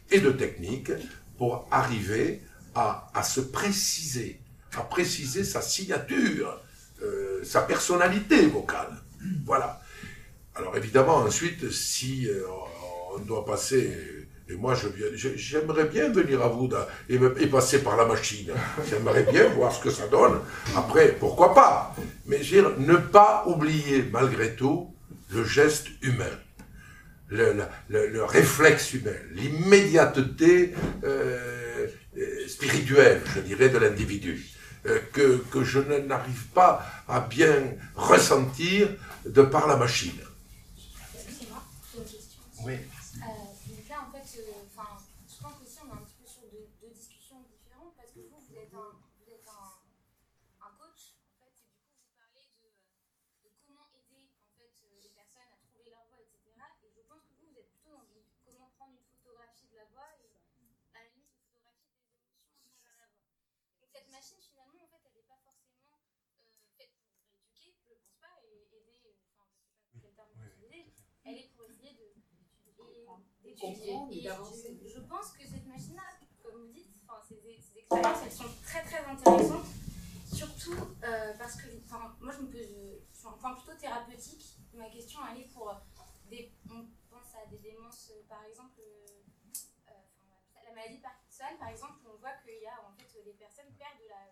et 0.09 0.19
de 0.19 0.31
technique 0.31 0.91
pour 1.37 1.67
arriver 1.71 2.41
à, 2.75 3.23
se 3.23 3.41
préciser, 3.41 4.39
à 4.77 4.81
préciser 4.81 5.43
sa 5.43 5.61
signature, 5.61 6.61
euh, 7.01 7.43
sa 7.43 7.61
personnalité 7.61 8.45
vocale. 8.47 8.95
Voilà. 9.45 9.81
Alors 10.55 10.77
évidemment, 10.77 11.17
ensuite, 11.17 11.71
si 11.71 12.27
euh, 12.27 12.43
on 13.15 13.19
doit 13.19 13.45
passer, 13.45 14.20
et 14.51 14.55
moi 14.57 14.75
j'aimerais 15.15 15.85
bien 15.85 16.09
venir 16.09 16.41
à 16.41 16.49
vous 16.49 16.69
et, 17.09 17.47
passer 17.47 17.81
par 17.83 17.95
la 17.95 18.05
machine. 18.05 18.51
J'aimerais 18.89 19.23
bien 19.23 19.47
voir 19.49 19.73
ce 19.73 19.81
que 19.81 19.89
ça 19.89 20.07
donne. 20.07 20.39
Après, 20.75 21.13
pourquoi 21.13 21.53
pas? 21.53 21.95
Mais 22.25 22.39
dire, 22.39 22.77
ne 22.79 22.95
pas 22.97 23.43
oublier 23.47 24.03
malgré 24.11 24.55
tout 24.55 24.93
le 25.29 25.43
geste 25.45 25.87
humain. 26.01 26.35
Le, 27.29 27.53
le- 27.53 27.63
le- 27.87 28.07
le 28.07 28.23
réflexe 28.25 28.93
humain, 28.93 29.15
l'immédiateté 29.31 30.73
euh, 31.05 31.87
euh, 32.17 32.47
spirituelle, 32.47 33.21
je 33.33 33.39
dirais, 33.39 33.69
de 33.69 33.77
l'individu, 33.77 34.49
euh, 34.85 34.99
que, 35.13 35.37
que 35.49 35.63
je 35.63 35.79
n'arrive 35.79 36.47
pas 36.47 36.85
à 37.07 37.21
bien 37.21 37.55
ressentir 37.95 38.89
de 39.25 39.43
par 39.43 39.65
la 39.67 39.77
machine. 39.77 40.19
Excusez-moi, 41.15 41.63
j'ai 41.93 41.99
une 41.99 42.03
question. 42.05 42.41
Oui. 42.65 42.73
Euh, 42.73 43.27
donc 43.69 43.87
là, 43.87 43.97
en 44.05 44.11
fait, 44.11 44.27
euh, 44.41 44.67
enfin, 44.75 44.89
je 45.29 45.41
pense 45.41 45.53
qu'aussi 45.57 45.79
on 45.85 45.87
est 45.87 45.93
un 45.95 46.03
petit 46.03 46.19
peu 46.19 46.27
sur 46.27 46.43
deux, 46.51 46.67
deux 46.83 46.91
discussions 46.91 47.39
différentes 47.47 47.95
parce 47.95 48.11
que 48.11 48.19
vous, 48.27 48.43
vous 48.43 48.57
êtes 48.59 48.73
un, 48.75 48.91
vous 49.23 49.27
êtes 49.31 49.47
un, 49.47 49.67
un 50.67 50.71
coach, 50.75 51.15
en 51.15 51.39
fait, 51.39 51.55
et 51.55 51.63
du 51.63 51.79
coup, 51.79 51.95
vous 52.03 52.11
parlez 52.19 52.43
de, 52.59 52.67
de 53.47 53.49
comment 53.63 53.87
aider 53.95 54.27
en 54.35 54.51
fait 54.59 54.73
euh, 54.83 54.99
les 54.99 55.11
personnes 55.15 55.47
à 55.47 55.55
trouver 55.63 55.87
leur 55.95 56.03
voix, 56.11 56.19
etc. 56.19 56.43
Et 56.83 56.89
je 56.91 57.01
pense 57.07 57.23
que 57.29 57.33
vous, 57.39 57.49
vous 57.53 57.57
êtes 57.61 57.69
plutôt 57.77 57.93
dans 57.93 58.07
une, 58.09 58.25
comment 58.41 58.71
prendre 58.79 58.97
une 58.97 59.05
photographie 59.13 59.69
de 59.69 59.77
la 59.77 59.85
voix 59.93 60.09
et 60.17 60.33
à 60.97 61.01
la 61.01 61.09
limite 61.13 61.29
une 61.29 61.45
photographie 61.45 61.85
des 61.93 62.01
émotions 62.09 62.41
à 62.65 62.73
travers 62.81 62.97
la 63.05 63.07
voix. 63.11 63.29
Donc 63.81 63.89
cette 63.93 64.09
machine, 64.09 64.41
finalement, 64.41 64.81
en 64.85 64.89
fait, 64.89 65.01
elle 65.05 65.15
n'est 65.19 65.29
pas 65.29 65.41
forcément 65.45 65.99
euh, 65.99 66.09
faite 66.79 66.93
pour 67.01 67.13
éduquer, 67.27 67.73
je 67.89 67.93
pense 68.01 68.17
pas, 68.23 68.33
et 68.45 68.65
aider, 68.73 69.13
enfin, 69.35 69.45
je 69.93 69.99
sais 70.01 70.01
pas 70.01 70.01
quel 70.01 70.13
terme 70.17 70.31
vous 70.37 70.41
utilisez, 70.47 70.89
elle 71.25 71.37
est 71.37 71.49
pour 71.53 71.65
essayer 71.69 71.93
de 71.99 72.07
et 73.43 73.53
d'étudier. 73.53 73.93
Comprendre 73.93 74.09
et 74.13 74.19
Et 74.19 74.23
d'avancer. 74.23 74.77
je, 74.81 74.87
je 74.89 74.99
pense 75.09 75.33
que 75.33 75.43
cette 75.45 75.65
machine-là, 75.67 76.07
comme 76.41 76.61
vous 76.61 76.71
dites, 76.73 76.93
enfin, 77.05 77.19
ces, 77.27 77.41
ces 77.91 77.97
expériences, 77.97 78.23
elles 78.23 78.31
sont 78.31 78.61
très 78.63 78.83
très 78.83 79.03
intéressantes. 79.05 79.65
Surtout 80.33 80.95
euh, 81.03 81.33
parce 81.37 81.55
que, 81.57 81.67
moi 82.21 82.31
je 82.31 82.41
me 82.41 82.47
pose, 82.49 82.61
je 82.61 83.17
suis 83.17 83.27
un 83.27 83.31
point 83.33 83.53
plutôt 83.55 83.75
thérapeutique. 83.77 84.55
Ma 84.73 84.89
question 84.89 85.19
elle 85.29 85.41
est 85.41 85.51
pour 85.51 85.69
euh, 85.69 85.75
des, 86.29 86.53
on 86.69 86.87
pense 87.09 87.35
à 87.35 87.45
des 87.47 87.57
démences, 87.57 88.11
euh, 88.15 88.23
par 88.29 88.43
exemple, 88.45 88.79
la 90.63 90.71
maladie 90.71 90.97
de 90.97 91.03
Parkinson, 91.03 91.51
par 91.59 91.67
exemple, 91.67 91.99
où 92.05 92.15
on 92.15 92.17
voit 92.17 92.31
qu'il 92.39 92.63
y 92.63 92.67
a 92.67 92.79
en 92.87 92.95
fait 92.95 93.11
les 93.25 93.33
personnes 93.33 93.75
perdent 93.75 94.07
la, 94.07 94.31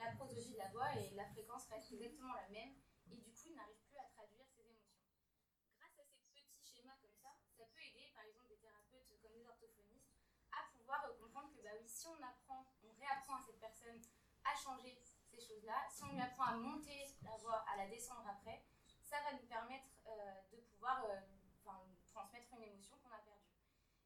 la 0.00 0.12
prosodie 0.16 0.52
de 0.52 0.58
la 0.58 0.68
voix 0.72 0.88
et 0.96 1.12
la 1.14 1.28
fréquence 1.28 1.68
reste 1.68 1.92
exactement 1.92 2.32
la 2.32 2.48
même, 2.48 2.72
et 3.12 3.16
du 3.20 3.28
coup 3.28 3.52
ils 3.52 3.56
n'arrivent 3.56 3.84
plus 3.84 4.00
à 4.00 4.08
traduire 4.16 4.48
ces 4.48 4.64
émotions 4.64 5.04
grâce 5.76 5.92
à 6.00 6.04
ces 6.08 6.24
petits 6.24 6.64
schémas 6.64 6.96
comme 7.04 7.12
ça, 7.20 7.36
ça 7.52 7.68
peut 7.68 7.84
aider 7.84 8.08
par 8.16 8.24
exemple 8.24 8.48
des 8.48 8.56
thérapeutes 8.64 9.12
comme 9.20 9.36
des 9.36 9.44
orthophonistes 9.44 10.08
à 10.56 10.72
pouvoir 10.72 11.04
comprendre 11.20 11.52
que 11.52 11.60
bah 11.60 11.76
oui, 11.76 11.84
si 11.84 12.08
on 12.08 12.16
apprend, 12.24 12.47
à 13.36 13.42
cette 13.42 13.58
personne 13.60 14.00
à 14.44 14.54
changer 14.54 14.98
ces 15.30 15.40
choses-là, 15.40 15.86
si 15.90 16.02
on 16.04 16.12
lui 16.12 16.20
apprend 16.20 16.44
à 16.44 16.54
monter 16.56 17.06
la 17.22 17.36
voix, 17.36 17.64
à 17.68 17.76
la 17.76 17.86
descendre 17.88 18.26
après, 18.28 18.64
ça 19.02 19.20
va 19.22 19.32
nous 19.32 19.46
permettre 19.46 19.88
euh, 20.06 20.34
de 20.52 20.56
pouvoir 20.58 21.04
euh, 21.04 21.20
transmettre 22.06 22.52
une 22.54 22.62
émotion 22.62 22.96
qu'on 23.02 23.10
a 23.10 23.18
perdue. 23.18 23.52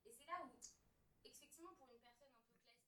Et 0.05 0.11
c'est 0.11 0.25
là 0.27 0.41
où, 0.45 0.51
effectivement, 1.25 1.75
pour 1.79 1.89
une 1.91 2.01
personne 2.01 2.29
un 2.29 2.39
peu 2.43 2.51
classique, 2.51 2.83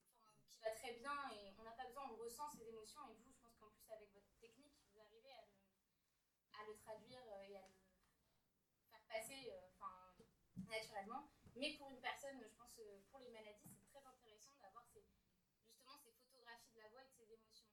qui 0.49 0.59
va 0.59 0.71
très 0.71 0.93
bien 0.93 1.13
et 1.31 1.53
on 1.57 1.63
n'a 1.63 1.71
pas 1.71 1.85
besoin, 1.85 2.09
on 2.11 2.15
ressent 2.17 2.49
ces 2.49 2.67
émotions 2.67 3.01
et 3.09 3.13
vous, 3.15 3.31
je 3.31 3.39
pense 3.39 3.55
qu'en 3.57 3.69
plus 3.69 3.89
avec 3.91 4.11
votre 4.13 4.31
technique, 4.39 4.75
vous 4.93 4.99
arrivez 4.99 5.31
à 5.31 6.65
le, 6.67 6.75
traduire 6.77 7.23
euh, 7.27 7.47
et 7.47 7.57
à 7.57 7.61
le 7.61 7.73
faire 8.91 9.01
passer 9.07 9.51
naturellement. 10.67 11.29
Mais 11.55 11.73
pour 11.77 11.89
une 11.89 12.01
personne, 12.01 12.37
je 12.41 12.47
pense, 12.57 12.77
euh, 12.79 12.99
pour 13.09 13.19
les 13.19 13.29
maladies, 13.31 13.71
c'est 13.71 13.87
très 13.87 14.03
intéressant 14.05 14.55
d'avoir 14.61 14.85
ces, 14.91 15.01
justement 15.63 15.95
ces 16.03 16.11
photographies 16.11 16.73
de 16.75 16.79
la 16.81 16.89
voix 16.89 17.01
et 17.03 17.07
de 17.07 17.11
ses 17.13 17.31
émotions. 17.31 17.71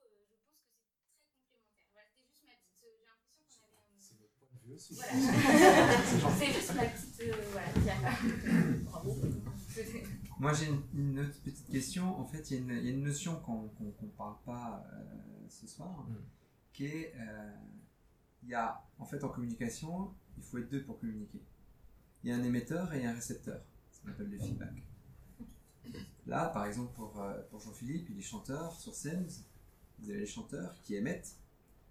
Et 0.00 0.08
du 0.10 0.22
coup, 0.26 0.34
euh, 0.34 0.38
je 0.38 0.46
pense 0.46 0.70
que 0.70 0.78
c'est 0.78 1.34
très 1.34 1.50
complémentaire. 1.50 1.90
Voilà, 1.92 2.08
c'était 2.08 2.26
juste 2.30 2.44
ma 2.44 2.54
petite. 2.54 2.84
euh, 2.84 2.94
J'ai 2.94 3.04
l'impression 3.04 3.66
qu'on 3.66 3.82
avait. 3.82 4.30
euh, 4.42 4.55
Aussi. 4.74 4.94
Voilà. 4.94 5.12
C'est 6.38 6.46
juste 6.52 6.74
ma 6.74 6.84
petite. 6.84 7.20
euh, 7.22 7.32
voilà, 7.52 8.80
Bravo. 8.84 9.16
Moi 10.38 10.52
j'ai 10.52 10.66
une, 10.66 10.82
une 10.94 11.20
autre 11.20 11.40
petite 11.42 11.68
question. 11.68 12.18
En 12.20 12.26
fait, 12.26 12.50
il 12.50 12.54
y, 12.54 12.56
a 12.58 12.60
une- 12.62 12.78
il 12.82 12.84
y 12.84 12.88
a 12.88 12.92
une 12.92 13.02
notion 13.04 13.36
qu'on 13.40 13.70
ne 13.80 14.08
parle 14.16 14.36
pas 14.44 14.84
euh, 14.92 15.04
ce 15.48 15.66
soir, 15.66 16.04
Mm. 16.08 16.14
qui 16.72 16.86
est 16.86 17.14
euh, 17.16 17.50
il 18.42 18.50
y 18.50 18.54
a 18.54 18.82
en 18.98 19.04
fait 19.04 19.22
en 19.24 19.28
communication, 19.28 20.12
il 20.36 20.42
faut 20.42 20.58
être 20.58 20.68
deux 20.70 20.82
pour 20.84 20.98
communiquer. 21.00 21.40
Il 22.24 22.30
y 22.30 22.32
a 22.32 22.36
un 22.36 22.42
émetteur 22.42 22.92
et 22.92 23.06
un 23.06 23.14
récepteur. 23.14 23.60
Ça 23.90 24.02
s'appelle 24.10 24.30
le 24.30 24.38
feedback. 24.38 24.72
Là, 26.26 26.48
par 26.48 26.66
exemple, 26.66 26.92
pour, 26.94 27.20
euh, 27.20 27.40
pour 27.50 27.60
Jean-Philippe, 27.60 28.08
il 28.10 28.18
est 28.18 28.22
chanteur 28.22 28.74
sur 28.80 28.94
scène. 28.94 29.26
Vous 30.00 30.10
avez 30.10 30.18
les 30.20 30.26
chanteurs 30.26 30.74
qui 30.82 30.96
émettent 30.96 31.36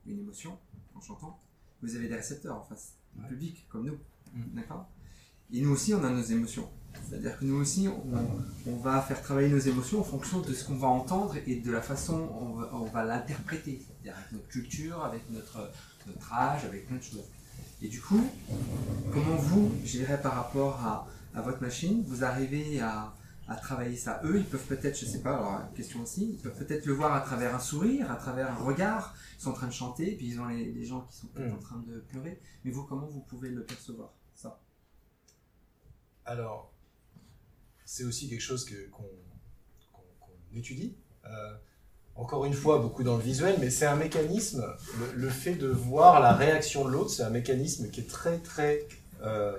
une 0.05 0.19
émotion 0.19 0.59
en 0.93 0.99
chantant, 1.01 1.39
vous 1.86 1.95
avez 1.95 2.07
des 2.07 2.15
récepteurs 2.15 2.57
en 2.57 2.63
face, 2.63 2.93
un 3.19 3.27
public 3.27 3.65
comme 3.69 3.86
nous. 3.86 3.97
D'accord? 4.53 4.89
Et 5.53 5.61
nous 5.61 5.71
aussi, 5.71 5.93
on 5.93 6.03
a 6.03 6.09
nos 6.09 6.23
émotions. 6.23 6.67
C'est-à-dire 7.07 7.38
que 7.38 7.45
nous 7.45 7.55
aussi, 7.55 7.88
on, 7.88 8.71
on 8.71 8.77
va 8.77 9.01
faire 9.01 9.21
travailler 9.21 9.49
nos 9.49 9.59
émotions 9.59 9.99
en 9.99 10.03
fonction 10.03 10.39
de 10.39 10.53
ce 10.53 10.63
qu'on 10.65 10.77
va 10.77 10.88
entendre 10.88 11.36
et 11.45 11.57
de 11.57 11.71
la 11.71 11.81
façon 11.81 12.29
on 12.39 12.53
va, 12.53 12.69
on 12.73 12.86
va 12.86 13.03
l'interpréter. 13.03 13.81
C'est-à-dire 13.86 14.17
avec 14.17 14.31
notre 14.31 14.47
culture, 14.47 15.03
avec 15.03 15.29
notre, 15.29 15.71
notre 16.07 16.33
âge, 16.33 16.65
avec 16.65 16.88
plein 16.88 16.97
de 16.97 17.03
choses. 17.03 17.29
Et 17.81 17.88
du 17.88 18.01
coup, 18.01 18.25
comment 19.13 19.36
vous, 19.36 19.71
je 19.83 19.91
dirais 19.99 20.19
par 20.21 20.36
rapport 20.36 20.79
à, 20.83 21.07
à 21.36 21.41
votre 21.41 21.61
machine, 21.61 22.03
vous 22.07 22.23
arrivez 22.23 22.79
à, 22.79 23.13
à 23.48 23.56
travailler 23.56 23.96
ça 23.96 24.22
Eux, 24.24 24.38
ils 24.39 24.46
peuvent 24.46 24.66
peut-être, 24.66 24.98
je 25.00 25.06
sais 25.06 25.22
pas, 25.22 25.36
alors 25.38 25.74
question 25.74 26.02
aussi, 26.02 26.32
ils 26.32 26.38
peuvent 26.39 26.58
peut-être 26.58 26.86
le 26.86 26.93
voir 26.93 27.14
à 27.14 27.22
travers 27.22 27.54
un 27.54 27.60
sourire, 27.60 28.12
à 28.12 28.16
travers 28.16 28.52
un 28.52 28.56
regard. 28.56 29.16
Ils 29.38 29.41
sont 29.41 29.52
en 29.52 29.54
train 29.54 29.68
de 29.68 29.74
chanter, 29.74 30.16
puis 30.16 30.28
ils 30.28 30.39
ont 30.39 30.46
les, 30.48 30.72
les 30.72 30.84
gens 30.86 31.02
qui 31.02 31.16
sont 31.18 31.28
peut-être 31.28 31.54
en 31.54 31.60
train 31.60 31.78
de 31.88 32.00
pleurer. 32.00 32.39
Mais 32.64 32.72
vous, 32.72 32.84
comment 32.86 33.06
vous 33.06 33.22
pouvez 33.22 33.50
le 33.50 33.64
percevoir 33.64 34.14
ça? 34.34 34.60
Alors, 36.26 36.72
c'est 37.86 38.04
aussi 38.04 38.30
quelque 38.30 38.41
chose 38.41 38.66
que- 38.66 38.89
qu'on 38.89 39.04
qu'on- 39.93 40.02
qu'on 40.52 40.58
étudie. 40.58 40.96
Euh, 41.26 41.56
encore 42.16 42.46
une 42.46 42.54
fois, 42.54 42.80
beaucoup 42.80 43.04
dans 43.04 43.18
le 43.18 43.24
visuel, 43.24 43.58
mais 43.60 43.70
c'est 43.70 43.86
un 43.86 43.96
mécanisme, 43.98 44.66
le, 45.00 45.12
le 45.22 45.30
fait 45.30 45.56
de 45.56 45.68
voir 45.68 46.20
la 46.20 46.34
réaction 46.34 46.86
de 46.86 46.89
l'autre, 46.91 47.12
c'est 47.12 47.24
un 47.24 47.30
mécanisme 47.30 47.89
qui 47.91 48.02
est 48.02 48.10
très, 48.10 48.39
très. 48.39 48.88
euh, 49.22 49.58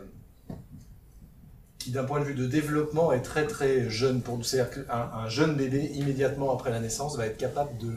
d'un 1.90 2.04
point 2.04 2.20
de 2.20 2.24
vue 2.24 2.34
de 2.34 2.46
développement, 2.46 3.12
est 3.12 3.22
très, 3.22 3.46
très 3.46 3.88
jeune 3.88 4.20
pour 4.22 4.36
nous. 4.36 4.42
C'est-à-dire 4.42 4.70
qu'un 4.70 5.10
un 5.14 5.28
jeune 5.28 5.54
bébé, 5.54 5.90
immédiatement 5.94 6.52
après 6.52 6.70
la 6.70 6.80
naissance, 6.80 7.16
va 7.16 7.26
être 7.26 7.38
capable 7.38 7.76
de 7.78 7.92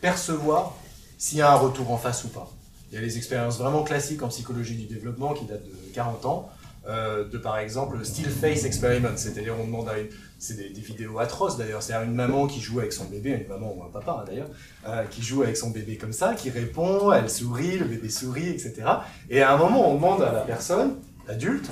percevoir 0.00 0.74
s'il 1.18 1.38
y 1.38 1.42
a 1.42 1.50
un 1.50 1.56
retour 1.56 1.90
en 1.90 1.96
face 1.96 2.24
ou 2.24 2.28
pas. 2.28 2.50
Il 2.90 2.94
y 2.96 2.98
a 2.98 3.00
les 3.00 3.16
expériences 3.16 3.58
vraiment 3.58 3.82
classiques 3.82 4.22
en 4.22 4.28
psychologie 4.28 4.76
du 4.76 4.86
développement 4.86 5.32
qui 5.32 5.46
datent 5.46 5.64
de 5.64 5.94
40 5.94 6.26
ans, 6.26 6.50
euh, 6.86 7.26
de 7.26 7.38
par 7.38 7.58
exemple 7.58 7.96
le 7.96 8.04
still 8.04 8.28
face 8.28 8.64
experiment, 8.64 9.16
c'est-à-dire 9.16 9.54
on 9.58 9.64
demande 9.64 9.88
à 9.88 9.98
une, 9.98 10.08
c'est 10.38 10.54
des, 10.58 10.68
des 10.68 10.82
vidéos 10.82 11.18
atroces 11.18 11.56
d'ailleurs, 11.56 11.82
c'est-à-dire 11.82 12.06
une 12.06 12.14
maman 12.14 12.46
qui 12.46 12.60
joue 12.60 12.80
avec 12.80 12.92
son 12.92 13.06
bébé, 13.06 13.30
une 13.30 13.48
maman 13.48 13.74
ou 13.74 13.82
un 13.82 13.88
papa 13.88 14.18
hein, 14.20 14.24
d'ailleurs, 14.26 14.48
euh, 14.86 15.04
qui 15.04 15.22
joue 15.22 15.42
avec 15.42 15.56
son 15.56 15.70
bébé 15.70 15.96
comme 15.96 16.12
ça, 16.12 16.34
qui 16.34 16.50
répond, 16.50 17.10
elle 17.10 17.30
sourit, 17.30 17.78
le 17.78 17.86
bébé 17.86 18.10
sourit, 18.10 18.50
etc. 18.50 18.82
Et 19.30 19.40
à 19.40 19.54
un 19.54 19.56
moment 19.56 19.90
on 19.90 19.94
demande 19.94 20.22
à 20.22 20.30
la 20.30 20.42
personne, 20.42 20.96
l'adulte, 21.26 21.70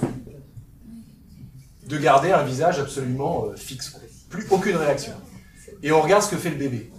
de 1.86 1.98
garder 1.98 2.32
un 2.32 2.42
visage 2.42 2.78
absolument 2.78 3.46
euh, 3.46 3.56
fixe, 3.56 3.98
plus 4.30 4.46
aucune 4.50 4.76
réaction. 4.76 5.12
Et 5.82 5.92
on 5.92 6.00
regarde 6.00 6.22
ce 6.22 6.30
que 6.30 6.36
fait 6.36 6.50
le 6.50 6.56
bébé. 6.56 6.90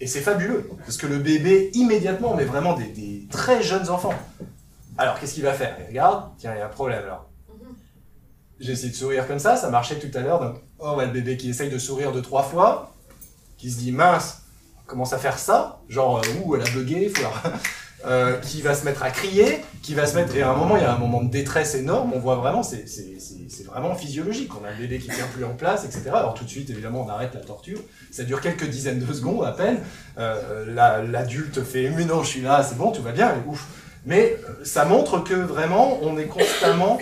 Et 0.00 0.06
c'est 0.06 0.22
fabuleux, 0.22 0.70
parce 0.78 0.96
que 0.96 1.06
le 1.06 1.18
bébé, 1.18 1.70
immédiatement, 1.74 2.34
mais 2.34 2.44
vraiment 2.44 2.74
des, 2.74 3.26
très 3.30 3.62
jeunes 3.62 3.90
enfants. 3.90 4.14
Alors, 4.96 5.20
qu'est-ce 5.20 5.34
qu'il 5.34 5.42
va 5.42 5.52
faire? 5.52 5.76
Il 5.80 5.86
regarde, 5.88 6.30
tiens, 6.38 6.54
il 6.54 6.58
y 6.58 6.60
a 6.62 6.66
un 6.66 6.70
problème 6.70 7.02
alors. 7.04 7.28
J'ai 8.58 8.72
essayé 8.72 8.90
de 8.90 8.96
sourire 8.96 9.26
comme 9.26 9.38
ça, 9.38 9.56
ça 9.56 9.70
marchait 9.70 9.98
tout 9.98 10.16
à 10.16 10.20
l'heure. 10.20 10.40
Donc, 10.40 10.56
oh, 10.78 10.96
le 10.98 11.06
bébé 11.06 11.36
qui 11.36 11.50
essaye 11.50 11.70
de 11.70 11.78
sourire 11.78 12.12
deux, 12.12 12.22
trois 12.22 12.42
fois, 12.42 12.94
qui 13.56 13.70
se 13.70 13.78
dit 13.78 13.92
mince, 13.92 14.42
commence 14.86 15.12
à 15.12 15.18
faire 15.18 15.38
ça, 15.38 15.80
genre, 15.88 16.18
euh, 16.18 16.42
ouh, 16.44 16.56
elle 16.56 16.62
a 16.62 16.70
bugué, 16.70 17.08
faut 17.08 17.22
la- 17.22 17.52
Euh, 18.06 18.38
qui 18.38 18.62
va 18.62 18.74
se 18.74 18.86
mettre 18.86 19.02
à 19.02 19.10
crier, 19.10 19.60
qui 19.82 19.92
va 19.94 20.06
se 20.06 20.14
mettre. 20.16 20.34
Et 20.34 20.40
à 20.40 20.50
un 20.50 20.56
moment, 20.56 20.78
il 20.78 20.82
y 20.82 20.86
a 20.86 20.94
un 20.94 20.98
moment 20.98 21.22
de 21.22 21.28
détresse 21.30 21.74
énorme, 21.74 22.12
on 22.14 22.18
voit 22.18 22.36
vraiment, 22.36 22.62
c'est 22.62 22.86
vraiment 23.66 23.94
physiologique. 23.94 24.50
On 24.58 24.64
a 24.64 24.70
le 24.70 24.78
bébé 24.78 24.98
qui 24.98 25.08
tient 25.08 25.26
plus 25.34 25.44
en 25.44 25.52
place, 25.52 25.84
etc. 25.84 26.04
Alors 26.14 26.32
tout 26.32 26.44
de 26.44 26.48
suite, 26.48 26.70
évidemment, 26.70 27.04
on 27.06 27.10
arrête 27.10 27.34
la 27.34 27.40
torture. 27.40 27.78
Ça 28.10 28.22
dure 28.22 28.40
quelques 28.40 28.64
dizaines 28.70 29.00
de 29.04 29.12
secondes 29.12 29.44
à 29.44 29.52
peine. 29.52 29.80
Euh, 30.16 30.64
la- 30.74 31.02
L'adulte 31.02 31.62
fait 31.62 31.90
Mais 31.90 32.06
non, 32.06 32.22
je 32.22 32.28
suis 32.28 32.40
là, 32.40 32.62
c'est 32.66 32.78
bon, 32.78 32.90
tout 32.90 33.02
va 33.02 33.12
bien, 33.12 33.34
ouf. 33.46 33.66
Mais 34.06 34.38
euh, 34.48 34.64
ça 34.64 34.86
montre 34.86 35.18
que 35.22 35.34
vraiment, 35.34 35.98
on 36.02 36.16
est 36.16 36.24
constamment. 36.24 36.98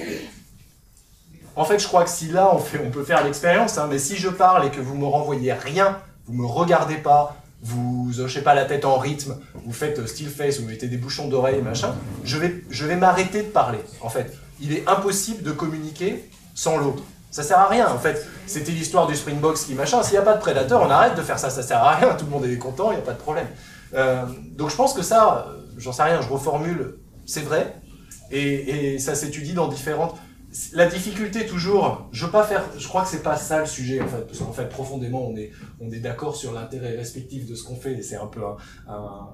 En 1.55 1.65
fait, 1.65 1.79
je 1.79 1.87
crois 1.87 2.03
que 2.03 2.11
si 2.11 2.27
là, 2.27 2.51
on, 2.53 2.59
fait, 2.59 2.81
on 2.85 2.91
peut 2.91 3.05
faire 3.05 3.23
l'expérience, 3.23 3.79
hein, 3.79 3.87
mais 3.89 3.99
si 4.01 4.17
je 4.17 4.29
parle 4.29 4.67
et 4.67 4.71
que 4.71 4.81
vous 4.81 4.97
me 4.97 5.07
renvoyez 5.07 5.53
rien, 5.53 5.99
vous 6.27 6.35
me 6.35 6.47
regardez 6.47 6.97
pas, 6.97 7.37
vous 7.63 8.21
hochez 8.21 8.43
pas 8.43 8.55
la 8.55 8.65
tête 8.65 8.85
en 8.85 8.99
rythme, 8.99 9.37
vous 9.65 9.73
faites 9.73 10.07
still 10.07 10.29
face, 10.29 10.61
vous 10.61 10.67
mettez 10.67 10.87
des 10.87 10.97
bouchons 10.97 11.29
d'oreille, 11.29 11.61
machin, 11.61 11.95
je 12.25 12.39
vais, 12.39 12.63
je 12.71 12.87
vais 12.87 12.97
m'arrêter 12.97 13.43
de 13.43 13.49
parler. 13.49 13.81
En 14.01 14.09
fait, 14.09 14.37
il 14.61 14.73
est 14.73 14.87
impossible 14.89 15.43
de 15.43 15.53
communiquer 15.53 16.31
sans 16.55 16.77
l'autre. 16.77 17.03
Ça 17.31 17.43
sert 17.43 17.59
à 17.59 17.69
rien, 17.69 17.89
en 17.89 17.99
fait. 17.99 18.27
C'était 18.47 18.73
l'histoire 18.73 19.07
du 19.07 19.15
Springboks 19.15 19.59
qui 19.59 19.75
machin. 19.75 20.03
S'il 20.03 20.13
n'y 20.13 20.19
a 20.19 20.23
pas 20.23 20.35
de 20.35 20.41
prédateur, 20.41 20.83
on 20.83 20.91
arrête 20.91 21.15
de 21.15 21.23
faire 21.23 21.39
ça. 21.39 21.51
Ça 21.51 21.63
sert 21.63 21.79
à 21.79 21.97
rien. 21.97 22.15
Tout 22.15 22.25
le 22.25 22.31
monde 22.31 22.47
est 22.47 22.57
content, 22.57 22.91
il 22.91 22.95
n'y 22.95 23.03
a 23.03 23.05
pas 23.05 23.13
de 23.13 23.19
problème. 23.19 23.47
Euh, 23.95 24.25
donc 24.57 24.71
je 24.71 24.77
pense 24.77 24.95
que 24.95 25.03
ça, 25.03 25.47
j'en 25.77 25.93
sais 25.93 26.03
rien, 26.03 26.21
je 26.23 26.29
reformule, 26.29 26.97
c'est 27.27 27.43
vrai. 27.43 27.75
Et 28.31 28.99
ça 28.99 29.15
s'étudie 29.15 29.55
dans 29.55 29.69
différentes. 29.69 30.17
La 30.73 30.87
difficulté 30.87 31.47
toujours, 31.47 32.09
je 32.11 32.25
veux 32.25 32.31
pas 32.33 32.43
faire, 32.45 32.65
je 32.79 32.89
crois 32.89 33.03
que 33.03 33.09
c'est 33.09 33.23
pas 33.23 33.37
ça 33.37 33.61
le 33.61 33.67
sujet 33.67 34.01
en 34.01 34.09
fait, 34.09 34.23
parce 34.27 34.39
qu'en 34.39 34.53
fait 34.53 34.69
profondément 34.69 35.29
on 35.29 35.37
est, 35.37 35.51
on 35.79 35.91
est 35.93 36.01
d'accord 36.01 36.37
sur 36.37 36.53
l'intérêt 36.53 36.97
respectif 36.97 37.47
de 37.47 37.55
ce 37.55 37.65
qu'on 37.65 37.77
fait 37.77 37.93
et 37.93 38.03
c'est 38.03 38.17
un 38.17 38.27
peu 38.27 38.41
un, 38.43 38.57
un- 38.89 39.29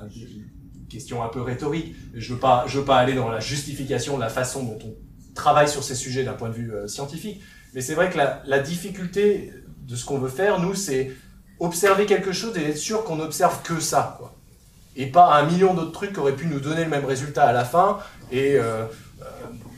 un- 0.00 0.08
une 0.08 0.86
question 0.88 1.22
un 1.24 1.28
peu 1.28 1.40
rhétorique. 1.40 1.94
Je 2.14 2.34
veux 2.34 2.38
pas, 2.40 2.64
je 2.68 2.78
veux 2.78 2.84
pas 2.84 2.98
aller 2.98 3.14
dans 3.14 3.28
la 3.28 3.40
justification 3.40 4.14
de 4.16 4.20
la 4.22 4.28
façon 4.28 4.62
dont 4.62 4.78
on 4.84 4.94
travaille 5.34 5.68
sur 5.68 5.82
ces 5.82 5.94
sujets 5.96 6.22
d'un 6.24 6.34
point 6.34 6.48
de 6.50 6.54
vue 6.54 6.72
euh, 6.72 6.86
scientifique, 6.86 7.40
mais 7.74 7.80
c'est 7.80 7.94
vrai 7.94 8.08
que 8.10 8.18
la, 8.18 8.58
difficulté 8.60 9.52
de 9.88 9.96
ce 9.96 10.04
qu'on 10.04 10.18
veut 10.18 10.28
faire, 10.28 10.60
nous, 10.60 10.74
c'est 10.74 11.10
observer 11.58 12.06
quelque 12.06 12.32
chose 12.32 12.56
et 12.56 12.64
être 12.70 12.76
sûr 12.78 13.02
qu'on 13.04 13.16
n'observe 13.16 13.62
que 13.62 13.80
ça, 13.80 14.16
quoi. 14.18 14.34
Et 14.96 15.06
pas 15.06 15.34
un 15.36 15.46
million 15.46 15.74
d'autres 15.74 15.92
trucs 15.92 16.12
qui 16.12 16.18
auraient 16.20 16.34
pu 16.36 16.46
nous 16.46 16.60
donner 16.60 16.84
le 16.84 16.90
même 16.90 17.04
résultat 17.04 17.44
à 17.44 17.52
la 17.52 17.64
fin. 17.64 17.98
Et 18.32 18.56
euh, 18.56 18.84
euh, 19.22 19.24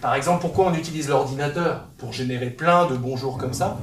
par 0.03 0.17
exemple, 0.17 0.41
pourquoi 0.41 0.67
on 0.67 0.75
utilise 0.75 1.09
l'ordinateur 1.09 1.87
pour 1.97 2.13
générer 2.13 2.51
plein 2.51 2.87
de 2.87 2.97
bonjours 2.97 3.39
comme 3.39 3.55
ça? 3.55 3.79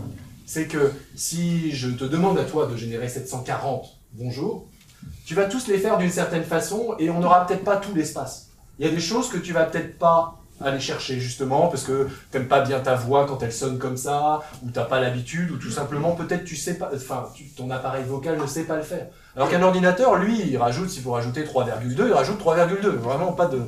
C'est 0.45 0.67
que 0.67 0.91
si 1.15 1.71
je 1.71 1.89
te 1.89 2.03
demande 2.03 2.37
à 2.37 2.43
toi 2.43 2.67
de 2.67 2.75
générer 2.75 3.07
740 3.07 3.97
bonjours, 4.13 4.67
tu 5.25 5.33
vas 5.33 5.45
tous 5.45 5.67
les 5.67 5.77
faire 5.77 5.97
d'une 5.97 6.11
certaine 6.11 6.43
façon 6.43 6.95
et 6.99 7.09
on 7.09 7.21
n'aura 7.21 7.47
peut-être 7.47 7.63
pas 7.63 7.77
tout 7.77 7.95
l'espace. 7.95 8.49
Il 8.77 8.85
y 8.85 8.89
a 8.89 8.91
des 8.91 8.99
choses 8.99 9.29
que 9.29 9.37
tu 9.37 9.53
vas 9.53 9.63
peut-être 9.63 9.97
pas 9.97 10.35
aller 10.59 10.81
chercher 10.81 11.21
justement 11.21 11.69
parce 11.69 11.83
que 11.83 12.09
t'aimes 12.31 12.49
pas 12.49 12.59
bien 12.59 12.81
ta 12.81 12.95
voix 12.95 13.25
quand 13.25 13.41
elle 13.41 13.53
sonne 13.53 13.77
comme 13.77 13.95
ça 13.95 14.41
ou 14.61 14.71
t'as 14.71 14.83
pas 14.83 14.99
l'habitude 14.99 15.51
ou 15.51 15.57
tout 15.57 15.71
simplement 15.71 16.11
peut-être 16.11 16.43
tu 16.43 16.57
sais 16.57 16.73
pas 16.73 16.89
enfin 16.93 17.29
ton 17.55 17.71
appareil 17.71 18.03
vocal 18.03 18.37
ne 18.37 18.45
sait 18.45 18.63
pas 18.63 18.75
le 18.75 18.83
faire. 18.83 19.07
Alors 19.37 19.49
qu'un 19.49 19.63
ordinateur 19.63 20.15
lui 20.17 20.41
il 20.41 20.57
rajoute 20.57 20.89
s'il 20.89 21.01
faut 21.01 21.11
rajouter 21.11 21.43
3,2 21.43 22.07
il 22.07 22.11
rajoute 22.11 22.43
3,2 22.43 22.87
vraiment 22.87 23.31
pas 23.31 23.45
de 23.45 23.61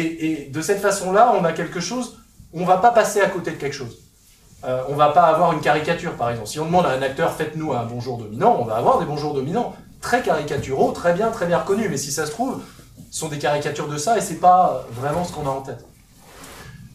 et, 0.00 0.50
de 0.52 0.60
cette 0.60 0.80
façon 0.80 1.12
là 1.12 1.34
on 1.38 1.44
a 1.44 1.52
quelque 1.52 1.80
chose 1.80 2.18
on 2.52 2.64
va 2.64 2.76
pas 2.78 2.90
passer 2.90 3.20
à 3.20 3.28
côté 3.28 3.50
de 3.50 3.56
quelque 3.56 3.74
chose. 3.74 3.98
Euh, 4.64 4.82
on 4.88 4.94
va 4.94 5.10
pas 5.10 5.24
avoir 5.24 5.52
une 5.52 5.60
caricature 5.60 6.14
par 6.14 6.30
exemple. 6.30 6.48
Si 6.48 6.58
on 6.58 6.66
demande 6.66 6.86
à 6.86 6.90
un 6.90 7.02
acteur 7.02 7.32
faites-nous 7.32 7.72
un 7.72 7.84
bonjour 7.84 8.18
dominant 8.18 8.56
on 8.60 8.64
va 8.64 8.76
avoir 8.76 8.98
des 8.98 9.06
bonjours 9.06 9.34
dominants. 9.34 9.74
Très 10.00 10.22
caricaturaux 10.22 10.92
très 10.92 11.12
bien 11.14 11.30
très 11.30 11.46
bien 11.46 11.58
reconnus. 11.58 11.88
Mais 11.90 11.96
si 11.96 12.12
ça 12.12 12.26
se 12.26 12.30
trouve 12.30 12.62
ce 13.10 13.20
sont 13.20 13.28
des 13.28 13.38
caricatures 13.38 13.88
de 13.88 13.96
ça 13.96 14.18
et 14.18 14.20
c'est 14.20 14.40
pas 14.40 14.84
vraiment 14.90 15.24
ce 15.24 15.32
qu'on 15.32 15.46
a 15.46 15.50
en 15.50 15.62
tête 15.62 15.85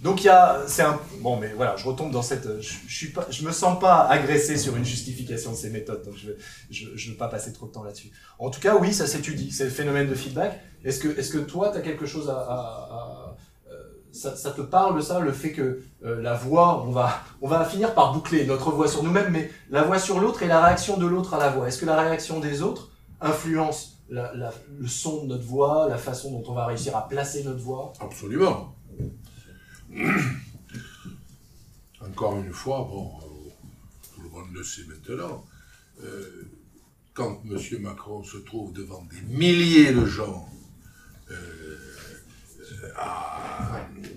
donc 0.01 0.23
il 0.23 0.27
y 0.27 0.29
a, 0.29 0.63
c'est 0.67 0.81
un, 0.81 0.99
bon 1.19 1.37
mais 1.37 1.53
voilà, 1.53 1.75
je 1.75 1.85
retombe 1.85 2.11
dans 2.11 2.21
cette, 2.21 2.59
je, 2.59 2.73
je 2.87 2.95
suis 2.95 3.09
pas, 3.09 3.27
je 3.29 3.45
me 3.45 3.51
sens 3.51 3.79
pas 3.79 4.07
agressé 4.07 4.57
sur 4.57 4.75
une 4.75 4.85
justification 4.85 5.51
de 5.51 5.55
ces 5.55 5.69
méthodes, 5.69 6.03
donc 6.03 6.15
je 6.15 6.31
je, 6.69 6.87
je 6.95 7.11
veux 7.11 7.17
pas 7.17 7.27
passer 7.27 7.53
trop 7.53 7.67
de 7.67 7.71
temps 7.71 7.83
là-dessus. 7.83 8.11
En 8.39 8.49
tout 8.49 8.59
cas, 8.59 8.75
oui, 8.75 8.93
ça 8.93 9.05
s'étudie, 9.05 9.51
c'est 9.51 9.65
le 9.65 9.69
phénomène 9.69 10.09
de 10.09 10.15
feedback. 10.15 10.59
Est-ce 10.83 10.99
que, 10.99 11.19
est-ce 11.19 11.31
que 11.31 11.37
toi, 11.37 11.69
tu 11.71 11.77
as 11.77 11.81
quelque 11.81 12.05
chose 12.07 12.29
à, 12.29 13.35
euh, 13.69 13.75
ça, 14.11 14.51
te 14.51 14.61
parle 14.61 15.01
ça, 15.03 15.19
le 15.19 15.31
fait 15.31 15.51
que 15.51 15.83
euh, 16.03 16.21
la 16.21 16.33
voix, 16.33 16.83
on 16.83 16.91
va, 16.91 17.21
on 17.41 17.47
va 17.47 17.63
finir 17.65 17.93
par 17.93 18.13
boucler 18.13 18.45
notre 18.45 18.71
voix 18.71 18.87
sur 18.87 19.03
nous-mêmes, 19.03 19.31
mais 19.31 19.51
la 19.69 19.83
voix 19.83 19.99
sur 19.99 20.19
l'autre 20.19 20.41
et 20.41 20.47
la 20.47 20.65
réaction 20.65 20.97
de 20.97 21.05
l'autre 21.05 21.35
à 21.35 21.37
la 21.37 21.49
voix. 21.49 21.67
Est-ce 21.67 21.79
que 21.79 21.85
la 21.85 22.01
réaction 22.01 22.39
des 22.39 22.61
autres 22.61 22.89
influence 23.19 24.03
le 24.09 24.87
son 24.87 25.23
de 25.23 25.27
notre 25.29 25.45
voix, 25.45 25.87
la 25.87 25.97
façon 25.97 26.31
dont 26.31 26.43
on 26.51 26.53
va 26.53 26.65
réussir 26.65 26.97
à 26.97 27.07
placer 27.07 27.43
notre 27.43 27.61
voix? 27.61 27.93
Absolument. 28.01 28.75
Encore 32.01 32.39
une 32.39 32.53
fois, 32.53 32.87
bon, 32.89 33.11
euh, 33.21 33.49
tout 34.15 34.21
le 34.21 34.29
monde 34.29 34.47
le 34.53 34.63
sait 34.63 34.83
maintenant, 34.87 35.45
euh, 36.03 36.49
quand 37.13 37.41
M. 37.45 37.57
Macron 37.81 38.23
se 38.23 38.37
trouve 38.37 38.73
devant 38.73 39.03
des 39.11 39.21
milliers 39.21 39.91
de 39.91 40.05
gens 40.05 40.47
euh, 41.29 41.77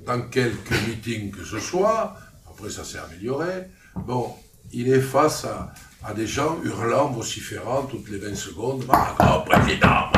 dans 0.07 0.23
quelques 0.29 0.71
meetings 0.87 1.31
que 1.31 1.45
ce 1.45 1.59
soit, 1.59 2.17
après 2.49 2.71
ça 2.71 2.85
s'est 2.85 2.99
amélioré, 2.99 3.65
bon, 3.97 4.35
il 4.73 4.89
est 4.89 5.01
face 5.01 5.45
à, 5.45 5.75
des 6.15 6.27
gens 6.27 6.61
hurlant, 6.63 7.11
vociférant 7.11 7.85
toutes 7.85 8.11
les 8.11 8.19
20 8.19 8.35
secondes, 8.35 8.87
Macron, 8.87 9.43
président. 9.47 10.11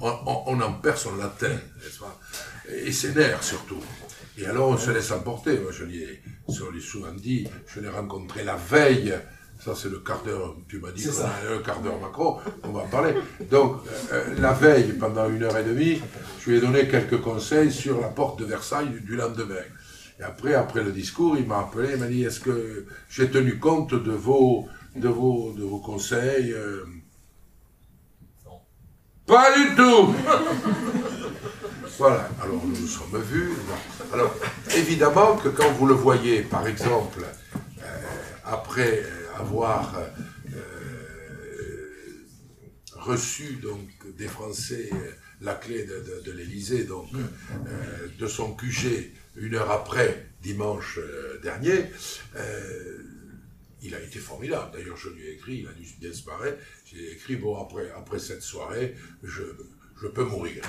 On, 0.00 0.60
en 0.60 0.72
perd 0.74 0.96
son 0.96 1.16
latin, 1.16 1.48
n'est-ce 1.48 2.86
Et 2.86 2.92
s'énerve 2.92 3.42
surtout. 3.42 3.82
Et 4.38 4.46
alors 4.46 4.68
on 4.68 4.76
se 4.76 4.90
laisse 4.92 5.10
emporter. 5.10 5.58
Moi, 5.58 5.72
je 5.72 5.84
l'ai 5.84 6.80
souvent 6.80 7.12
dit, 7.12 7.46
je 7.66 7.80
l'ai 7.80 7.88
rencontré 7.88 8.44
la 8.44 8.56
veille 8.56 9.14
Ça, 9.58 9.74
c'est 9.74 9.88
le 9.90 9.98
quart 9.98 10.22
d'heure. 10.22 10.54
Tu 10.68 10.78
m'as 10.78 10.92
dit 10.92 11.08
a 11.08 11.52
un 11.52 11.58
quart 11.62 11.80
d'heure 11.80 12.00
Macron. 12.00 12.38
On 12.62 12.70
va 12.70 12.82
en 12.82 12.86
parler. 12.86 13.14
Donc, 13.50 13.80
euh, 14.12 14.34
la 14.38 14.52
veille, 14.52 14.92
pendant 14.92 15.28
une 15.28 15.42
heure 15.42 15.56
et 15.56 15.64
demie, 15.64 16.00
je 16.40 16.50
lui 16.50 16.58
ai 16.58 16.60
donné 16.60 16.86
quelques 16.86 17.20
conseils 17.20 17.72
sur 17.72 18.00
la 18.00 18.08
porte 18.08 18.38
de 18.38 18.44
Versailles 18.44 18.90
du, 18.90 19.00
du 19.00 19.16
lendemain. 19.16 19.66
Et 20.20 20.22
après, 20.22 20.54
après 20.54 20.84
le 20.84 20.92
discours, 20.92 21.36
il 21.36 21.46
m'a 21.46 21.58
appelé, 21.58 21.94
il 21.94 21.98
m'a 21.98 22.06
dit 22.06 22.22
Est-ce 22.22 22.38
que 22.38 22.86
j'ai 23.10 23.28
tenu 23.28 23.58
compte 23.58 23.94
de 23.94 24.12
vos, 24.12 24.68
de 24.94 25.08
vos, 25.08 25.52
de 25.52 25.64
vos 25.64 25.78
conseils 25.78 26.52
euh 26.52 26.84
Pas 29.26 29.52
du 29.56 29.74
tout 29.74 30.14
Voilà, 31.98 32.30
alors 32.40 32.64
nous 32.64 32.80
nous 32.80 32.86
sommes 32.86 33.20
vus. 33.22 33.50
Alors, 34.12 34.32
évidemment 34.76 35.36
que 35.36 35.48
quand 35.48 35.72
vous 35.72 35.86
le 35.86 35.94
voyez, 35.94 36.42
par 36.42 36.64
exemple, 36.68 37.24
euh, 37.82 37.82
après 38.44 39.02
avoir 39.34 39.96
euh, 39.96 40.60
reçu 42.92 43.54
donc 43.56 43.88
des 44.16 44.28
Français 44.28 44.90
euh, 44.92 45.10
la 45.40 45.56
clé 45.56 45.84
de, 45.84 45.98
de, 45.98 46.22
de 46.24 46.32
l'Élysée, 46.32 46.84
donc 46.84 47.08
euh, 47.14 48.08
de 48.16 48.26
son 48.28 48.54
QG 48.54 49.12
une 49.34 49.56
heure 49.56 49.70
après, 49.72 50.26
dimanche 50.40 50.98
euh, 50.98 51.40
dernier, 51.42 51.86
euh, 52.36 52.98
il 53.82 53.94
a 53.94 54.00
été 54.00 54.20
formidable. 54.20 54.70
D'ailleurs, 54.72 54.96
je 54.96 55.08
lui 55.08 55.26
ai 55.26 55.32
écrit, 55.32 55.58
il 55.58 55.68
a 55.68 55.72
dû 55.72 56.14
se 56.14 56.26
marrer. 56.26 56.54
J'ai 56.84 57.12
écrit 57.12 57.36
bon 57.36 57.60
après 57.60 57.90
après 57.96 58.18
cette 58.18 58.42
soirée, 58.42 58.94
je 59.22 59.42
je 60.00 60.06
peux 60.08 60.24
mourir. 60.24 60.62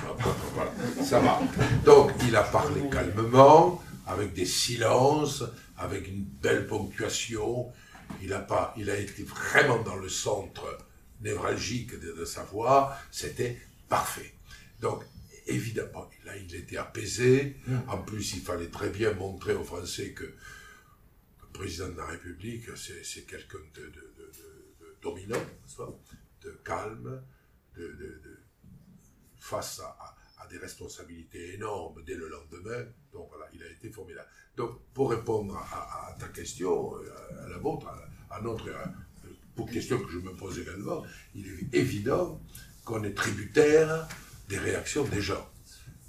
Voilà, 0.54 0.72
ça 1.04 1.20
va. 1.20 1.40
Donc, 1.86 2.12
il 2.28 2.36
a 2.36 2.44
parlé 2.44 2.82
calmement, 2.90 3.84
avec 4.08 4.34
des 4.34 4.46
silences, 4.46 5.44
avec 5.78 6.08
une 6.08 6.24
belle 6.24 6.68
ponctuation. 6.68 7.72
Il 8.22 8.34
a, 8.34 8.40
pas, 8.40 8.74
il 8.78 8.90
a 8.90 8.98
été 8.98 9.24
vraiment 9.24 9.82
dans 9.84 9.96
le 9.96 10.10
centre 10.10 10.78
névralgique 11.22 12.00
de, 12.00 12.14
de 12.14 12.26
sa 12.26 12.44
voix. 12.44 12.96
C'était 13.12 13.60
parfait. 13.88 14.34
Donc, 14.82 15.04
évidemment, 15.46 16.10
là, 16.26 16.36
il 16.38 16.56
était 16.56 16.78
apaisé. 16.78 17.56
En 17.88 18.00
plus, 18.00 18.34
il 18.34 18.42
fallait 18.42 18.68
très 18.70 18.90
bien 18.90 19.14
montrer 19.14 19.54
aux 19.54 19.64
Français 19.64 20.12
que 20.14 20.24
le 20.24 21.48
président 21.54 21.90
de 21.90 21.98
la 21.98 22.06
République, 22.08 22.64
c'est 22.76 23.28
quelqu'un 23.28 23.58
de, 23.76 23.82
de- 23.82 24.02
dominant, 25.02 25.38
de 26.44 26.52
calme, 26.64 27.22
de- 27.78 28.22
face 29.50 29.80
à, 29.82 30.16
des 30.50 30.58
responsabilités 30.58 31.54
énormes 31.54 32.02
dès 32.08 32.16
le 32.16 32.28
lendemain. 32.28 32.84
Donc 33.14 33.28
voilà, 33.30 33.46
il 33.54 33.62
a 33.62 33.70
été 33.70 33.88
formidable. 33.92 34.28
Donc 34.58 34.72
pour 34.96 35.12
répondre 35.12 35.56
à, 35.56 36.16
ta 36.20 36.28
question, 36.30 36.96
euh, 36.96 37.46
à 37.46 37.50
la 37.50 37.58
vôtre, 37.60 37.86
à, 38.32 38.42
notre 38.42 38.68
à- 38.72 38.92
pour 39.56 39.70
question 39.70 40.00
que 40.04 40.10
je 40.12 40.18
me 40.18 40.34
pose 40.36 40.58
également, 40.58 41.06
il 41.36 41.46
est 41.54 41.78
évident 41.78 42.42
qu'on 42.84 43.04
est 43.04 43.14
tributaire 43.14 44.08
des 44.48 44.58
réactions 44.58 45.04
des 45.04 45.22
gens. 45.22 45.48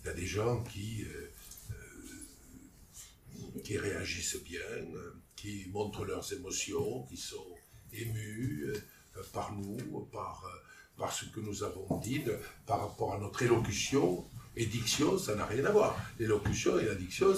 Il 0.02 0.06
y 0.06 0.08
a 0.08 0.14
des 0.14 0.26
gens 0.26 0.62
qui, 0.64 1.04
euh, 1.04 1.30
euh, 1.72 3.60
qui 3.62 3.76
réagissent 3.76 4.42
bien, 4.42 4.60
euh, 4.94 5.20
qui 5.36 5.68
montrent 5.70 6.04
leurs 6.06 6.32
émotions, 6.32 7.02
qui 7.08 7.18
sont 7.18 7.54
émus 7.92 8.64
euh, 8.68 9.22
par 9.34 9.52
nous, 9.52 9.76
par, 10.12 10.44
euh, 10.46 10.56
par 11.00 11.12
ce 11.12 11.24
que 11.24 11.40
nous 11.40 11.64
avons 11.64 11.96
dit, 12.02 12.22
par 12.66 12.80
rapport 12.82 13.14
à 13.14 13.18
notre 13.18 13.42
élocution. 13.42 14.24
Et 14.56 14.66
diction, 14.66 15.16
ça 15.16 15.34
n'a 15.36 15.46
rien 15.46 15.64
à 15.64 15.70
voir. 15.70 15.96
L'élocution 16.18 16.78
et 16.78 16.84
la 16.84 16.94
diction, 16.94 17.28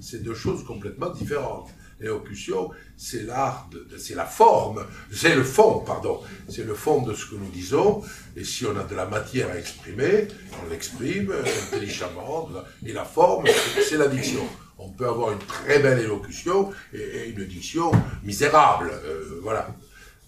c'est 0.00 0.22
deux 0.22 0.34
choses 0.34 0.64
complètement 0.64 1.10
différentes. 1.10 1.70
L'élocution, 1.98 2.70
c'est 2.96 3.22
l'art, 3.24 3.68
c'est 3.96 4.14
la 4.14 4.26
forme, 4.26 4.84
c'est 5.10 5.34
le 5.34 5.42
fond, 5.42 5.80
pardon, 5.80 6.20
c'est 6.48 6.62
le 6.64 6.74
fond 6.74 7.02
de 7.02 7.14
ce 7.14 7.24
que 7.26 7.34
nous 7.34 7.48
disons. 7.50 8.02
Et 8.36 8.44
si 8.44 8.66
on 8.66 8.76
a 8.78 8.84
de 8.84 8.94
la 8.94 9.06
matière 9.06 9.50
à 9.50 9.58
exprimer, 9.58 10.28
on 10.64 10.70
l'exprime 10.70 11.32
euh, 11.32 11.42
intelligemment. 11.72 12.48
Et 12.86 12.92
la 12.92 13.04
forme, 13.04 13.46
c'est- 13.88 13.96
la 13.96 14.06
diction. 14.06 14.46
On 14.78 14.90
peut 14.90 15.08
avoir 15.08 15.32
une 15.32 15.40
très 15.40 15.80
belle 15.80 15.98
élocution 16.00 16.70
et, 16.92 16.98
et 17.00 17.28
une 17.30 17.44
diction 17.46 17.90
misérable. 18.22 18.90
euh, 18.92 19.40
voilà. 19.42 19.74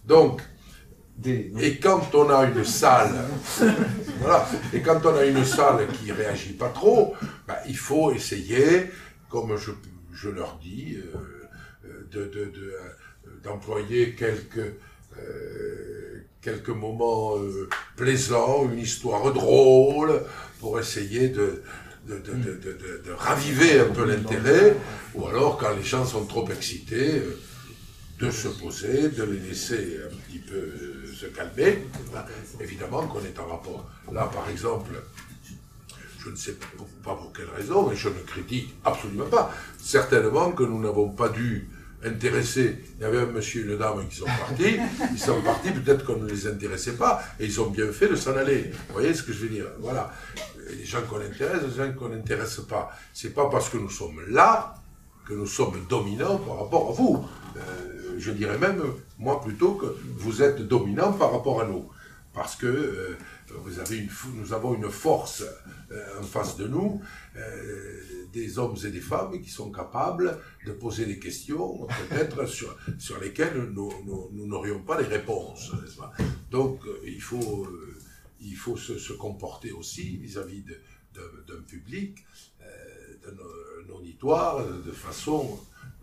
Donc, 0.06 0.40
et 1.60 1.78
quand 1.78 2.14
on 2.14 2.28
a 2.30 2.44
une 2.44 2.64
salle, 2.64 3.14
voilà, 4.20 4.48
et 4.72 4.80
quand 4.80 5.00
on 5.04 5.14
a 5.16 5.24
une 5.24 5.44
salle 5.44 5.86
qui 5.88 6.12
réagit 6.12 6.54
pas 6.54 6.68
trop, 6.70 7.14
bah, 7.46 7.58
il 7.68 7.76
faut 7.76 8.12
essayer, 8.12 8.86
comme 9.28 9.56
je, 9.56 9.70
je 10.12 10.28
leur 10.30 10.58
dis, 10.62 10.96
euh, 10.96 11.18
euh, 11.86 12.06
de, 12.12 12.24
de- 12.24 12.52
euh, 12.56 13.30
d'employer 13.44 14.14
quelques, 14.14 14.74
euh, 15.18 16.22
quelques 16.42 16.68
moments 16.70 17.34
plaisants, 17.96 18.68
une 18.72 18.78
histoire 18.78 19.32
drôle, 19.32 20.22
pour 20.60 20.78
essayer 20.78 21.28
de, 21.28 21.62
de, 22.06 22.16
de, 22.18 22.32
de- 23.04 23.12
raviver 23.12 23.80
un 23.80 23.86
peu 23.86 24.04
l'intérêt, 24.06 24.76
ou 25.14 25.26
alors 25.26 25.58
quand 25.58 25.74
les 25.76 25.82
gens 25.84 26.04
sont 26.04 26.24
trop 26.26 26.48
excités, 26.50 27.22
de 28.18 28.30
se 28.30 28.48
poser, 28.48 29.08
de 29.08 29.22
les 29.22 29.38
laisser 29.48 29.98
un 30.04 30.14
petit 30.26 30.38
peu 30.40 30.60
se 31.20 31.26
calmer. 31.26 31.86
Voilà. 32.10 32.26
Évidemment 32.60 33.06
qu'on 33.06 33.20
est 33.20 33.38
en 33.38 33.46
rapport. 33.46 33.86
Là, 34.12 34.30
par 34.32 34.48
exemple, 34.48 34.92
je 36.18 36.30
ne 36.30 36.36
sais 36.36 36.52
pas 36.52 36.66
pas 37.04 37.14
pour 37.14 37.32
quelle 37.32 37.48
raison, 37.56 37.88
mais 37.88 37.96
je 37.96 38.08
ne 38.08 38.20
critique 38.20 38.74
absolument 38.84 39.26
pas. 39.26 39.52
Certainement 39.78 40.52
que 40.52 40.62
nous 40.62 40.80
n'avons 40.80 41.10
pas 41.10 41.28
dû 41.28 41.68
intéresser. 42.04 42.78
Il 42.96 43.02
y 43.02 43.04
avait 43.04 43.18
un 43.18 43.26
monsieur 43.26 43.62
et 43.62 43.72
une 43.72 43.78
dame 43.78 44.06
qui 44.08 44.16
sont 44.16 44.24
partis. 44.24 44.78
Ils 45.12 45.18
sont 45.18 45.40
partis, 45.42 45.70
peut-être 45.70 46.04
qu'on 46.04 46.16
ne 46.16 46.28
les 46.28 46.46
intéressait 46.46 46.96
pas, 46.96 47.22
et 47.38 47.44
ils 47.44 47.60
ont 47.60 47.68
bien 47.68 47.92
fait 47.92 48.08
de 48.08 48.16
s'en 48.16 48.34
aller. 48.36 48.70
Vous 48.88 48.94
voyez 48.94 49.12
ce 49.12 49.22
que 49.22 49.32
je 49.32 49.40
veux 49.40 49.48
dire? 49.48 49.66
Voilà. 49.80 50.12
Les 50.70 50.84
gens 50.84 51.02
qu'on 51.02 51.20
intéresse, 51.20 51.62
les 51.62 51.76
gens 51.76 51.92
qu'on 51.92 52.08
n'intéresse 52.08 52.60
pas. 52.60 52.90
C'est 53.12 53.34
pas 53.34 53.50
parce 53.50 53.68
que 53.68 53.76
nous 53.76 53.90
sommes 53.90 54.20
là 54.28 54.74
que 55.26 55.34
nous 55.34 55.46
sommes 55.46 55.84
dominants 55.88 56.38
par 56.38 56.60
rapport 56.60 56.90
à 56.90 56.92
vous. 56.92 57.28
Euh, 57.56 57.99
je 58.20 58.32
dirais 58.32 58.58
même, 58.58 58.82
moi 59.18 59.40
plutôt, 59.40 59.74
que 59.74 59.86
vous 60.16 60.42
êtes 60.42 60.60
dominants 60.60 61.12
par 61.12 61.32
rapport 61.32 61.60
à 61.60 61.66
nous. 61.66 61.88
Parce 62.32 62.54
que 62.54 62.66
euh, 62.66 63.18
vous 63.64 63.80
avez 63.80 63.98
une, 63.98 64.08
nous 64.36 64.52
avons 64.52 64.74
une 64.74 64.88
force 64.88 65.42
euh, 65.90 66.20
en 66.20 66.22
face 66.22 66.56
de 66.56 66.68
nous, 66.68 67.02
euh, 67.36 68.00
des 68.32 68.58
hommes 68.58 68.76
et 68.84 68.90
des 68.90 69.00
femmes 69.00 69.40
qui 69.40 69.50
sont 69.50 69.72
capables 69.72 70.38
de 70.64 70.72
poser 70.72 71.06
des 71.06 71.18
questions, 71.18 71.88
peut-être 72.08 72.46
sur, 72.98 73.20
lesquelles 73.20 73.72
nous 73.72 74.46
n'aurions 74.46 74.80
pas 74.82 75.00
les 75.00 75.08
réponses. 75.08 75.72
Donc, 76.50 76.82
il 77.04 77.20
faut, 77.20 77.68
il 78.40 78.54
faut 78.54 78.76
se, 78.76 79.12
comporter 79.14 79.72
aussi 79.72 80.18
vis-à-vis 80.18 80.64
d'un 81.14 81.62
public, 81.66 82.24
d'un 83.24 83.92
auditoire, 83.92 84.64
de 84.64 84.92
façon 84.92 85.58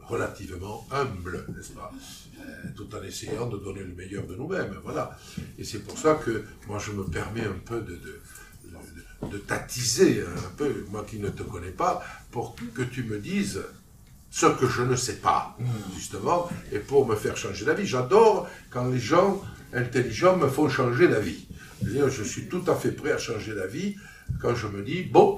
relativement 0.07 0.87
humble, 0.91 1.45
n'est-ce 1.55 1.71
pas? 1.71 1.91
Euh, 2.39 2.43
Tout 2.75 2.87
en 2.95 3.03
essayant 3.03 3.47
de 3.47 3.57
donner 3.57 3.83
le 3.83 3.93
meilleur 3.93 4.25
de 4.25 4.35
nous-mêmes, 4.35 4.75
voilà. 4.83 5.17
Et 5.57 5.63
c'est 5.63 5.79
pour 5.79 5.97
ça 5.97 6.15
que 6.15 6.43
moi 6.67 6.79
je 6.79 6.91
me 6.91 7.03
permets 7.03 7.45
un 7.45 7.59
peu 7.65 7.81
de, 7.81 7.99
de, 9.29 9.37
t'attiser 9.37 10.21
un 10.21 10.49
peu, 10.55 10.85
moi 10.89 11.05
qui 11.07 11.19
ne 11.19 11.29
te 11.29 11.43
connais 11.43 11.71
pas, 11.71 12.03
pour 12.31 12.55
que 12.73 12.83
tu 12.83 13.03
me 13.03 13.19
dises 13.19 13.61
ce 14.29 14.45
que 14.45 14.67
je 14.67 14.83
ne 14.83 14.95
sais 14.95 15.15
pas, 15.17 15.57
justement, 15.95 16.49
et 16.71 16.79
pour 16.79 17.07
me 17.07 17.15
faire 17.15 17.37
changer 17.37 17.65
d'avis. 17.65 17.87
J'adore 17.87 18.47
quand 18.69 18.87
les 18.89 18.99
gens 18.99 19.41
intelligents 19.73 20.37
me 20.37 20.47
font 20.47 20.69
changer 20.69 21.07
d'avis. 21.07 21.47
Je 21.81 22.23
suis 22.23 22.47
tout 22.47 22.63
à 22.67 22.75
fait 22.75 22.91
prêt 22.91 23.11
à 23.11 23.17
changer 23.17 23.55
d'avis 23.55 23.95
quand 24.41 24.55
je 24.55 24.67
me 24.67 24.83
dis, 24.83 25.03
bon, 25.03 25.37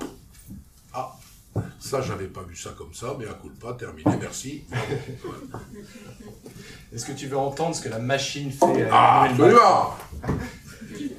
ça, 1.79 2.01
j'avais 2.01 2.27
pas 2.27 2.43
vu 2.43 2.55
ça 2.55 2.71
comme 2.77 2.93
ça, 2.93 3.15
mais 3.17 3.27
à 3.27 3.33
coup 3.33 3.49
de 3.49 3.57
pas, 3.59 3.73
terminé, 3.73 4.11
merci. 4.19 4.65
Est-ce 6.93 7.05
que 7.05 7.11
tu 7.13 7.27
veux 7.27 7.37
entendre 7.37 7.75
ce 7.75 7.81
que 7.81 7.89
la 7.89 7.99
machine 7.99 8.51
fait 8.51 8.83
à 8.89 8.91
Ah, 8.91 9.23
absolument 9.23 9.93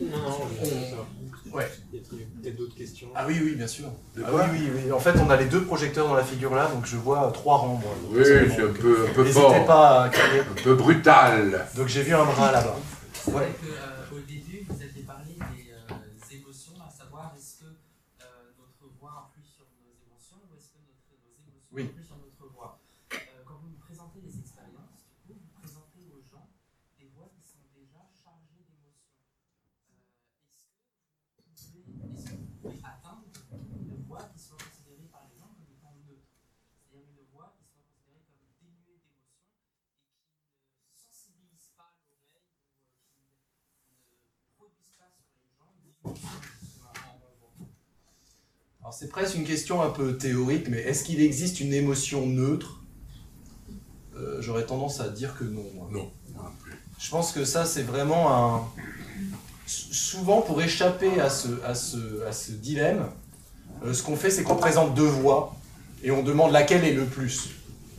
Non, 0.01 0.19
non, 0.19 0.39
je 0.61 0.65
sais 0.69 0.91
ça. 0.91 0.97
Ouais. 1.57 1.69
Il 1.93 1.99
y 1.99 2.03
a 2.03 2.05
peut-être 2.43 2.57
d'autres 2.57 2.75
questions. 2.77 3.09
Ah 3.15 3.25
oui, 3.27 3.41
oui, 3.43 3.55
bien 3.57 3.67
sûr. 3.67 3.87
De 4.17 4.23
Ah 4.25 4.31
oui, 4.33 4.41
oui, 4.53 4.71
oui. 4.85 4.93
En 4.93 5.01
fait, 5.01 5.19
on 5.19 5.29
a 5.31 5.37
les 5.37 5.47
deux 5.47 5.65
projecteurs 5.65 6.07
dans 6.09 6.15
la 6.15 6.25
figure 6.25 6.55
là, 6.55 6.69
donc 6.69 6.87
je 6.87 6.97
vois 6.97 7.27
euh, 7.27 7.31
trois 7.31 7.57
rangs. 7.59 7.77
moi. 7.83 7.93
Oui, 8.11 8.23
c'est 8.25 8.63
un 8.63 8.73
peu, 8.73 9.07
un 9.09 9.13
peu 9.13 9.23
N'hésitez 9.23 9.41
fort, 9.41 9.67
pas 9.67 10.05
à 10.05 10.09
crier. 10.11 10.41
un 10.41 10.63
peu 10.63 10.75
brutal. 10.75 11.67
Donc 11.77 11.89
j'ai 11.89 12.03
vu 12.03 12.15
un 12.15 12.25
bras 12.25 12.53
là-bas. 12.53 12.77
Ouais. 13.29 13.33
vrai 13.33 13.53
qu'au 14.09 14.21
début, 14.21 14.65
vous 14.69 14.83
aviez 14.83 15.03
parlé 15.03 15.35
des 15.35 15.73
euh, 15.73 16.37
émotions, 16.37 16.75
à 16.87 16.91
savoir 16.91 17.35
est-ce 17.37 17.65
que 17.65 17.67
euh, 17.67 18.25
notre 18.59 18.87
voix 19.01 19.27
influe 19.27 19.43
sur 19.43 19.67
nos 19.83 19.91
émotions 20.07 20.39
ou 20.47 20.55
est-ce 20.55 20.71
que 20.71 20.79
notre, 20.87 21.11
nos 21.19 21.35
émotions 21.35 21.75
Oui. 21.75 21.83
influent 21.91 22.07
sur 22.07 22.19
notre 22.23 22.47
voix 22.55 22.79
Euh, 23.13 23.17
Quand 23.45 23.59
vous 23.59 23.71
nous 23.75 23.83
présentez 23.83 24.23
les 24.23 24.39
expériences, 24.39 25.03
du 25.27 25.35
coup, 25.35 25.35
vous 25.35 25.51
présentez 25.59 26.07
aux 26.15 26.23
gens 26.31 26.47
des 26.95 27.11
voix 27.11 27.27
qui 27.35 27.43
sont 27.43 27.67
déjà 27.75 28.07
chargées 28.15 28.63
d'émotions. 28.71 29.19
Euh, 29.91 29.99
est-ce 31.53 31.69
que 31.77 31.85
vous 31.85 31.93
pouvez, 32.01 32.17
est-ce 32.17 32.33
que 32.33 32.41
vous 32.41 32.49
pouvez 32.65 32.81
atteindre 32.81 33.29
une 33.61 34.01
voix 34.09 34.25
qui 34.33 34.41
soit 34.41 34.57
considérée 34.57 35.13
par 35.13 35.29
les 35.29 35.37
gens 35.37 35.53
comme 35.61 35.69
étant 35.77 35.93
neutre 36.09 36.33
C'est-à-dire 36.89 37.05
une 37.05 37.29
voix 37.37 37.53
qui 37.61 37.69
soit 37.69 37.85
considérée 37.85 38.25
comme 38.25 38.41
dénuée 38.65 38.89
d'émotions 38.89 38.89
et 38.89 38.97
qui 39.05 39.13
ne 40.89 40.97
sensibilise 40.97 41.77
pas 41.77 41.93
Alors 48.81 48.90
c'est 49.01 49.09
presque 49.09 49.35
une 49.35 49.45
question 49.45 49.81
un 49.81 49.89
peu 49.89 50.19
théorique, 50.19 50.69
mais 50.69 50.77
est-ce 50.77 51.05
qu'il 51.05 51.23
existe 51.23 51.61
une 51.61 51.73
émotion 51.73 52.27
neutre? 52.27 52.83
Euh, 54.15 54.43
J'aurais 54.43 54.67
tendance 54.67 55.01
à 55.01 55.09
dire 55.09 55.35
que 55.39 55.45
non. 55.45 55.65
moi. 55.75 55.89
Non. 55.91 56.11
Je 56.99 57.11
pense 57.11 57.33
que 57.33 57.47
ça, 57.47 57.65
c'est 57.65 57.81
vraiment 57.81 58.31
un. 58.31 58.63
Souvent, 59.67 60.43
pour 60.43 60.61
échapper 60.61 61.19
à 61.19 61.31
ce, 61.31 61.49
à 61.65 61.75
ce, 61.75 62.23
à 62.29 62.33
ce 62.33 62.53
dilemme, 62.53 63.07
euh, 63.87 63.95
ce 63.95 64.03
qu'on 64.03 64.17
fait, 64.17 64.31
c'est 64.31 64.43
qu'on 64.43 64.57
présente 64.57 64.93
deux 64.93 65.09
voix 65.09 65.57
et 66.03 66.11
on 66.11 66.23
demande 66.23 66.53
laquelle 66.53 66.85
est 66.85 66.93
le 66.93 67.07
plus. 67.07 67.53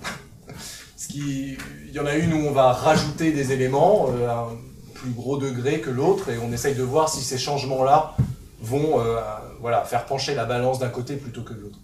ce 0.97 1.07
qui, 1.07 1.57
il 1.87 1.93
y 1.93 1.99
en 1.99 2.05
a 2.05 2.13
une 2.13 2.31
où 2.31 2.45
on 2.45 2.51
va 2.51 2.73
rajouter 2.73 3.31
des 3.31 3.51
éléments 3.51 4.11
euh, 4.11 4.29
à 4.29 4.41
un 4.41 4.57
plus 4.93 5.09
gros 5.09 5.37
degré 5.37 5.81
que 5.81 5.89
l'autre 5.89 6.29
et 6.29 6.37
on 6.37 6.53
essaye 6.53 6.75
de 6.75 6.83
voir 6.83 7.09
si 7.09 7.23
ces 7.23 7.39
changements-là 7.39 8.15
vont 8.61 8.99
euh, 8.99 9.19
voilà, 9.61 9.83
faire 9.83 10.05
pencher 10.05 10.35
la 10.35 10.45
balance 10.45 10.79
d'un 10.79 10.89
côté 10.89 11.15
plutôt 11.15 11.43
que 11.43 11.53
de 11.53 11.61
l'autre. 11.61 11.79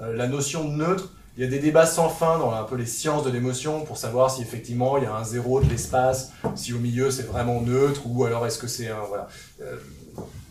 Euh, 0.00 0.14
la 0.16 0.26
notion 0.26 0.64
de 0.64 0.74
neutre, 0.74 1.10
il 1.36 1.44
y 1.44 1.46
a 1.46 1.50
des 1.50 1.60
débats 1.60 1.86
sans 1.86 2.08
fin 2.08 2.38
dans 2.38 2.52
un 2.52 2.64
peu 2.64 2.76
les 2.76 2.86
sciences 2.86 3.24
de 3.24 3.30
l'émotion 3.30 3.82
pour 3.82 3.96
savoir 3.96 4.30
si 4.30 4.42
effectivement 4.42 4.98
il 4.98 5.04
y 5.04 5.06
a 5.06 5.14
un 5.14 5.24
zéro 5.24 5.60
de 5.60 5.68
l'espace, 5.68 6.32
si 6.54 6.74
au 6.74 6.78
milieu 6.78 7.10
c'est 7.10 7.22
vraiment 7.22 7.62
neutre 7.62 8.02
ou 8.04 8.24
alors 8.24 8.46
est-ce 8.46 8.58
que 8.58 8.66
c'est 8.66 8.88
un 8.88 9.00
voilà. 9.08 9.28
Euh, 9.62 9.76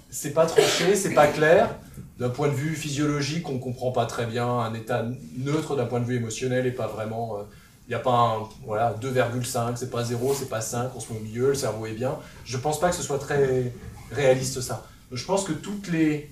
c'est 0.10 0.32
pas 0.32 0.46
tranché, 0.46 0.96
c'est 0.96 1.14
pas 1.14 1.28
clair. 1.28 1.70
D'un 2.18 2.30
point 2.30 2.48
de 2.48 2.54
vue 2.54 2.76
physiologique, 2.76 3.48
on 3.50 3.60
comprend 3.60 3.92
pas 3.92 4.06
très 4.06 4.26
bien 4.26 4.48
un 4.48 4.74
état 4.74 5.06
neutre 5.38 5.76
d'un 5.76 5.86
point 5.86 6.00
de 6.00 6.06
vue 6.06 6.16
émotionnel 6.16 6.66
et 6.66 6.72
pas 6.72 6.88
vraiment. 6.88 7.38
euh, 7.38 7.44
il 7.88 7.90
n'y 7.90 7.96
a 7.96 8.00
pas 8.00 8.12
un 8.12 8.48
voilà 8.66 8.96
2,5, 9.02 9.76
c'est 9.76 9.90
pas 9.90 10.04
0, 10.04 10.34
c'est 10.34 10.48
pas 10.48 10.62
5, 10.62 10.92
on 10.96 11.00
se 11.02 11.12
met 11.12 11.20
au 11.20 11.22
milieu, 11.22 11.48
le 11.50 11.56
cerveau 11.56 11.86
est 11.88 11.94
bien. 11.94 12.16
Je 12.46 12.58
pense 12.58 12.80
pas 12.80 12.90
que 12.90 12.96
ce 12.96 13.04
soit 13.04 13.20
très 13.20 13.74
réaliste 14.12 14.62
ça. 14.62 14.86
Je 15.12 15.26
pense 15.26 15.44
que 15.44 15.52
toutes 15.52 15.90
les 15.90 16.32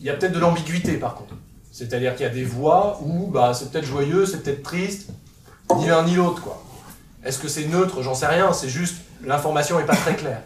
il 0.00 0.06
y 0.06 0.10
a 0.10 0.14
peut-être 0.14 0.32
de 0.32 0.38
l'ambiguïté 0.38 0.94
par 0.96 1.14
contre. 1.14 1.34
C'est-à-dire 1.72 2.14
qu'il 2.16 2.26
y 2.26 2.28
a 2.28 2.32
des 2.32 2.44
voix 2.44 3.00
où 3.04 3.26
bah, 3.28 3.52
c'est 3.54 3.70
peut-être 3.70 3.84
joyeux, 3.86 4.26
c'est 4.26 4.42
peut-être 4.42 4.62
triste, 4.62 5.08
ni 5.76 5.86
l'un 5.86 6.04
ni 6.04 6.14
l'autre. 6.16 6.42
quoi. 6.42 6.62
Est-ce 7.24 7.38
que 7.38 7.48
c'est 7.48 7.66
neutre? 7.66 8.02
J'en 8.02 8.14
sais 8.14 8.26
rien, 8.26 8.52
c'est 8.52 8.68
juste 8.68 8.96
l'information 9.24 9.78
n'est 9.78 9.84
pas 9.86 9.96
très 9.96 10.16
claire. 10.16 10.42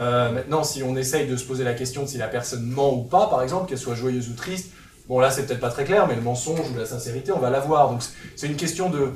Euh, 0.00 0.32
maintenant, 0.32 0.64
si 0.64 0.82
on 0.82 0.96
essaye 0.96 1.26
de 1.28 1.36
se 1.36 1.44
poser 1.44 1.64
la 1.64 1.74
question 1.74 2.02
de 2.02 2.08
si 2.08 2.18
la 2.18 2.28
personne 2.28 2.64
ment 2.66 2.92
ou 2.94 3.02
pas, 3.04 3.26
par 3.28 3.42
exemple, 3.42 3.68
qu'elle 3.68 3.78
soit 3.78 3.94
joyeuse 3.94 4.28
ou 4.28 4.34
triste, 4.34 4.70
bon 5.08 5.18
là 5.20 5.30
c'est 5.30 5.46
peut-être 5.46 5.60
pas 5.60 5.70
très 5.70 5.84
clair, 5.84 6.06
mais 6.08 6.14
le 6.16 6.22
mensonge 6.22 6.70
ou 6.74 6.78
la 6.78 6.86
sincérité, 6.86 7.32
on 7.32 7.38
va 7.38 7.50
l'avoir. 7.50 7.90
Donc 7.90 8.02
c'est- 8.36 8.46
une 8.46 8.56
question 8.56 8.90
de, 8.90 9.12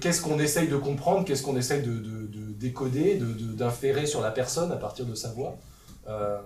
qu'est-ce 0.00 0.20
qu'on 0.20 0.38
essaye 0.38 0.68
de 0.68 0.76
comprendre, 0.76 1.24
qu'est-ce 1.24 1.42
qu'on 1.42 1.56
essaye 1.56 1.82
de, 1.82 1.92
de- 1.92 2.26
de 2.26 2.52
décoder, 2.58 3.16
de- 3.16 3.26
de- 3.26 3.52
d'inférer 3.52 4.06
sur 4.06 4.20
la 4.20 4.30
personne 4.30 4.72
à 4.72 4.76
partir 4.76 5.04
de 5.06 5.14
sa 5.14 5.28
voix. 5.30 5.56
Euh, 6.08 6.38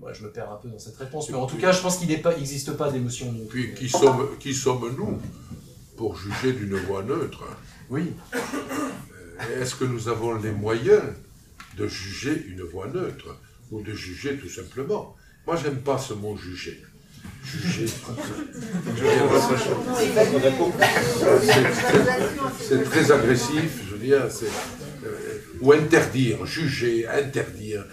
ouais, 0.00 0.12
je 0.14 0.22
me 0.22 0.30
perds 0.30 0.50
un 0.52 0.56
peu 0.56 0.68
dans 0.68 0.78
cette 0.78 0.96
réponse, 0.96 1.28
mais 1.30 1.36
en 1.36 1.46
tout 1.46 1.56
cas, 1.56 1.72
je 1.72 1.80
pense 1.80 1.98
qu'il 1.98 2.08
n'existe 2.08 2.72
pas 2.72 2.90
d'émotion 2.90 3.32
neutre. 3.32 3.48
Puis 3.50 3.74
qui 3.74 3.88
sommes, 3.88 4.28
qui 4.38 4.54
sommes-nous 4.54 5.18
pour 5.96 6.16
juger 6.16 6.52
d'une 6.52 6.76
voix 6.76 7.02
neutre? 7.02 7.44
Oui. 7.90 8.12
Est-ce 9.60 9.74
que 9.74 9.84
nous 9.84 10.08
avons 10.08 10.34
les 10.34 10.50
moyens 10.52 11.02
de 11.76 11.86
juger 11.86 12.44
une 12.48 12.62
voix 12.62 12.88
neutre 12.88 13.36
ou 13.70 13.82
de 13.82 13.92
juger 13.94 14.36
tout 14.36 14.48
simplement? 14.48 15.16
Moi, 15.46 15.56
j'aime 15.56 15.78
pas 15.78 15.98
ce 15.98 16.12
mot 16.14 16.36
juger. 16.36 16.82
Juger. 17.44 17.86
C'est- 22.60 22.82
très 22.84 23.10
agressif, 23.10 23.82
je 23.88 23.94
veux 23.94 23.98
dire, 23.98 24.22
euh, 25.04 25.38
ou 25.60 25.72
interdire, 25.72 26.44
juger, 26.46 27.06
interdire. 27.08 27.84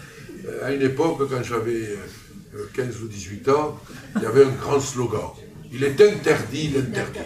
Euh, 0.46 0.64
à 0.66 0.72
une 0.72 0.82
époque, 0.82 1.28
quand 1.28 1.42
j'avais 1.42 1.96
euh, 2.54 2.66
15 2.74 3.02
ou 3.02 3.08
18 3.08 3.48
ans, 3.48 3.78
il 4.16 4.22
y 4.22 4.26
avait 4.26 4.44
un 4.44 4.50
grand 4.50 4.80
slogan. 4.80 5.30
Il 5.72 5.82
est 5.82 6.00
interdit 6.00 6.68
d'interdire. 6.68 7.22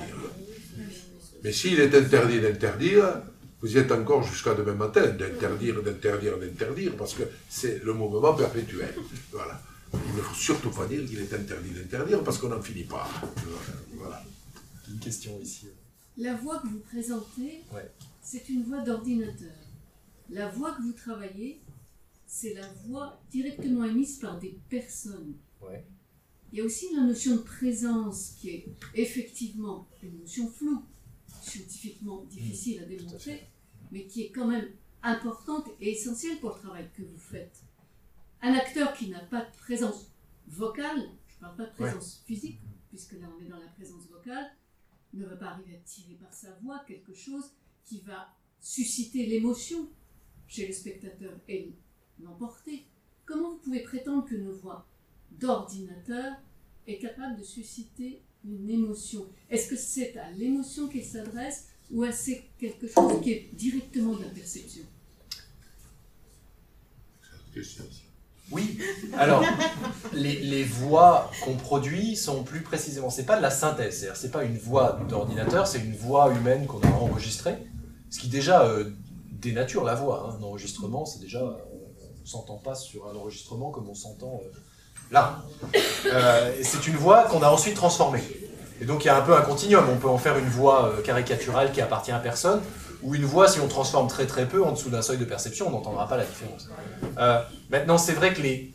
Mais 1.43 1.53
s'il 1.53 1.81
est 1.81 1.95
interdit 1.95 2.41
d'interdire, 2.41 3.23
vous 3.61 3.75
y 3.75 3.79
êtes 3.79 3.93
encore 3.93 4.23
jusqu'à 4.23 4.55
demain 4.55 4.75
matin, 4.75 5.07
d'interdire, 5.09 5.83
d'interdire, 5.83 6.39
d'interdire, 6.39 6.97
parce 6.97 7.15
que 7.15 7.23
c'est 7.49 7.83
le 7.85 7.93
mouvement 7.95 8.35
perpétuel. 8.35 8.95
Voilà. 9.33 9.61
Il 9.93 10.15
ne 10.17 10.23
faut 10.23 10.35
surtout 10.35 10.71
pas 10.71 10.87
dire 10.87 11.05
qu'il 11.07 11.19
est 11.21 11.33
interdit 11.33 11.71
d'interdire, 11.71 12.23
parce 12.23 12.39
qu'on 12.39 12.49
n'en 12.49 12.63
finit 12.63 12.85
pas. 12.85 13.09
Voilà. 13.95 14.23
Une 14.91 14.99
question 14.99 15.39
ici. 15.43 15.67
La 16.19 16.35
voix 16.35 16.59
que 16.59 16.69
vous 16.69 16.81
présentez, 16.91 17.63
Ouais. 17.73 17.91
c'est 18.23 18.49
une 18.49 18.65
voix 18.65 18.81
d'ordinateur. 18.81 19.57
La 20.31 20.49
voix 20.49 20.73
que 20.73 20.83
vous 20.83 20.93
travaillez, 20.93 21.61
c'est 22.31 22.55
la 22.55 22.73
voix 22.87 23.21
directement 23.29 23.85
émise 23.85 24.21
par 24.21 24.39
des 24.39 24.57
personnes. 24.69 25.35
Ouais. 25.61 25.85
Il 26.53 26.59
y 26.59 26.63
a 26.63 26.65
aussi 26.65 26.95
la 26.95 27.03
notion 27.03 27.35
de 27.35 27.41
présence 27.41 28.37
qui 28.39 28.51
est 28.51 28.69
effectivement 28.95 29.89
une 30.01 30.21
notion 30.21 30.49
floue, 30.49 30.85
scientifiquement 31.43 32.23
difficile 32.27 32.85
à 32.85 32.87
démontrer, 32.87 33.49
mais 33.91 34.07
qui 34.07 34.23
est 34.23 34.31
quand 34.31 34.47
même 34.47 34.69
importante 35.03 35.67
et 35.81 35.91
essentielle 35.91 36.39
pour 36.39 36.51
le 36.51 36.61
travail 36.61 36.89
que 36.97 37.03
vous 37.03 37.19
faites. 37.19 37.65
Un 38.43 38.55
acteur 38.55 38.95
qui 38.95 39.09
n'a 39.09 39.25
pas 39.25 39.45
de 39.45 39.57
présence 39.57 40.13
vocale, 40.47 41.11
je 41.27 41.35
ne 41.35 41.41
parle 41.41 41.57
pas 41.57 41.67
de 41.67 41.73
présence 41.73 42.23
physique, 42.27 42.61
puisque 42.91 43.15
là 43.15 43.27
on 43.37 43.45
est 43.45 43.49
dans 43.49 43.59
la 43.59 43.69
présence 43.71 44.07
vocale, 44.09 44.53
ne 45.15 45.27
va 45.27 45.35
pas 45.35 45.47
arriver 45.47 45.75
à 45.75 45.81
tirer 45.81 46.15
par 46.15 46.33
sa 46.33 46.53
voix 46.63 46.85
quelque 46.87 47.13
chose 47.13 47.51
qui 47.85 48.03
va 48.03 48.33
susciter 48.61 49.27
l'émotion 49.27 49.89
chez 50.47 50.69
le 50.69 50.73
spectateur 50.73 51.33
et 51.49 51.75
l'emporter. 52.25 52.87
Comment 53.25 53.51
vous 53.51 53.59
pouvez 53.59 53.81
prétendre 53.81 54.25
qu'une 54.27 54.51
voix 54.51 54.87
d'ordinateur 55.33 56.35
est 56.87 56.99
capable 56.99 57.39
de 57.39 57.45
susciter 57.45 58.23
une 58.45 58.69
émotion? 58.69 59.27
Est-ce 59.49 59.69
que 59.69 59.77
c'est 59.77 60.17
à 60.17 60.31
l'émotion 60.33 60.89
qu'il 60.89 61.05
s'adresse 61.05 61.69
ou 61.91 62.05
est-ce 62.05 62.33
quelque 62.59 62.87
chose 62.87 63.21
qui 63.23 63.33
est 63.33 63.51
directement 63.53 64.15
de 64.15 64.23
la 64.23 64.31
perception? 64.31 64.83
Oui. 68.53 68.79
Alors, 69.17 69.45
les, 70.13 70.65
voix 70.65 71.31
qu'on 71.45 71.55
produit 71.55 72.17
sont 72.17 72.43
plus 72.43 72.63
précisément, 72.63 73.11
c'est 73.11 73.27
pas 73.27 73.37
de 73.37 73.43
la 73.43 73.51
synthèse, 73.51 73.99
c'est-à-dire 73.99 74.17
c'est 74.17 74.31
pas 74.31 74.45
une 74.45 74.59
voix 74.59 75.01
d'ordinateur, 75.09 75.67
c'est 75.67 75.81
une 75.81 75.95
voix 75.95 76.33
humaine 76.33 76.67
qu'on 76.67 76.81
a 76.81 76.89
enregistrée, 76.89 77.57
ce 78.09 78.19
qui 78.19 78.29
déjà 78.29 78.65
euh, 78.65 78.91
dénature 79.31 79.85
la 79.85 79.95
voix. 79.95 80.29
hein. 80.29 80.39
Un 80.39 80.43
enregistrement, 80.43 81.05
c'est 81.05 81.21
déjà, 81.21 81.59
on 82.23 82.27
s'entend 82.27 82.57
pas 82.57 82.75
sur 82.75 83.09
un 83.09 83.17
enregistrement 83.17 83.71
comme 83.71 83.89
on 83.89 83.95
s'entend 83.95 84.41
euh, 84.45 84.51
là. 85.11 85.43
Euh, 86.07 86.53
c'est 86.63 86.87
une 86.87 86.97
voix 86.97 87.25
qu'on 87.25 87.43
a 87.43 87.49
ensuite 87.49 87.75
transformée. 87.75 88.23
Et 88.81 88.85
donc 88.85 89.05
il 89.05 89.09
y 89.09 89.11
a 89.11 89.17
un 89.17 89.23
peu 89.23 89.37
un 89.37 89.43
continuum. 89.43 89.85
On 89.91 89.97
peut 89.97 90.09
en 90.09 90.19
faire 90.19 90.39
une 90.39 90.49
voix 90.49 90.87
euh, 90.87 91.03
caricaturale 91.03 91.73
qui 91.73 91.81
appartient 91.81 92.13
à 92.13 92.19
personne, 92.19 92.63
ou 93.03 93.15
une 93.15 93.25
voix, 93.25 93.49
si 93.49 93.61
on 93.61 93.69
transforme 93.69 94.09
très 94.09 94.27
très 94.27 94.47
peu 94.47 94.65
en 94.65 94.73
dessous 94.73 94.91
d'un 94.91 95.03
seuil 95.03 95.19
de 95.19 95.25
perception, 95.25 95.69
on 95.69 95.71
n'entendra 95.71 96.09
pas 96.09 96.17
la 96.17 96.25
différence. 96.25 96.69
Euh, 97.19 97.43
maintenant, 97.71 97.99
c'est 97.99 98.13
vrai 98.13 98.35
que 98.35 98.43
les, 98.43 98.73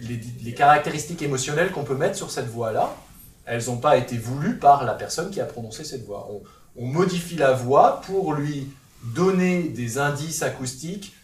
les, 0.00 0.54
caractéristiques 0.54 1.22
émotionnelles 1.22 1.72
qu'on 1.72 1.84
peut 1.84 1.96
mettre 1.96 2.16
sur 2.16 2.30
cette 2.30 2.48
voix-là, 2.48 2.94
elles 3.44 3.66
n'ont 3.66 3.78
pas 3.78 3.96
été 3.96 4.18
voulues 4.18 4.58
par 4.58 4.84
la 4.84 4.94
personne 4.94 5.30
qui 5.30 5.40
a 5.40 5.44
prononcé 5.44 5.84
cette 5.84 6.04
voix. 6.04 6.28
On 6.76 6.86
modifie 6.86 7.36
la 7.36 7.52
voix 7.52 8.00
pour 8.06 8.34
lui 8.34 8.68
donner 9.02 9.64
des 9.64 9.98
indices 9.98 10.42
acoustiques 10.42 11.14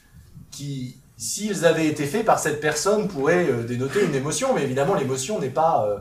qui, 0.51 0.97
s'ils 1.23 1.65
avaient 1.65 1.87
été 1.87 2.05
faits 2.07 2.27
par 2.27 2.41
cette 2.41 2.61
personne, 2.61 3.07
pourraient 3.07 3.49
euh, 3.49 3.63
dénoter 3.63 4.05
une 4.05 4.15
émotion, 4.15 4.55
mais 4.55 4.65
évidemment, 4.65 4.95
l'émotion 4.97 5.39
n'est 5.39 5.51
pas 5.51 5.87
euh, 5.87 5.99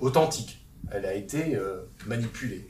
authentique. 0.00 0.66
Elle 0.90 1.06
a 1.06 1.14
été 1.14 1.54
euh, 1.54 1.88
manipulée. 2.06 2.68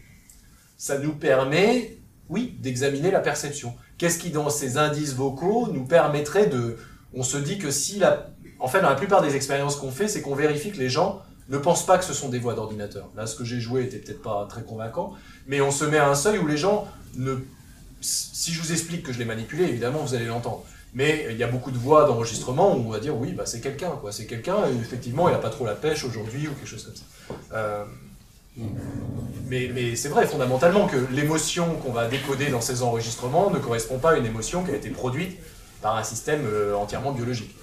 Ça 0.76 0.98
nous 0.98 1.14
permet, 1.14 1.96
oui, 2.28 2.58
d'examiner 2.60 3.10
la 3.10 3.20
perception. 3.20 3.74
Qu'est-ce 3.96 4.18
qui, 4.18 4.28
dans 4.28 4.50
ces 4.50 4.76
indices 4.76 5.14
vocaux, 5.14 5.68
nous 5.72 5.86
permettrait 5.86 6.46
de... 6.46 6.76
On 7.14 7.22
se 7.22 7.38
dit 7.38 7.56
que 7.58 7.70
si 7.70 7.98
la... 7.98 8.34
En 8.58 8.68
fait, 8.68 8.82
dans 8.82 8.90
la 8.90 8.94
plupart 8.94 9.22
des 9.22 9.34
expériences 9.34 9.76
qu'on 9.76 9.90
fait, 9.90 10.08
c'est 10.08 10.20
qu'on 10.20 10.34
vérifie 10.34 10.70
que 10.72 10.78
les 10.78 10.90
gens 10.90 11.22
ne 11.48 11.56
pensent 11.56 11.86
pas 11.86 11.96
que 11.96 12.04
ce 12.04 12.12
sont 12.12 12.28
des 12.28 12.38
voix 12.38 12.52
d'ordinateur. 12.52 13.08
Là, 13.16 13.26
ce 13.26 13.34
que 13.34 13.44
j'ai 13.44 13.60
joué 13.60 13.84
était 13.84 13.96
peut-être 13.96 14.20
pas 14.20 14.46
très 14.46 14.62
convaincant, 14.62 15.14
mais 15.46 15.62
on 15.62 15.70
se 15.70 15.86
met 15.86 15.96
à 15.96 16.10
un 16.10 16.14
seuil 16.14 16.38
où 16.38 16.46
les 16.46 16.58
gens 16.58 16.86
ne... 17.16 17.36
Si 18.02 18.52
je 18.52 18.60
vous 18.60 18.72
explique 18.72 19.02
que 19.02 19.12
je 19.14 19.18
l'ai 19.18 19.24
manipulé, 19.24 19.64
évidemment, 19.64 20.00
vous 20.00 20.14
allez 20.14 20.26
l'entendre. 20.26 20.66
Mais 20.92 21.28
il 21.30 21.36
y 21.36 21.44
a 21.44 21.46
beaucoup 21.46 21.70
de 21.70 21.78
voix 21.78 22.04
d'enregistrement 22.06 22.74
où 22.76 22.80
on 22.80 22.90
va 22.90 22.98
dire 22.98 23.16
oui, 23.16 23.32
bah, 23.32 23.46
c'est 23.46 23.60
quelqu'un, 23.60 23.90
quoi. 23.92 24.10
C'est 24.12 24.26
quelqu'un, 24.26 24.66
effectivement, 24.80 25.28
il 25.28 25.32
n'a 25.32 25.38
pas 25.38 25.50
trop 25.50 25.64
la 25.64 25.74
pêche 25.76 26.04
aujourd'hui 26.04 26.48
ou 26.48 26.52
quelque 26.52 26.66
chose 26.66 26.84
comme 26.84 26.96
ça. 26.96 27.04
Euh, 27.52 27.84
mais, 29.48 29.94
c'est 29.96 30.08
vrai 30.08 30.26
fondamentalement 30.26 30.86
que 30.86 30.96
l'émotion 31.12 31.74
qu'on 31.76 31.92
va 31.92 32.08
décoder 32.08 32.50
dans 32.50 32.60
ces 32.60 32.82
enregistrements 32.82 33.50
ne 33.50 33.58
correspond 33.58 33.98
pas 33.98 34.12
à 34.12 34.16
une 34.16 34.26
émotion 34.26 34.64
qui 34.64 34.70
a 34.72 34.76
été 34.76 34.90
produite 34.90 35.38
par 35.80 35.96
un 35.96 36.02
système 36.02 36.42
euh, 36.44 36.74
entièrement 36.74 37.12
biologique. 37.12 37.54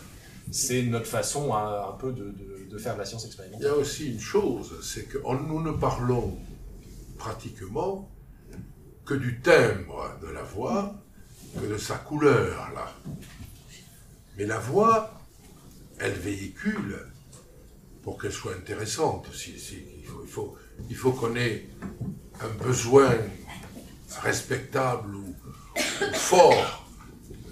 C'est 0.52 0.82
notre 0.84 1.06
façon 1.08 1.54
un, 1.54 1.92
peu 2.00 2.14
de, 2.14 2.34
de- 2.72 2.78
faire 2.78 2.94
de 2.94 3.00
la 3.00 3.06
science 3.06 3.24
Il 3.24 3.26
y 3.26 3.28
expérimentale. 3.30 3.70
a 3.70 3.74
aussi 3.76 4.12
une 4.12 4.20
chose, 4.20 4.72
c'est 4.82 5.04
que 5.04 5.18
nous 5.48 5.62
ne 5.62 5.72
parlons 5.72 6.38
pratiquement 7.18 8.10
que 9.06 9.14
du 9.14 9.42
timbre 9.42 10.12
de 10.22 10.28
la 10.28 10.44
voix, 10.44 10.94
que 11.56 11.66
de 11.66 11.78
sa 11.78 11.96
couleur, 11.96 12.72
là. 12.74 12.94
Mais 14.38 14.46
la 14.46 14.60
voix 14.60 15.18
elle 16.00 16.14
véhicule 16.14 17.00
pour 18.04 18.22
qu'elle 18.22 18.32
soit 18.32 18.54
intéressante. 18.54 19.28
Il 20.90 20.96
faut, 20.96 21.12
qu'on 21.12 21.36
ait 21.36 21.68
un 22.40 22.64
besoin 22.64 23.18
respectable 24.22 25.16
ou, 25.16 25.36
fort 26.14 26.88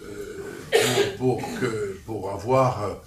euh, 0.04 1.98
pour, 2.06 2.32
avoir 2.32 3.02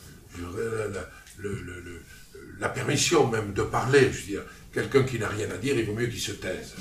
la, 2.58 2.68
permission 2.68 3.26
même 3.26 3.52
de 3.52 3.62
parler. 3.62 4.12
Je 4.12 4.18
veux 4.18 4.26
dire, 4.26 4.42
quelqu'un 4.72 5.04
qui 5.04 5.18
n'a 5.18 5.28
rien 5.28 5.50
à 5.50 5.56
dire, 5.56 5.76
il 5.78 5.86
vaut 5.86 5.94
mieux 5.94 6.08
qu'il 6.08 6.20
se 6.20 6.32
taise. 6.32 6.74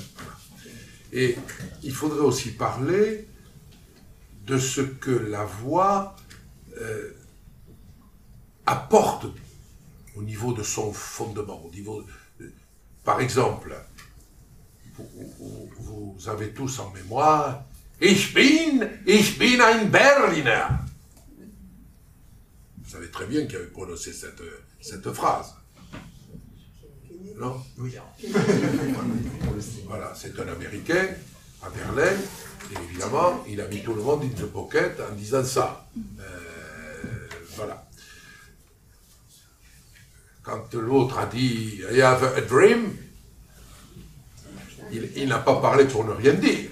Et 1.12 1.36
il 1.82 1.92
faudrait 1.92 2.20
aussi 2.20 2.50
parler 2.50 3.26
de 4.48 4.58
ce 4.58 4.80
que 4.80 5.10
la 5.10 5.44
voix 5.44 6.16
euh, 6.80 7.12
apporte 8.66 9.26
au 10.16 10.22
niveau 10.22 10.52
de 10.52 10.62
son 10.62 10.92
fondement, 10.92 11.62
au 11.64 11.70
niveau, 11.70 12.02
de- 12.40 12.52
par 13.04 13.20
exemple, 13.20 13.74
vous, 15.78 16.16
avez 16.26 16.50
tous 16.52 16.78
en 16.80 16.90
mémoire, 16.90 17.64
ich 18.00 18.32
bin, 18.34 18.88
ich 19.06 19.38
bin 19.38 19.60
ein 19.60 19.88
Berliner. 19.90 20.66
Vous 22.78 22.90
savez 22.90 23.10
très 23.10 23.26
bien 23.26 23.46
qui 23.46 23.56
avait 23.56 23.66
prononcé 23.66 24.12
cette, 24.12 24.42
cette 24.80 25.12
phrase. 25.12 25.54
Non? 27.36 27.62
Oui. 27.78 27.94
Voilà, 29.86 30.12
c'est 30.14 30.38
un 30.38 30.48
Américain 30.48 31.06
à 31.62 31.70
Berlin, 31.70 32.12
évidemment, 32.70 33.44
il 33.48 33.60
a 33.60 33.68
mis 33.68 33.82
tout 33.82 33.94
le 33.94 34.02
monde 34.02 34.24
in 34.24 34.28
the 34.28 34.46
pocket 34.46 34.98
en 35.00 35.14
disant 35.14 35.44
ça. 35.44 35.88
Euh, 36.20 37.28
voilà. 37.56 37.88
Quand 40.42 40.74
l'autre 40.74 41.18
a 41.18 41.26
dit 41.26 41.80
I 41.92 42.00
have 42.00 42.24
a 42.24 42.40
dream, 42.40 42.96
il 44.90 45.28
n'a 45.28 45.38
pas 45.38 45.60
parlé 45.60 45.84
pour 45.84 46.04
ne 46.04 46.12
rien 46.12 46.34
dire. 46.34 46.70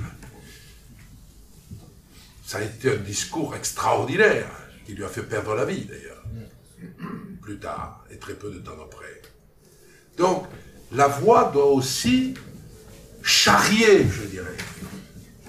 Ça 2.44 2.58
a 2.58 2.62
été 2.62 2.92
un 2.92 2.96
discours 2.96 3.54
extraordinaire 3.56 4.50
qui 4.84 4.94
lui 4.94 5.04
a 5.04 5.08
fait 5.08 5.24
perdre 5.24 5.54
la 5.54 5.64
vie 5.64 5.84
d'ailleurs, 5.84 6.22
plus 7.42 7.58
tard 7.58 8.04
et 8.10 8.18
très 8.18 8.34
peu 8.34 8.50
de 8.50 8.60
temps 8.60 8.78
après. 8.82 9.20
Donc, 10.16 10.46
la 10.92 11.08
voix 11.08 11.50
doit 11.52 11.66
aussi 11.66 12.34
charrier, 13.22 14.06
je 14.08 14.22
dirais, 14.22 14.56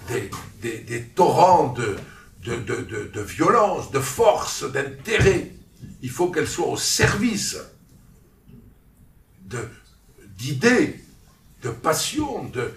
des, 0.08 0.30
des- 0.62 0.80
des 0.80 1.04
torrents 1.04 1.74
de, 1.74 1.96
de, 2.44 2.56
de- 2.56 2.82
de- 2.82 3.08
de 3.14 3.22
violence, 3.22 3.92
de 3.92 4.00
force, 4.00 4.64
d'intérêt. 4.72 5.52
Il 6.02 6.10
faut 6.10 6.32
qu'elle 6.32 6.48
soit 6.48 6.68
au 6.68 6.78
service 6.78 7.58
d'idées, 10.38 11.00
de, 11.62 11.70
passions, 11.70 12.44
de, 12.46 12.74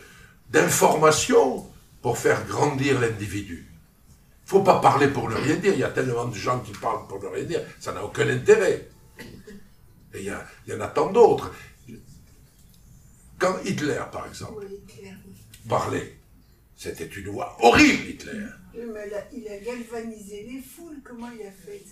d'informations 0.51 1.67
pour 2.03 2.19
faire 2.19 2.47
grandir 2.47 3.01
l'individu. 3.01 3.67
Il 3.69 4.45
ne 4.45 4.49
faut 4.59 4.63
pas 4.63 4.81
parler 4.81 5.09
pour 5.09 5.29
ne 5.29 5.35
rien 5.37 5.57
dire. 5.57 5.75
Il 5.75 5.81
y 5.81 5.85
a 5.85 5.91
tellement 5.91 6.25
de 6.27 6.35
gens 6.35 6.61
qui 6.61 6.73
parlent 6.73 7.07
pour 7.07 7.23
ne 7.23 7.29
rien 7.29 7.45
dire. 7.45 7.61
Ça 7.79 7.93
n'a 7.93 8.05
aucun 8.05 8.29
intérêt. 8.29 8.89
Et 10.15 10.19
il 10.21 10.25
y, 10.25 10.31
a- 10.31 10.45
il 10.67 10.73
y 10.73 10.77
en 10.77 10.81
a 10.81 10.89
tant 10.89 11.13
d'autres. 11.13 11.53
Quand 13.39 13.57
Hitler, 13.65 14.01
par 14.13 14.27
exemple, 14.27 14.67
parlait, 15.69 16.19
c'était 16.81 17.05
une 17.05 17.29
voix 17.29 17.59
horrible, 17.61 18.09
Hitler. 18.09 18.47
Mais 18.75 19.11
là, 19.11 19.19
il 19.37 19.47
a 19.49 19.59
galvanisé 19.59 20.49
les 20.51 20.63
foules. 20.63 21.01
Comment 21.05 21.29
il 21.39 21.47
a 21.47 21.51
fait 21.51 21.83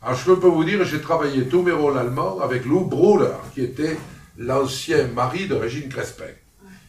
Alors, 0.00 0.16
je 0.16 0.32
peux 0.32 0.48
vous 0.48 0.64
dire, 0.64 0.82
j'ai 0.86 1.02
travaillé 1.02 1.46
tous 1.48 1.60
mes 1.60 1.72
rôles 1.72 1.98
allemands 1.98 2.40
avec 2.40 2.64
Lou 2.64 2.86
Bruder, 2.86 3.36
qui 3.52 3.60
était 3.60 3.98
l'ancien 4.38 5.06
mari 5.08 5.48
de 5.48 5.54
Régine 5.54 5.90
Crespin, 5.90 6.32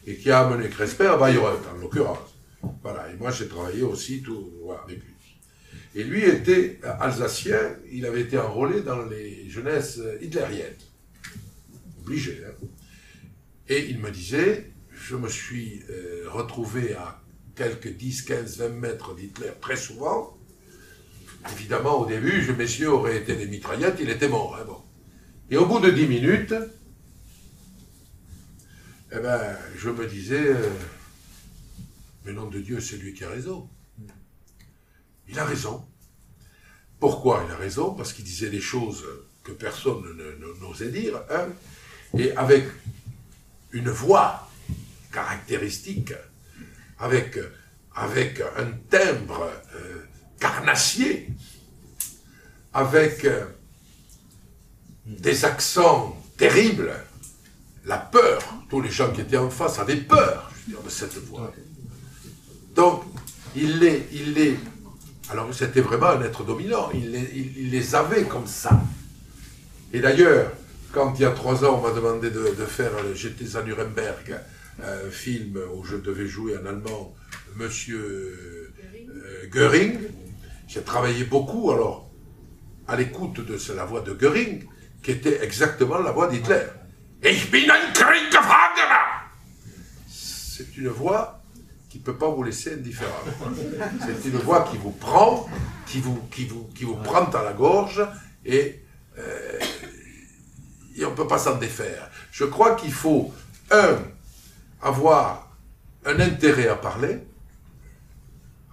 et 0.08 0.16
qui 0.16 0.32
a 0.32 0.48
amené 0.48 0.70
Crespin 0.70 1.08
à 1.08 1.18
Bayreuth, 1.18 1.60
en 1.76 1.82
l'occurrence. 1.82 2.34
Voilà, 2.82 3.12
et 3.12 3.18
moi 3.18 3.30
j'ai 3.30 3.50
travaillé 3.50 3.82
aussi 3.82 4.22
tout, 4.22 4.54
voilà, 4.64 4.84
avec 4.84 5.00
lui. 5.04 5.14
Et 5.96 6.06
lui 6.06 6.24
était 6.24 6.80
alsacien, 7.02 7.60
il 7.92 8.06
avait 8.06 8.22
été 8.22 8.38
enrôlé 8.38 8.84
dans 8.84 9.04
les 9.04 9.50
jeunesses 9.50 10.00
hitlériennes. 10.22 10.78
Obligé, 12.04 12.42
hein. 12.48 12.68
Et 13.68 13.90
il 13.90 14.00
me 14.00 14.12
disait, 14.12 14.72
je 14.94 15.18
me 15.18 15.28
suis 15.28 15.84
euh, 15.90 16.24
retrouvé 16.30 16.94
à 16.94 17.20
quelques 17.60 17.90
10, 17.98 18.22
15, 18.22 18.58
20 18.60 18.70
mètres 18.70 19.14
d'Hitler 19.16 19.52
très 19.62 19.76
souvent, 19.76 20.36
Évidemment, 21.54 22.02
au 22.02 22.06
début, 22.06 22.42
je, 22.42 22.52
mes 22.52 22.66
yeux 22.66 22.92
auraient 22.92 23.16
été 23.18 23.34
des 23.34 23.48
mitraillettes, 23.48 23.96
il 24.02 24.10
était 24.10 24.28
mort. 24.28 24.58
hein. 24.60 24.66
Et 25.50 25.56
au 25.56 25.66
bout 25.66 25.80
de 25.80 25.90
dix 25.90 26.06
minutes, 26.06 26.54
eh 29.14 29.20
ben, 29.20 29.58
je 29.78 29.90
me 29.90 30.06
disais, 30.06 30.48
euh, 30.50 30.70
mais 32.26 32.34
nom 32.34 32.48
de 32.50 32.60
Dieu, 32.60 32.82
c'est 32.82 32.98
lui 32.98 33.14
qui 33.14 33.24
a 33.24 33.30
raison. 33.30 33.70
Il 35.30 35.40
a 35.40 35.46
raison. 35.46 35.86
Pourquoi 37.00 37.46
il 37.48 37.52
a 37.54 37.56
raison? 37.56 37.94
Parce 37.94 38.12
qu'il 38.12 38.26
disait 38.26 38.50
des 38.50 38.60
choses 38.62 39.06
que 39.44 39.54
personne 39.54 40.04
ne- 40.04 40.36
ne- 40.46 40.60
n'osait 40.60 40.92
dire, 40.92 41.22
hein, 41.32 41.48
et 42.18 42.36
avec 42.36 42.66
une 43.72 43.90
voix 43.90 44.50
caractéristique, 45.14 46.12
avec, 47.00 47.40
avec 47.96 48.42
un 48.58 48.72
timbre 48.90 49.50
euh, 49.76 50.04
carnassier, 50.40 51.28
avec 52.74 53.26
euh, 53.26 53.46
des 55.06 55.46
accents 55.46 56.22
terribles, 56.38 56.94
la 57.86 57.98
peur. 57.98 58.42
Tous 58.70 58.82
les 58.82 58.92
gens 58.92 59.12
qui 59.12 59.22
étaient 59.22 59.38
en 59.38 59.50
face 59.50 59.80
avaient 59.80 59.96
peur, 59.96 60.52
de 60.68 60.90
cette 60.90 61.16
voix. 61.16 61.52
Donc, 62.76 63.04
il 63.56 63.80
les, 63.80 64.08
il 64.12 64.34
les, 64.34 64.60
alors 65.32 65.52
c'était 65.54 65.82
vraiment 65.82 66.10
un 66.10 66.22
être 66.22 66.44
dominant, 66.44 66.92
il 66.94 67.12
les, 67.72 67.96
avait 67.96 68.26
comme 68.26 68.46
ça. 68.46 68.80
Et 69.92 70.00
d'ailleurs, 70.00 70.52
quand 70.92 71.14
il 71.16 71.24
y 71.24 71.26
a 71.26 71.32
trois 71.32 71.66
ans, 71.66 71.80
on 71.80 71.88
m'a 71.88 71.94
demandé 71.94 72.30
de, 72.30 72.54
de 72.56 72.66
faire, 72.66 72.92
j'étais 73.16 73.56
à 73.56 73.64
Nuremberg, 73.64 74.40
un 74.84 75.10
film 75.10 75.60
où 75.76 75.84
je 75.84 75.96
devais 75.98 76.28
jouer 76.28 76.58
en 76.58 76.66
allemand 76.66 77.16
Monsieur 77.56 78.72
euh, 79.08 79.48
Göring, 79.52 80.00
j'ai 80.68 80.82
travaillé 80.82 81.24
beaucoup 81.24 81.72
alors 81.72 82.10
à 82.88 82.96
l'écoute 82.96 83.46
de 83.46 83.58
la 83.74 83.86
voix 83.86 84.02
de 84.02 84.14
Göring, 84.14 84.64
qui 85.04 85.12
était 85.12 85.44
exactement 85.44 86.00
la 86.00 86.12
voix 86.12 86.28
d'Hitler. 86.28 86.66
Ich 87.24 87.52
bin 87.52 87.70
ein 87.70 87.94
C'est 90.08 90.78
une 90.78 90.90
voix 90.90 91.42
qui 91.90 92.00
ne 92.00 92.04
peut 92.04 92.18
pas 92.18 92.30
vous 92.30 92.44
laisser 92.44 92.74
indifférent. 92.74 93.24
C'est 94.06 94.30
une 94.30 94.38
voix 94.38 94.68
qui 94.70 94.78
vous 94.78 94.92
prend, 94.92 95.48
qui 95.86 96.00
vous, 96.00 96.20
qui 96.32 96.46
vous, 96.46 96.70
qui 96.76 96.86
vous 96.86 96.96
prend 96.96 97.26
à 97.26 97.44
la 97.44 97.54
gorge 97.54 98.06
et, 98.46 98.84
euh, 99.18 99.60
et 100.96 101.06
on 101.06 101.12
ne 101.12 101.16
peut 101.16 101.28
pas 101.28 101.40
s'en 101.40 101.58
défaire. 101.58 102.10
Je 102.32 102.46
crois 102.46 102.76
qu'il 102.76 102.94
faut, 102.94 103.34
un, 103.72 103.98
avoir 104.82 105.50
un 106.06 106.20
intérêt 106.20 106.68
à 106.68 106.76
parler. 106.76 107.20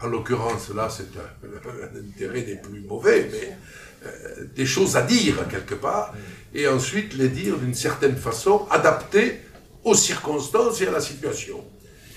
En 0.02 0.08
l'occurrence, 0.08 0.70
là, 0.70 0.88
c'est 0.90 1.04
un, 1.16 1.98
intérêt 1.98 2.42
des 2.42 2.56
plus 2.56 2.80
mauvais, 2.82 3.28
mais 3.30 3.56
euh, 4.04 4.44
des 4.54 4.66
choses 4.66 4.96
à 4.96 5.02
dire 5.02 5.48
quelque 5.48 5.74
part, 5.74 6.12
et 6.54 6.68
ensuite 6.68 7.14
les 7.14 7.28
dire 7.28 7.56
d'une 7.56 7.74
certaine 7.74 8.16
façon, 8.16 8.66
adaptée 8.70 9.40
aux 9.84 9.94
circonstances 9.94 10.80
et 10.80 10.88
à 10.88 10.90
la 10.90 11.00
situation. 11.00 11.64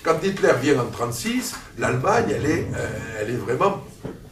Quand 0.02 0.22
Hitler 0.22 0.52
vient 0.60 0.74
en 0.74 0.84
1936, 0.84 1.54
l'Allemagne, 1.78 2.32
elle 2.34 2.46
est, 2.46 2.66
euh, 2.74 2.88
elle 3.20 3.30
est 3.30 3.36
vraiment 3.36 3.84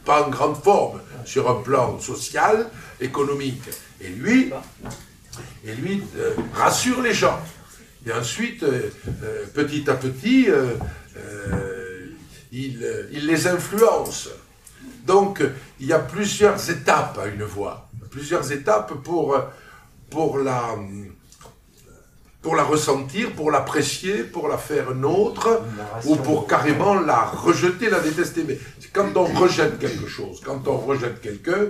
pas 0.03 0.25
en 0.25 0.29
grande 0.29 0.61
forme 0.61 0.99
sur 1.25 1.49
un 1.49 1.61
plan 1.61 1.99
social, 1.99 2.67
économique. 2.99 3.61
Et 4.01 4.09
lui, 4.09 4.51
et 5.63 5.73
lui 5.73 6.03
euh, 6.17 6.33
rassure 6.53 7.01
les 7.01 7.13
gens. 7.13 7.39
Et 8.05 8.11
ensuite, 8.13 8.63
euh, 8.63 8.89
euh, 9.23 9.45
petit 9.53 9.89
à 9.89 9.95
petit, 9.95 10.49
euh, 10.49 10.67
euh, 11.17 12.05
il, 12.51 12.87
il 13.11 13.27
les 13.27 13.47
influence. 13.47 14.29
Donc, 15.05 15.41
il 15.79 15.87
y 15.87 15.93
a 15.93 15.99
plusieurs 15.99 16.69
étapes 16.69 17.19
à 17.21 17.27
une 17.27 17.43
voix, 17.43 17.89
plusieurs 18.09 18.51
étapes 18.51 18.93
pour, 19.03 19.37
pour, 20.09 20.37
la, 20.37 20.75
pour 22.41 22.55
la 22.55 22.63
ressentir, 22.63 23.33
pour 23.33 23.51
l'apprécier, 23.51 24.23
pour 24.23 24.47
la 24.47 24.57
faire 24.57 24.95
nôtre, 24.95 25.61
ou 26.05 26.15
pour 26.15 26.47
carrément 26.47 26.95
la 26.95 27.25
rejeter, 27.25 27.89
la 27.89 27.99
détester. 27.99 28.45
Mais 28.47 28.57
quand 28.93 29.15
on 29.15 29.25
rejette 29.25 29.77
quelque 29.79 30.07
chose, 30.07 30.41
quand 30.43 30.67
on 30.67 30.77
rejette 30.77 31.21
quelqu'un, 31.21 31.67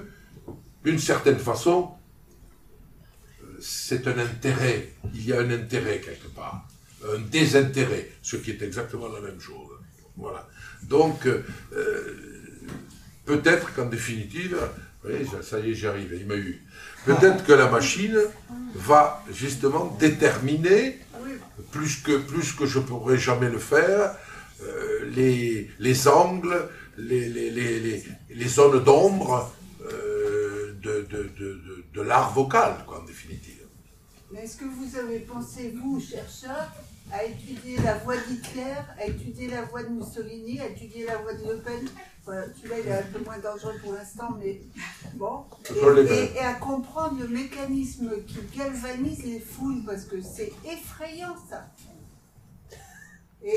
d'une 0.83 0.99
certaine 0.99 1.39
façon, 1.39 1.89
c'est 3.61 4.07
un 4.07 4.17
intérêt. 4.17 4.93
Il 5.13 5.25
y 5.25 5.33
a 5.33 5.39
un 5.39 5.49
intérêt 5.49 5.99
quelque 5.99 6.27
part. 6.27 6.67
Un 7.07 7.19
désintérêt, 7.19 8.11
ce 8.21 8.35
qui 8.35 8.51
est 8.51 8.61
exactement 8.61 9.07
la 9.09 9.21
même 9.21 9.39
chose. 9.39 9.77
Voilà. 10.17 10.47
Donc, 10.83 11.25
euh, 11.25 11.43
peut-être 13.25 13.73
qu'en 13.73 13.85
définitive, 13.85 14.57
ça, 15.41 15.59
y 15.59 15.71
est, 15.71 15.73
j'y 15.73 15.87
arrive, 15.87 16.15
il 16.19 16.27
m'a 16.27 16.35
eu. 16.35 16.61
Peut-être 17.05 17.45
que 17.45 17.53
la 17.53 17.69
machine 17.69 18.19
va 18.75 19.23
justement 19.31 19.95
déterminer, 19.99 20.99
plus 21.71 21.97
que, 21.97 22.17
plus 22.17 22.53
que 22.53 22.65
je 22.65 22.79
pourrais 22.79 23.17
jamais 23.17 23.49
le 23.49 23.59
faire, 23.59 24.15
euh, 24.61 25.09
les, 25.15 25.69
les 25.79 26.07
angles, 26.07 26.67
les, 26.97 28.03
zones 28.47 28.83
d'ombre 28.83 29.53
euh, 29.91 30.73
de, 30.81 32.01
l'art 32.01 32.33
vocal, 32.33 32.75
en 32.87 33.03
définitive. 33.03 33.48
Mais 34.31 34.43
est-ce 34.43 34.57
que 34.57 34.65
vous 34.65 34.95
avez 34.95 35.19
pensé, 35.19 35.71
vous, 35.71 35.99
chercheurs, 35.99 36.71
à 37.11 37.23
étudier 37.23 37.77
la 37.77 37.95
voix 37.95 38.15
d'Hitler, 38.17 38.75
à 38.99 39.05
étudier 39.07 39.47
la 39.49 39.63
voix 39.63 39.81
de 39.81 39.89
Mussolini, 39.89 40.59
à 40.61 40.67
étudier 40.67 41.05
la 41.05 41.17
voix 41.17 41.33
de 41.33 41.43
Le 41.43 41.57
Pen 41.61 41.87
Voilà, 42.25 42.45
Celui-là, 42.55 42.79
il 42.79 42.87
est 42.87 42.91
un 42.99 43.03
peu 43.11 43.23
moins 43.23 43.39
dangereux 43.39 43.73
pour 43.81 43.93
l'instant, 43.93 44.29
mais 44.39 44.61
bon. 45.15 45.45
Et, 45.71 45.73
bien. 46.03 46.13
et- 46.13 46.31
et 46.35 46.39
à 46.39 46.53
comprendre 46.53 47.19
le 47.19 47.27
mécanisme 47.27 48.11
qui 48.27 48.37
galvanise 48.55 49.23
les 49.25 49.39
foules, 49.39 49.83
parce 49.83 50.03
que 50.05 50.21
c'est 50.21 50.53
effrayant, 50.63 51.35
ça. 51.49 51.65
Et, 53.41 53.49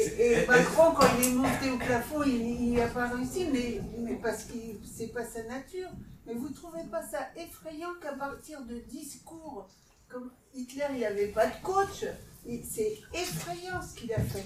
et 0.42 0.46
Macron, 0.46 0.92
quand 0.96 1.06
il 1.20 1.28
est 1.28 1.34
monté 1.34 1.70
au 1.70 1.76
plafond, 1.76 2.22
il 2.22 2.72
n'a 2.74 2.86
pas 2.86 3.08
réussi, 3.08 3.48
mais, 3.52 3.80
mais 3.98 4.14
parce 4.14 4.44
que 4.44 4.54
c'est 4.84 5.08
pas 5.08 5.24
sa 5.26 5.42
nature. 5.42 5.88
Mais 6.24 6.34
vous 6.34 6.48
trouvez 6.50 6.84
pas 6.90 7.02
ça 7.02 7.18
effrayant 7.36 7.90
qu'à 8.00 8.12
partir 8.12 8.62
de 8.64 8.76
discours 8.88 9.68
comme 10.12 10.30
Hitler, 10.55 10.84
il 10.94 11.01
n'avait 11.01 11.26
pas 11.28 11.47
de 11.47 11.52
coach 11.62 12.05
C'est 12.44 12.98
effrayant 13.14 13.80
ce 13.82 13.98
qu'il 13.98 14.12
a 14.12 14.18
fait. 14.20 14.44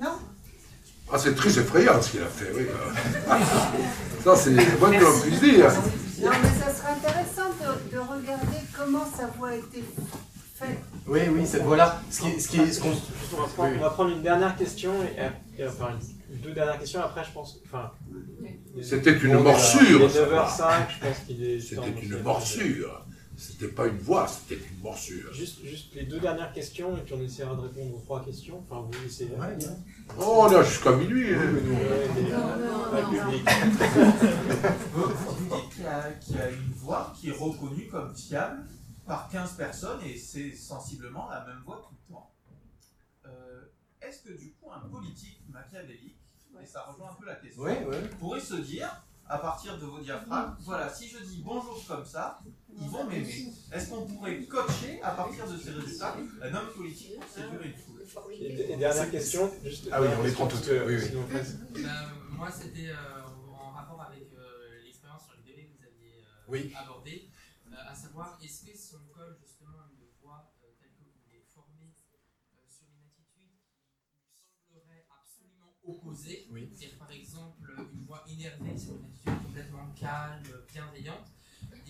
Non? 0.00 0.18
Ah, 1.10 1.18
c'est 1.18 1.34
très 1.34 1.58
effrayant 1.58 2.00
ce 2.02 2.10
qu'il 2.10 2.22
a 2.22 2.26
fait, 2.26 2.52
oui. 2.54 2.66
Ça, 4.24 4.36
c'est 4.36 4.50
moins 4.78 4.90
que 4.90 5.02
l'on 5.04 5.20
puisse 5.20 5.40
dire. 5.40 5.72
Non, 6.20 6.30
mais 6.42 6.48
ça 6.60 6.74
serait 6.74 6.92
intéressant 6.92 7.50
de, 7.60 7.94
de 7.94 7.98
regarder 7.98 8.58
comment 8.76 9.06
sa 9.16 9.26
voix 9.28 9.50
a 9.50 9.54
été 9.54 9.82
faite. 10.56 10.78
Oui, 11.06 11.20
oui, 11.32 11.46
cette 11.46 11.62
voix-là. 11.62 12.02
Ce 12.10 12.20
qui, 12.20 12.40
ce 12.40 12.48
qui, 12.48 12.74
ce 12.74 12.80
qu'on- 12.80 12.88
on, 12.90 13.40
va 13.40 13.46
prendre, 13.46 13.72
on 13.76 13.80
va 13.80 13.90
prendre 13.90 14.10
une 14.10 14.22
dernière 14.22 14.56
question, 14.56 14.92
et, 15.02 15.62
et- 15.62 15.66
enfin 15.66 15.96
deux 16.42 16.52
dernières 16.52 16.78
questions, 16.78 17.00
après 17.00 17.24
je 17.24 17.30
pense. 17.32 17.58
Enfin, 17.64 17.90
C'était 18.82 19.16
une 19.16 19.38
morsure, 19.40 20.00
Il 20.00 20.02
est 20.02 20.08
ça 20.10 20.26
9h05, 20.26 20.86
je 20.90 21.06
pense 21.06 21.18
qu'il 21.26 21.42
est. 21.44 21.60
C'était 21.60 21.94
une 22.02 22.22
morsure. 22.22 23.06
C'était 23.38 23.68
pas 23.68 23.86
une 23.86 23.98
voix, 23.98 24.26
c'était 24.26 24.56
une 24.56 24.80
morsure. 24.80 25.32
Juste, 25.32 25.64
juste 25.64 25.94
les 25.94 26.02
deux 26.06 26.18
dernières 26.18 26.52
questions, 26.52 26.96
et 26.96 27.02
puis 27.02 27.14
on 27.14 27.20
essaiera 27.22 27.54
de 27.54 27.60
répondre 27.60 27.94
aux 27.96 28.00
trois 28.00 28.24
questions. 28.24 28.58
Enfin, 28.68 28.80
vous 28.90 29.06
essayez. 29.06 29.30
Oh, 30.18 30.40
on 30.48 30.50
est 30.60 30.64
jusqu'à 30.64 30.90
minuit. 30.96 31.34
hein. 31.34 31.40
Ouais, 31.40 32.08
mais, 32.16 32.30
pas 32.30 33.00
le 33.00 33.06
public. 33.24 33.48
Vous 34.92 35.56
dites 35.56 35.70
qu'il 35.74 35.82
y, 35.84 35.86
a- 35.86 36.10
qu'il 36.12 36.36
y 36.36 36.40
a 36.40 36.50
une 36.50 36.72
voix 36.72 37.12
qui 37.16 37.28
est 37.28 37.32
reconnue 37.38 37.86
comme 37.88 38.12
fiable 38.16 38.66
par 39.06 39.28
15 39.28 39.52
personnes 39.52 40.00
et 40.04 40.16
c'est 40.18 40.52
sensiblement 40.54 41.28
la 41.30 41.44
même 41.46 41.62
voix 41.64 41.80
tout 41.88 41.94
le 42.08 42.14
temps. 42.14 42.30
Euh, 43.26 43.62
Est-ce 44.02 44.22
que 44.22 44.32
du 44.36 44.52
coup 44.54 44.70
un 44.72 44.80
politique 44.88 45.40
machiavélique, 45.48 46.18
et 46.60 46.66
ça 46.66 46.82
rejoint 46.82 47.10
un 47.10 47.14
peu 47.14 47.26
la 47.26 47.36
question, 47.36 47.62
Oui, 47.62 47.72
oui. 47.88 47.96
pourrait 48.18 48.40
se 48.40 48.56
dire, 48.56 48.90
à 49.28 49.38
partir 49.38 49.78
de 49.78 49.84
vos 49.86 50.00
diaphragmes, 50.00 50.56
voilà, 50.60 50.92
si 50.92 51.06
je 51.08 51.18
dis 51.18 51.40
bonjour 51.44 51.80
comme 51.86 52.04
ça, 52.04 52.40
ils 52.80 52.88
vont 52.88 53.04
m'aimer. 53.04 53.52
Est-ce 53.72 53.90
qu'on 53.90 54.06
pourrait 54.06 54.42
coacher 54.44 55.02
à 55.02 55.10
partir 55.12 55.50
de 55.50 55.56
ces 55.58 55.70
résultats 55.70 56.16
un 56.42 56.54
homme 56.54 56.72
politique 56.74 57.18
pour 57.20 57.28
séduire 57.28 57.62
une 57.62 57.74
foule 57.74 58.02
Et, 58.32 58.72
et 58.72 58.76
dernière 58.76 59.10
question, 59.10 59.50
juste. 59.64 59.88
Ah 59.92 60.00
oui, 60.00 60.08
on 60.08 60.22
les 60.22 60.30
dernière 60.30 60.34
prend 60.34 60.46
toutes. 60.48 60.64
que 60.66 60.86
Oui, 60.86 60.94
oui. 60.96 61.06
sinon, 61.06 61.24
Euh, 61.30 61.90
moi, 62.30 62.50
c'était 62.50 62.88
euh, 62.90 62.94
en 63.60 63.70
rapport 63.70 64.00
avec 64.02 64.32
euh, 64.32 64.82
l'expérience 64.84 65.24
sur 65.26 65.34
le 65.36 65.42
bébé 65.42 65.66
que 65.68 65.76
vous 65.78 65.84
aviez 65.84 66.14
euh, 66.22 66.48
Oui. 66.48 66.72
abordé, 66.76 67.28
euh, 67.70 67.74
à 67.90 67.94
savoir, 67.94 68.38
est-ce 68.42 68.64
que 68.64 68.76
si 68.76 68.94
on 68.94 69.12
colle 69.12 69.36
justement 69.42 69.84
une 69.92 70.06
voix 70.22 70.50
euh, 70.64 70.68
telle 70.80 70.90
que 70.96 71.04
vous 71.04 71.18
l'avez 71.26 71.44
formée 71.54 71.92
euh, 71.92 72.64
sur 72.68 72.84
une 72.88 73.04
attitude 73.04 73.52
qui 74.08 74.24
nous 74.24 74.32
semblerait 74.32 75.04
absolument 75.12 75.74
opposée, 75.84 76.46
Oui. 76.50 76.70
c'est-à-dire 76.72 76.96
par 76.98 77.10
exemple 77.12 77.68
une 77.92 78.04
voix 78.06 78.24
énervée 78.30 78.78
sur 78.78 78.92
une 78.96 79.04
attitude 79.04 79.42
complètement 79.44 79.88
calme, 79.98 80.42
bienveillante, 80.72 81.27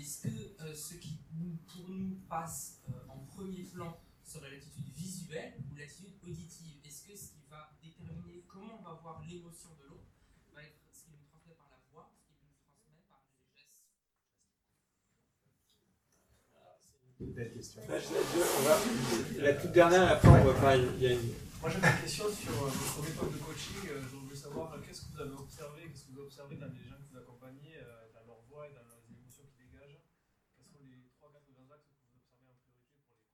est-ce 0.09 0.23
que 0.23 0.63
euh, 0.65 0.75
ce 0.75 0.95
qui 0.95 1.19
nous- 1.37 1.59
pour 1.69 1.87
nous 1.91 2.17
passe 2.31 2.81
euh, 2.89 2.93
en 3.11 3.19
premier 3.27 3.63
plan 3.65 4.01
serait 4.25 4.51
l'attitude 4.51 4.89
visuelle 4.97 5.53
ou 5.71 5.75
l'attitude 5.77 6.15
auditive 6.23 6.81
Est-ce 6.83 7.03
que 7.07 7.15
ce 7.15 7.33
qui 7.33 7.43
va 7.51 7.77
déterminer 7.83 8.43
comment 8.49 8.79
on 8.81 8.83
va 8.85 8.95
voir 9.03 9.23
l'émotion 9.29 9.69
de 9.79 9.85
l'autre 9.91 10.09
va 10.55 10.63
être 10.63 10.81
ce 10.91 11.05
qui 11.05 11.11
nous 11.13 11.21
transmet 11.29 11.53
par 11.61 11.69
la 11.69 11.77
voix, 11.93 12.11
ce 12.25 12.33
qui 12.33 12.41
nous 12.41 12.57
transmet 12.57 13.05
par 13.11 13.21
les 13.37 13.53
gestes? 13.53 13.77
Belle 17.37 17.53
question. 17.53 17.83
Là, 17.87 17.99
je- 18.01 18.07
je- 18.09 18.57
on 18.57 18.63
va- 18.65 19.43
la 19.45 19.55
toute 19.61 19.73
dernière, 19.73 20.05
et 20.05 20.13
après, 20.13 20.29
on 20.41 20.53
va. 20.55 20.75
Il 20.77 21.03
y 21.03 21.07
a 21.09 21.13
une. 21.13 21.35
Moi 21.61 21.69
j'avais 21.69 21.91
une 21.91 22.01
question 22.01 22.33
sur 22.33 22.53
euh, 22.65 22.69
votre 22.71 23.03
méthode 23.03 23.33
de 23.33 23.39
coaching. 23.45 23.77
Euh, 23.91 24.01
Je 24.01 24.17
voulais 24.17 24.37
savoir 24.37 24.73
euh, 24.73 24.81
qu'est-ce 24.81 25.03
que 25.03 25.13
vous 25.13 25.21
avez 25.21 25.33
observé, 25.37 25.83
qu'est-ce 25.91 26.05
que 26.07 26.13
vous 26.13 26.21
observez 26.23 26.57
dans 26.57 26.73
les 26.73 26.85
gens 26.89 26.97
que 26.97 27.11
vous 27.13 27.19
accompagnez, 27.19 27.77
euh, 27.77 28.09
dans 28.15 28.25
leur 28.25 28.41
voix 28.49 28.65
et 28.69 28.73
dans 28.73 28.87
les 28.89 29.11
émotions 29.13 29.43
qu'ils 29.51 29.67
dégagent. 29.67 29.99
Quels 30.55 30.67
sont 30.71 30.79
les 30.87 31.03
3-4 31.19 31.51
grands 31.51 31.67
axes 31.75 31.91
que 31.91 31.99
vous 31.99 32.15
observez 32.15 32.47
en 32.47 32.55
priorité 32.63 33.03
pour 33.03 33.19
les 33.19 33.27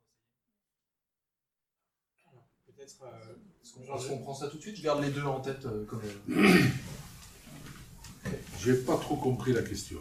conseiller 2.32 2.73
Peut-être. 2.84 3.02
euh, 3.04 3.34
ce 3.62 3.74
qu'on 3.74 3.96
Est-ce 3.96 4.08
qu'on 4.08 4.18
prend 4.18 4.34
ça 4.34 4.48
tout 4.48 4.56
de 4.58 4.62
suite 4.62 4.76
Je 4.76 4.82
garde 4.82 5.02
les 5.02 5.10
deux 5.10 5.22
en 5.22 5.40
tête 5.40 5.64
euh, 5.66 5.84
comme. 5.86 6.02
J'ai 8.60 8.74
pas 8.76 8.96
trop 8.96 9.16
compris 9.16 9.52
la 9.52 9.62
question. 9.62 9.98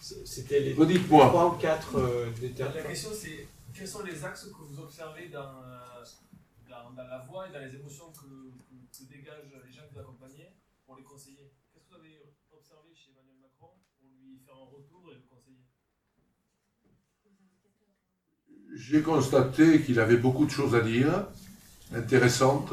C'était 0.00 0.60
les 0.60 0.74
Redites-moi. 0.74 1.28
3 1.28 1.54
ou 1.54 1.58
4 1.58 1.96
euh, 1.98 2.30
La 2.58 2.82
question 2.82 3.10
c'est 3.14 3.46
quels 3.72 3.88
sont 3.88 4.02
les 4.02 4.24
axes 4.24 4.46
que 4.46 4.62
vous 4.62 4.80
observez 4.80 5.28
dans, 5.28 5.62
euh, 5.64 6.04
dans, 6.68 6.90
dans 6.90 7.08
la 7.08 7.18
voix 7.20 7.48
et 7.48 7.52
dans 7.52 7.60
les 7.60 7.74
émotions 7.74 8.10
que, 8.12 8.18
que, 8.18 8.98
que 8.98 9.04
dégagent 9.08 9.44
les 9.64 9.72
gens 9.72 9.82
que 9.88 9.94
vous 9.94 10.00
accompagnez 10.00 10.48
pour 10.84 10.96
les 10.96 11.04
conseiller? 11.04 11.52
Qu'est-ce 11.72 11.84
que 11.86 11.94
vous 11.94 12.00
avez 12.00 12.18
observé 12.52 12.90
chez 12.94 13.12
Emmanuel 13.12 13.38
Macron? 13.40 13.70
Pour 13.98 14.08
lui 14.10 14.38
faire 14.44 14.56
un 14.56 14.66
retour 14.66 15.10
et 15.10 15.14
le 15.14 15.22
conseiller 15.30 15.62
J'ai 18.74 19.02
constaté 19.02 19.82
qu'il 19.82 20.00
avait 20.00 20.16
beaucoup 20.16 20.44
de 20.44 20.50
choses 20.50 20.74
à 20.74 20.80
dire, 20.80 21.26
intéressantes, 21.94 22.72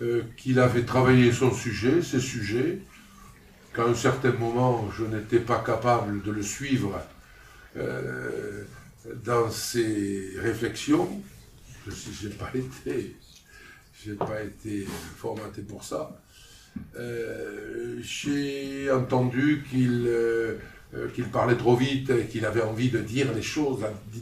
euh, 0.00 0.22
qu'il 0.36 0.58
avait 0.58 0.84
travaillé 0.84 1.32
son 1.32 1.52
sujet, 1.52 2.02
ses 2.02 2.20
sujets, 2.20 2.80
qu'à 3.74 3.84
un 3.84 3.94
certain 3.94 4.32
moment, 4.32 4.90
je 4.90 5.04
n'étais 5.04 5.38
pas 5.38 5.62
capable 5.64 6.22
de 6.22 6.32
le 6.32 6.42
suivre 6.42 7.00
euh, 7.76 8.64
dans 9.24 9.50
ses 9.50 10.32
réflexions. 10.38 11.22
Je 11.86 12.28
n'ai 12.28 12.34
pas 12.34 12.50
été, 12.54 13.16
j'ai 14.04 14.14
pas 14.14 14.42
été 14.42 14.86
formaté 15.16 15.62
pour 15.62 15.84
ça. 15.84 16.20
Euh, 16.96 17.98
J'ai 18.02 18.90
entendu 18.90 19.64
qu'il 19.70 20.08
euh, 20.94 21.02
euh, 21.02 21.08
qu'il 21.08 21.24
parlait 21.24 21.56
trop 21.56 21.76
vite 21.76 22.28
qu'il 22.28 22.44
avait 22.44 22.62
envie 22.62 22.90
de 22.90 22.98
dire 22.98 23.32
les 23.34 23.42
choses, 23.42 23.80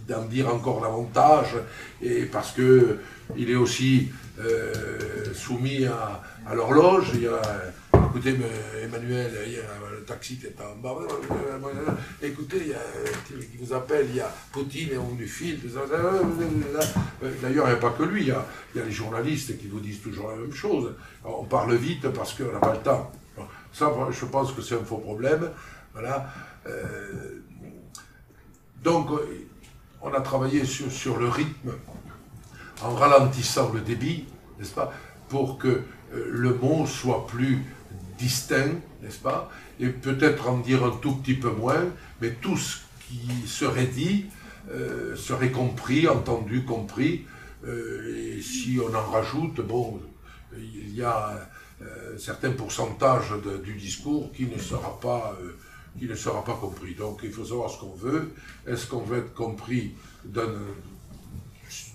d'en 0.09 0.25
dire 0.25 0.53
encore 0.53 0.81
davantage, 0.81 1.57
et 2.03 2.25
parce 2.25 2.53
que 2.53 2.99
il 3.37 3.51
est 3.51 3.57
aussi 3.57 4.09
euh, 4.41 4.73
soumis 5.35 5.87
à, 5.87 6.23
à 6.47 6.55
l'horloge. 6.55 7.13
Écoutez, 7.93 8.37
Emmanuel, 8.83 9.31
il 9.47 9.53
y 9.53 9.57
a 9.57 9.63
le 9.93 10.03
taxi 10.03 10.37
qui 10.37 10.47
est 10.47 10.57
en 10.61 10.77
bas. 10.83 10.97
Écoutez, 12.21 12.57
il 12.61 12.69
y 12.69 12.75
a 12.75 12.79
un 12.79 13.39
qui 13.39 13.57
vous 13.57 13.73
appelle, 13.73 14.07
il 14.09 14.17
y 14.17 14.21
a 14.21 14.33
Poutine 14.53 14.89
et 14.93 14.99
on 14.99 15.15
lui 15.15 15.29
file. 15.29 15.61
D'ailleurs, 17.41 17.67
il 17.69 17.71
n'y 17.71 17.77
a 17.77 17.77
pas 17.77 17.91
que 17.91 18.03
lui, 18.03 18.23
il 18.23 18.29
y 18.29 18.33
a, 18.33 18.45
les 18.75 18.91
journalistes 18.91 19.57
qui 19.59 19.69
vous 19.69 19.79
disent 19.79 20.03
toujours 20.03 20.31
la 20.31 20.37
même 20.37 20.53
chose. 20.53 20.93
On 21.25 21.45
parle 21.45 21.77
vite 21.77 22.09
parce 22.09 22.35
qu'on 22.35 22.53
n'a 22.53 22.59
pas 22.59 22.73
le 22.73 22.81
temps. 22.81 23.13
Ça, 23.73 23.93
je 24.11 24.25
pense 24.25 24.53
que 24.53 24.63
c'est 24.63 24.75
un 24.75 24.85
faux 24.85 24.99
problème. 24.99 25.49
Voilà. 25.93 26.33
Euh, 26.67 27.41
donc, 28.83 29.11
euh, 29.11 29.49
on 30.03 30.13
a 30.13 30.21
travaillé 30.21 30.65
sur, 30.65 31.19
le 31.19 31.29
rythme 31.29 31.73
en 32.83 32.95
ralentissant 32.95 33.73
le 33.73 33.81
débit, 33.81 34.25
n'est-ce 34.59 34.73
pas, 34.73 34.93
pour 35.29 35.59
que 35.59 35.69
euh, 35.69 35.83
le 36.13 36.55
mot 36.55 36.87
soit 36.87 37.27
plus 37.27 37.59
distinct, 38.19 38.77
n'est-ce 39.03 39.19
pas, 39.19 39.51
et 39.79 39.89
peut-être 39.89 40.49
en 40.49 40.59
dire 40.59 40.85
un 40.85 40.91
tout 40.91 41.17
petit 41.17 41.35
peu 41.35 41.51
moins, 41.51 41.85
mais 42.21 42.33
tout 42.33 42.57
ce 42.57 42.79
qui 43.09 43.47
serait 43.47 43.87
dit 43.87 44.27
serait 45.17 45.51
compris, 45.51 46.07
entendu, 46.07 46.65
compris, 46.65 47.25
et 47.67 48.41
si 48.43 48.79
on 48.79 48.95
en 48.95 49.11
rajoute, 49.11 49.63
bon, 49.63 50.01
il 50.57 50.95
y 50.95 51.03
a 51.03 51.49
certains 52.19 52.53
pourcentages 52.53 53.33
de- 53.43 53.57
du 53.57 53.73
discours 53.73 54.31
qui 54.33 54.47
ne 54.47 54.59
sera 54.59 55.01
pas 55.01 55.37
qui 55.99 56.07
ne 56.07 56.15
sera 56.15 56.45
pas 56.45 56.55
compris. 56.55 56.95
Donc 56.95 57.21
il 57.23 57.33
faut 57.33 57.45
savoir 57.45 57.71
ce 57.71 57.79
qu'on 57.79 57.95
veut. 57.95 58.35
Est-ce 58.67 58.87
qu'on 58.87 59.03
veut 59.03 59.19
être 59.19 59.35
compris 59.35 59.95
de, 60.25 60.47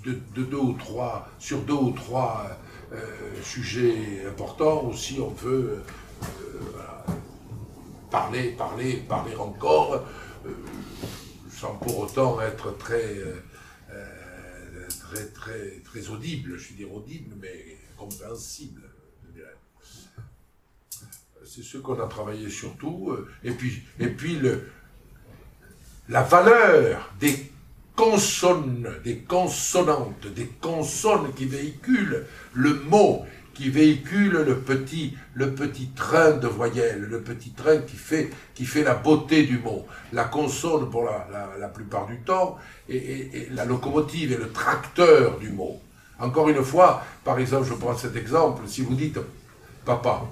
de 0.06 0.44
deux 0.44 0.58
ou 0.58 0.74
trois, 0.74 1.30
sur 1.40 1.62
deux 1.62 1.74
ou 1.74 1.92
trois 1.92 2.58
euh, 2.94 3.44
sujets 3.44 4.26
importants, 4.28 4.86
ou 4.86 4.94
si 4.94 5.20
on 5.20 5.30
veut 5.30 5.82
euh, 5.82 6.28
parler, 8.12 8.52
parler, 8.52 8.98
parler 8.98 9.36
encore, 9.36 10.06
euh, 10.46 10.50
sans 11.50 11.76
pour 11.76 12.00
autant 12.00 12.40
être 12.42 12.78
très, 12.78 13.18
très, 14.88 15.26
très, 15.28 15.80
très 15.84 16.10
audible, 16.10 16.58
je 16.58 16.70
veux 16.70 16.76
dire 16.76 16.94
audible, 16.94 17.36
mais 17.42 17.78
compréhensible. 17.98 18.85
C'est 21.56 21.64
ce 21.64 21.78
qu'on 21.78 21.98
a 22.04 22.08
travaillé 22.08 22.50
surtout. 22.50 23.12
euh, 23.12 23.30
Et 23.46 23.52
puis, 23.52 23.82
et 24.00 24.08
puis 24.08 24.36
le, 24.36 24.68
la 26.10 26.22
valeur 26.22 27.14
des 27.18 27.50
consonnes, 27.96 28.90
des 29.06 29.20
consonantes, 29.20 30.28
des 30.36 30.48
consonnes 30.60 31.32
qui 31.34 31.46
véhiculent 31.46 32.26
le 32.54 32.74
mot, 32.74 33.24
qui 33.54 33.70
véhicule 33.70 34.34
le 34.34 34.58
petit, 34.60 35.16
le 35.34 35.56
petit 35.56 35.88
train 35.96 36.32
de 36.32 36.48
voyelles, 36.48 37.04
le 37.04 37.22
petit 37.22 37.52
train 37.52 37.78
qui 37.78 37.96
fait, 37.96 38.30
qui 38.54 38.66
fait 38.66 38.84
la 38.84 38.96
beauté 38.96 39.44
du 39.44 39.58
mot. 39.60 39.86
La 40.12 40.26
consonne, 40.26 40.90
pour 40.90 41.06
la, 41.06 41.26
la- 41.32 41.58
la 41.58 41.70
plupart 41.70 42.06
du 42.08 42.18
temps, 42.20 42.58
est 42.90 43.50
la 43.52 43.64
locomotive 43.64 44.34
et 44.34 44.38
le 44.38 44.52
tracteur 44.52 45.40
du 45.40 45.52
mot. 45.52 45.80
Encore 46.20 46.50
une 46.50 46.64
fois, 46.66 47.02
par 47.24 47.40
exemple, 47.40 47.66
je 47.70 47.76
prends 47.76 47.96
cet 47.96 48.18
exemple, 48.18 48.64
si 48.68 48.82
vous 48.82 48.96
dites 48.96 49.20
papa, 49.86 50.24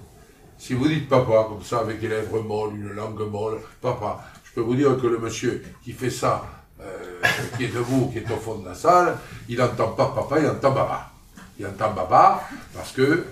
si 0.63 0.73
vous 0.73 0.87
dites 0.87 1.09
papa, 1.09 1.47
comme 1.49 1.61
ça, 1.61 1.79
avec 1.79 1.99
des 1.99 2.07
lèvres 2.07 2.41
molles, 2.41 2.75
une 2.75 2.93
langue 2.93 3.29
molle, 3.29 3.59
papa, 3.81 4.23
je 4.45 4.53
peux 4.53 4.61
vous 4.61 4.75
dire 4.75 4.97
que 4.97 5.07
le 5.07 5.17
monsieur 5.17 5.61
qui 5.83 5.91
fait 5.91 6.09
ça, 6.09 6.45
euh, 6.79 7.21
qui 7.57 7.65
est 7.65 7.67
debout, 7.67 8.09
qui 8.13 8.19
est 8.19 8.31
au 8.31 8.37
fond 8.37 8.59
de 8.59 8.69
la 8.69 8.73
salle, 8.73 9.17
il 9.49 9.57
n'entend 9.57 9.89
pas 9.89 10.13
papa, 10.15 10.39
il 10.39 10.47
entend 10.47 10.71
baba. 10.71 11.09
Il 11.59 11.67
entend 11.67 11.91
baba 11.91 12.47
parce 12.73 12.93
que 12.93 13.25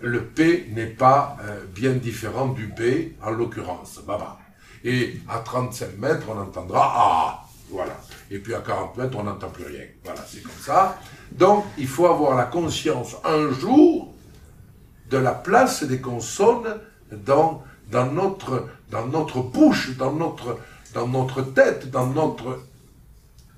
le 0.00 0.24
P 0.24 0.70
n'est 0.72 0.86
pas 0.86 1.36
euh, 1.42 1.64
bien 1.74 1.92
différent 1.92 2.46
du 2.48 2.68
B, 2.68 3.12
en 3.22 3.30
l'occurrence, 3.32 4.00
baba. 4.06 4.38
Et 4.84 5.20
à 5.28 5.40
35 5.40 5.98
mètres, 5.98 6.26
on 6.34 6.40
entendra 6.40 6.92
ah, 6.96 7.44
voilà. 7.68 8.00
Et 8.30 8.38
puis 8.38 8.54
à 8.54 8.60
40 8.60 8.96
mètres, 8.96 9.18
on 9.18 9.24
n'entend 9.24 9.50
plus 9.50 9.66
rien. 9.66 9.84
Voilà, 10.02 10.20
c'est 10.26 10.42
comme 10.42 10.52
ça. 10.62 10.98
Donc, 11.30 11.66
il 11.76 11.88
faut 11.88 12.06
avoir 12.06 12.34
la 12.34 12.44
conscience 12.44 13.16
un 13.22 13.52
jour 13.52 14.13
de 15.10 15.18
la 15.18 15.32
place 15.32 15.84
des 15.84 16.00
consonnes 16.00 16.80
dans, 17.12 17.62
dans, 17.90 18.06
notre, 18.06 18.68
dans 18.90 19.06
notre 19.06 19.40
bouche, 19.40 19.96
dans 19.96 20.12
notre, 20.12 20.58
dans 20.92 21.08
notre 21.08 21.42
tête, 21.42 21.90
dans 21.90 22.06
notre, 22.06 22.60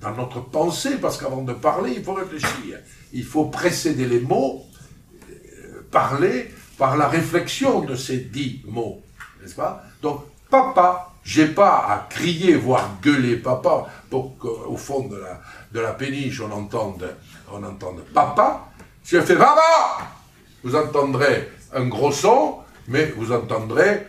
dans 0.01 0.15
notre 0.15 0.41
pensée, 0.41 0.97
parce 0.97 1.19
qu'avant 1.19 1.43
de 1.43 1.53
parler, 1.53 1.95
il 1.97 2.05
faut 2.05 2.15
réfléchir. 2.15 2.79
Il 3.13 3.25
faut 3.25 3.47
précéder 3.47 4.07
les 4.07 4.21
mots, 4.21 4.65
euh, 5.31 5.83
parler 5.91 6.53
par 6.77 6.97
la 6.97 7.09
réflexion 7.09 7.81
de 7.81 7.95
ces 7.95 8.19
dix 8.19 8.63
mots, 8.67 9.01
n'est-ce 9.41 9.55
pas? 9.55 9.85
Donc, 10.03 10.25
papa, 10.51 11.13
j'ai 11.25 11.47
pas 11.47 11.87
à 11.89 12.07
crier, 12.11 12.57
voire 12.57 12.99
gueuler 13.03 13.37
papa, 13.37 13.87
pour 14.11 14.37
qu'au 14.39 14.77
fond 14.77 15.09
de 15.09 15.17
la, 15.17 15.41
de 15.73 15.81
la 15.81 15.93
péniche, 15.93 16.41
on 16.41 16.53
entende, 16.53 17.15
on 17.51 17.63
entende 17.65 18.03
papa. 18.13 18.69
Je 19.05 19.21
fais 19.21 19.37
papa, 19.37 19.99
vous 20.67 20.75
entendrez 20.75 21.49
un 21.73 21.87
gros 21.87 22.11
son, 22.11 22.57
mais 22.89 23.07
vous 23.17 23.31
entendrez, 23.31 24.05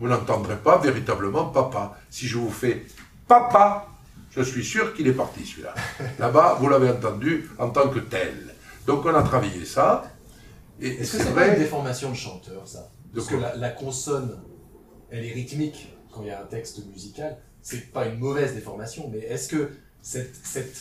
vous 0.00 0.08
n'entendrez 0.08 0.56
pas 0.56 0.78
véritablement 0.78 1.44
papa. 1.50 1.98
Si 2.08 2.26
je 2.26 2.38
vous 2.38 2.50
fais 2.50 2.86
papa, 3.26 3.86
je 4.30 4.40
suis 4.40 4.64
sûr 4.64 4.94
qu'il 4.94 5.06
est 5.06 5.12
parti 5.12 5.44
celui-là. 5.44 5.74
Là-bas, 6.18 6.56
vous 6.60 6.68
l'avez 6.70 6.88
entendu 6.88 7.50
en 7.58 7.68
tant 7.68 7.90
que 7.90 7.98
tel. 7.98 8.54
Donc 8.86 9.04
on 9.04 9.14
a 9.14 9.22
travaillé 9.22 9.66
ça. 9.66 10.04
Et 10.80 10.88
Est-ce 10.88 11.12
que 11.12 11.18
c'est 11.18 11.24
c'est 11.24 11.34
pas 11.34 11.44
une 11.44 11.50
vrai. 11.50 11.58
déformation 11.58 12.08
de 12.10 12.16
chanteur, 12.16 12.66
ça? 12.66 12.88
Parce 13.14 13.26
que 13.26 13.36
la 13.36 13.68
consonne, 13.70 14.38
elle 15.10 15.26
est 15.26 15.32
rythmique 15.32 15.92
quand 16.10 16.22
il 16.22 16.28
y 16.28 16.30
a 16.30 16.40
un 16.40 16.46
texte 16.46 16.86
musical. 16.86 17.36
C'est 17.60 17.92
pas 17.92 18.06
une 18.06 18.18
mauvaise 18.18 18.54
déformation, 18.54 19.10
mais 19.12 19.18
est-ce 19.18 19.48
que 19.48 19.70
cette, 20.00 20.34
cette 20.42 20.74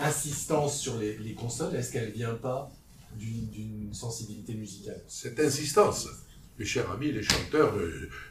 insistance 0.00 0.78
sur 0.78 0.96
les, 0.96 1.16
les 1.18 1.34
consonnes, 1.34 1.74
est-ce 1.74 1.90
qu'elle 1.92 2.12
vient 2.12 2.34
pas? 2.34 2.70
D'une 3.16 3.92
sensibilité 3.92 4.54
musicale 4.54 5.02
Cette 5.08 5.40
insistance. 5.40 6.06
Mes 6.58 6.66
chers 6.66 6.90
amis, 6.90 7.10
les 7.10 7.22
chanteurs, 7.22 7.72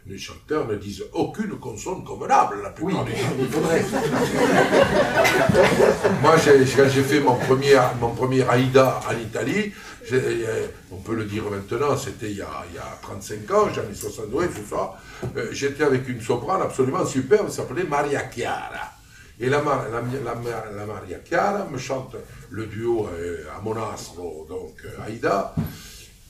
les 0.06 0.20
chanteurs 0.20 0.68
ne 0.68 0.76
disent 0.76 1.04
aucune 1.14 1.58
consonne 1.60 2.04
convenable 2.04 2.62
la 2.62 2.70
plupart 2.70 3.04
du 3.04 3.12
temps. 3.14 3.18
il 3.40 3.48
faudrait. 3.48 3.82
Moi, 6.22 6.36
quand 6.38 6.90
j'ai 6.90 7.04
fait 7.04 7.20
mon 7.22 7.36
premier, 7.38 7.80
mon 8.00 8.14
premier 8.14 8.48
Aïda 8.48 9.00
en 9.10 9.18
Italie, 9.18 9.72
euh, 10.12 10.68
on 10.92 10.98
peut 10.98 11.16
le 11.16 11.26
dire 11.26 11.44
maintenant, 11.50 11.98
c'était 11.98 12.30
il, 12.30 12.38
y 12.38 12.42
a- 12.42 12.66
il 12.70 12.76
y 12.76 12.78
a 12.78 13.00
35 13.02 13.50
ans, 13.52 13.68
j'en 13.74 13.90
ai 13.90 13.96
62, 13.96 14.48
tout 14.50 14.62
ça. 14.70 14.94
euh, 15.36 15.48
J'étais 15.52 15.84
avec 15.84 16.08
une 16.08 16.22
soprane 16.22 16.62
absolument 16.62 17.06
superbe, 17.08 17.46
elle 17.48 17.52
s'appelait 17.54 17.84
Maria 17.84 18.30
Chiara. 18.30 18.92
Et 19.42 19.48
la, 19.48 19.62
la, 19.62 20.86
Maria 20.86 21.18
Chiara 21.24 21.66
me 21.72 21.78
chante 21.78 22.16
le 22.50 22.66
duo 22.66 23.08
euh, 23.08 23.46
à 23.58 23.62
Monastro, 23.62 24.46
donc 24.50 24.76
euh, 24.84 25.06
Aïda, 25.06 25.56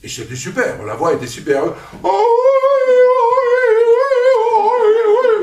et 0.02 0.08
c'était 0.08 0.36
super, 0.36 0.82
la 0.84 0.94
voix 0.94 1.12
était 1.14 1.26
super. 1.26 1.64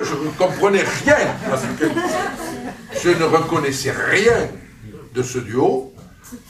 Je 0.02 0.16
ne 0.16 0.30
comprenais 0.38 0.84
rien 0.84 1.36
à 1.52 1.58
ce 1.58 1.68
qu'elle 1.78 1.94
disait. 1.94 3.04
Je 3.04 3.10
ne 3.10 3.24
reconnaissais 3.26 3.92
rien 3.92 4.50
de 5.14 5.22
ce 5.22 5.40
duo. 5.40 5.94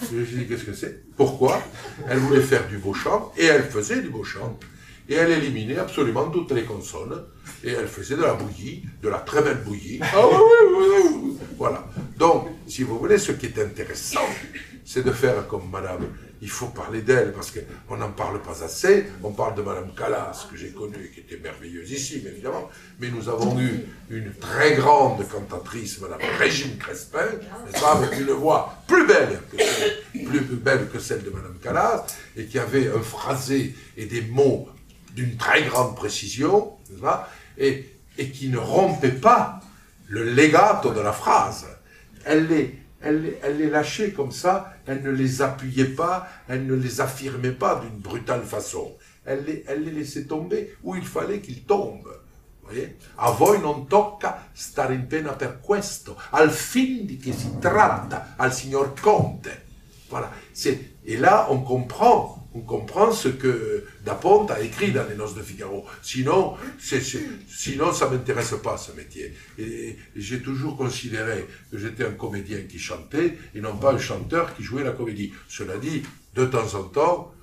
Je 0.09 0.17
me 0.17 0.25
suis 0.25 0.37
dit, 0.37 0.47
qu'est-ce 0.47 0.63
que 0.63 0.73
c'est? 0.73 1.03
Pourquoi? 1.15 1.61
Elle 2.09 2.19
voulait 2.19 2.41
faire 2.41 2.67
du 2.67 2.77
beau 2.77 2.93
chant, 2.93 3.33
et 3.37 3.45
elle 3.45 3.63
faisait 3.63 4.01
du 4.01 4.09
beau 4.09 4.23
chant. 4.23 4.57
Et 5.09 5.15
elle 5.15 5.31
éliminait 5.31 5.77
absolument 5.77 6.29
toutes 6.29 6.51
les 6.51 6.63
consonnes, 6.63 7.23
et 7.63 7.71
elle 7.71 7.87
faisait 7.87 8.17
de 8.17 8.23
la 8.23 8.33
bouillie, 8.33 8.83
de 9.01 9.07
la 9.07 9.19
très 9.19 9.41
belle 9.41 9.61
bouillie. 9.63 9.99
Ah 10.01 10.27
oui, 10.27 10.37
oui, 10.37 10.85
oui, 10.89 11.19
oui. 11.23 11.37
Voilà. 11.57 11.85
Donc, 12.17 12.49
si 12.67 12.83
vous 12.83 12.99
voulez, 12.99 13.17
ce 13.17 13.31
qui 13.31 13.45
est 13.45 13.59
intéressant, 13.59 14.27
c'est 14.83 15.03
de 15.03 15.11
faire 15.11 15.47
comme 15.47 15.69
madame. 15.71 16.07
Il 16.39 16.49
faut 16.49 16.67
parler 16.67 17.01
d'elle, 17.01 17.31
parce 17.33 17.51
qu'on 17.51 17.97
n'en 17.97 18.11
parle 18.11 18.41
pas 18.41 18.63
assez. 18.63 19.05
On 19.23 19.31
parle 19.31 19.55
de 19.55 19.63
madame 19.63 19.91
Callas, 19.97 20.45
que 20.51 20.57
j'ai 20.57 20.69
connue, 20.69 21.11
qui 21.11 21.21
était 21.21 21.39
merveilleuse 21.41 21.89
ici, 21.89 22.21
évidemment. 22.27 22.69
Mais 22.99 23.09
nous 23.09 23.27
avons 23.27 23.59
eu 23.59 23.85
une 24.11 24.31
très 24.33 24.75
grande 24.75 25.27
cantatrice, 25.27 25.99
madame 25.99 26.19
Régine 26.37 26.77
Crespin, 26.77 27.25
avec 27.85 28.19
une 28.19 28.33
voix 28.33 28.83
plus 28.87 29.07
belle 29.07 29.39
que 29.51 29.57
celle, 29.57 30.25
plus 30.25 30.41
belle 30.41 30.89
que 30.93 30.99
celle 30.99 31.23
de 31.23 31.31
madame 31.31 31.57
Callas, 31.63 32.05
et 32.35 32.45
qui 32.45 32.59
avait 32.59 32.87
un 32.89 33.01
phrasé 33.01 33.73
et 33.95 34.05
des 34.05 34.21
mots 34.21 34.67
d'une 35.17 35.35
très 35.35 35.63
grande 35.63 35.95
précision, 35.95 36.77
et, 37.57 37.89
et 38.19 38.29
qui 38.29 38.49
ne 38.49 38.59
rompait 38.59 39.19
pas 39.29 39.59
le 40.07 40.23
legato 40.23 40.93
de 40.93 41.01
la 41.01 41.11
phrase. 41.11 41.65
Elle 42.23 42.47
les, 42.47 42.79
elle, 43.01 43.33
elle 43.41 43.57
les 43.57 43.69
lâchait 43.69 44.11
comme 44.11 44.31
ça, 44.31 44.73
elle 44.85 45.01
ne 45.01 45.09
les 45.09 45.41
appuyait 45.41 45.95
pas, 45.95 46.27
elle 46.47 46.67
ne 46.67 46.75
les 46.75 47.01
affirmait 47.01 47.51
pas 47.51 47.81
d'une 47.81 47.99
brutale 47.99 48.43
façon. 48.43 48.95
Elle 49.25 49.43
les, 49.45 49.63
elle 49.67 49.83
les 49.83 49.91
laissait 49.91 50.25
tomber 50.25 50.77
où 50.83 50.95
il 50.95 51.05
fallait 51.05 51.41
qu'ils 51.41 51.63
tombent. 51.63 52.13
A 53.17 53.31
voi 53.31 53.59
non 53.59 53.87
tocca 53.87 54.49
stare 54.53 54.93
in 54.93 55.07
pena 55.07 55.31
per 55.31 55.61
questo, 55.61 56.17
al 56.31 56.51
fin 56.51 57.05
di 57.05 57.17
che 57.17 57.31
si 57.31 57.57
tratta, 57.59 58.35
al 58.35 58.51
signor 58.53 58.93
Conte. 58.93 59.63
Voilà. 60.09 60.29
Et 61.05 61.17
là, 61.17 61.47
on 61.49 61.59
comprend, 61.63 62.36
comprend 62.61 63.11
ce 63.11 63.29
que 63.29 63.85
Daponte 64.05 64.51
a 64.51 64.61
écrit 64.61 64.91
dans 64.91 65.07
Les 65.07 65.15
Noces 65.15 65.35
de 65.35 65.41
Figaro. 65.41 65.85
Sinon, 66.01 66.55
sinon 67.47 67.93
ça 67.93 68.09
m'intéresse 68.09 68.55
pas, 68.63 68.77
ce 68.77 68.91
métier. 68.93 69.33
Et, 69.59 69.97
j'ai 70.15 70.41
toujours 70.41 70.77
considéré 70.77 71.47
que 71.71 71.77
j'étais 71.77 72.05
un 72.05 72.11
comédien 72.11 72.61
qui 72.69 72.79
chantait 72.79 73.37
et 73.53 73.61
non 73.61 73.77
pas 73.77 73.93
un 73.93 73.99
chanteur 73.99 74.55
qui 74.55 74.63
jouait 74.63 74.83
la 74.83 74.91
comédie. 74.91 75.33
Cela 75.47 75.77
dit, 75.77 76.03
de 76.35 76.45
temps 76.45 76.75
en 76.75 76.83
temps, 76.83 77.33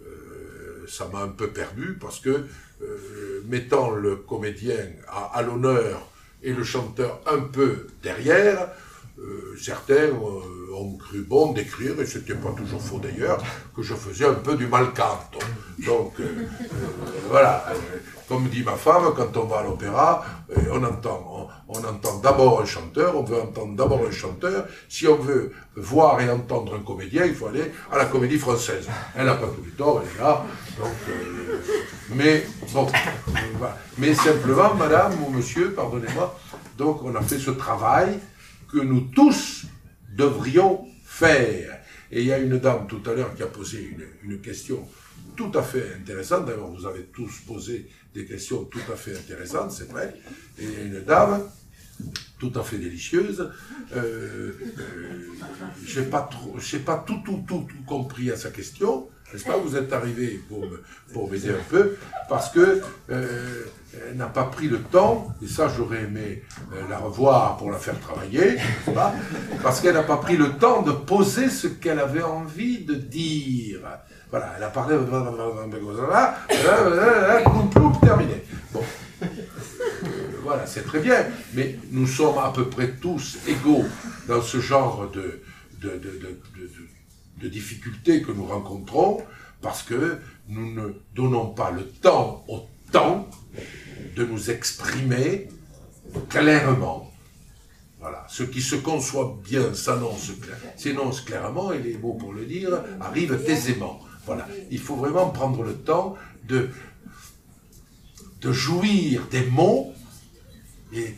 euh, 0.00 0.86
ça 0.88 1.08
m'a 1.12 1.20
un 1.20 1.28
peu 1.28 1.48
perdu 1.48 1.96
parce 2.00 2.20
que, 2.20 2.46
euh, 2.82 3.42
mettant 3.46 3.90
le 3.90 4.16
comédien 4.16 4.76
à 5.08 5.42
l'honneur 5.42 6.08
et 6.42 6.52
le 6.52 6.64
chanteur 6.64 7.20
un 7.26 7.40
peu 7.40 7.86
derrière, 8.02 8.68
euh, 9.16 9.56
certains 9.60 9.94
euh, 9.94 10.74
ont 10.74 10.96
cru 10.96 11.20
bon 11.20 11.52
d'écrire, 11.52 12.00
et 12.00 12.06
c'était 12.06 12.34
pas 12.34 12.50
toujours 12.50 12.82
faux 12.82 12.98
d'ailleurs, 12.98 13.40
que 13.74 13.80
je 13.80 13.94
faisais 13.94 14.26
un 14.26 14.34
peu 14.34 14.56
du 14.56 14.66
malcanto. 14.66 15.38
Donc, 15.78 16.14
euh, 16.18 16.46
voilà. 17.28 17.64
Comme 18.28 18.48
dit 18.48 18.64
ma 18.64 18.74
femme, 18.74 19.12
quand 19.14 19.36
on 19.36 19.44
va 19.44 19.58
à 19.58 19.62
l'opéra, 19.62 20.24
on 20.72 20.82
entend, 20.82 21.48
on, 21.68 21.78
entend 21.78 22.18
d'abord 22.18 22.62
un 22.62 22.64
chanteur, 22.64 23.16
on 23.16 23.22
veut 23.22 23.40
entendre 23.40 23.76
d'abord 23.76 24.00
un 24.08 24.10
chanteur. 24.10 24.66
Si 24.88 25.06
on 25.06 25.16
veut 25.16 25.52
voir 25.76 26.20
et 26.20 26.30
entendre 26.30 26.74
un 26.74 26.80
comédien, 26.80 27.26
il 27.26 27.34
faut 27.34 27.48
aller 27.48 27.70
à 27.92 27.98
la 27.98 28.06
comédie 28.06 28.38
française. 28.38 28.88
Elle 29.14 29.26
n'a 29.26 29.34
pas 29.34 29.46
tout 29.46 29.62
le 29.64 29.72
temps, 29.72 30.00
elle 30.02 30.08
est 30.08 30.22
là. 30.22 30.44
Donc, 30.78 30.94
mais. 32.14 32.46
Mais 33.98 34.14
simplement, 34.14 34.74
madame 34.74 35.12
ou 35.22 35.30
monsieur, 35.30 35.72
pardonnez-moi, 35.72 36.36
donc 36.78 37.02
on 37.04 37.14
a 37.14 37.20
fait 37.20 37.38
ce 37.38 37.50
travail 37.50 38.18
que 38.74 38.80
nous 38.80 39.02
tous 39.02 39.66
devrions 40.16 40.84
faire. 41.04 41.80
Et 42.10 42.22
il 42.22 42.26
y 42.26 42.32
a 42.32 42.38
une 42.38 42.58
dame 42.58 42.86
tout 42.88 43.02
à 43.08 43.14
l'heure 43.14 43.34
qui 43.34 43.42
a 43.44 43.46
posé 43.46 43.96
une, 44.24 44.40
question 44.40 44.84
tout 45.36 45.52
à 45.54 45.62
fait 45.62 45.94
intéressante. 45.94 46.46
D'ailleurs, 46.46 46.70
vous 46.70 46.84
avez 46.84 47.04
tous 47.04 47.40
posé 47.46 47.88
des 48.12 48.24
questions 48.24 48.64
tout 48.64 48.92
à 48.92 48.96
fait 48.96 49.16
intéressantes, 49.16 49.70
c'est 49.70 49.88
vrai. 49.88 50.14
Et 50.58 50.64
une 50.64 51.00
dame 51.04 51.48
tout 52.38 52.52
à 52.56 52.64
fait 52.64 52.78
délicieuse. 52.78 53.48
Euh, 53.94 54.52
euh, 54.78 55.28
je 55.86 56.00
n'ai 56.00 56.06
pas, 56.06 56.28
tout, 57.06 57.22
tout, 57.24 57.44
tout 57.46 57.84
compris 57.86 58.32
à 58.32 58.36
sa 58.36 58.50
question. 58.50 59.08
N'est-ce 59.34 59.44
pas 59.44 59.56
Vous 59.56 59.74
êtes 59.76 59.92
arrivé 59.92 60.40
pour, 60.48 60.60
me- 60.60 60.80
m'aider 61.28 61.50
un 61.50 61.64
peu, 61.68 61.96
parce 62.28 62.50
que 62.50 62.80
euh, 63.10 63.64
elle 64.08 64.16
n'a 64.16 64.26
pas 64.26 64.44
pris 64.44 64.68
le 64.68 64.78
temps, 64.78 65.34
et 65.42 65.48
ça 65.48 65.68
j'aurais 65.76 66.04
aimé 66.04 66.44
euh, 66.72 66.82
la 66.88 66.98
revoir 66.98 67.56
pour 67.56 67.72
la 67.72 67.78
faire 67.78 67.98
travailler, 67.98 68.58
parce 69.60 69.80
qu'elle 69.80 69.94
n'a 69.94 70.04
pas 70.04 70.18
pris 70.18 70.36
le 70.36 70.50
temps 70.52 70.82
de 70.82 70.92
poser 70.92 71.50
ce 71.50 71.66
qu'elle 71.66 71.98
avait 71.98 72.22
envie 72.22 72.84
de 72.84 72.94
dire. 72.94 73.80
Voilà, 74.30 74.54
elle 74.56 74.62
a 74.62 74.68
parlé, 74.68 74.96
terminé. 78.00 78.44
Bon, 78.72 78.82
voilà, 80.44 80.64
c'est 80.66 80.84
très 80.86 81.00
bien, 81.00 81.24
mais 81.54 81.76
nous 81.90 82.06
sommes 82.06 82.38
à 82.38 82.52
peu 82.54 82.66
près 82.68 82.92
tous 83.00 83.38
égaux 83.48 83.84
dans 84.28 84.42
ce 84.42 84.60
genre 84.60 85.10
de- 85.12 85.40
de- 87.40 87.48
difficultés 87.48 88.22
que 88.22 88.32
nous 88.32 88.46
rencontrons, 88.46 89.22
parce 89.60 89.82
que 89.82 90.18
nous 90.48 90.72
ne 90.72 90.94
donnons 91.14 91.46
pas 91.46 91.70
le 91.70 91.86
temps 91.86 92.44
au 92.48 92.66
temps 92.92 93.28
de 94.16 94.24
nous 94.24 94.50
exprimer 94.50 95.48
clairement. 96.28 97.10
Voilà, 98.00 98.26
ce 98.28 98.42
qui 98.42 98.60
se 98.60 98.76
conçoit 98.76 99.38
bien 99.42 99.72
s'annonce 99.74 101.20
clairement, 101.22 101.72
et 101.72 101.78
les 101.78 101.96
mots 101.96 102.12
pour 102.14 102.32
le 102.34 102.44
dire 102.44 102.82
arrivent 103.00 103.40
aisément. 103.46 104.00
Voilà, 104.26 104.46
il 104.70 104.78
faut 104.78 104.96
vraiment 104.96 105.30
prendre 105.30 105.62
le 105.62 105.74
temps 105.74 106.14
de, 106.46 106.68
jouir 108.52 109.26
des 109.30 109.46
mots 109.46 109.94
et 110.92 111.14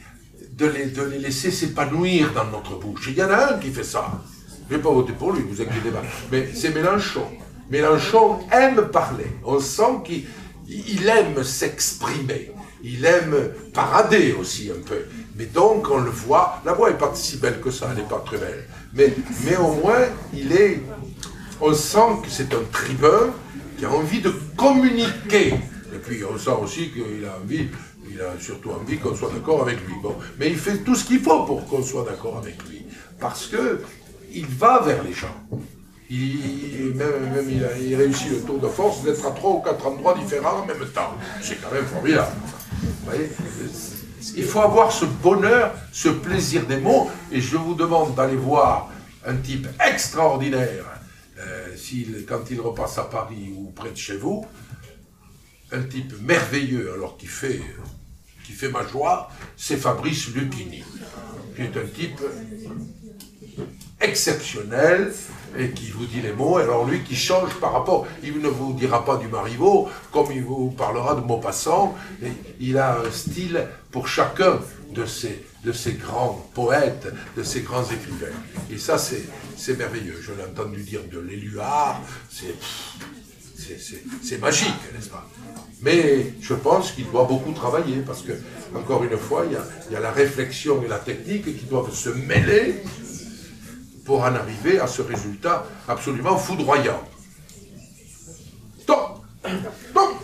de 0.52 0.66
les, 0.66 0.86
de 0.86 1.02
les 1.02 1.18
laisser 1.18 1.50
s'épanouir 1.50 2.32
dans 2.32 2.48
notre 2.50 2.78
bouche. 2.78 3.08
Il 3.08 3.16
y 3.16 3.22
en 3.22 3.30
a 3.30 3.54
un 3.54 3.58
qui 3.58 3.70
fait 3.70 3.84
ça. 3.84 4.22
Je 4.68 4.74
ne 4.74 4.78
vais 4.78 4.82
pas 4.82 4.92
voter 4.92 5.12
pour 5.12 5.32
lui, 5.32 5.42
vous 5.42 5.60
inquiétez 5.60 5.90
pas. 5.90 6.02
Mais 6.32 6.48
c'est 6.54 6.74
Mélenchon. 6.74 7.26
Mélenchon 7.70 8.40
aime 8.52 8.88
parler. 8.88 9.26
On 9.44 9.60
sent 9.60 10.02
qu'il 10.04 10.24
il 10.68 11.06
aime 11.08 11.42
s'exprimer. 11.44 12.50
Il 12.82 13.04
aime 13.04 13.52
parader 13.72 14.34
aussi 14.38 14.70
un 14.70 14.80
peu. 14.84 15.04
Mais 15.36 15.46
donc, 15.46 15.90
on 15.90 15.98
le 15.98 16.10
voit. 16.10 16.60
La 16.64 16.72
voix 16.72 16.90
n'est 16.90 16.98
pas 16.98 17.12
si 17.14 17.36
belle 17.38 17.60
que 17.60 17.70
ça, 17.70 17.88
elle 17.90 18.02
n'est 18.02 18.08
pas 18.08 18.22
très 18.24 18.38
belle. 18.38 18.64
Mais, 18.94 19.14
mais 19.44 19.56
au 19.56 19.72
moins, 19.74 20.06
il 20.32 20.52
est. 20.52 20.82
On 21.60 21.72
sent 21.72 22.20
que 22.22 22.30
c'est 22.30 22.52
un 22.54 22.62
tribun 22.70 23.32
qui 23.78 23.84
a 23.84 23.90
envie 23.90 24.20
de 24.20 24.32
communiquer. 24.56 25.54
Et 25.94 25.98
puis, 26.02 26.22
on 26.24 26.38
sent 26.38 26.50
aussi 26.62 26.90
qu'il 26.90 27.24
a 27.24 27.38
envie. 27.42 27.68
Il 28.08 28.20
a 28.20 28.38
surtout 28.40 28.70
envie 28.70 28.98
qu'on 28.98 29.14
soit 29.14 29.30
d'accord 29.32 29.62
avec 29.62 29.78
lui. 29.86 29.94
Bon, 30.02 30.14
mais 30.38 30.48
il 30.48 30.56
fait 30.56 30.78
tout 30.78 30.94
ce 30.94 31.04
qu'il 31.04 31.20
faut 31.20 31.44
pour 31.44 31.66
qu'on 31.66 31.82
soit 31.82 32.04
d'accord 32.04 32.38
avec 32.38 32.56
lui. 32.68 32.86
Parce 33.18 33.46
que 33.46 33.80
il 34.36 34.46
va 34.46 34.80
vers 34.80 35.02
les 35.02 35.12
gens. 35.12 35.36
Il, 36.08 36.92
même, 36.94 37.32
même 37.34 37.96
réussit 37.96 38.30
le 38.30 38.40
tour 38.42 38.60
de 38.60 38.68
force 38.68 39.02
d'être 39.02 39.26
à 39.26 39.32
trois 39.32 39.52
ou 39.54 39.60
quatre 39.60 39.84
endroits 39.86 40.14
différents 40.16 40.60
en 40.60 40.66
même 40.66 40.86
temps. 40.94 41.14
C'est 41.42 41.60
quand 41.60 41.72
même 41.72 41.86
formidable. 41.86 42.32
Il 44.36 44.44
faut 44.44 44.60
avoir 44.60 44.92
ce 44.92 45.04
bonheur, 45.04 45.74
ce 45.92 46.08
plaisir 46.08 46.66
des 46.66 46.76
mots, 46.76 47.10
et 47.32 47.40
je 47.40 47.56
vous 47.56 47.74
demande 47.74 48.14
d'aller 48.14 48.36
voir 48.36 48.90
un 49.24 49.36
type 49.36 49.66
extraordinaire, 49.84 50.84
euh, 51.38 51.74
quand 52.28 52.42
il 52.50 52.60
repasse 52.60 52.98
à 52.98 53.04
Paris 53.04 53.52
ou 53.56 53.70
près 53.70 53.90
de 53.90 53.96
chez 53.96 54.16
vous, 54.16 54.44
un 55.72 55.82
type 55.82 56.12
merveilleux, 56.22 56.92
alors 56.94 57.16
qui 57.16 57.26
fait, 57.26 57.60
qui 58.44 58.52
fait 58.52 58.68
ma 58.68 58.86
joie, 58.86 59.28
c'est 59.56 59.76
Fabrice 59.76 60.28
Lucchini, 60.28 60.84
qui 61.56 61.62
est 61.62 61.76
un 61.76 61.86
type 61.86 62.20
exceptionnel 64.08 65.12
et 65.58 65.70
qui 65.70 65.90
vous 65.90 66.06
dit 66.06 66.20
les 66.20 66.32
mots. 66.32 66.58
Alors 66.58 66.84
lui 66.84 67.02
qui 67.02 67.16
change 67.16 67.54
par 67.54 67.72
rapport, 67.72 68.06
il 68.22 68.40
ne 68.40 68.48
vous 68.48 68.74
dira 68.74 69.04
pas 69.04 69.16
du 69.16 69.28
Marivaux 69.28 69.88
comme 70.12 70.30
il 70.32 70.42
vous 70.42 70.70
parlera 70.70 71.14
de 71.14 71.20
Maupassant. 71.20 71.94
Et 72.22 72.32
il 72.60 72.78
a 72.78 73.00
un 73.00 73.10
style 73.10 73.66
pour 73.90 74.08
chacun 74.08 74.60
de 74.92 75.06
ces, 75.06 75.44
de 75.64 75.72
ces 75.72 75.94
grands 75.94 76.46
poètes, 76.54 77.08
de 77.36 77.42
ces 77.42 77.60
grands 77.60 77.84
écrivains. 77.84 78.34
Et 78.70 78.78
ça 78.78 78.98
c'est, 78.98 79.76
merveilleux. 79.76 80.18
Je 80.20 80.32
l'ai 80.32 80.44
entendu 80.44 80.82
dire 80.82 81.00
de 81.10 81.18
l'Éluard, 81.18 82.00
c'est 82.30 84.38
magique, 84.38 84.68
n'est-ce 84.94 85.08
pas? 85.08 85.26
Mais 85.82 86.34
je 86.40 86.54
pense 86.54 86.92
qu'il 86.92 87.10
doit 87.10 87.24
beaucoup 87.24 87.52
travailler 87.52 87.96
parce 88.06 88.22
que, 88.22 88.32
encore 88.74 89.04
une 89.04 89.18
fois, 89.18 89.44
il 89.46 89.52
y, 89.52 89.56
a, 89.56 89.64
il 89.88 89.94
y 89.94 89.96
a 89.96 90.00
la 90.00 90.12
réflexion 90.12 90.82
et 90.82 90.88
la 90.88 90.98
technique 90.98 91.44
qui 91.44 91.66
doivent 91.66 91.92
se 91.92 92.10
mêler 92.10 92.82
pour 94.06 94.20
en 94.20 94.34
arriver 94.34 94.78
à 94.80 94.86
ce 94.86 95.02
résultat 95.02 95.66
absolument 95.88 96.36
foudroyant. 96.38 97.02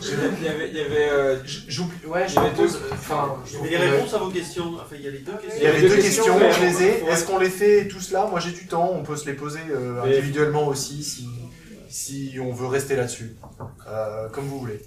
Il 0.04 0.44
y 0.44 0.48
avait, 0.48 0.68
il 0.70 0.76
y 0.76 0.80
avait, 0.80 1.08
euh, 1.10 1.36
J'oublie, 1.44 1.94
ouais, 2.06 2.22
avait 2.22 2.28
je 2.28 2.56
deux- 2.56 2.78
enfin, 2.92 3.36
il 3.64 3.70
y 3.70 3.76
avait 3.76 3.86
les 3.86 3.92
a- 3.92 3.94
réponses 3.96 4.14
à 4.14 4.18
vos 4.18 4.30
questions. 4.30 4.74
Enfin, 4.74 4.96
il 4.96 5.02
y 5.02 5.06
a 5.06 5.10
les 5.12 5.18
deux 5.18 5.32
questions. 5.32 5.58
Il 5.58 5.62
y 5.62 5.66
avait 5.66 5.80
deux 5.88 5.96
questions, 5.96 6.38
je 6.38 6.60
les 6.60 6.82
ai. 6.82 7.02
ouais. 7.02 7.10
Est-ce 7.12 7.24
qu'on 7.24 7.38
les 7.38 7.48
fait 7.50 7.86
tous 7.88 8.10
là? 8.10 8.26
Moi 8.28 8.40
j'ai 8.40 8.50
du 8.50 8.66
temps, 8.66 8.90
on 8.92 9.02
peut 9.04 9.16
se 9.16 9.26
les 9.26 9.34
poser 9.34 9.60
euh, 9.70 10.02
individuellement 10.02 10.66
aussi 10.66 11.04
si, 11.04 11.28
si 11.88 12.36
on 12.42 12.52
veut 12.52 12.66
rester 12.66 12.96
là-dessus. 12.96 13.36
Euh, 13.88 14.28
comme 14.30 14.46
vous 14.46 14.58
voulez. 14.58 14.80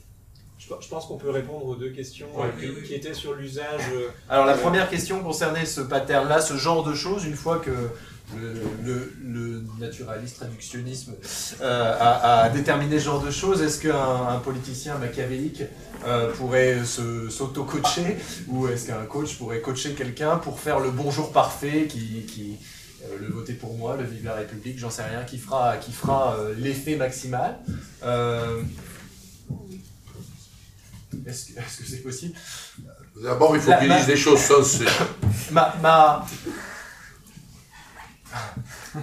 Je 0.59 0.67
pe- 0.67 0.81
je 0.81 0.87
pense 0.89 1.05
qu'on 1.05 1.17
peut 1.17 1.29
répondre 1.29 1.65
aux 1.65 1.75
deux 1.75 1.91
questions 1.91 2.27
Ouais. 2.35 2.47
qui, 2.59 2.83
qui 2.87 2.93
étaient 2.95 3.13
sur 3.13 3.35
l'usage. 3.35 3.81
Alors 4.29 4.45
la 4.45 4.55
première 4.55 4.89
question 4.89 5.21
concernait 5.23 5.65
ce 5.65 5.79
pattern-là, 5.81 6.41
ce 6.41 6.55
genre 6.55 6.83
de 6.83 6.93
choses, 6.93 7.23
une 7.25 7.35
fois 7.35 7.59
que 7.59 7.71
le, 8.35 8.53
le- 8.83 9.13
le 9.23 9.63
naturaliste 9.79 10.37
traductionnisme 10.37 11.13
euh, 11.61 11.93
a, 11.99 12.41
a 12.43 12.49
déterminé 12.49 12.99
ce 12.99 13.05
genre 13.05 13.21
de 13.23 13.31
choses, 13.31 13.61
est-ce 13.61 13.79
qu'un 13.79 14.27
un 14.27 14.39
politicien 14.39 14.97
machiavélique 14.97 15.63
euh, 16.05 16.31
pourrait 16.33 16.79
s'auto-coacher 16.85 18.17
ou 18.47 18.67
est-ce 18.67 18.87
qu'un 18.87 19.05
coach 19.05 19.37
pourrait 19.37 19.61
coacher 19.61 19.93
quelqu'un 19.93 20.37
pour 20.37 20.59
faire 20.59 20.79
le 20.79 20.91
bonjour 20.91 21.31
parfait 21.31 21.85
qui... 21.87 22.25
qui 22.25 22.57
euh, 23.03 23.19
le 23.19 23.27
voter 23.27 23.53
pour 23.53 23.77
moi, 23.77 23.95
le 23.97 24.03
vive 24.03 24.25
la 24.25 24.33
République, 24.33 24.79
j'en 24.79 24.89
sais 24.89 25.03
rien, 25.03 25.23
qui 25.25 25.37
fera, 25.37 25.77
qui 25.77 25.91
fera 25.91 26.37
euh, 26.39 26.55
l'effet 26.57 26.95
maximal. 26.95 27.59
Euh, 28.03 28.63
Est-ce 31.27 31.53
que 31.53 31.85
c'est 31.87 32.01
possible? 32.01 32.35
D'abord, 33.23 33.55
il 33.55 33.61
faut 33.61 33.69
La- 33.69 33.77
qu'il 33.77 33.89
ma- 33.89 33.97
dise 33.97 34.07
des 34.07 34.17
choses 34.17 34.39
sensées. 34.39 34.85
ma, 35.51 35.75
ma... 35.83 36.25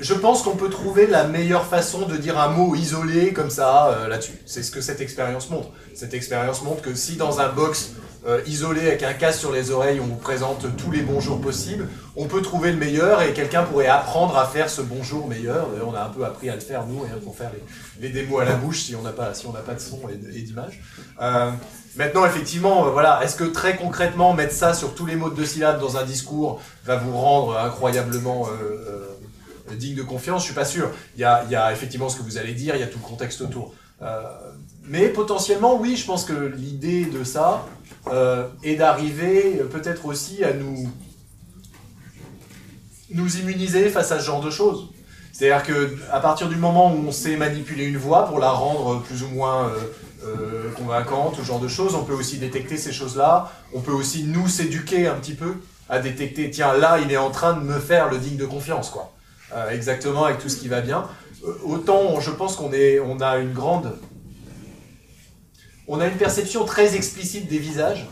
Je 0.00 0.14
pense 0.14 0.42
qu'on 0.42 0.56
peut 0.56 0.70
trouver 0.70 1.06
la 1.06 1.24
meilleure 1.24 1.66
façon 1.66 2.06
de 2.06 2.16
dire 2.16 2.38
un 2.40 2.48
mot 2.48 2.74
isolé 2.74 3.34
comme 3.34 3.50
ça 3.50 3.88
euh, 3.88 4.08
là-dessus. 4.08 4.38
C'est 4.46 4.62
ce 4.62 4.70
que 4.70 4.80
cette 4.80 5.02
expérience 5.02 5.50
montre. 5.50 5.68
Cette 5.94 6.14
expérience 6.14 6.62
montre 6.62 6.80
que 6.80 6.94
si 6.94 7.16
dans 7.16 7.40
un 7.40 7.50
box 7.50 7.92
euh, 8.26 8.40
isolé 8.46 8.80
avec 8.82 9.02
un 9.02 9.12
casque 9.12 9.40
sur 9.40 9.52
les 9.52 9.70
oreilles, 9.70 10.00
on 10.00 10.06
vous 10.06 10.16
présente 10.16 10.66
tous 10.78 10.90
les 10.90 11.02
bonjours 11.02 11.38
possibles, 11.38 11.86
on 12.16 12.26
peut 12.26 12.40
trouver 12.40 12.72
le 12.72 12.78
meilleur 12.78 13.20
et 13.20 13.34
quelqu'un 13.34 13.62
pourrait 13.62 13.88
apprendre 13.88 14.38
à 14.38 14.46
faire 14.46 14.70
ce 14.70 14.80
bonjour 14.80 15.28
meilleur. 15.28 15.68
On 15.86 15.94
a 15.94 16.02
un 16.02 16.08
peu 16.08 16.24
appris 16.24 16.48
à 16.48 16.54
le 16.54 16.60
faire 16.60 16.86
nous, 16.86 17.04
hein, 17.04 17.18
pour 17.22 17.36
faire 17.36 17.50
les, 17.52 18.08
les 18.08 18.12
démos 18.12 18.40
à 18.40 18.46
la 18.46 18.56
bouche 18.56 18.82
si 18.82 18.94
on 18.94 19.02
n'a 19.02 19.12
pas, 19.12 19.34
si 19.34 19.46
pas 19.66 19.74
de 19.74 19.80
son 19.80 20.00
et 20.08 20.16
d'image. 20.16 20.80
Euh, 21.20 21.50
maintenant, 21.96 22.24
effectivement, 22.26 22.86
euh, 22.86 22.90
voilà, 22.90 23.20
est-ce 23.22 23.36
que 23.36 23.44
très 23.44 23.76
concrètement 23.76 24.32
mettre 24.32 24.54
ça 24.54 24.74
sur 24.74 24.94
tous 24.94 25.06
les 25.06 25.16
mots 25.16 25.30
de 25.30 25.36
deux 25.36 25.44
syllabes 25.44 25.80
dans 25.80 25.96
un 25.96 26.04
discours 26.04 26.60
va 26.84 26.96
vous 26.96 27.16
rendre 27.16 27.56
incroyablement 27.58 28.48
euh, 28.48 29.08
euh, 29.70 29.74
digne 29.74 29.96
de 29.96 30.02
confiance? 30.02 30.42
Je 30.42 30.46
suis 30.46 30.54
pas 30.54 30.64
sûr. 30.64 30.90
Il 31.16 31.20
y 31.20 31.24
a, 31.24 31.44
y 31.50 31.56
a 31.56 31.72
effectivement 31.72 32.08
ce 32.08 32.16
que 32.16 32.22
vous 32.22 32.38
allez 32.38 32.54
dire, 32.54 32.74
il 32.76 32.80
y 32.80 32.84
a 32.84 32.86
tout 32.86 32.98
le 33.02 33.08
contexte 33.08 33.40
autour. 33.40 33.74
Mais 34.84 35.08
potentiellement, 35.08 35.76
oui, 35.78 35.94
je 35.94 36.06
pense 36.06 36.24
que 36.24 36.32
l'idée 36.32 37.04
de 37.04 37.22
ça 37.22 37.66
est 38.62 38.76
d'arriver 38.76 39.62
peut-être 39.70 40.06
aussi 40.06 40.42
à 40.42 40.54
nous 40.54 40.90
nous 43.12 43.36
immuniser 43.36 43.90
face 43.90 44.10
à 44.10 44.18
ce 44.18 44.24
genre 44.24 44.40
de 44.40 44.50
choses. 44.50 44.88
C'est-à-dire 45.32 45.66
que 45.66 45.98
à 46.10 46.20
partir 46.20 46.48
du 46.48 46.56
moment 46.56 46.94
où 46.94 47.06
on 47.06 47.12
sait 47.12 47.36
manipuler 47.36 47.84
une 47.84 47.98
voix 47.98 48.26
pour 48.26 48.38
la 48.38 48.50
rendre 48.50 49.02
plus 49.02 49.22
ou 49.22 49.28
moins 49.28 49.70
euh, 50.24 50.70
ce 51.36 51.42
genre 51.42 51.60
de 51.60 51.68
choses, 51.68 51.94
on 51.94 52.04
peut 52.04 52.14
aussi 52.14 52.38
détecter 52.38 52.76
ces 52.76 52.92
choses-là. 52.92 53.52
On 53.74 53.80
peut 53.80 53.92
aussi 53.92 54.24
nous 54.24 54.48
s'éduquer 54.48 55.06
un 55.06 55.14
petit 55.14 55.34
peu 55.34 55.54
à 55.88 55.98
détecter, 55.98 56.50
tiens, 56.50 56.74
là, 56.74 56.98
il 56.98 57.10
est 57.10 57.16
en 57.16 57.30
train 57.30 57.54
de 57.54 57.60
me 57.60 57.78
faire 57.78 58.10
le 58.10 58.18
digne 58.18 58.36
de 58.36 58.46
confiance, 58.46 58.90
quoi. 58.90 59.12
Euh, 59.52 59.70
exactement, 59.70 60.24
avec 60.24 60.38
tout 60.38 60.48
ce 60.48 60.56
qui 60.56 60.68
va 60.68 60.80
bien. 60.80 61.08
Euh, 61.44 61.52
autant, 61.64 62.20
je 62.20 62.30
pense 62.30 62.54
qu'on 62.56 62.72
est, 62.72 63.00
a 63.20 63.38
une 63.38 63.52
grande, 63.52 63.98
on 65.88 66.00
a 66.00 66.06
une 66.06 66.16
perception 66.16 66.64
très 66.64 66.94
explicite 66.94 67.48
des 67.48 67.58
visages 67.58 68.08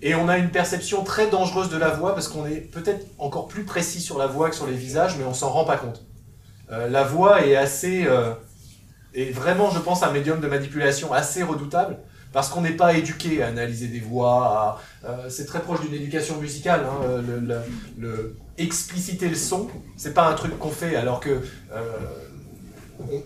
Et 0.00 0.16
on 0.16 0.28
a 0.28 0.38
une 0.38 0.50
perception 0.50 1.04
très 1.04 1.30
dangereuse 1.30 1.68
de 1.70 1.76
la 1.76 1.90
voix 1.90 2.14
parce 2.14 2.26
qu'on 2.26 2.44
est 2.44 2.60
peut-être 2.60 3.06
encore 3.18 3.46
plus 3.46 3.62
précis 3.62 4.00
sur 4.00 4.18
la 4.18 4.26
voix 4.26 4.50
que 4.50 4.56
sur 4.56 4.66
les 4.66 4.74
visages, 4.74 5.16
mais 5.16 5.24
on 5.24 5.34
s'en 5.34 5.50
rend 5.50 5.64
pas 5.64 5.76
compte. 5.76 6.02
Euh, 6.72 6.88
la 6.88 7.04
voix 7.04 7.46
est 7.46 7.54
assez, 7.54 8.04
est 9.14 9.30
vraiment, 9.32 9.70
je 9.70 9.78
pense, 9.78 10.02
un 10.02 10.12
médium 10.12 10.40
de 10.40 10.46
manipulation 10.46 11.12
assez 11.12 11.42
redoutable 11.42 11.98
parce 12.32 12.48
qu'on 12.48 12.62
n'est 12.62 12.70
pas 12.70 12.94
éduqué 12.94 13.42
à 13.42 13.48
analyser 13.48 13.88
des 13.88 14.00
voix. 14.00 14.80
euh, 15.04 15.28
c'est 15.28 15.44
très 15.44 15.60
proche 15.60 15.80
d'une 15.82 15.94
éducation 15.94 16.38
musicale. 16.38 16.80
hein, 16.86 17.04
euh, 17.04 17.62
le, 17.98 18.36
expliciter 18.58 19.28
le 19.28 19.34
son, 19.34 19.68
c'est 19.96 20.14
pas 20.14 20.28
un 20.28 20.34
truc 20.34 20.58
qu'on 20.58 20.70
fait 20.70 20.94
alors 20.96 21.20
que 21.20 21.30
euh, 21.72 21.82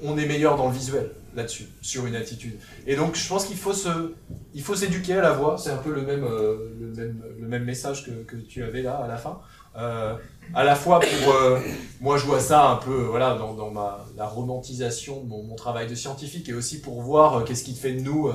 on 0.02 0.16
est 0.16 0.26
meilleur 0.26 0.56
dans 0.56 0.68
le 0.68 0.72
visuel 0.72 1.10
là-dessus, 1.36 1.66
sur 1.82 2.06
une 2.06 2.16
attitude. 2.16 2.58
Et 2.86 2.96
donc, 2.96 3.14
je 3.16 3.28
pense 3.28 3.44
qu'il 3.46 3.56
faut 3.56 3.72
se, 3.74 4.14
il 4.54 4.62
faut 4.62 4.74
s'éduquer 4.74 5.14
à 5.14 5.20
la 5.22 5.32
voix. 5.32 5.56
C'est 5.58 5.70
un 5.70 5.76
peu 5.76 5.92
le 5.92 6.02
même, 6.02 6.24
euh, 6.24 6.56
le 6.80 6.86
même, 6.88 7.22
le 7.40 7.46
même 7.48 7.64
message 7.64 8.04
que, 8.04 8.10
que 8.10 8.36
tu 8.36 8.62
avais 8.64 8.82
là 8.82 8.96
à 8.96 9.06
la 9.08 9.16
fin. 9.18 9.38
Euh, 9.78 10.14
à 10.54 10.64
la 10.64 10.74
fois 10.74 11.00
pour, 11.00 11.34
euh, 11.34 11.58
moi, 12.00 12.16
je 12.16 12.24
vois 12.24 12.40
ça 12.40 12.70
un 12.70 12.76
peu, 12.76 12.94
voilà, 13.02 13.34
dans, 13.36 13.52
dans 13.52 13.70
ma, 13.70 14.06
la 14.16 14.26
romantisation 14.26 15.22
de 15.22 15.28
mon, 15.28 15.54
travail 15.54 15.86
de 15.86 15.94
scientifique, 15.94 16.48
et 16.48 16.54
aussi 16.54 16.80
pour 16.80 17.02
voir 17.02 17.44
qu'est-ce 17.44 17.62
qui 17.64 17.74
fait 17.74 17.92
de 17.92 18.00
nous, 18.00 18.30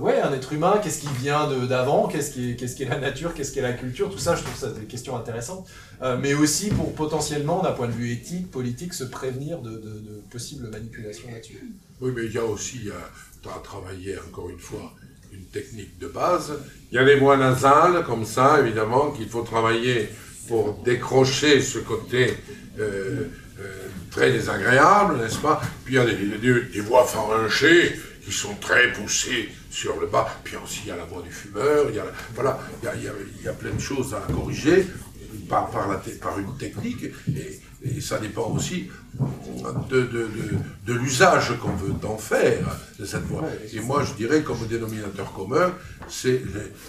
ouais, 0.00 0.20
un 0.20 0.32
être 0.32 0.52
humain, 0.52 0.78
qu'est-ce 0.82 1.00
qui 1.00 1.08
vient 1.20 1.46
d'avant, 1.66 2.06
qu'est-ce 2.08 2.30
qui, 2.30 2.50
est- 2.52 2.56
qu'est-ce 2.56 2.76
qui 2.76 2.84
est 2.84 2.88
la 2.88 2.98
nature, 2.98 3.34
qu'est-ce 3.34 3.52
qui 3.52 3.58
est 3.58 3.62
la 3.62 3.72
culture, 3.72 4.08
tout 4.10 4.18
ça, 4.18 4.34
je 4.36 4.42
trouve 4.42 4.56
ça 4.56 4.70
des 4.70 4.84
questions 4.86 5.16
intéressantes. 5.16 5.66
Mais 6.22 6.32
aussi 6.34 6.68
pour 6.70 6.94
potentiellement, 6.94 7.62
d'un 7.62 7.72
point 7.72 7.88
de 7.88 7.92
vue 7.92 8.12
éthique, 8.12 8.50
politique, 8.50 8.94
se 8.94 9.04
prévenir 9.04 9.60
de- 9.60 9.70
de 9.70 10.22
possibles 10.30 10.70
manipulations 10.70 11.28
là-dessus. 11.32 11.74
Oui, 12.00 12.12
mais 12.14 12.26
il 12.26 12.32
y 12.32 12.38
a 12.38 12.44
aussi, 12.44 12.90
tu 13.42 13.48
as 13.48 13.58
travaillé 13.62 14.18
encore 14.18 14.50
une 14.50 14.58
fois 14.58 14.92
une 15.32 15.44
technique 15.46 15.98
de 15.98 16.08
base. 16.08 16.52
Il 16.90 16.96
y 16.96 16.98
a 16.98 17.02
les 17.02 17.16
voix 17.16 17.36
nasales, 17.36 18.04
comme 18.04 18.24
ça, 18.24 18.60
évidemment, 18.60 19.10
qu'il 19.12 19.28
faut 19.28 19.42
travailler 19.42 20.08
pour 20.48 20.82
décrocher 20.84 21.60
ce 21.60 21.78
côté 21.78 22.34
euh, 22.78 23.24
euh, 23.58 23.88
très 24.10 24.30
désagréable, 24.30 25.16
n'est-ce 25.18 25.38
pas? 25.38 25.60
Puis 25.84 25.94
il 25.94 25.96
y 25.96 26.00
a 26.00 26.04
des, 26.06 26.14
des- 26.38 26.62
des 26.62 26.80
voix 26.80 27.04
farinchées 27.04 27.98
qui 28.24 28.32
sont 28.32 28.54
très 28.56 28.92
poussées 28.92 29.48
sur 29.70 29.98
le 30.00 30.06
bas. 30.06 30.26
Puis 30.44 30.56
aussi, 30.56 30.80
il 30.84 30.88
y 30.88 30.90
a 30.90 30.96
la 30.96 31.04
voix 31.04 31.22
du 31.22 31.30
fumeur, 31.30 31.86
il 31.88 31.96
y 31.96 31.98
a, 31.98 32.04
voilà, 32.34 32.58
il 32.94 33.02
y 33.44 33.48
a, 33.48 33.52
plein 33.52 33.72
de 33.72 33.80
choses 33.80 34.14
à 34.14 34.20
corriger 34.32 34.86
par, 35.48 35.70
une 36.38 36.56
technique. 36.58 37.04
Et 37.84 38.00
ça 38.00 38.18
dépend 38.18 38.50
aussi 38.54 38.90
de, 39.90 40.00
de, 40.02 40.06
de, 40.06 40.28
de 40.86 40.92
l'usage 40.92 41.52
qu'on 41.60 41.72
veut 41.74 41.94
en 42.08 42.16
faire 42.18 42.64
de 42.98 43.04
cette 43.04 43.24
voix. 43.24 43.44
Et 43.72 43.80
moi, 43.80 44.04
je 44.04 44.14
dirais, 44.14 44.42
comme 44.42 44.66
dénominateur 44.68 45.32
commun, 45.32 45.72
c'est 46.08 46.42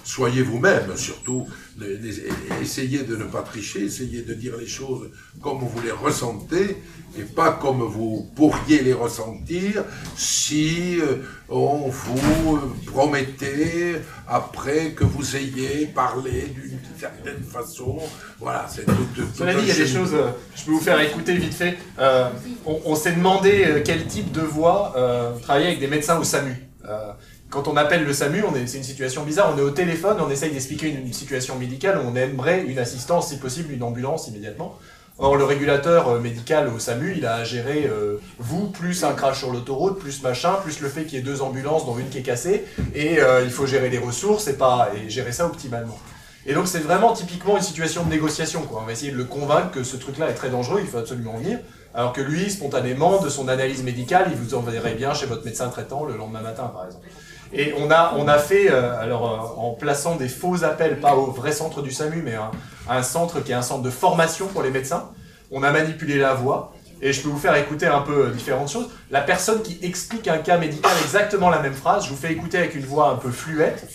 soyez 0.03 0.41
vous-même, 0.43 0.95
surtout. 0.95 1.47
Les- 1.79 1.97
les- 1.97 2.23
essayez 2.61 3.03
de 3.03 3.15
ne 3.15 3.25
pas 3.25 3.41
tricher, 3.43 3.85
essayez 3.85 4.21
de 4.23 4.33
dire 4.33 4.55
les 4.57 4.67
choses 4.67 5.09
comme 5.41 5.59
vous 5.59 5.81
les 5.83 5.91
ressentez 5.91 6.77
et 7.17 7.23
pas 7.23 7.51
comme 7.53 7.81
vous 7.81 8.29
pourriez 8.35 8.81
les 8.81 8.93
ressentir 8.93 9.83
si 10.15 10.99
euh, 10.99 11.17
on 11.49 11.87
vous 11.89 12.59
promettait 12.87 14.01
après 14.27 14.91
que 14.91 15.03
vous 15.03 15.35
ayez 15.35 15.87
parlé 15.87 16.47
d'une 16.53 16.79
certaine 16.99 17.43
façon. 17.43 17.99
Voilà, 18.39 18.67
c'est 18.73 18.85
tout, 18.85 18.91
tout- 19.15 19.21
tout 19.21 19.27
Cela 19.37 19.53
dit, 19.53 19.59
un 19.59 19.63
il 19.63 19.67
y 19.67 19.71
a 19.71 19.75
des 19.75 19.87
choses, 19.87 20.13
euh, 20.13 20.29
je 20.55 20.63
peux 20.65 20.71
vous 20.71 20.79
faire 20.79 20.99
écouter 20.99 21.35
vite 21.37 21.53
fait. 21.53 21.77
Euh, 21.99 22.16
on 22.65 22.79
on 22.85 22.95
s'est 22.95 23.13
demandé 23.13 23.65
euh, 23.65 23.81
quel 23.83 24.05
type 24.05 24.31
de 24.31 24.41
voix 24.41 24.93
euh, 24.95 25.31
travailler 25.39 25.67
avec 25.67 25.79
des 25.79 25.87
médecins 25.87 26.19
au 26.19 26.23
SAMU. 26.23 26.55
Euh, 26.87 27.11
quand 27.49 27.67
on 27.67 27.77
appelle 27.77 28.03
le 28.03 28.11
SAMU, 28.11 28.43
c'est 28.65 28.77
une 28.77 28.83
situation 28.83 29.23
bizarre, 29.23 29.53
on 29.55 29.57
est 29.57 29.61
au 29.61 29.71
téléphone, 29.71 30.17
on 30.19 30.29
essaye 30.29 30.51
d'expliquer 30.51 30.89
une, 30.89 31.13
situation 31.13 31.55
médicale, 31.57 32.01
on 32.05 32.15
aimerait 32.15 32.63
une 32.65 32.77
assistance, 32.77 33.29
si 33.29 33.37
possible, 33.37 33.73
une 33.73 33.83
ambulance 33.83 34.27
immédiatement. 34.27 34.77
Or, 35.19 35.35
le 35.35 35.45
régulateur 35.45 36.09
euh, 36.09 36.19
médical 36.19 36.67
au 36.67 36.77
SAMU, 36.77 37.15
il 37.17 37.25
a 37.25 37.35
à 37.35 37.43
gérer 37.43 37.87
euh, 37.87 38.17
vous, 38.37 38.67
plus 38.67 39.03
un 39.03 39.13
crash 39.13 39.39
sur 39.39 39.51
l'autoroute, 39.51 39.97
plus 39.97 40.21
machin, 40.21 40.53
plus 40.61 40.79
le 40.81 40.89
fait 40.89 41.05
qu'il 41.05 41.17
y 41.17 41.21
ait 41.21 41.23
deux 41.23 41.41
ambulances, 41.41 41.85
dont 41.85 41.97
une 41.97 42.09
qui 42.09 42.19
est 42.19 42.23
cassée, 42.23 42.65
et 42.93 43.19
euh, 43.19 43.41
il 43.43 43.49
faut 43.49 43.65
gérer 43.65 43.89
les 43.89 43.97
ressources 43.97 44.47
et, 44.47 44.53
pas, 44.53 44.91
gérer 45.07 45.31
ça 45.31 45.47
optimalement. 45.47 45.97
Et 46.45 46.53
donc 46.53 46.67
c'est 46.67 46.79
vraiment 46.79 47.13
typiquement 47.13 47.57
une 47.57 47.63
situation 47.63 48.03
de 48.03 48.09
négociation. 48.09 48.61
On 48.71 48.81
va 48.81 48.91
essayer 48.91 49.11
de 49.11 49.17
le 49.17 49.25
convaincre 49.25 49.71
que 49.71 49.83
ce 49.83 49.97
truc-là 49.97 50.29
est 50.29 50.33
très 50.33 50.49
dangereux, 50.49 50.79
il 50.81 50.87
faut 50.87 50.97
absolument 50.97 51.37
venir. 51.37 51.59
Alors 51.97 52.13
que 52.13 52.21
lui, 52.21 52.51
spontanément, 52.51 53.19
de 53.23 53.27
son 53.27 53.47
analyse 53.47 53.81
médicale, 53.81 54.27
il 54.29 54.37
vous 54.37 54.53
enverrait 54.53 54.93
bien 54.93 55.15
chez 55.15 55.25
votre 55.25 55.43
médecin 55.43 55.67
traitant 55.69 56.05
le 56.05 56.15
lendemain 56.15 56.41
matin, 56.41 56.67
par 56.67 56.85
exemple. 56.85 57.07
Et 57.51 57.73
on 57.75 57.89
a, 57.89 58.13
on 58.15 58.27
a 58.27 58.37
fait, 58.37 58.69
euh, 58.69 58.99
alors 58.99 59.57
euh, 59.57 59.59
en 59.59 59.73
plaçant 59.73 60.15
des 60.15 60.29
faux 60.29 60.63
appels, 60.63 60.99
pas 60.99 61.15
au 61.15 61.31
vrai 61.31 61.51
centre 61.51 61.81
du 61.81 61.91
SAMU, 61.91 62.21
mais 62.21 62.35
un, 62.35 62.51
un 62.87 63.01
centre 63.01 63.41
qui 63.41 63.51
est 63.51 63.55
un 63.55 63.63
centre 63.63 63.81
de 63.81 63.89
formation 63.89 64.45
pour 64.45 64.61
les 64.61 64.69
médecins, 64.69 65.09
on 65.49 65.63
a 65.63 65.71
manipulé 65.71 66.19
la 66.19 66.35
voix. 66.35 66.71
Et 67.01 67.13
je 67.13 67.21
peux 67.23 67.29
vous 67.29 67.39
faire 67.39 67.55
écouter 67.55 67.87
un 67.87 68.01
peu 68.01 68.27
euh, 68.27 68.31
différentes 68.31 68.69
choses. 68.69 68.89
La 69.09 69.21
personne 69.21 69.63
qui 69.63 69.79
explique 69.81 70.27
un 70.27 70.37
cas 70.37 70.59
médical 70.59 70.91
exactement 71.01 71.49
la 71.49 71.63
même 71.63 71.73
phrase, 71.73 72.05
je 72.05 72.11
vous 72.11 72.15
fais 72.15 72.31
écouter 72.31 72.59
avec 72.59 72.75
une 72.75 72.85
voix 72.85 73.09
un 73.09 73.15
peu 73.15 73.31
fluette. 73.31 73.87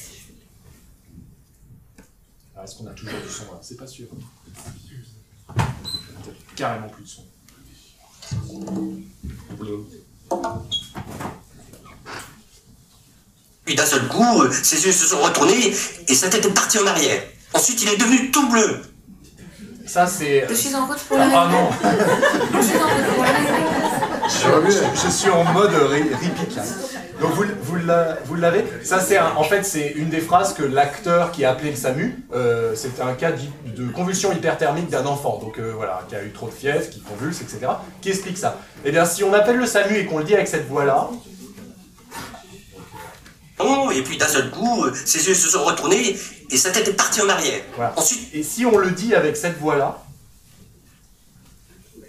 Alors, 2.57 2.65
Est-ce 2.65 2.79
qu'on 2.79 2.87
a 2.89 2.95
toujours 2.95 3.21
du 3.21 3.31
son 3.31 3.45
là 3.45 3.59
C'est 3.61 3.77
pas 3.77 3.87
sûr. 3.87 4.09
Carrément 6.57 6.89
plus 6.89 7.05
de 7.05 7.09
son. 7.09 7.23
Puis 13.65 13.75
d'un 13.77 13.87
seul 13.87 14.09
coup, 14.09 14.43
euh, 14.43 14.51
ses 14.63 14.85
yeux 14.85 14.93
se 14.93 15.07
sont 15.07 15.21
retournés 15.23 15.73
et 16.09 16.15
sa 16.15 16.29
tête 16.29 16.45
est 16.45 16.55
partie 16.55 16.79
en 16.79 16.87
arrière. 16.87 17.23
Ensuite, 17.55 17.83
il 17.83 17.89
est 17.89 17.97
devenu 17.97 18.31
tout 18.31 18.49
bleu. 18.49 18.83
Ça, 19.87 20.07
c'est. 20.07 20.47
Je 20.49 20.55
suis 20.55 20.75
en 20.75 20.87
route 20.87 20.99
pour 20.99 21.19
la 21.19 21.25
Ah 21.25 21.49
non 21.51 21.69
Je 22.61 22.67
suis 22.67 22.79
en 22.79 22.85
route 22.85 23.15
pour 23.15 23.25
la 23.25 24.02
je, 24.29 25.11
suis 25.11 25.31
en 25.31 25.45
mode 25.53 25.71
ri- 25.75 26.03
repeat 26.15 26.57
là. 26.57 26.63
Donc 27.21 27.33
vous, 27.33 27.45
vous 27.63 27.77
l'a- 27.77 28.19
vous 28.25 28.35
l'avez? 28.35 28.65
Ça 28.83 29.01
c'est 29.01 29.19
en 29.19 29.43
fait 29.45 29.63
c'est 29.65 29.89
une 29.97 30.09
des 30.09 30.21
phrases 30.21 30.55
que 30.55 30.63
l'acteur 30.63 31.31
qui 31.33 31.45
a 31.45 31.51
appelé 31.51 31.71
le 31.71 31.77
SAMU, 31.77 32.25
euh, 32.35 32.75
c'était 32.75 33.03
un 33.03 33.15
cas 33.15 33.31
de 33.33 33.89
convulsion 33.93 34.33
hyperthermique 34.33 34.89
d'un 34.91 35.07
enfant, 35.07 35.39
donc 35.41 35.59
euh, 35.59 35.73
voilà, 35.77 36.01
qui 36.09 36.17
a 36.17 36.23
eu 36.23 36.31
trop 36.33 36.47
de 36.49 36.53
fièvre, 36.53 36.89
qui 36.91 37.01
convulse, 37.01 37.41
etc. 37.41 37.61
Qui 38.01 38.11
explique 38.11 38.39
ça? 38.39 38.59
Eh 38.85 38.91
bien 38.91 39.05
si 39.05 39.23
on 39.25 39.33
appelle 39.33 39.57
le 39.57 39.67
SAMU 39.67 39.97
et 39.97 40.07
qu'on 40.07 40.19
le 40.19 40.25
dit 40.25 40.35
avec 40.35 40.49
cette 40.49 40.67
voix-là, 40.69 41.09
Oh, 43.65 43.91
et 43.95 44.03
puis 44.03 44.17
d'un 44.17 44.27
seul 44.27 44.51
coup, 44.51 44.85
euh, 44.87 44.93
ses 45.05 45.29
yeux 45.29 45.35
se 45.35 45.49
sont 45.49 45.63
retournés 45.63 46.17
et 46.51 46.57
sa 46.57 46.71
tête 46.71 46.89
est 46.89 46.95
partie 46.95 47.21
en 47.23 47.29
arrière. 47.29 47.61
voilà. 47.77 47.95
Et 48.33 48.43
si 48.43 48.67
on 48.67 48.77
le 48.77 48.91
dit 48.91 49.15
avec 49.15 49.37
cette 49.37 49.57
voix-là, 49.61 50.03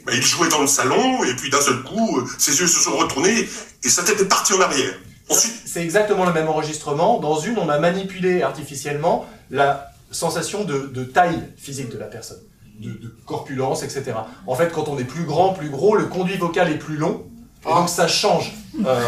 Bah, 0.05 0.11
il 0.13 0.21
jouait 0.21 0.49
dans 0.49 0.61
le 0.61 0.67
salon 0.67 1.23
et 1.23 1.33
puis 1.35 1.49
d'un 1.49 1.61
seul 1.61 1.81
coup, 1.83 2.19
euh, 2.19 2.25
ses 2.37 2.59
yeux 2.59 2.67
se 2.67 2.79
sont 2.79 2.97
retournés 2.97 3.47
et 3.83 3.89
sa 3.89 4.03
tête 4.03 4.19
est 4.19 4.27
partie 4.27 4.53
en 4.53 4.59
arrière. 4.59 4.93
c'est 5.29 5.81
exactement 5.83 6.25
le 6.25 6.33
même 6.33 6.49
enregistrement. 6.49 7.19
Dans 7.19 7.39
une, 7.39 7.57
on 7.57 7.69
a 7.69 7.79
manipulé 7.79 8.41
artificiellement 8.41 9.25
la 9.49 9.91
sensation 10.11 10.65
de, 10.65 11.03
taille 11.05 11.41
physique 11.57 11.89
de 11.89 11.97
la 11.97 12.05
personne, 12.05 12.41
de 12.79 13.15
corpulence, 13.25 13.83
etc. 13.83 14.13
En 14.45 14.55
fait, 14.55 14.71
quand 14.71 14.89
on 14.89 14.97
est 14.97 15.05
plus 15.05 15.23
grand, 15.23 15.53
plus 15.53 15.69
gros, 15.69 15.95
le 15.95 16.05
conduit 16.05 16.37
vocal 16.37 16.69
est 16.69 16.77
plus 16.77 16.97
long, 16.97 17.25
et 17.65 17.73
donc 17.73 17.89
ça 17.89 18.07
change. 18.07 18.53
Euh, 18.85 19.01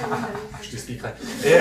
je 0.62 0.70
t'expliquerai. 0.70 1.10
Et 1.44 1.58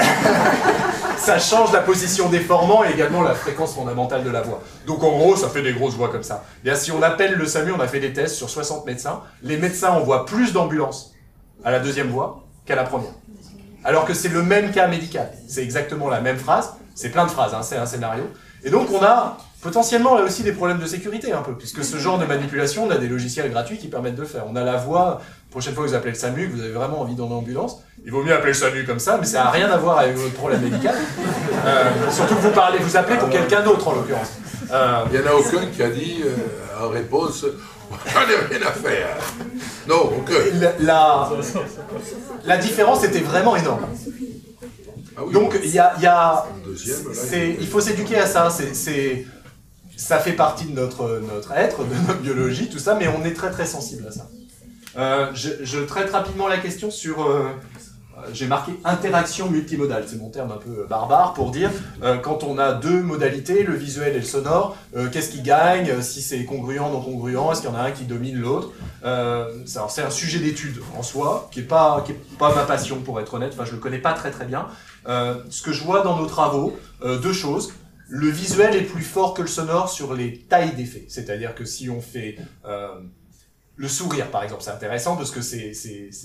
ça 1.18 1.40
change 1.40 1.72
la 1.72 1.82
position 1.82 2.30
des 2.30 2.40
formants 2.40 2.84
et 2.84 2.92
également 2.92 3.22
la 3.22 3.36
fréquence 3.36 3.76
fondamentale 3.76 4.24
de 4.24 4.30
la 4.30 4.42
voix. 4.42 4.62
Donc 4.88 5.04
en 5.04 5.18
gros, 5.18 5.36
ça 5.36 5.50
fait 5.50 5.62
des 5.62 5.74
grosses 5.74 5.96
voix 5.96 6.10
comme 6.10 6.24
ça. 6.24 6.44
Si 6.76 6.92
on 6.92 7.02
appelle 7.02 7.34
le 7.34 7.46
SAMU, 7.46 7.72
on 7.74 7.80
a 7.80 7.88
fait 7.88 8.00
des 8.00 8.14
tests 8.14 8.36
sur 8.36 8.50
60 8.50 8.86
médecins. 8.86 9.22
Les 9.44 9.58
médecins 9.58 9.92
envoient 9.92 10.26
plus 10.26 10.54
d'ambulances 10.54 11.14
à 11.64 11.72
la 11.72 11.80
deuxième 11.80 12.10
voix 12.10 12.44
qu'à 12.66 12.76
la 12.76 12.84
première. 12.84 13.12
Alors 13.84 14.06
que 14.06 14.14
c'est 14.14 14.30
le 14.30 14.44
même 14.44 14.72
cas 14.72 14.88
médical. 14.88 15.32
C'est 15.48 15.64
exactement 15.64 16.10
la 16.10 16.22
même 16.22 16.38
phrase. 16.38 16.74
C'est 16.96 17.10
plein 17.10 17.26
de 17.26 17.32
phrases, 17.32 17.54
hein, 17.54 17.64
c'est 17.64 17.78
un 17.78 17.86
scénario. 17.86 18.24
Et 18.64 18.70
donc 18.70 18.90
on 18.92 19.04
a 19.04 19.38
potentiellement 19.62 20.16
là 20.16 20.24
aussi 20.24 20.44
des 20.44 20.52
problèmes 20.52 20.80
de 20.80 20.86
sécurité 20.86 21.32
un 21.34 21.42
peu, 21.42 21.56
puisque 21.56 21.84
ce 21.84 21.98
genre 21.98 22.20
de 22.20 22.26
manipulation, 22.26 22.86
on 22.86 22.92
a 22.92 22.98
des 22.98 23.08
logiciels 23.08 23.50
gratuits 23.52 23.78
qui 23.78 23.88
permettent 23.88 24.16
de 24.16 24.22
le 24.22 24.28
faire. 24.28 24.46
On 24.50 24.56
a 24.56 24.64
la 24.64 24.78
voix, 24.78 25.22
prochaine 25.52 25.74
fois 25.76 25.84
que 25.84 25.90
vous 25.90 25.96
appelez 25.96 26.12
le 26.14 26.18
SAMU, 26.18 26.50
que 26.50 26.56
vous 26.56 26.62
avez 26.62 26.72
vraiment 26.72 27.02
envie 27.02 27.14
d'en 27.16 27.30
ambulance, 27.30 27.78
il 28.04 28.12
vaut 28.12 28.24
mieux 28.24 28.34
appeler 28.34 28.54
le 28.54 28.58
SAMU 28.58 28.86
comme 28.86 29.00
ça, 29.00 29.18
mais 29.20 29.26
ça 29.28 29.44
n'a 29.44 29.50
rien 29.52 29.70
à 29.70 29.78
voir 29.78 30.00
avec 30.00 30.16
votre 30.16 30.34
problème 30.34 30.62
médical. 30.62 30.96
Euh, 31.64 31.92
surtout 32.10 32.34
que 32.34 32.40
vous 32.42 32.50
parlez, 32.50 32.80
vous 32.80 32.98
appelez 32.98 33.20
pour 33.20 33.30
quelqu'un 33.30 33.62
d'autre 33.62 33.88
en 33.88 33.94
l'occurrence. 33.94 34.32
Euh, 34.72 35.04
Il 35.14 35.20
n'y 35.20 35.28
en 35.28 35.30
a 35.30 35.36
aucun 35.36 35.68
qui 35.68 35.84
a 35.84 35.90
dit 35.92 36.24
euh, 36.26 36.84
en 36.84 36.90
réponse 36.90 37.46
J'en 38.14 38.22
ai 38.22 38.58
rien 38.58 38.68
à 38.68 38.72
faire. 38.72 39.16
Non, 39.88 40.12
aucun. 40.18 40.34
la, 40.56 40.74
la, 40.80 41.30
la 42.46 42.58
différence 42.58 43.04
était 43.04 43.20
vraiment 43.20 43.56
énorme. 43.56 43.86
Donc 45.32 45.60
il 45.64 45.70
y 45.70 45.78
a, 45.78 45.94
il 45.98 46.04
y 46.04 46.08
a- 46.08 46.46
Deuxième, 46.66 47.04
là, 47.04 47.12
c'est- 47.14 47.58
il 47.60 47.68
faut 47.68 47.80
s'éduquer 47.82 48.18
à 48.18 48.26
ça. 48.26 48.50
C'est- 48.50 49.26
ça 49.98 50.18
fait 50.18 50.34
partie 50.34 50.66
de 50.66 50.74
notre, 50.74 51.22
notre 51.32 51.52
être, 51.52 51.84
de 51.84 51.94
notre 52.08 52.22
biologie, 52.22 52.70
tout 52.70 52.80
ça, 52.80 52.96
mais 52.96 53.08
on 53.08 53.24
est 53.24 53.34
très 53.34 53.52
très 53.52 53.68
sensible 53.68 54.08
à 54.08 54.12
ça. 54.12 54.28
Euh, 54.98 55.32
je, 55.34 55.80
traite 55.80 56.12
rapidement 56.12 56.48
la 56.48 56.58
question 56.58 56.92
sur 56.92 57.26
euh, 57.26 57.50
j'ai 58.34 58.48
marqué 58.48 58.74
interaction 58.84 59.50
multimodale, 59.50 60.06
c'est 60.08 60.18
mon 60.18 60.30
terme 60.30 60.52
un 60.52 60.58
peu 60.58 60.86
barbare 60.90 61.34
pour 61.34 61.52
dire 61.52 61.72
euh, 62.04 62.18
quand 62.18 62.44
on 62.44 62.58
a 62.58 62.74
deux 62.74 63.02
modalités, 63.02 63.64
le 63.64 63.76
visuel 63.76 64.16
et 64.16 64.20
le 64.20 64.26
sonore, 64.26 64.78
euh, 64.96 65.10
qu'est-ce 65.10 65.32
qui 65.32 65.42
gagne, 65.42 65.90
euh, 65.90 66.02
si 66.02 66.22
c'est 66.22 66.44
congruent, 66.46 66.80
non 66.80 67.02
congruent, 67.02 67.52
est-ce 67.52 67.62
qu'il 67.62 67.70
y 67.70 67.74
en 67.74 67.76
a 67.76 67.84
un 67.84 67.92
qui 67.92 68.04
domine 68.04 68.40
l'autre? 68.40 68.72
Euh, 69.04 69.50
c'est 69.66 70.02
un 70.02 70.10
sujet 70.10 70.40
d'étude 70.40 70.82
en 70.98 71.04
soi, 71.04 71.50
qui 71.52 71.62
est 71.62 71.64
pas 71.64 72.06
pas 72.38 72.54
ma 72.54 72.64
passion 72.64 73.02
pour 73.02 73.20
être 73.20 73.34
honnête. 73.34 73.54
Enfin, 73.54 73.66
je 73.66 73.74
le 73.74 73.80
connais 73.80 74.00
pas 74.00 74.14
très 74.14 74.32
très 74.32 74.46
bien. 74.46 74.68
Euh, 75.08 75.36
ce 75.50 75.62
que 75.62 75.72
je 75.72 75.84
vois 75.84 76.02
dans 76.02 76.18
nos 76.18 76.28
travaux, 76.28 76.78
euh, 77.04 77.18
deux 77.18 77.34
choses. 77.34 77.74
Le 78.14 78.28
visuel 78.28 78.76
est 78.76 78.82
plus 78.82 79.04
fort 79.04 79.34
que 79.34 79.42
le 79.42 79.48
sonore 79.48 79.90
sur 79.90 80.14
les 80.14 80.40
tailles 80.40 80.76
d'effets. 80.76 81.06
C'est-à-dire 81.08 81.56
que 81.56 81.64
si 81.64 81.90
on 81.90 82.02
fait 82.02 82.38
euh, 82.66 82.90
le 83.78 83.88
sourire, 83.88 84.30
par 84.30 84.44
exemple, 84.44 84.62
c'est 84.62 84.72
intéressant 84.72 85.16
parce 85.16 85.32
que 85.32 85.42
c'est 85.42 85.72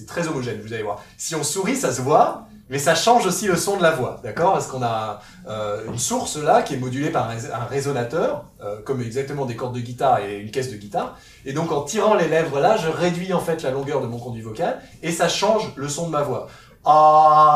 très 0.06 0.28
homogène, 0.28 0.60
vous 0.60 0.72
allez 0.72 0.82
voir. 0.82 1.02
Si 1.16 1.34
on 1.34 1.42
sourit, 1.42 1.76
ça 1.76 1.92
se 1.92 2.02
voit, 2.02 2.46
mais 2.68 2.78
ça 2.78 2.94
change 2.94 3.24
aussi 3.26 3.46
le 3.46 3.56
son 3.56 3.76
de 3.78 3.82
la 3.82 3.92
voix, 3.92 4.20
d'accord? 4.22 4.52
Parce 4.52 4.66
qu'on 4.66 4.82
a 4.82 5.20
euh, 5.48 5.86
une 5.86 5.98
source 5.98 6.36
là 6.36 6.62
qui 6.62 6.74
est 6.74 6.78
modulée 6.78 7.10
par 7.10 7.30
un, 7.30 7.34
rés- 7.34 7.50
un 7.52 7.64
résonateur, 7.64 8.44
euh, 8.60 8.82
comme 8.82 9.00
exactement 9.00 9.46
des 9.46 9.56
cordes 9.56 9.74
de 9.74 9.80
guitare 9.80 10.18
et 10.20 10.40
une 10.40 10.50
caisse 10.50 10.70
de 10.70 10.76
guitare. 10.76 11.16
Et 11.44 11.52
donc 11.52 11.70
en 11.72 11.82
tirant 11.82 12.14
les 12.14 12.28
lèvres 12.28 12.58
là, 12.60 12.76
je 12.76 12.88
réduis 12.88 13.32
en 13.32 13.40
fait 13.40 13.62
la 13.62 13.70
longueur 13.70 14.00
de 14.02 14.06
mon 14.08 14.18
conduit 14.18 14.42
vocal 14.42 14.80
et 15.02 15.12
ça 15.12 15.28
change 15.28 15.72
le 15.76 15.88
son 15.88 16.06
de 16.06 16.10
ma 16.10 16.22
voix. 16.22 16.48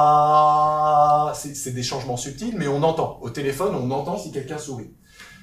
Ah, 0.03 1.33
c'est 1.35 1.73
des 1.73 1.83
changements 1.83 2.17
subtils, 2.17 2.55
mais 2.57 2.69
on 2.69 2.83
entend. 2.83 3.19
Au 3.21 3.31
téléphone, 3.31 3.75
on 3.75 3.91
entend 3.91 4.17
si 4.19 4.33
quelqu'un 4.33 4.59
sourit. 4.59 4.91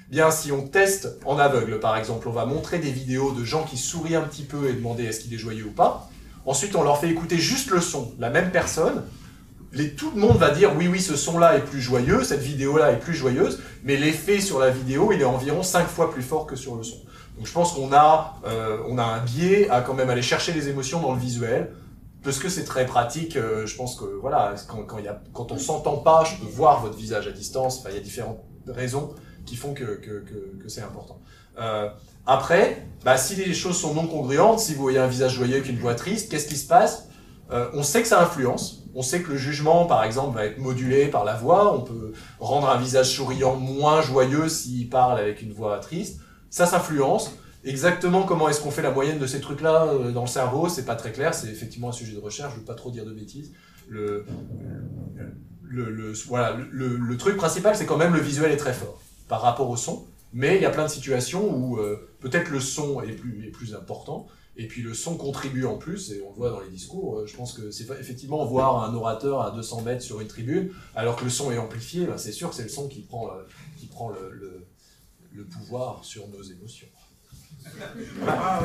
Bien, 0.09 0.31
si 0.31 0.53
on 0.53 0.65
teste 0.65 1.19
en 1.25 1.38
aveugle, 1.38 1.81
par 1.81 1.97
exemple, 1.97 2.29
on 2.29 2.31
va 2.31 2.45
montrer 2.45 2.79
des 2.79 2.91
vidéos 2.91 3.34
de 3.34 3.43
gens 3.43 3.63
qui 3.63 3.75
sourient 3.75 4.15
un 4.15 4.21
petit 4.21 4.43
peu 4.43 4.69
et 4.69 4.73
demander 4.73 5.03
est-ce 5.03 5.19
qu'il 5.19 5.34
est 5.34 5.38
joyeux 5.38 5.65
ou 5.65 5.71
pas. 5.71 6.09
Ensuite, 6.45 6.77
on 6.77 6.84
leur 6.84 6.97
fait 6.97 7.09
écouter 7.09 7.38
juste 7.38 7.71
le 7.71 7.81
son, 7.81 8.13
la 8.17 8.29
même 8.29 8.51
personne. 8.51 9.03
Tout 9.97 10.11
le 10.15 10.21
monde 10.21 10.38
va 10.38 10.51
dire 10.51 10.71
oui, 10.77 10.88
oui, 10.88 11.01
ce 11.01 11.17
son-là 11.17 11.57
est 11.57 11.65
plus 11.65 11.81
joyeux, 11.81 12.23
cette 12.23 12.39
vidéo-là 12.39 12.93
est 12.93 12.99
plus 12.99 13.13
joyeuse, 13.13 13.59
mais 13.84 13.97
l'effet 13.97 14.39
sur 14.39 14.59
la 14.59 14.69
vidéo, 14.69 15.11
il 15.11 15.19
est 15.19 15.25
environ 15.25 15.61
5 15.61 15.85
fois 15.88 16.09
plus 16.09 16.21
fort 16.21 16.45
que 16.45 16.55
sur 16.55 16.77
le 16.77 16.84
son. 16.84 16.99
Donc 17.35 17.45
je 17.45 17.51
pense 17.51 17.73
qu'on 17.73 17.91
a, 17.91 18.35
euh, 18.45 18.77
on 18.88 18.97
a 18.97 19.03
un 19.03 19.19
biais 19.19 19.69
à 19.69 19.81
quand 19.81 19.93
même 19.93 20.09
aller 20.09 20.21
chercher 20.21 20.53
les 20.53 20.69
émotions 20.69 21.01
dans 21.01 21.11
le 21.11 21.19
visuel, 21.19 21.73
parce 22.23 22.39
que 22.39 22.47
c'est 22.47 22.63
très 22.63 22.85
pratique. 22.85 23.35
euh, 23.35 23.65
je 23.65 23.75
pense 23.75 23.97
que 23.97 24.05
voilà, 24.05 24.55
quand, 24.69 24.84
quand, 25.34 25.51
y 25.53 25.59
s'entend 25.59 25.97
pas, 25.97 26.23
je 26.23 26.38
peux 26.38 26.49
voir 26.49 26.81
votre 26.81 26.95
visage 26.95 27.27
à 27.27 27.31
distance. 27.31 27.84
Il 27.89 27.93
y 27.93 27.97
a 27.97 27.99
différentes 27.99 28.39
raisons 28.67 29.13
qui 29.47 29.55
font 29.55 29.73
que, 29.73 30.01
c'est 30.67 30.81
important. 30.81 31.19
Euh, 31.57 31.89
après, 32.27 32.85
bah, 33.03 33.17
si 33.17 33.35
les 33.35 33.53
choses 33.53 33.77
sont 33.77 33.95
non 33.95 34.05
congruentes, 34.05 34.59
si 34.59 34.75
vous 34.75 34.81
voyez 34.81 34.99
un 34.99 35.07
visage 35.07 35.33
joyeux 35.33 35.55
avec 35.55 35.69
une 35.69 35.79
voix 35.79 35.95
triste, 35.95 36.29
qu'est-ce 36.29 36.47
qui 36.47 36.57
se 36.57 36.67
passe? 36.67 37.07
Euh, 37.51 37.69
On 37.73 37.81
sait 37.81 38.01
que 38.01 38.07
ça 38.07 38.21
influence. 38.21 38.83
On 38.93 39.01
sait 39.01 39.21
que 39.21 39.31
le 39.31 39.37
jugement, 39.37 39.85
par 39.85 40.03
exemple, 40.03 40.35
va 40.35 40.45
être 40.45 40.57
modulé 40.59 41.07
par 41.07 41.23
la 41.23 41.35
voix. 41.35 41.73
On 41.73 41.81
peut 41.81 42.13
rendre 42.39 42.69
un 42.69 42.77
visage 42.77 43.15
souriant 43.15 43.55
moins 43.55 44.01
joyeux 44.01 44.49
s'il 44.49 44.89
parle 44.89 45.19
avec 45.19 45.41
une 45.41 45.53
voix 45.53 45.79
triste. 45.79 46.19
Ça 46.49 46.65
s'influence. 46.65 47.31
Exactement 47.63 48.23
comment 48.23 48.49
est-ce 48.49 48.61
qu'on 48.61 48.71
fait 48.71 48.81
la 48.81 48.91
moyenne 48.91 49.19
de 49.19 49.27
ces 49.27 49.39
trucs-là 49.39 49.87
euh, 49.87 50.11
dans 50.11 50.21
le 50.21 50.27
cerveau, 50.27 50.69
c'est 50.69 50.85
pas 50.85 50.95
très 50.95 51.11
clair. 51.11 51.33
C'est 51.33 51.47
effectivement 51.47 51.89
un 51.89 51.93
sujet 51.93 52.13
de 52.13 52.19
recherche. 52.19 52.53
Je 52.53 52.59
veux 52.59 52.65
pas 52.65 52.75
trop 52.75 52.91
dire 52.91 53.05
de 53.05 53.13
bêtises. 53.13 53.53
Le, 53.87 54.25
voilà, 56.27 56.57
le 56.71 57.17
truc 57.17 57.37
principal, 57.37 57.75
c'est 57.75 57.85
quand 57.85 57.97
même 57.97 58.13
le 58.13 58.19
visuel 58.19 58.51
est 58.51 58.57
très 58.57 58.73
fort 58.73 58.99
par 59.27 59.41
rapport 59.41 59.69
au 59.69 59.77
son. 59.77 60.05
Mais 60.33 60.55
il 60.57 60.61
y 60.61 60.65
a 60.65 60.69
plein 60.69 60.83
de 60.85 60.89
situations 60.91 61.49
où 61.55 61.77
euh, 61.77 62.09
peut-être 62.19 62.49
le 62.49 62.59
son 62.59 63.01
est 63.01 63.13
plus, 63.13 63.73
important, 63.75 64.27
et 64.57 64.67
puis 64.67 64.81
le 64.81 64.93
son 64.93 65.15
contribue 65.17 65.65
en 65.65 65.77
plus, 65.77 66.11
et 66.11 66.21
on 66.25 66.31
le 66.31 66.35
voit 66.35 66.49
dans 66.49 66.59
les 66.59 66.69
discours. 66.69 67.19
euh, 67.19 67.25
Je 67.25 67.35
pense 67.35 67.53
que 67.53 67.71
c'est 67.71 67.89
effectivement 67.99 68.43
voir 68.45 68.83
un 68.83 68.93
orateur 68.93 69.41
à 69.41 69.51
200 69.51 69.81
mètres 69.83 70.01
sur 70.03 70.19
une 70.19 70.27
tribune, 70.27 70.71
alors 70.95 71.15
que 71.15 71.23
le 71.23 71.29
son 71.29 71.51
est 71.51 71.57
amplifié, 71.57 72.05
ben, 72.05 72.17
c'est 72.17 72.31
sûr 72.33 72.49
que 72.49 72.55
c'est 72.55 72.63
le 72.63 72.69
son 72.69 72.87
qui 72.87 73.01
prend, 73.01 73.27
euh, 73.29 73.43
qui 73.77 73.85
prend 73.87 74.09
le, 74.09 74.31
le- 74.31 74.65
le 75.33 75.43
pouvoir 75.45 76.03
sur 76.03 76.27
nos 76.29 76.41
émotions. 76.41 76.87
Ah. 78.27 78.61